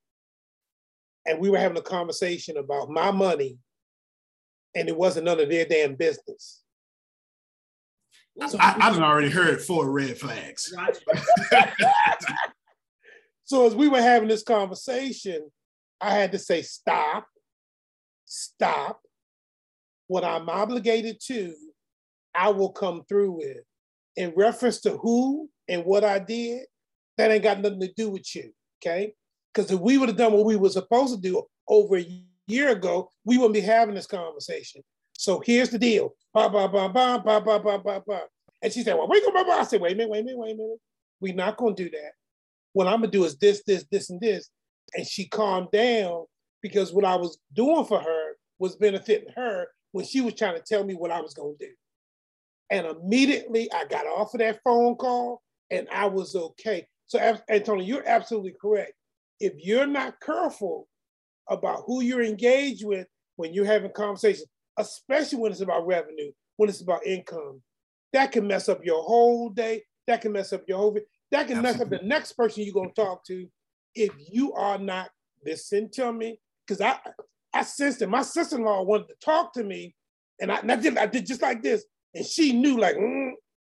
and 1.25 1.39
we 1.39 1.49
were 1.49 1.59
having 1.59 1.77
a 1.77 1.81
conversation 1.81 2.57
about 2.57 2.89
my 2.89 3.11
money, 3.11 3.57
and 4.75 4.89
it 4.89 4.97
wasn't 4.97 5.25
none 5.25 5.39
of 5.39 5.49
their 5.49 5.65
damn 5.65 5.95
business. 5.95 6.63
I, 8.41 8.75
I 8.79 8.91
done 8.91 9.03
already 9.03 9.29
heard 9.29 9.61
four 9.61 9.91
red 9.91 10.17
flags. 10.17 10.73
So 13.49 13.65
as 13.65 13.73
we 13.73 13.87
were 13.87 13.99
having 13.99 14.29
this 14.29 14.43
conversation, 14.43 15.49
I 15.99 16.11
had 16.11 16.33
to 16.33 16.37
say, 16.37 16.61
stop, 16.61 17.25
stop. 18.25 19.01
What 20.05 20.23
I'm 20.23 20.47
obligated 20.47 21.19
to, 21.25 21.55
I 22.35 22.49
will 22.49 22.69
come 22.69 23.05
through 23.09 23.31
with. 23.31 23.57
In 24.15 24.33
reference 24.35 24.81
to 24.81 24.97
who 24.97 25.49
and 25.67 25.83
what 25.83 26.03
I 26.03 26.19
did, 26.19 26.67
that 27.17 27.31
ain't 27.31 27.41
got 27.41 27.59
nothing 27.59 27.79
to 27.79 27.91
do 27.93 28.11
with 28.11 28.35
you, 28.35 28.53
okay? 28.79 29.13
Because 29.51 29.71
if 29.71 29.79
we 29.79 29.97
would 29.97 30.09
have 30.09 30.17
done 30.17 30.33
what 30.33 30.45
we 30.45 30.55
were 30.55 30.69
supposed 30.69 31.15
to 31.15 31.19
do 31.19 31.41
over 31.67 31.97
a 31.97 32.23
year 32.45 32.69
ago, 32.69 33.09
we 33.25 33.39
wouldn't 33.39 33.55
be 33.55 33.61
having 33.61 33.95
this 33.95 34.05
conversation. 34.05 34.83
So 35.13 35.41
here's 35.43 35.71
the 35.71 35.79
deal. 35.79 36.13
Bah, 36.35 36.49
bah, 36.49 36.67
bah, 36.67 36.87
bah, 36.87 37.17
bah, 37.17 37.39
bah, 37.39 37.79
bah, 37.83 38.01
bah. 38.05 38.19
And 38.61 38.71
she 38.71 38.83
said, 38.83 38.93
well, 38.93 39.07
wait 39.07 39.23
a 39.27 39.31
minute. 39.31 39.49
I 39.49 39.63
said, 39.63 39.81
wait 39.81 39.93
a 39.93 39.95
minute, 39.95 40.11
wait 40.11 40.19
a 40.19 40.23
minute, 40.23 40.37
wait 40.37 40.51
a 40.51 40.55
minute. 40.55 40.79
We're 41.19 41.33
not 41.33 41.57
going 41.57 41.75
to 41.75 41.83
do 41.85 41.89
that 41.89 42.11
what 42.73 42.87
I'm 42.87 42.99
gonna 42.99 43.11
do 43.11 43.25
is 43.25 43.37
this, 43.37 43.63
this, 43.65 43.85
this, 43.91 44.09
and 44.09 44.19
this. 44.21 44.49
And 44.95 45.07
she 45.07 45.27
calmed 45.27 45.71
down 45.71 46.25
because 46.61 46.93
what 46.93 47.05
I 47.05 47.15
was 47.15 47.39
doing 47.53 47.85
for 47.85 47.99
her 47.99 48.31
was 48.57 48.75
benefiting 48.75 49.29
her 49.35 49.67
when 49.91 50.05
she 50.05 50.21
was 50.21 50.35
trying 50.35 50.55
to 50.55 50.63
tell 50.65 50.83
me 50.83 50.93
what 50.93 51.11
I 51.11 51.21
was 51.21 51.33
gonna 51.33 51.53
do. 51.59 51.69
And 52.69 52.85
immediately 52.85 53.71
I 53.73 53.85
got 53.85 54.05
off 54.05 54.33
of 54.33 54.39
that 54.39 54.59
phone 54.63 54.95
call 54.95 55.41
and 55.71 55.87
I 55.91 56.05
was 56.05 56.35
okay. 56.35 56.85
So 57.07 57.37
Antonio, 57.49 57.83
you're 57.83 58.07
absolutely 58.07 58.53
correct. 58.61 58.93
If 59.39 59.53
you're 59.57 59.87
not 59.87 60.19
careful 60.21 60.87
about 61.49 61.83
who 61.85 62.01
you're 62.01 62.21
engaged 62.21 62.85
with 62.85 63.07
when 63.37 63.53
you're 63.53 63.65
having 63.65 63.91
conversations, 63.91 64.47
especially 64.77 65.39
when 65.39 65.51
it's 65.51 65.61
about 65.61 65.87
revenue, 65.87 66.31
when 66.57 66.69
it's 66.69 66.81
about 66.81 67.05
income, 67.05 67.61
that 68.13 68.31
can 68.31 68.45
mess 68.47 68.69
up 68.69 68.83
your 68.83 69.01
whole 69.01 69.49
day. 69.49 69.83
That 70.07 70.21
can 70.21 70.31
mess 70.31 70.53
up 70.53 70.63
your 70.67 70.77
whole 70.77 70.91
that 71.31 71.47
can 71.47 71.61
mess 71.61 71.79
up 71.79 71.89
the 71.89 71.99
next 72.03 72.33
person 72.33 72.63
you're 72.63 72.73
gonna 72.73 72.89
talk 72.95 73.25
to 73.25 73.47
if 73.95 74.11
you 74.31 74.53
are 74.53 74.77
not 74.77 75.09
listening 75.45 75.89
to 75.93 76.11
me. 76.11 76.39
Because 76.65 76.81
I 76.81 76.97
I 77.53 77.63
sensed 77.63 78.01
it. 78.01 78.09
My 78.09 78.21
sister-in-law 78.21 78.83
wanted 78.83 79.09
to 79.09 79.15
talk 79.23 79.53
to 79.53 79.63
me, 79.63 79.95
and 80.39 80.51
I, 80.51 80.59
and 80.59 80.71
I 80.71 80.75
did 80.75 80.97
I 80.97 81.05
did 81.05 81.25
just 81.25 81.41
like 81.41 81.61
this, 81.61 81.85
and 82.13 82.25
she 82.25 82.53
knew 82.53 82.79
like, 82.79 82.95
mm. 82.95 83.31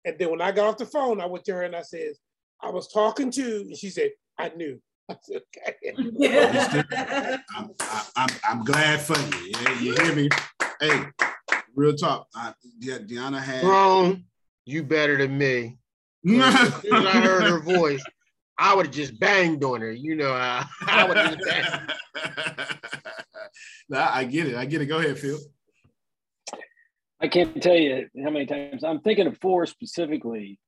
and 0.06 0.16
then 0.18 0.32
when 0.32 0.42
I 0.42 0.52
got 0.52 0.68
off 0.68 0.78
the 0.78 0.86
phone, 0.86 1.22
I 1.22 1.26
went 1.26 1.46
to 1.46 1.54
her 1.54 1.64
and 1.64 1.76
I 1.76 1.82
said, 1.82 2.14
I 2.62 2.70
was 2.70 2.92
talking 2.92 3.32
to, 3.32 3.62
and 3.62 3.78
she 3.78 3.90
said, 3.90 4.12
I 4.38 4.50
knew. 4.50 4.80
I 5.10 5.16
said, 5.22 5.42
okay. 5.58 7.38
I'm, 7.56 7.72
I, 7.80 8.06
I'm, 8.16 8.30
I'm 8.48 8.64
glad 8.64 9.02
for 9.02 9.18
you. 9.18 9.54
Yeah, 9.54 9.80
you 9.80 9.94
hear 9.96 10.16
me? 10.16 10.30
Hey, 10.80 11.06
real 11.76 11.96
talk. 11.96 12.28
I, 12.36 12.54
yeah, 12.80 13.00
Deanna 13.00 13.42
had. 13.42 13.64
Wrong. 13.64 14.24
You 14.66 14.84
better 14.84 15.18
than 15.18 15.38
me. 15.38 15.80
As 16.28 16.82
soon 16.82 16.96
as 16.96 17.06
I 17.06 17.22
heard 17.22 17.44
her 17.44 17.60
voice, 17.60 18.04
I 18.58 18.76
would 18.76 18.88
have 18.88 18.96
just 18.96 19.20
banged 19.20 19.64
on 19.64 19.82
her. 19.82 19.91
You 19.91 20.16
know, 20.16 20.34
I, 20.34 20.66
I 20.88 21.08
would 21.08 21.18
have 21.18 21.38
nah, 23.90 24.10
I 24.12 24.26
get 24.26 24.48
it. 24.48 24.56
I 24.56 24.66
get 24.66 24.82
it. 24.82 24.88
Go 24.88 25.00
ahead, 25.00 25.18
Phil. 25.18 25.40
I 27.22 27.28
can't 27.28 27.62
tell 27.62 27.76
you 27.76 28.08
how 28.24 28.30
many 28.30 28.46
times 28.46 28.84
I'm 28.84 29.02
thinking 29.02 29.28
of 29.28 29.38
four 29.41 29.66
specifically 29.66 30.60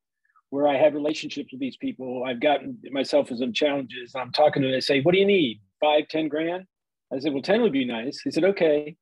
where 0.49 0.68
I 0.68 0.78
have 0.78 0.94
relationships 0.94 1.52
with 1.52 1.61
these 1.61 1.78
people. 1.78 2.23
I've 2.26 2.41
gotten 2.41 2.78
myself 2.91 3.32
in 3.32 3.38
some 3.38 3.53
challenges. 3.53 4.14
I'm 4.15 4.32
talking 4.34 4.61
to 4.61 4.68
them. 4.68 4.76
They 4.76 4.82
say, 4.82 5.02
What 5.02 5.14
do 5.14 5.18
you 5.18 5.26
need? 5.26 5.61
Five, 5.80 6.07
ten 6.10 6.28
grand? 6.28 6.65
I 7.14 7.19
said, 7.19 7.34
Well, 7.34 7.41
10 7.41 7.61
would 7.61 7.72
be 7.72 7.86
nice. 7.86 8.22
He 8.22 8.32
said, 8.32 8.44
Okay. 8.44 8.95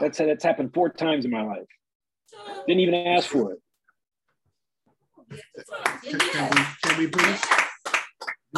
That's, 0.00 0.18
that's 0.18 0.44
happened 0.44 0.72
four 0.74 0.88
times 0.88 1.24
in 1.24 1.30
my 1.30 1.42
life. 1.42 1.66
Didn't 2.66 2.80
even 2.80 2.94
ask 2.94 3.28
for 3.28 3.52
it. 3.52 3.58
Can, 5.30 6.18
can, 6.18 6.50
we, 6.50 6.62
can 6.82 6.98
we 6.98 7.06
please? 7.06 7.40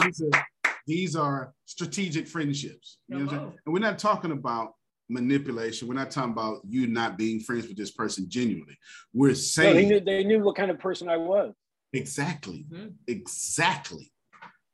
These 0.03 0.23
are, 0.23 0.47
these 0.86 1.16
are 1.16 1.55
strategic 1.66 2.27
friendships. 2.27 2.99
You 3.09 3.19
know 3.19 3.24
what 3.24 3.32
I'm 3.35 3.39
saying? 3.39 3.53
And 3.66 3.73
we're 3.74 3.81
not 3.81 3.99
talking 3.99 4.32
about 4.32 4.73
manipulation. 5.09 5.89
We're 5.89 5.94
not 5.94 6.11
talking 6.11 6.32
about 6.32 6.61
you 6.66 6.86
not 6.86 7.19
being 7.19 7.40
friends 7.40 7.69
with 7.69 7.77
this 7.77 7.90
person 7.90 8.27
genuinely. 8.28 8.78
We're 9.12 9.35
saying 9.35 9.74
no, 9.74 9.81
they, 9.81 9.86
knew, 9.86 10.01
they 10.01 10.24
knew 10.24 10.40
what 10.40 10.57
kind 10.57 10.70
of 10.70 10.78
person 10.78 11.09
I 11.09 11.19
was. 11.19 11.53
Exactly. 11.93 12.65
Mm-hmm. 12.70 12.89
Exactly. 13.07 14.11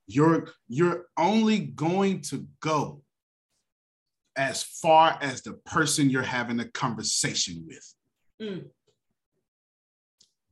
You're 0.06 0.48
you're 0.68 1.06
only 1.18 1.58
going 1.58 2.22
to 2.22 2.46
go 2.60 3.02
as 4.36 4.62
far 4.62 5.18
as 5.20 5.42
the 5.42 5.54
person 5.66 6.08
you're 6.08 6.22
having 6.22 6.60
a 6.60 6.68
conversation 6.70 7.66
with. 7.66 7.94
Mm. 8.40 8.64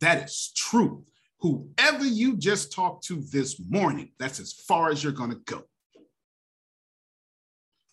That 0.00 0.24
is 0.24 0.52
true 0.54 1.04
whoever 1.46 2.04
you 2.04 2.36
just 2.36 2.72
talked 2.72 3.04
to 3.04 3.22
this 3.30 3.60
morning, 3.68 4.10
that's 4.18 4.40
as 4.40 4.52
far 4.52 4.90
as 4.90 5.02
you're 5.02 5.12
going 5.12 5.30
to 5.30 5.40
go. 5.44 5.62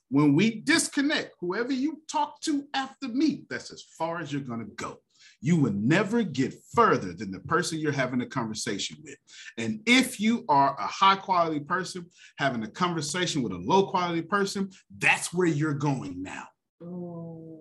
When 0.10 0.36
we 0.36 0.62
disconnect, 0.62 1.36
whoever 1.40 1.74
you 1.74 2.02
talk 2.12 2.40
to 2.42 2.66
after 2.74 3.08
me, 3.08 3.46
that's 3.50 3.72
as 3.72 3.82
far 3.98 4.20
as 4.20 4.32
you're 4.32 4.42
going 4.42 4.60
to 4.60 4.72
go. 4.76 5.00
You 5.42 5.56
will 5.56 5.74
never 5.74 6.22
get 6.22 6.54
further 6.74 7.14
than 7.14 7.32
the 7.32 7.40
person 7.40 7.80
you're 7.80 7.92
having 7.92 8.22
a 8.22 8.26
conversation 8.26 8.98
with. 9.04 9.18
And 9.58 9.82
if 9.86 10.20
you 10.20 10.46
are 10.50 10.76
a 10.80 10.86
high 10.86 11.16
quality 11.16 11.60
person 11.60 12.06
having 12.38 12.64
a 12.64 12.68
conversation 12.68 13.42
with 13.42 13.54
a 13.54 13.58
low 13.58 13.88
quality 13.88 14.22
person, 14.22 14.70
that's 14.98 15.34
where 15.34 15.48
you're 15.48 15.74
going 15.74 16.22
now. 16.22 16.46
Oh. 16.84 17.54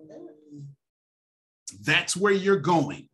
That's 1.81 2.15
where 2.15 2.33
you're 2.33 2.57
going. 2.57 3.09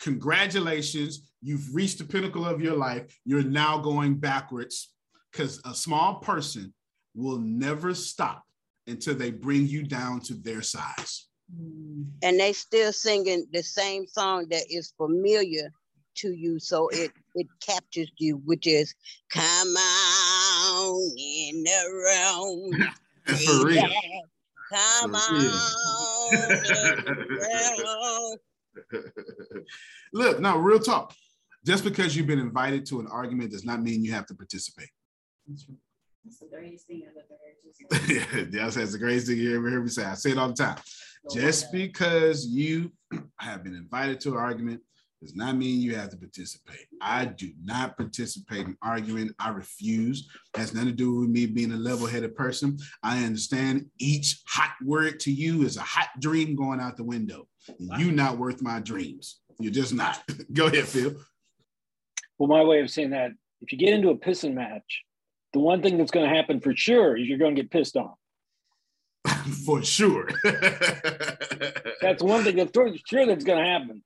Congratulations 0.00 1.27
You've 1.40 1.74
reached 1.74 1.98
the 1.98 2.04
pinnacle 2.04 2.44
of 2.44 2.60
your 2.60 2.76
life. 2.76 3.16
You're 3.24 3.42
now 3.42 3.78
going 3.78 4.16
backwards 4.16 4.92
because 5.30 5.60
a 5.64 5.74
small 5.74 6.16
person 6.16 6.74
will 7.14 7.38
never 7.38 7.94
stop 7.94 8.42
until 8.86 9.14
they 9.14 9.30
bring 9.30 9.66
you 9.66 9.82
down 9.84 10.20
to 10.20 10.34
their 10.34 10.62
size. 10.62 11.26
Mm. 11.54 12.06
And 12.22 12.40
they 12.40 12.52
still 12.52 12.92
singing 12.92 13.46
the 13.52 13.62
same 13.62 14.06
song 14.06 14.46
that 14.50 14.64
is 14.70 14.92
familiar 14.96 15.72
to 16.16 16.32
you, 16.32 16.58
so 16.58 16.88
it 16.88 17.12
it 17.36 17.46
captures 17.64 18.10
you, 18.18 18.42
which 18.44 18.66
is 18.66 18.94
"Come 19.30 19.68
on 19.76 21.10
in 21.16 21.62
the 21.62 21.82
room." 21.92 22.88
For 23.44 23.66
real. 23.66 23.88
Come 24.70 25.14
For 25.14 25.32
real. 25.34 25.52
on 25.52 26.50
in 26.50 27.04
the 27.04 28.38
room. 28.92 29.64
Look, 30.12 30.40
now 30.40 30.58
real 30.58 30.80
talk. 30.80 31.14
Just 31.64 31.84
because 31.84 32.16
you've 32.16 32.26
been 32.26 32.38
invited 32.38 32.86
to 32.86 33.00
an 33.00 33.06
argument 33.08 33.50
does 33.50 33.64
not 33.64 33.82
mean 33.82 34.04
you 34.04 34.12
have 34.12 34.26
to 34.26 34.34
participate. 34.34 34.90
That's 35.48 36.40
the 36.40 36.46
greatest 36.46 36.86
thing 36.86 37.02
I've 37.04 37.16
ever 37.16 37.28
heard. 37.28 38.50
yeah, 38.52 38.70
that's 38.72 38.92
the 38.92 38.98
greatest 38.98 39.28
thing 39.28 39.38
you 39.38 39.56
ever 39.56 39.70
heard 39.70 39.82
me 39.82 39.90
say. 39.90 40.04
I 40.04 40.14
say 40.14 40.30
it 40.30 40.38
all 40.38 40.48
the 40.48 40.54
time. 40.54 40.78
Just 41.32 41.72
because 41.72 42.46
you 42.46 42.92
have 43.38 43.64
been 43.64 43.74
invited 43.74 44.20
to 44.20 44.30
an 44.30 44.36
argument 44.36 44.82
does 45.20 45.34
not 45.34 45.56
mean 45.56 45.80
you 45.80 45.96
have 45.96 46.10
to 46.10 46.16
participate. 46.16 46.86
I 47.00 47.24
do 47.24 47.50
not 47.64 47.96
participate 47.96 48.66
in 48.66 48.76
arguing. 48.82 49.30
I 49.38 49.50
refuse. 49.50 50.28
It 50.54 50.60
has 50.60 50.74
nothing 50.74 50.90
to 50.90 50.94
do 50.94 51.12
with 51.20 51.28
me 51.28 51.46
being 51.46 51.72
a 51.72 51.76
level-headed 51.76 52.36
person. 52.36 52.78
I 53.02 53.24
understand 53.24 53.86
each 53.98 54.42
hot 54.46 54.74
word 54.84 55.18
to 55.20 55.32
you 55.32 55.62
is 55.62 55.76
a 55.76 55.82
hot 55.82 56.08
dream 56.20 56.54
going 56.54 56.80
out 56.80 56.96
the 56.96 57.04
window. 57.04 57.48
You're 57.78 58.12
not 58.12 58.38
worth 58.38 58.62
my 58.62 58.80
dreams. 58.80 59.40
You're 59.58 59.72
just 59.72 59.92
not. 59.92 60.22
Go 60.52 60.66
ahead, 60.66 60.86
Phil. 60.86 61.14
Well, 62.38 62.48
my 62.48 62.62
way 62.62 62.80
of 62.80 62.90
saying 62.90 63.10
that, 63.10 63.32
if 63.60 63.72
you 63.72 63.78
get 63.78 63.92
into 63.92 64.10
a 64.10 64.16
pissing 64.16 64.54
match, 64.54 65.02
the 65.52 65.58
one 65.58 65.82
thing 65.82 65.98
that's 65.98 66.10
going 66.10 66.28
to 66.28 66.34
happen 66.34 66.60
for 66.60 66.74
sure 66.76 67.16
is 67.16 67.26
you're 67.26 67.38
going 67.38 67.56
to 67.56 67.62
get 67.62 67.70
pissed 67.70 67.96
off. 67.96 68.16
for 69.66 69.82
sure. 69.82 70.28
that's 70.44 72.22
one 72.22 72.44
thing 72.44 72.56
that's 72.56 72.70
for 72.72 72.88
sure 73.06 73.26
that's 73.26 73.44
going 73.44 73.58
to 73.58 73.68
happen. 73.68 74.02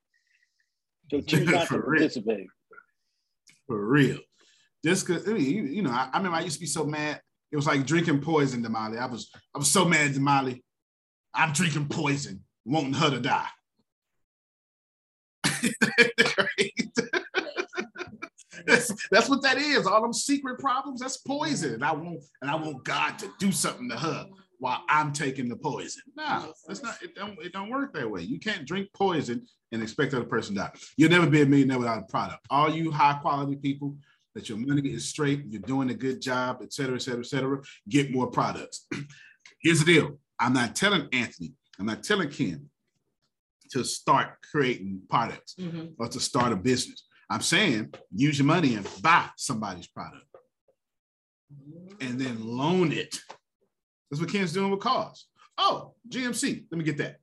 So 1.10 1.20
choose 1.26 1.46
not 1.46 1.62
to 1.62 1.66
For 1.66 1.76
real. 1.76 2.00
participate. 2.00 2.46
For 3.66 3.86
real. 3.86 4.18
Just 4.84 5.06
cause 5.06 5.28
I 5.28 5.32
mean, 5.32 5.44
you, 5.44 5.62
you 5.64 5.82
know, 5.82 5.90
I, 5.90 6.08
I 6.12 6.16
remember 6.16 6.38
I 6.38 6.40
used 6.40 6.56
to 6.56 6.60
be 6.60 6.66
so 6.66 6.84
mad. 6.84 7.20
It 7.52 7.56
was 7.56 7.66
like 7.66 7.86
drinking 7.86 8.20
poison, 8.20 8.64
Damali. 8.64 8.98
I 8.98 9.06
was 9.06 9.30
I 9.54 9.58
was 9.58 9.70
so 9.70 9.84
mad, 9.84 10.12
Damali. 10.12 10.62
I'm 11.34 11.52
drinking 11.52 11.88
poison, 11.88 12.42
wanting 12.64 12.94
her 12.94 13.10
to 13.10 13.20
die. 13.20 13.48
That's, 18.66 18.92
that's 19.10 19.28
what 19.28 19.42
that 19.42 19.58
is. 19.58 19.86
All 19.86 20.02
them 20.02 20.12
secret 20.12 20.58
problems, 20.58 21.00
that's 21.00 21.18
poison. 21.18 21.74
And 21.74 21.84
I 21.84 21.92
want 21.92 22.22
and 22.40 22.50
I 22.50 22.54
want 22.54 22.84
God 22.84 23.18
to 23.20 23.30
do 23.38 23.52
something 23.52 23.88
to 23.88 23.96
her 23.96 24.26
while 24.58 24.82
I'm 24.88 25.12
taking 25.12 25.48
the 25.48 25.56
poison. 25.56 26.02
No, 26.16 26.52
that's 26.66 26.82
not 26.82 27.02
it 27.02 27.14
don't 27.14 27.38
it 27.42 27.52
don't 27.52 27.70
work 27.70 27.92
that 27.94 28.10
way. 28.10 28.22
You 28.22 28.38
can't 28.38 28.66
drink 28.66 28.88
poison 28.94 29.46
and 29.72 29.82
expect 29.82 30.10
the 30.12 30.18
other 30.18 30.26
person 30.26 30.54
to 30.54 30.60
die. 30.62 30.70
You'll 30.96 31.10
never 31.10 31.26
be 31.26 31.42
a 31.42 31.46
millionaire 31.46 31.78
without 31.78 31.98
a 31.98 32.06
product. 32.06 32.46
All 32.50 32.70
you 32.70 32.90
high 32.90 33.14
quality 33.20 33.56
people 33.56 33.96
that 34.34 34.48
your 34.48 34.58
money 34.58 34.88
is 34.88 35.06
straight, 35.08 35.44
you're 35.48 35.60
doing 35.62 35.90
a 35.90 35.94
good 35.94 36.20
job, 36.20 36.58
et 36.62 36.72
cetera, 36.72 36.94
et 36.96 37.02
cetera, 37.02 37.20
et 37.20 37.26
cetera, 37.26 37.60
get 37.88 38.10
more 38.10 38.26
products. 38.30 38.86
Here's 39.62 39.80
the 39.80 39.84
deal. 39.84 40.18
I'm 40.38 40.54
not 40.54 40.74
telling 40.74 41.08
Anthony, 41.12 41.52
I'm 41.78 41.86
not 41.86 42.02
telling 42.02 42.30
Ken 42.30 42.68
to 43.70 43.84
start 43.84 44.36
creating 44.50 45.00
products 45.08 45.54
Mhm. 45.58 45.94
or 45.98 46.08
to 46.08 46.20
start 46.20 46.52
a 46.52 46.56
business. 46.56 47.04
I'm 47.32 47.40
saying 47.40 47.94
use 48.14 48.38
your 48.38 48.46
money 48.46 48.74
and 48.74 48.86
buy 49.00 49.26
somebody's 49.36 49.86
product 49.86 50.24
and 52.00 52.20
then 52.20 52.44
loan 52.44 52.92
it. 52.92 53.16
That's 54.10 54.20
what 54.20 54.30
Ken's 54.30 54.52
doing 54.52 54.70
with 54.70 54.80
cars. 54.80 55.26
Oh, 55.56 55.94
GMC. 56.10 56.66
Let 56.70 56.78
me 56.78 56.84
get 56.84 56.98
that. 56.98 57.16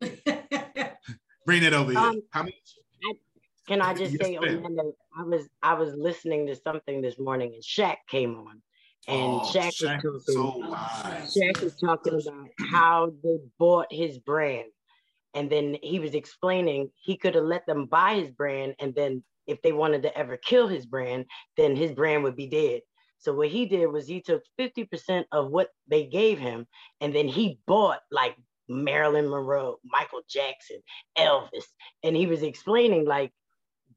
Bring 1.46 1.62
that 1.62 1.72
over 1.72 1.92
here. 1.92 2.00
Um, 2.00 2.22
How 2.30 2.42
much? 2.42 2.54
Can 3.68 3.80
I 3.82 3.94
just 3.94 4.12
Yes, 4.14 4.20
say, 4.22 4.36
ma'am. 4.38 4.56
Orlando, 4.64 4.94
I 5.16 5.22
was 5.22 5.48
I 5.62 5.74
was 5.74 5.94
listening 5.94 6.48
to 6.48 6.56
something 6.56 7.00
this 7.00 7.18
morning 7.20 7.52
and 7.54 7.62
Shaq 7.62 7.98
came 8.08 8.34
on. 8.34 8.62
And 9.06 9.32
Oh, 9.32 9.48
Shaq, 9.54 9.70
Shaq 9.80 10.02
was 10.04 10.26
is 10.26 10.34
talking, 10.34 10.62
so 10.64 10.68
wise. 10.70 11.36
Shaq 11.36 11.62
was 11.62 11.76
talking 11.76 12.14
about 12.20 12.48
how 12.72 13.12
they 13.22 13.36
bought 13.60 13.86
his 13.92 14.18
brand. 14.18 14.70
And 15.34 15.50
then 15.50 15.76
he 15.82 15.98
was 15.98 16.14
explaining 16.14 16.90
he 16.96 17.16
could 17.16 17.34
have 17.34 17.44
let 17.44 17.66
them 17.66 17.86
buy 17.86 18.14
his 18.14 18.30
brand. 18.30 18.74
And 18.80 18.94
then 18.94 19.22
if 19.46 19.62
they 19.62 19.72
wanted 19.72 20.02
to 20.02 20.16
ever 20.16 20.36
kill 20.36 20.68
his 20.68 20.86
brand, 20.86 21.26
then 21.56 21.76
his 21.76 21.92
brand 21.92 22.24
would 22.24 22.36
be 22.36 22.46
dead. 22.46 22.82
So 23.18 23.34
what 23.34 23.48
he 23.48 23.66
did 23.66 23.86
was 23.86 24.06
he 24.06 24.22
took 24.22 24.42
50% 24.58 25.24
of 25.30 25.50
what 25.50 25.68
they 25.88 26.06
gave 26.06 26.38
him 26.38 26.66
and 27.00 27.14
then 27.14 27.28
he 27.28 27.60
bought 27.66 28.00
like 28.10 28.34
Marilyn 28.68 29.28
Monroe, 29.28 29.78
Michael 29.84 30.22
Jackson, 30.28 30.78
Elvis. 31.18 31.64
And 32.02 32.16
he 32.16 32.26
was 32.26 32.42
explaining 32.42 33.04
like 33.04 33.32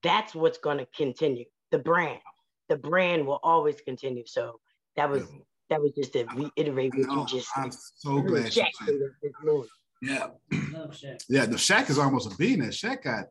that's 0.01 0.35
what's 0.35 0.57
going 0.57 0.79
to 0.79 0.87
continue. 0.95 1.45
The 1.71 1.79
brand, 1.79 2.19
the 2.67 2.75
brand 2.75 3.25
will 3.25 3.39
always 3.43 3.79
continue. 3.81 4.25
So 4.25 4.59
that 4.97 5.09
was 5.09 5.23
that 5.69 5.81
was 5.81 5.91
just 5.93 6.13
to 6.13 6.25
reiterate 6.35 6.93
what 6.95 7.09
you 7.09 7.25
just 7.25 7.49
I'm 7.55 7.71
so 7.71 8.21
glad 8.21 8.55
you 8.55 8.65
said 8.85 8.95
said 10.07 10.17
that 10.19 10.35
this 10.49 10.59
morning. 10.59 10.73
Yeah. 10.73 10.79
Love 10.79 10.91
Shaq. 10.91 11.23
Yeah, 11.29 11.45
the 11.45 11.55
Shaq 11.55 11.89
is 11.89 11.97
almost 11.99 12.31
a 12.31 12.37
billionaire. 12.37 12.69
Shaq 12.69 13.03
got 13.03 13.25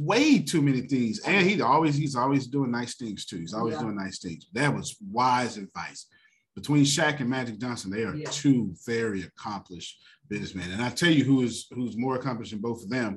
way 0.00 0.38
too 0.40 0.60
many 0.62 0.82
things. 0.82 1.20
And 1.26 1.46
he 1.48 1.60
always 1.60 1.96
he's 1.96 2.16
always 2.16 2.46
doing 2.46 2.70
nice 2.70 2.96
things 2.96 3.24
too. 3.24 3.38
He's 3.38 3.54
always 3.54 3.74
Yeah. 3.74 3.82
doing 3.82 3.96
nice 3.96 4.18
things. 4.18 4.46
That 4.52 4.74
was 4.74 4.96
wise 5.10 5.56
advice. 5.56 6.06
Between 6.54 6.84
Shaq 6.84 7.20
and 7.20 7.30
Magic 7.30 7.58
Johnson, 7.58 7.90
they 7.90 8.02
are 8.04 8.14
Yeah. 8.14 8.28
two 8.30 8.74
very 8.84 9.22
accomplished 9.22 9.98
businessmen. 10.28 10.70
And 10.70 10.82
I 10.82 10.90
tell 10.90 11.10
you 11.10 11.24
who 11.24 11.42
is 11.42 11.66
who's 11.72 11.96
more 11.96 12.16
accomplished 12.16 12.50
than 12.52 12.60
both 12.60 12.82
of 12.82 12.90
them. 12.90 13.16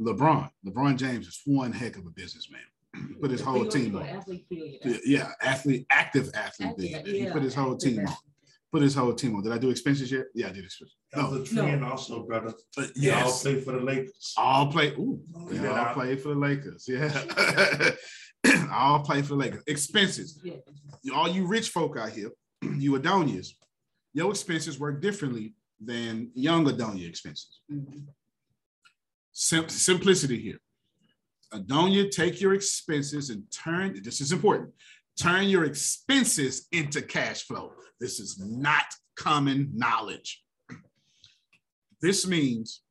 LeBron. 0.00 0.50
LeBron 0.66 0.96
James 0.96 1.26
is 1.28 1.40
one 1.44 1.72
heck 1.72 1.96
of 1.96 2.06
a 2.06 2.10
businessman. 2.10 2.62
He 3.08 3.14
put 3.14 3.30
his 3.30 3.40
whole 3.40 3.66
team 3.66 3.96
on. 3.96 4.02
Athlete. 4.02 4.46
Yeah, 5.04 5.32
athlete, 5.40 5.86
active 5.90 6.30
athlete 6.34 6.68
Active, 6.70 7.04
billionaire. 7.04 7.26
He 7.26 7.32
put 7.32 7.42
his 7.42 7.54
whole 7.54 7.76
team 7.76 8.06
on. 8.06 8.14
Athlete. 8.72 8.80
Put 8.80 8.82
his 8.82 8.94
whole 8.94 9.14
team 9.14 9.36
on. 9.36 9.42
Did 9.42 9.52
I 9.52 9.58
do 9.58 9.70
expenses 9.70 10.10
yet? 10.10 10.26
Yeah, 10.34 10.48
I 10.48 10.52
did 10.52 10.64
expenses. 10.64 10.96
That 11.12 11.30
was 11.30 11.50
a 11.50 11.54
trend 11.54 11.84
also, 11.84 12.24
brother. 12.24 12.54
But 12.76 12.94
They 12.94 13.10
all 13.10 13.18
yes. 13.28 13.42
play 13.42 13.60
for 13.60 13.72
the 13.72 13.80
Lakers. 13.80 14.34
I'll 14.36 14.68
play. 14.68 14.88
Ooh, 14.92 15.20
they 15.48 15.56
Yeah. 15.62 15.88
all 15.88 15.94
play 15.94 16.16
for 16.16 16.28
the 16.28 16.34
Lakers. 16.40 16.86
Yeah. 16.88 17.90
I'll 18.72 19.00
play 19.00 19.22
for 19.22 19.28
the 19.28 19.36
Lakers. 19.36 19.62
Expenses. 19.66 20.40
Yeah. 20.42 21.14
All 21.14 21.28
you 21.28 21.46
rich 21.46 21.68
folk 21.70 21.96
out 21.96 22.10
here, 22.10 22.30
you 22.62 22.92
Adonias, 22.98 23.48
your 24.14 24.30
expenses 24.30 24.78
work 24.78 25.00
differently 25.00 25.54
than 25.80 26.30
young 26.34 26.64
Adonia 26.66 27.08
expenses. 27.08 27.60
Mm-hmm. 27.70 28.00
Sim- 29.32 29.68
simplicity 29.68 30.38
here. 30.40 30.58
Adonia, 31.52 32.10
take 32.10 32.40
your 32.40 32.54
expenses 32.54 33.28
and 33.30 33.44
turn, 33.50 34.00
this 34.02 34.20
is 34.20 34.32
important, 34.32 34.70
turn 35.18 35.48
your 35.48 35.64
expenses 35.64 36.66
into 36.72 37.02
cash 37.02 37.42
flow. 37.42 37.72
This 38.00 38.20
is 38.20 38.38
not 38.40 38.84
common 39.16 39.70
knowledge. 39.74 40.42
This 42.00 42.26
means, 42.26 42.82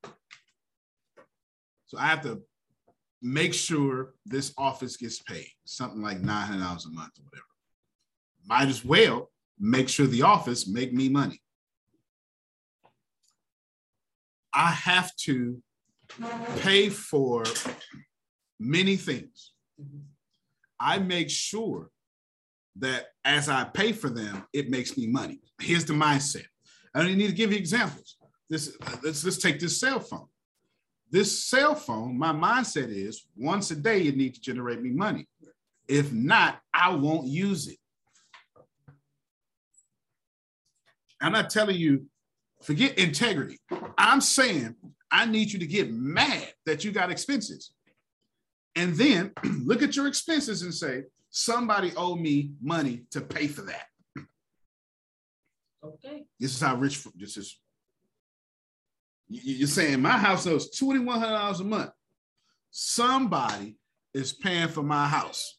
so 1.88 1.98
I 1.98 2.08
have 2.08 2.22
to 2.22 2.42
make 3.22 3.54
sure 3.54 4.14
this 4.26 4.54
office 4.58 4.98
gets 4.98 5.22
paid, 5.22 5.50
something 5.66 6.02
like 6.02 6.22
$900 6.22 6.26
a 6.26 6.90
month 6.90 7.12
or 7.20 7.26
whatever. 7.26 7.46
Might 8.48 8.70
as 8.70 8.86
well 8.86 9.30
make 9.60 9.90
sure 9.90 10.08
the 10.08 10.24
office 10.24 10.68
make 10.68 10.94
me 10.94 11.10
money. 11.10 11.42
I 14.54 14.72
have 14.72 15.16
to 15.18 15.62
pay 16.60 16.90
for 16.90 17.44
many 18.60 18.96
things. 18.96 19.54
I 20.80 21.00
make 21.00 21.30
sure 21.30 21.90
that 22.78 23.08
as 23.26 23.50
I 23.50 23.66
pay 23.66 23.92
for 23.92 24.10
them, 24.10 24.46
it 24.54 24.70
makes 24.70 24.98
me 24.98 25.08
money. 25.08 25.42
Here's 25.60 25.86
the 25.86 25.94
mindset. 25.94 26.46
I 26.94 27.00
don't 27.04 27.18
need 27.18 27.28
to 27.28 27.34
give 27.34 27.52
you 27.52 27.58
examples. 27.58 28.18
This 28.50 28.78
let's 29.04 29.24
let's 29.24 29.38
take 29.38 29.60
this 29.60 29.80
cell 29.80 30.00
phone. 30.00 30.28
This 31.10 31.44
cell 31.44 31.76
phone, 31.76 32.18
my 32.18 32.32
mindset 32.32 32.90
is 32.90 33.26
once 33.36 33.72
a 33.72 33.76
day 33.76 34.04
it 34.04 34.16
needs 34.16 34.40
to 34.40 34.44
generate 34.44 34.82
me 34.82 34.90
money. 34.90 35.28
If 35.88 36.14
not, 36.14 36.60
I 36.74 36.96
won't 36.96 37.28
use 37.28 37.68
it. 37.68 37.78
I'm 41.22 41.34
not 41.34 41.50
telling 41.50 41.78
you, 41.78 42.06
forget 42.64 42.98
integrity. 42.98 43.60
I'm 43.98 44.22
saying 44.22 44.76
I 45.12 45.26
need 45.26 45.52
you 45.52 45.60
to 45.60 45.68
get 45.68 45.92
mad 45.92 46.54
that 46.66 46.84
you 46.84 46.92
got 46.92 47.12
expenses. 47.12 47.72
And 48.76 48.96
then 48.96 49.32
look 49.66 49.82
at 49.82 49.96
your 49.96 50.08
expenses 50.08 50.62
and 50.62 50.74
say, 50.74 51.04
somebody 51.32 51.94
owe 51.96 52.16
me 52.16 52.52
money 52.62 53.06
to 53.12 53.22
pay 53.22 53.48
for 53.48 53.62
that. 53.64 53.88
Okay. 55.84 56.26
This 56.40 56.54
is 56.54 56.62
how 56.62 56.76
rich 56.76 57.04
this 57.16 57.38
is. 57.38 57.58
You- 59.28 59.56
You're 59.56 59.68
saying 59.68 60.02
my 60.02 60.18
house 60.18 60.46
owes 60.46 60.78
$2,100 60.78 61.60
a 61.60 61.64
month. 61.64 61.92
Somebody 62.70 63.78
is 64.14 64.34
paying 64.34 64.68
for 64.68 64.84
my 64.84 65.08
house. 65.08 65.58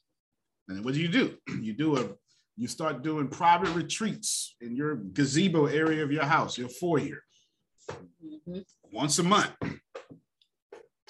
And 0.69 0.85
what 0.85 0.95
do 0.95 1.01
you 1.01 1.09
do? 1.09 1.37
You 1.61 1.73
do 1.73 1.97
a 1.97 2.09
you 2.57 2.69
start 2.69 3.03
doing 3.03 3.29
private 3.29 3.75
retreats 3.75 4.57
in 4.61 4.77
your 4.77 4.97
gazebo 4.97 5.67
area 5.67 6.05
of 6.05 6.13
your 6.13 6.25
house, 6.25 6.59
your 6.59 6.69
foyer, 6.69 7.25
mm-hmm. 7.91 8.59
once 8.93 9.19
a 9.19 9.23
month. 9.23 9.53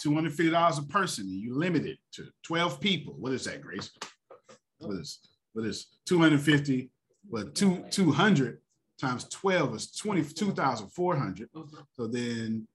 $250 0.01 0.79
a 0.79 0.83
person, 0.85 1.25
and 1.27 1.41
you 1.41 1.55
limit 1.55 1.85
it 1.85 1.99
to 2.13 2.29
12 2.45 2.81
people. 2.81 3.15
What 3.19 3.33
is 3.33 3.45
that, 3.45 3.61
Grace? 3.61 3.91
What 4.83 4.97
is 4.97 5.19
what 5.53 5.67
is 5.67 5.87
250? 6.07 6.91
but 7.31 7.55
two 7.55 7.85
200 7.91 8.59
times 9.01 9.25
12 9.29 9.75
is 9.77 9.93
22,400. 9.93 11.49
So 11.93 12.07
then 12.07 12.67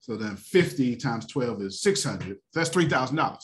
so 0.00 0.16
then 0.16 0.36
50 0.36 0.96
times 0.96 1.26
12 1.26 1.62
is 1.62 1.80
600. 1.80 2.38
That's 2.52 2.68
$3,000. 2.68 3.38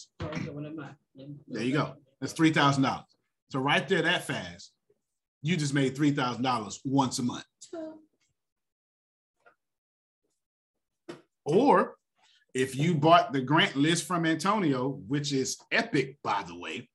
There 1.49 1.63
you 1.63 1.73
go. 1.73 1.95
That's 2.21 2.35
three 2.35 2.53
thousand 2.53 2.83
dollars. 2.83 3.07
So 3.49 3.61
right 3.61 3.87
there, 3.89 4.03
that 4.03 4.25
fast, 4.27 4.73
you 5.43 5.57
just 5.57 5.73
made 5.73 5.97
three 5.97 6.11
thousand 6.11 6.43
dollars 6.43 6.81
once 6.85 7.19
a 7.19 7.23
month. 7.23 7.45
Or 11.45 11.97
if 12.55 12.77
you 12.77 12.95
bought 12.95 13.33
the 13.33 13.41
grant 13.41 13.75
list 13.75 14.07
from 14.07 14.27
Antonio, 14.27 15.01
which 15.09 15.33
is 15.33 15.59
epic, 15.73 16.19
by 16.23 16.45
the 16.47 16.59
way, 16.59 16.89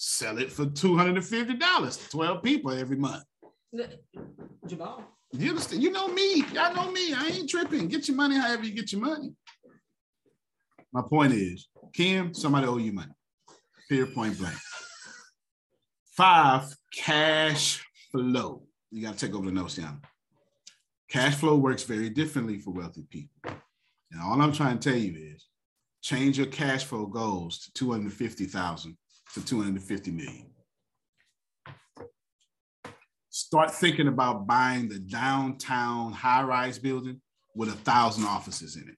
sell 0.00 0.38
it 0.38 0.50
for 0.50 0.64
two 0.64 0.96
hundred 0.96 1.16
and 1.16 1.24
fifty 1.24 1.54
dollars. 1.54 2.08
Twelve 2.08 2.42
people 2.42 2.72
every 2.72 2.96
month. 2.96 3.22
Jamal. 4.66 5.04
You 5.32 5.50
understand? 5.50 5.82
You 5.82 5.92
know 5.92 6.08
me. 6.08 6.42
Y'all 6.52 6.74
know 6.74 6.90
me. 6.90 7.12
I 7.12 7.28
ain't 7.28 7.48
tripping. 7.48 7.86
Get 7.86 8.08
your 8.08 8.16
money 8.16 8.36
however 8.36 8.64
you 8.64 8.72
get 8.72 8.92
your 8.92 9.02
money. 9.02 9.32
My 10.92 11.02
point 11.02 11.34
is, 11.34 11.68
Kim, 11.92 12.34
somebody 12.34 12.66
owe 12.66 12.78
you 12.78 12.92
money. 12.92 13.12
Period, 13.88 14.12
point 14.14 14.38
blank. 14.38 14.56
Five, 16.16 16.74
cash 16.92 17.84
flow. 18.10 18.62
You 18.90 19.02
got 19.02 19.18
to 19.18 19.26
take 19.26 19.36
over 19.36 19.46
the 19.46 19.52
notes 19.52 19.76
down. 19.76 20.00
Cash 21.08 21.36
flow 21.36 21.56
works 21.56 21.84
very 21.84 22.08
differently 22.08 22.58
for 22.58 22.70
wealthy 22.70 23.04
people. 23.08 23.52
And 24.10 24.20
all 24.22 24.40
I'm 24.40 24.52
trying 24.52 24.78
to 24.78 24.90
tell 24.90 24.98
you 24.98 25.34
is 25.34 25.46
change 26.02 26.38
your 26.38 26.48
cash 26.48 26.84
flow 26.84 27.06
goals 27.06 27.58
to 27.60 27.72
250,000 27.74 28.96
to 29.34 29.44
250 29.44 30.10
million. 30.10 30.46
Start 33.30 33.72
thinking 33.72 34.08
about 34.08 34.46
buying 34.46 34.88
the 34.88 34.98
downtown 34.98 36.12
high 36.12 36.42
rise 36.42 36.78
building 36.78 37.20
with 37.54 37.68
a 37.68 37.76
thousand 37.76 38.24
offices 38.24 38.76
in 38.76 38.88
it. 38.88 38.96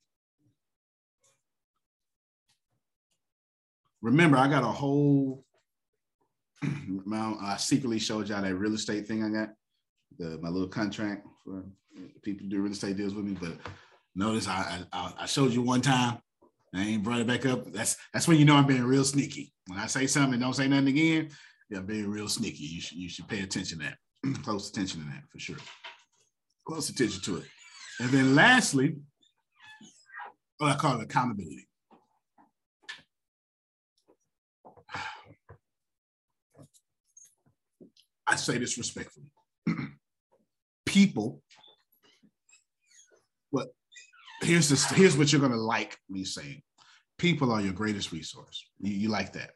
Remember, 4.00 4.36
I 4.36 4.48
got 4.48 4.64
a 4.64 4.66
whole. 4.66 5.44
I 6.62 7.56
secretly 7.58 7.98
showed 7.98 8.28
y'all 8.28 8.42
that 8.42 8.54
real 8.54 8.74
estate 8.74 9.06
thing 9.06 9.22
I 9.22 9.28
got, 9.28 9.50
the 10.18 10.38
my 10.40 10.48
little 10.48 10.68
contract 10.68 11.26
for 11.44 11.64
people 12.22 12.44
to 12.44 12.48
do 12.48 12.62
real 12.62 12.72
estate 12.72 12.96
deals 12.96 13.14
with 13.14 13.24
me. 13.24 13.36
But 13.38 13.58
notice 14.14 14.48
I 14.48 14.82
I, 14.92 15.12
I 15.20 15.26
showed 15.26 15.52
you 15.52 15.62
one 15.62 15.82
time. 15.82 16.18
I 16.74 16.82
ain't 16.82 17.02
brought 17.02 17.20
it 17.20 17.26
back 17.26 17.44
up. 17.44 17.70
That's 17.72 17.96
that's 18.12 18.26
when 18.26 18.38
you 18.38 18.44
know 18.44 18.56
I'm 18.56 18.66
being 18.66 18.82
real 18.84 19.04
sneaky. 19.04 19.52
When 19.66 19.78
I 19.78 19.86
say 19.86 20.06
something 20.06 20.34
and 20.34 20.42
don't 20.42 20.54
say 20.54 20.68
nothing 20.68 20.88
again, 20.88 21.28
yeah, 21.68 21.78
I'm 21.78 21.86
being 21.86 22.08
real 22.08 22.28
sneaky. 22.28 22.64
You 22.64 22.80
should 22.80 22.98
you 22.98 23.08
should 23.08 23.28
pay 23.28 23.40
attention 23.40 23.80
to 23.80 23.84
that. 23.84 23.98
Close 24.42 24.70
attention 24.70 25.00
to 25.00 25.06
that 25.06 25.24
for 25.30 25.38
sure. 25.38 25.56
Close 26.66 26.88
attention 26.88 27.20
to 27.22 27.36
it. 27.38 27.44
And 28.00 28.10
then 28.10 28.34
lastly, 28.34 28.96
what 30.58 30.72
I 30.72 30.76
call 30.76 31.00
accountability. 31.00 31.68
I 38.26 38.36
say 38.36 38.58
this 38.58 38.78
respectfully. 38.78 39.26
People, 40.86 41.42
here's 44.42 44.68
this, 44.68 44.90
here's 44.90 45.16
what 45.16 45.32
you're 45.32 45.40
gonna 45.40 45.56
like 45.56 45.96
me 46.08 46.24
saying. 46.24 46.62
People 47.18 47.52
are 47.52 47.60
your 47.60 47.72
greatest 47.72 48.12
resource. 48.12 48.64
You, 48.78 48.92
you 48.92 49.08
like 49.08 49.32
that. 49.34 49.50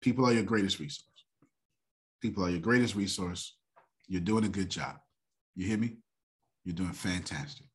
People 0.00 0.26
are 0.26 0.32
your 0.32 0.44
greatest 0.44 0.78
resource. 0.78 1.06
People 2.20 2.44
are 2.44 2.50
your 2.50 2.60
greatest 2.60 2.94
resource. 2.94 3.56
You're 4.08 4.20
doing 4.20 4.44
a 4.44 4.48
good 4.48 4.70
job. 4.70 4.96
You 5.54 5.66
hear 5.66 5.78
me? 5.78 5.96
You're 6.64 6.74
doing 6.74 6.92
fantastic. 6.92 7.66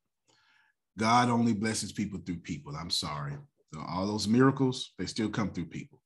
God 0.97 1.29
only 1.29 1.53
blesses 1.53 1.91
people 1.91 2.19
through 2.19 2.37
people. 2.37 2.75
I'm 2.75 2.89
sorry. 2.89 3.33
So 3.73 3.81
all 3.87 4.07
those 4.07 4.27
miracles, 4.27 4.93
they 4.97 5.05
still 5.05 5.29
come 5.29 5.51
through 5.51 5.65
people. 5.65 6.01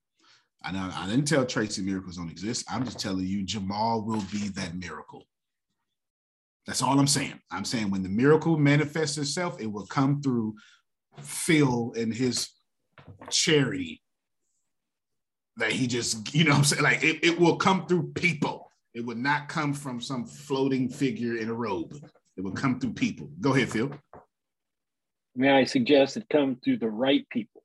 I 0.64 0.72
I 0.72 1.08
didn't 1.08 1.28
tell 1.28 1.46
Tracy 1.46 1.82
miracles 1.82 2.18
don't 2.18 2.32
exist. 2.32 2.66
I'm 2.70 2.84
just 2.84 3.00
telling 3.00 3.26
you, 3.26 3.44
Jamal 3.44 4.04
will 4.04 4.24
be 4.32 4.50
that 4.50 4.76
miracle. 4.76 5.26
That's 6.70 6.84
all 6.84 7.00
I'm 7.00 7.08
saying. 7.08 7.34
I'm 7.50 7.66
saying 7.66 7.90
when 7.90 8.04
the 8.04 8.10
miracle 8.10 8.56
manifests 8.56 9.18
itself, 9.18 9.60
it 9.60 9.66
will 9.66 9.88
come 9.88 10.22
through 10.22 10.54
Phil 11.20 11.92
and 11.98 12.14
his 12.14 12.48
charity 13.32 14.04
that 15.58 15.72
he 15.72 15.88
just, 15.88 16.32
you 16.32 16.44
know 16.44 16.52
I'm 16.52 16.64
saying? 16.64 16.84
Like 16.84 17.04
it, 17.04 17.26
it 17.26 17.40
will 17.40 17.56
come 17.56 17.88
through 17.88 18.12
people. 18.12 18.72
It 18.94 19.04
would 19.04 19.18
not 19.18 19.50
come 19.50 19.74
from 19.74 20.00
some 20.00 20.28
floating 20.28 20.90
figure 20.90 21.38
in 21.38 21.50
a 21.50 21.54
robe. 21.56 21.96
It 22.38 22.44
will 22.44 22.52
come 22.52 22.80
through 22.80 22.94
people. 22.94 23.32
Go 23.42 23.56
ahead, 23.56 23.70
Phil. 23.70 23.92
May 25.36 25.50
I 25.50 25.64
suggest 25.64 26.18
it 26.18 26.28
come 26.30 26.60
through 26.64 26.78
the 26.78 26.90
right 26.92 27.28
people? 27.32 27.64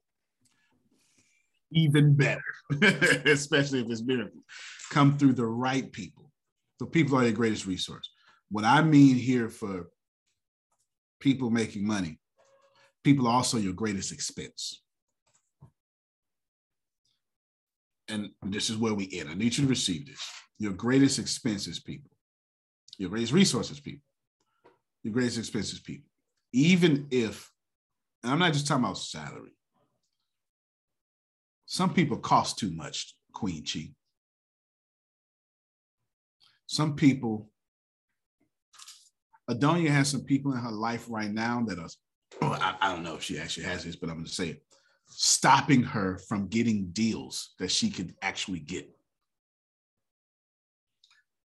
Even 1.73 2.15
better, 2.15 2.41
especially 3.27 3.81
if 3.81 3.91
it's 3.91 4.03
miracle. 4.03 4.41
Come 4.91 5.19
through 5.19 5.35
the 5.35 5.45
right 5.45 5.93
people. 5.93 6.31
So 6.81 6.87
people 6.87 7.19
are 7.19 7.25
your 7.25 7.33
greatest 7.33 7.67
resource. 7.67 8.09
What 8.55 8.65
I 8.65 8.83
mean 8.83 9.17
here 9.17 9.49
for 9.49 9.89
people 11.19 11.51
making 11.51 11.85
money, 11.85 12.21
people 13.03 13.27
are 13.27 13.35
also 13.35 13.59
your 13.59 13.73
greatest 13.73 14.13
expense. 14.13 14.81
And 18.07 18.31
this 18.45 18.71
is 18.71 18.77
where 18.77 18.95
we 18.95 19.09
end. 19.13 19.29
I 19.29 19.35
need 19.35 19.57
you 19.57 19.65
to 19.65 19.69
receive 19.69 20.07
this. 20.07 20.21
Your 20.61 20.73
greatest 20.73 21.19
expenses, 21.19 21.81
people. 21.81 22.13
Your 22.97 23.11
greatest 23.11 23.33
resources, 23.33 23.81
people. 23.81 24.05
Your 25.03 25.15
greatest 25.15 25.39
expenses, 25.39 25.81
people. 25.81 26.09
Even 26.53 27.09
if, 27.11 27.51
and 28.23 28.31
I'm 28.31 28.39
not 28.39 28.53
just 28.53 28.69
talking 28.69 28.85
about 28.85 28.99
salary. 28.99 29.51
Some 31.67 31.93
people 31.93 32.19
cost 32.19 32.57
too 32.57 32.71
much, 32.71 33.17
Queen 33.33 33.65
Chi. 33.65 33.89
Some 36.67 36.95
people, 36.95 37.51
Adonia 39.51 39.89
has 39.91 40.09
some 40.09 40.25
people 40.25 40.53
in 40.53 40.59
her 40.59 40.71
life 40.71 41.07
right 41.09 41.31
now 41.31 41.63
that 41.67 41.79
are, 41.79 41.89
oh, 42.43 42.53
I, 42.53 42.75
I 42.81 42.93
don't 42.93 43.03
know 43.03 43.15
if 43.15 43.23
she 43.23 43.39
actually 43.39 43.67
has 43.67 43.85
this, 43.85 43.97
but 43.97 44.09
I'm 44.09 44.17
going 44.17 44.27
to 44.27 44.33
say 44.33 44.49
it, 44.49 44.63
stopping 45.09 45.83
her 45.83 46.19
from 46.29 46.49
getting 46.49 46.87
deals 46.93 47.55
that 47.59 47.71
she 47.71 47.91
could 47.91 48.15
actually 48.23 48.61
get. 48.61 48.91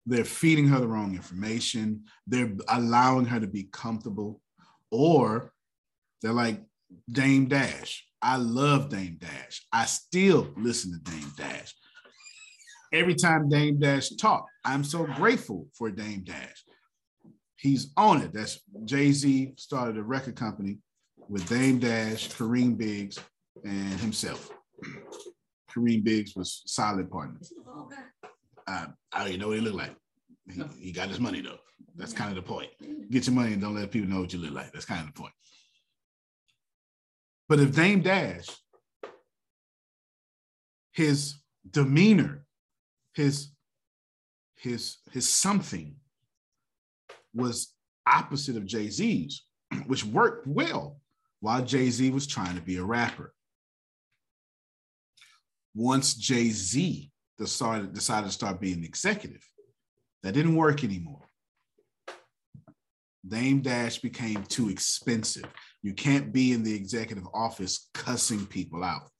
They're 0.06 0.24
feeding 0.24 0.68
her 0.68 0.80
the 0.80 0.88
wrong 0.88 1.14
information. 1.14 2.04
They're 2.26 2.52
allowing 2.68 3.26
her 3.26 3.40
to 3.40 3.46
be 3.46 3.64
comfortable, 3.64 4.40
or 4.90 5.52
they're 6.22 6.32
like 6.32 6.62
Dame 7.10 7.46
Dash. 7.46 8.06
I 8.20 8.36
love 8.36 8.88
Dame 8.88 9.18
Dash. 9.20 9.66
I 9.72 9.84
still 9.84 10.48
listen 10.56 10.92
to 10.92 11.10
Dame 11.10 11.32
Dash. 11.36 11.74
Every 12.92 13.14
time 13.14 13.50
Dame 13.50 13.78
Dash 13.78 14.08
talk, 14.10 14.46
I'm 14.64 14.82
so 14.82 15.04
grateful 15.04 15.68
for 15.74 15.90
Dame 15.90 16.24
Dash. 16.24 16.64
He's 17.58 17.92
on 17.96 18.22
it. 18.22 18.32
That's 18.32 18.60
Jay 18.84 19.10
Z 19.10 19.54
started 19.56 19.98
a 19.98 20.02
record 20.02 20.36
company 20.36 20.78
with 21.28 21.48
Dame 21.48 21.78
Dash, 21.78 22.28
Kareem 22.30 22.78
Biggs, 22.78 23.18
and 23.64 24.00
himself. 24.00 24.50
Kareem 25.70 26.04
Biggs 26.04 26.36
was 26.36 26.62
solid 26.66 27.10
partner. 27.10 27.40
Uh, 28.66 28.86
I 29.12 29.18
don't 29.18 29.28
even 29.28 29.40
know 29.40 29.48
what 29.48 29.58
he 29.58 29.62
looked 29.62 29.76
like. 29.76 29.96
He, 30.50 30.62
he 30.86 30.92
got 30.92 31.08
his 31.08 31.20
money 31.20 31.40
though. 31.40 31.58
That's 31.96 32.12
kind 32.12 32.30
of 32.30 32.36
the 32.36 32.42
point. 32.42 32.70
Get 33.10 33.26
your 33.26 33.34
money 33.34 33.54
and 33.54 33.60
don't 33.60 33.74
let 33.74 33.90
people 33.90 34.08
know 34.08 34.20
what 34.20 34.32
you 34.32 34.38
look 34.38 34.52
like. 34.52 34.72
That's 34.72 34.84
kind 34.84 35.00
of 35.00 35.12
the 35.12 35.20
point. 35.20 35.32
But 37.48 37.60
if 37.60 37.74
Dame 37.74 38.02
Dash, 38.02 38.46
his 40.92 41.34
demeanor, 41.68 42.44
his 43.14 43.48
his 44.56 44.98
his 45.12 45.28
something 45.28 45.96
was 47.38 47.74
opposite 48.06 48.56
of 48.56 48.66
Jay 48.66 48.88
Z's, 48.90 49.44
which 49.86 50.04
worked 50.04 50.46
well 50.46 51.00
while 51.40 51.64
Jay 51.64 51.88
Z 51.88 52.10
was 52.10 52.26
trying 52.26 52.56
to 52.56 52.62
be 52.62 52.76
a 52.76 52.84
rapper. 52.84 53.32
Once 55.74 56.14
Jay 56.14 56.50
Z 56.50 57.10
decided 57.38 57.92
decided 57.92 58.26
to 58.26 58.32
start 58.32 58.60
being 58.60 58.78
an 58.78 58.84
executive, 58.84 59.46
that 60.22 60.34
didn't 60.34 60.56
work 60.56 60.82
anymore. 60.82 61.28
Dame 63.26 63.60
Dash 63.60 63.98
became 63.98 64.42
too 64.44 64.68
expensive. 64.68 65.44
You 65.82 65.92
can't 65.92 66.32
be 66.32 66.52
in 66.52 66.62
the 66.62 66.74
executive 66.74 67.26
office 67.34 67.88
cussing 67.94 68.46
people 68.46 68.82
out. 68.82 69.10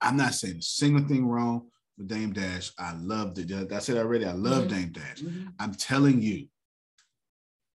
I'm 0.00 0.16
not 0.16 0.34
saying 0.34 0.58
a 0.58 0.62
single 0.62 1.06
thing 1.06 1.26
wrong 1.26 1.66
Dame 2.06 2.32
Dash. 2.32 2.72
I 2.78 2.94
loved 2.94 3.38
it. 3.38 3.72
I 3.72 3.78
said 3.78 3.96
already, 3.96 4.24
I 4.24 4.32
love 4.32 4.64
mm-hmm. 4.64 4.76
Dame 4.76 4.92
Dash. 4.92 5.20
Mm-hmm. 5.20 5.48
I'm 5.58 5.74
telling 5.74 6.22
you 6.22 6.46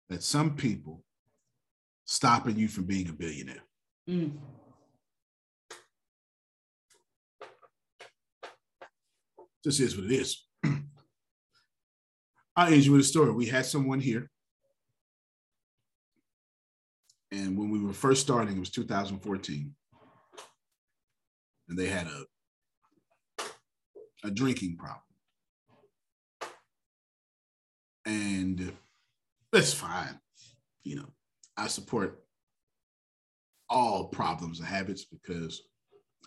that 0.08 0.22
some 0.22 0.54
people 0.56 1.04
stopping 2.04 2.56
you 2.56 2.68
from 2.68 2.84
being 2.84 3.08
a 3.08 3.12
billionaire. 3.12 3.64
Mm. 4.08 4.32
This 9.62 9.80
is 9.80 9.96
what 9.96 10.06
it 10.06 10.12
is. 10.12 10.44
I'll 12.56 12.72
end 12.72 12.84
you 12.84 12.92
with 12.92 13.00
a 13.00 13.04
story. 13.04 13.32
We 13.32 13.46
had 13.46 13.64
someone 13.64 14.00
here 14.00 14.30
And 17.34 17.58
when 17.58 17.70
we 17.70 17.80
were 17.80 17.92
first 17.92 18.22
starting, 18.22 18.56
it 18.56 18.60
was 18.60 18.70
2014. 18.70 19.74
And 21.68 21.78
they 21.78 21.86
had 21.86 22.06
a, 22.06 22.24
a 24.24 24.30
drinking 24.30 24.76
problem. 24.76 25.00
And 28.06 28.72
that's 29.52 29.72
fine. 29.72 30.18
You 30.82 30.96
know, 30.96 31.08
I 31.56 31.68
support 31.68 32.24
all 33.70 34.08
problems 34.08 34.58
and 34.58 34.68
habits 34.68 35.04
because 35.04 35.62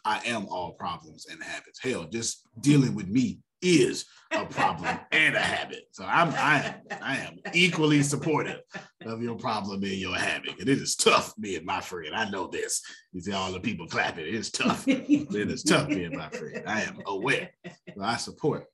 I 0.05 0.21
am 0.25 0.47
all 0.47 0.73
problems 0.73 1.25
and 1.29 1.43
habits. 1.43 1.79
Hell, 1.81 2.05
just 2.05 2.47
dealing 2.61 2.95
with 2.95 3.07
me 3.07 3.39
is 3.61 4.05
a 4.31 4.45
problem 4.45 4.99
and 5.11 5.35
a 5.35 5.39
habit. 5.39 5.83
So 5.91 6.03
I'm 6.05 6.29
I 6.29 6.63
am 6.63 6.99
I 7.01 7.17
am 7.17 7.39
equally 7.53 8.03
supportive 8.03 8.61
of 9.05 9.21
your 9.21 9.35
problem 9.35 9.83
and 9.83 9.93
your 9.93 10.15
habit. 10.15 10.59
And 10.59 10.67
it 10.67 10.79
is 10.79 10.95
tough 10.95 11.33
being 11.39 11.65
my 11.65 11.81
friend. 11.81 12.15
I 12.15 12.29
know 12.29 12.47
this. 12.47 12.81
You 13.13 13.21
see 13.21 13.31
all 13.31 13.51
the 13.51 13.59
people 13.59 13.87
clapping. 13.87 14.27
It 14.27 14.35
is 14.35 14.51
tough. 14.51 14.87
it 14.87 15.33
is 15.33 15.63
tough 15.63 15.87
being 15.87 16.15
my 16.15 16.29
friend. 16.29 16.63
I 16.67 16.81
am 16.81 16.99
aware. 17.05 17.51
So 17.65 18.01
I 18.01 18.17
support. 18.17 18.65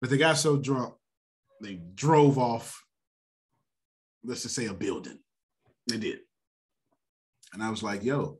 But 0.00 0.10
they 0.10 0.18
got 0.18 0.36
so 0.36 0.56
drunk, 0.56 0.94
they 1.62 1.80
drove 1.94 2.38
off, 2.38 2.82
let's 4.22 4.42
just 4.42 4.54
say 4.54 4.66
a 4.66 4.74
building. 4.74 5.18
They 5.88 5.98
did. 5.98 6.18
And 7.52 7.62
I 7.62 7.70
was 7.70 7.82
like, 7.82 8.04
yo, 8.04 8.38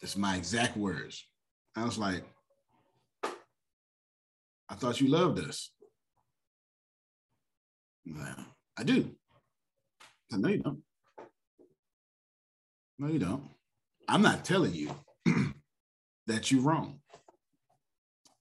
it's 0.00 0.16
my 0.16 0.36
exact 0.36 0.76
words. 0.76 1.24
I 1.76 1.84
was 1.84 1.98
like, 1.98 2.24
I 4.68 4.74
thought 4.74 5.00
you 5.00 5.08
loved 5.08 5.38
us. 5.38 5.70
Well, 8.06 8.46
I 8.78 8.84
do. 8.84 9.10
I 10.32 10.36
know 10.36 10.48
you 10.48 10.58
don't. 10.58 10.82
No, 12.98 13.08
you 13.08 13.18
don't. 13.18 13.42
I'm 14.08 14.22
not 14.22 14.44
telling 14.44 14.74
you 14.74 14.90
that 16.26 16.50
you're 16.50 16.62
wrong. 16.62 17.00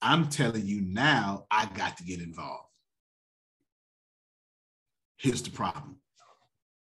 I'm 0.02 0.30
telling 0.30 0.66
you 0.66 0.82
now, 0.82 1.46
I 1.50 1.66
got 1.66 1.98
to 1.98 2.04
get 2.04 2.22
involved. 2.22 2.70
Here's 5.18 5.42
the 5.42 5.50
problem. 5.52 5.98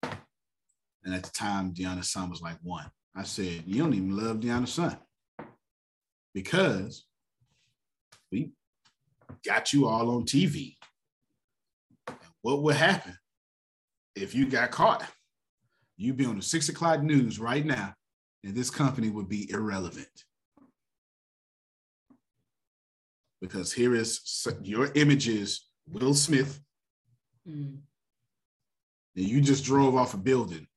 And 0.01 1.13
at 1.13 1.23
the 1.23 1.31
time, 1.31 1.73
Deanna's 1.73 2.09
son 2.09 2.29
was 2.29 2.41
like 2.41 2.57
one. 2.63 2.89
I 3.15 3.23
said, 3.23 3.63
You 3.65 3.83
don't 3.83 3.93
even 3.93 4.17
love 4.17 4.37
Deanna's 4.37 4.73
son 4.73 4.97
because 6.33 7.05
we 8.31 8.51
got 9.45 9.73
you 9.73 9.87
all 9.87 10.09
on 10.15 10.23
TV. 10.23 10.75
What 12.41 12.61
would 12.63 12.75
happen 12.75 13.17
if 14.15 14.35
you 14.35 14.47
got 14.47 14.71
caught? 14.71 15.05
You'd 15.97 16.17
be 16.17 16.25
on 16.25 16.35
the 16.35 16.41
six 16.41 16.69
o'clock 16.69 17.01
news 17.01 17.39
right 17.39 17.65
now, 17.65 17.93
and 18.43 18.53
this 18.55 18.69
company 18.69 19.09
would 19.09 19.29
be 19.29 19.49
irrelevant. 19.49 20.07
Because 23.41 23.71
here 23.71 23.95
is 23.95 24.45
your 24.61 24.91
images, 24.95 25.67
Will 25.87 26.13
Smith. 26.13 26.59
Mm. 27.47 27.77
And 29.15 29.25
you 29.25 29.39
just 29.39 29.63
drove 29.63 29.95
off 29.95 30.13
a 30.13 30.17
building, 30.17 30.67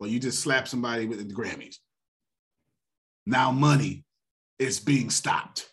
or 0.00 0.06
you 0.06 0.18
just 0.18 0.40
slapped 0.40 0.68
somebody 0.68 1.06
with 1.06 1.18
the 1.18 1.34
Grammys. 1.34 1.76
Now 3.26 3.50
money 3.50 4.04
is 4.58 4.80
being 4.80 5.10
stopped. 5.10 5.70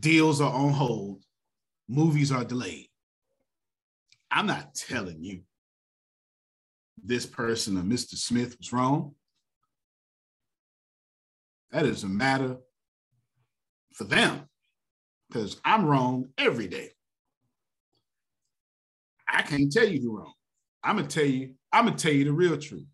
Deals 0.00 0.40
are 0.40 0.52
on 0.52 0.72
hold. 0.72 1.22
Movies 1.88 2.32
are 2.32 2.44
delayed. 2.44 2.88
I'm 4.30 4.46
not 4.46 4.74
telling 4.74 5.22
you 5.22 5.42
this 7.02 7.26
person 7.26 7.78
or 7.78 7.82
Mr. 7.82 8.16
Smith 8.16 8.56
was 8.58 8.72
wrong. 8.72 9.14
That 11.70 11.86
is 11.86 12.04
a 12.04 12.08
matter 12.08 12.56
for 13.92 14.04
them 14.04 14.48
because 15.28 15.60
I'm 15.64 15.86
wrong 15.86 16.28
every 16.38 16.66
day. 16.66 16.90
I 19.28 19.42
can't 19.42 19.72
tell 19.72 19.86
you 19.86 20.00
who 20.00 20.18
wrong. 20.18 20.32
I'm 20.82 20.96
gonna 20.96 21.08
tell 21.08 21.24
you, 21.24 21.54
I'm 21.72 21.86
gonna 21.86 21.96
tell 21.96 22.12
you 22.12 22.24
the 22.24 22.32
real 22.32 22.56
truth. 22.56 22.86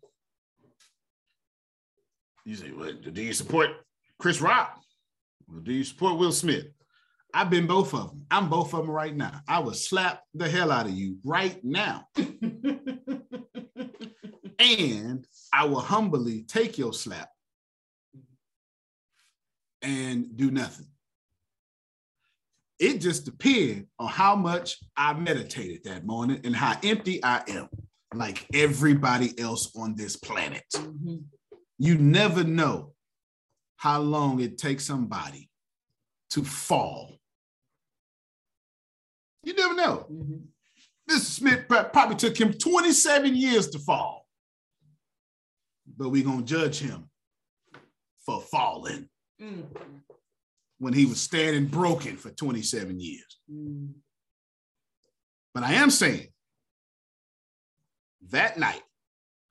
You 2.45 2.55
say, 2.55 2.71
well, 2.71 2.91
do 2.93 3.21
you 3.21 3.33
support 3.33 3.69
Chris 4.19 4.41
Rock? 4.41 4.79
Do 5.63 5.71
you 5.71 5.83
support 5.83 6.17
Will 6.17 6.31
Smith? 6.31 6.65
I've 7.33 7.49
been 7.49 7.65
both 7.65 7.93
of 7.93 8.09
them. 8.09 8.25
I'm 8.29 8.49
both 8.49 8.73
of 8.73 8.85
them 8.85 8.91
right 8.91 9.15
now. 9.15 9.41
I 9.47 9.59
would 9.59 9.75
slap 9.75 10.21
the 10.35 10.47
hell 10.47 10.71
out 10.71 10.85
of 10.85 10.91
you 10.91 11.17
right 11.23 11.59
now. 11.63 12.07
and 14.59 15.25
I 15.51 15.65
will 15.65 15.79
humbly 15.79 16.43
take 16.43 16.77
your 16.77 16.93
slap 16.93 17.29
and 19.81 20.37
do 20.37 20.51
nothing. 20.51 20.87
It 22.79 22.99
just 22.99 23.25
depends 23.25 23.87
on 23.97 24.09
how 24.09 24.35
much 24.35 24.77
I 24.95 25.13
meditated 25.13 25.83
that 25.85 26.05
morning 26.05 26.41
and 26.43 26.55
how 26.55 26.77
empty 26.83 27.23
I 27.23 27.41
am, 27.47 27.69
like 28.13 28.45
everybody 28.53 29.37
else 29.39 29.71
on 29.75 29.95
this 29.95 30.15
planet. 30.15 30.65
Mm-hmm. 30.75 31.15
You 31.79 31.97
never 31.97 32.43
know 32.43 32.93
how 33.77 33.99
long 34.01 34.39
it 34.39 34.57
takes 34.57 34.85
somebody 34.85 35.49
to 36.31 36.43
fall. 36.43 37.19
You 39.43 39.53
never 39.53 39.75
know. 39.75 40.05
Mm-hmm. 40.11 41.13
Mr. 41.13 41.19
Smith 41.19 41.65
probably 41.67 42.15
took 42.15 42.39
him 42.39 42.53
27 42.53 43.35
years 43.35 43.67
to 43.69 43.79
fall 43.79 44.23
but 45.97 46.09
we're 46.09 46.23
going 46.23 46.45
to 46.45 46.45
judge 46.45 46.79
him 46.79 47.09
for 48.25 48.41
falling 48.41 49.09
mm. 49.41 49.63
when 50.79 50.93
he 50.93 51.05
was 51.05 51.21
standing 51.21 51.65
broken 51.65 52.17
for 52.17 52.29
27 52.29 52.99
years. 52.99 53.39
Mm. 53.51 53.89
But 55.53 55.63
I 55.63 55.73
am 55.73 55.89
saying 55.89 56.27
that 58.29 58.57
night, 58.57 58.81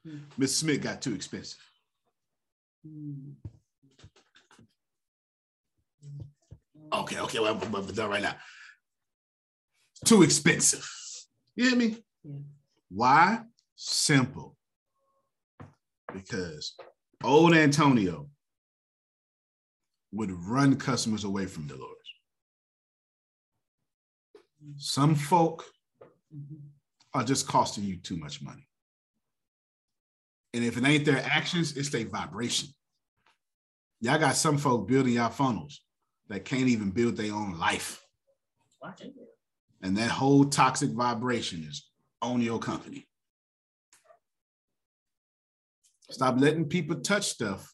mm. 0.06 0.20
Miss 0.36 0.56
Smith 0.56 0.82
got 0.82 1.02
too 1.02 1.14
expensive. 1.14 1.60
Okay, 6.92 7.18
okay, 7.20 7.38
well, 7.38 7.54
we're 7.54 7.92
done 7.92 8.10
right 8.10 8.22
now. 8.22 8.34
Too 10.04 10.22
expensive. 10.22 10.88
You 11.56 11.68
hear 11.68 11.78
me? 11.78 12.02
Yeah. 12.24 12.38
Why? 12.90 13.40
Simple 13.76 14.56
because 16.12 16.74
old 17.24 17.54
Antonio 17.54 18.28
would 20.12 20.30
run 20.30 20.76
customers 20.76 21.24
away 21.24 21.46
from 21.46 21.66
Dolores. 21.66 21.96
Some 24.76 25.14
folk 25.14 25.64
mm-hmm. 26.34 26.56
are 27.14 27.24
just 27.24 27.48
costing 27.48 27.84
you 27.84 27.96
too 27.96 28.16
much 28.16 28.42
money. 28.42 28.68
And 30.54 30.62
if 30.62 30.76
it 30.76 30.84
ain't 30.84 31.06
their 31.06 31.24
actions, 31.24 31.76
it's 31.76 31.88
their 31.88 32.04
vibration. 32.04 32.68
Y'all 34.00 34.18
got 34.18 34.36
some 34.36 34.58
folk 34.58 34.86
building 34.86 35.14
y'all 35.14 35.30
funnels 35.30 35.80
that 36.28 36.44
can't 36.44 36.68
even 36.68 36.90
build 36.90 37.16
their 37.16 37.32
own 37.32 37.58
life. 37.58 38.04
And 39.82 39.96
that 39.96 40.10
whole 40.10 40.44
toxic 40.44 40.90
vibration 40.90 41.64
is 41.68 41.88
on 42.20 42.40
your 42.40 42.58
company. 42.58 43.06
Stop 46.10 46.38
letting 46.38 46.66
people 46.66 47.00
touch 47.00 47.28
stuff. 47.28 47.72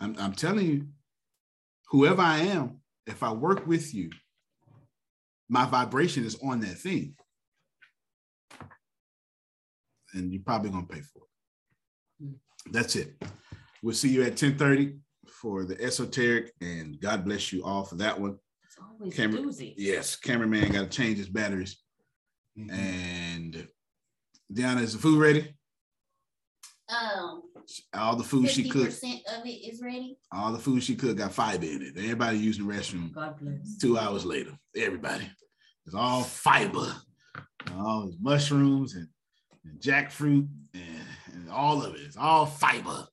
I'm, 0.00 0.16
I'm 0.18 0.32
telling 0.32 0.66
you, 0.66 0.86
whoever 1.90 2.22
I 2.22 2.38
am, 2.38 2.78
if 3.06 3.22
I 3.22 3.32
work 3.32 3.66
with 3.66 3.94
you, 3.94 4.10
my 5.48 5.66
vibration 5.66 6.24
is 6.24 6.38
on 6.42 6.60
that 6.60 6.78
thing. 6.78 7.14
And 10.14 10.32
you're 10.32 10.42
probably 10.42 10.70
gonna 10.70 10.86
pay 10.86 11.02
for 11.02 11.22
it. 11.22 12.34
That's 12.72 12.96
it. 12.96 13.22
We'll 13.82 13.94
see 13.94 14.08
you 14.08 14.22
at 14.22 14.36
10:30 14.36 14.98
for 15.26 15.64
the 15.64 15.80
esoteric, 15.80 16.52
and 16.60 17.00
God 17.00 17.24
bless 17.24 17.52
you 17.52 17.64
all 17.64 17.84
for 17.84 17.96
that 17.96 18.18
one. 18.20 18.38
It's 18.80 18.88
always 18.90 19.14
Camera, 19.14 19.40
doozy. 19.40 19.74
Yes, 19.76 20.16
cameraman 20.16 20.72
got 20.72 20.90
to 20.90 20.96
change 20.96 21.18
his 21.18 21.28
batteries. 21.28 21.78
Mm-hmm. 22.58 22.70
And 22.70 23.68
Deanna, 24.52 24.82
is 24.82 24.92
the 24.92 24.98
food 24.98 25.20
ready? 25.20 25.54
Um, 26.88 27.42
all 27.94 28.16
the 28.16 28.24
food 28.24 28.50
she 28.50 28.68
cooked. 28.68 29.02
of 29.04 29.46
it 29.46 29.48
is 29.48 29.80
ready. 29.80 30.18
All 30.32 30.52
the 30.52 30.58
food 30.58 30.82
she 30.82 30.96
cooked 30.96 31.18
got 31.18 31.32
fiber 31.32 31.64
in 31.64 31.82
it. 31.82 31.96
Everybody 31.96 32.38
using 32.38 32.66
the 32.66 32.72
restroom. 32.72 33.12
God 33.12 33.38
bless. 33.40 33.78
Two 33.78 33.96
hours 33.96 34.24
later, 34.24 34.52
everybody. 34.76 35.30
It's 35.86 35.94
all 35.94 36.24
fiber. 36.24 36.94
All 37.76 38.06
these 38.06 38.18
mushrooms 38.20 38.94
and, 38.94 39.06
and 39.64 39.80
jackfruit 39.80 40.48
and, 40.74 40.84
and, 41.32 41.50
all 41.50 41.84
of 41.84 41.94
it. 41.94 42.00
It's 42.00 42.16
all 42.16 42.46
fiber. 42.46 43.06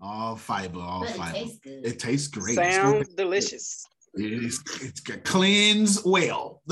All 0.00 0.36
fiber, 0.36 0.80
all 0.80 1.02
but 1.02 1.10
fiber. 1.10 1.36
It 1.36 1.40
tastes 1.40 1.58
good. 1.58 1.86
It 1.86 1.98
tastes 1.98 2.28
great. 2.28 2.56
Sounds 2.56 3.08
delicious. 3.14 3.86
It's, 4.16 4.62
it's 4.82 5.00
cleanse 5.00 6.04
well. 6.04 6.62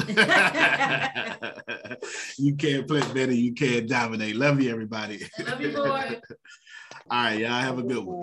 you 2.39 2.55
can't 2.57 2.87
play 2.87 3.01
better. 3.13 3.33
You 3.33 3.53
can't 3.55 3.89
dominate. 3.89 4.37
Love 4.37 4.61
you, 4.61 4.71
everybody. 4.71 5.23
Love 5.45 5.61
you, 5.61 5.73
boy. 5.73 6.21
All 7.11 7.25
right, 7.25 7.39
y'all 7.39 7.51
have 7.51 7.79
a 7.79 7.83
good 7.83 8.05
one. 8.05 8.21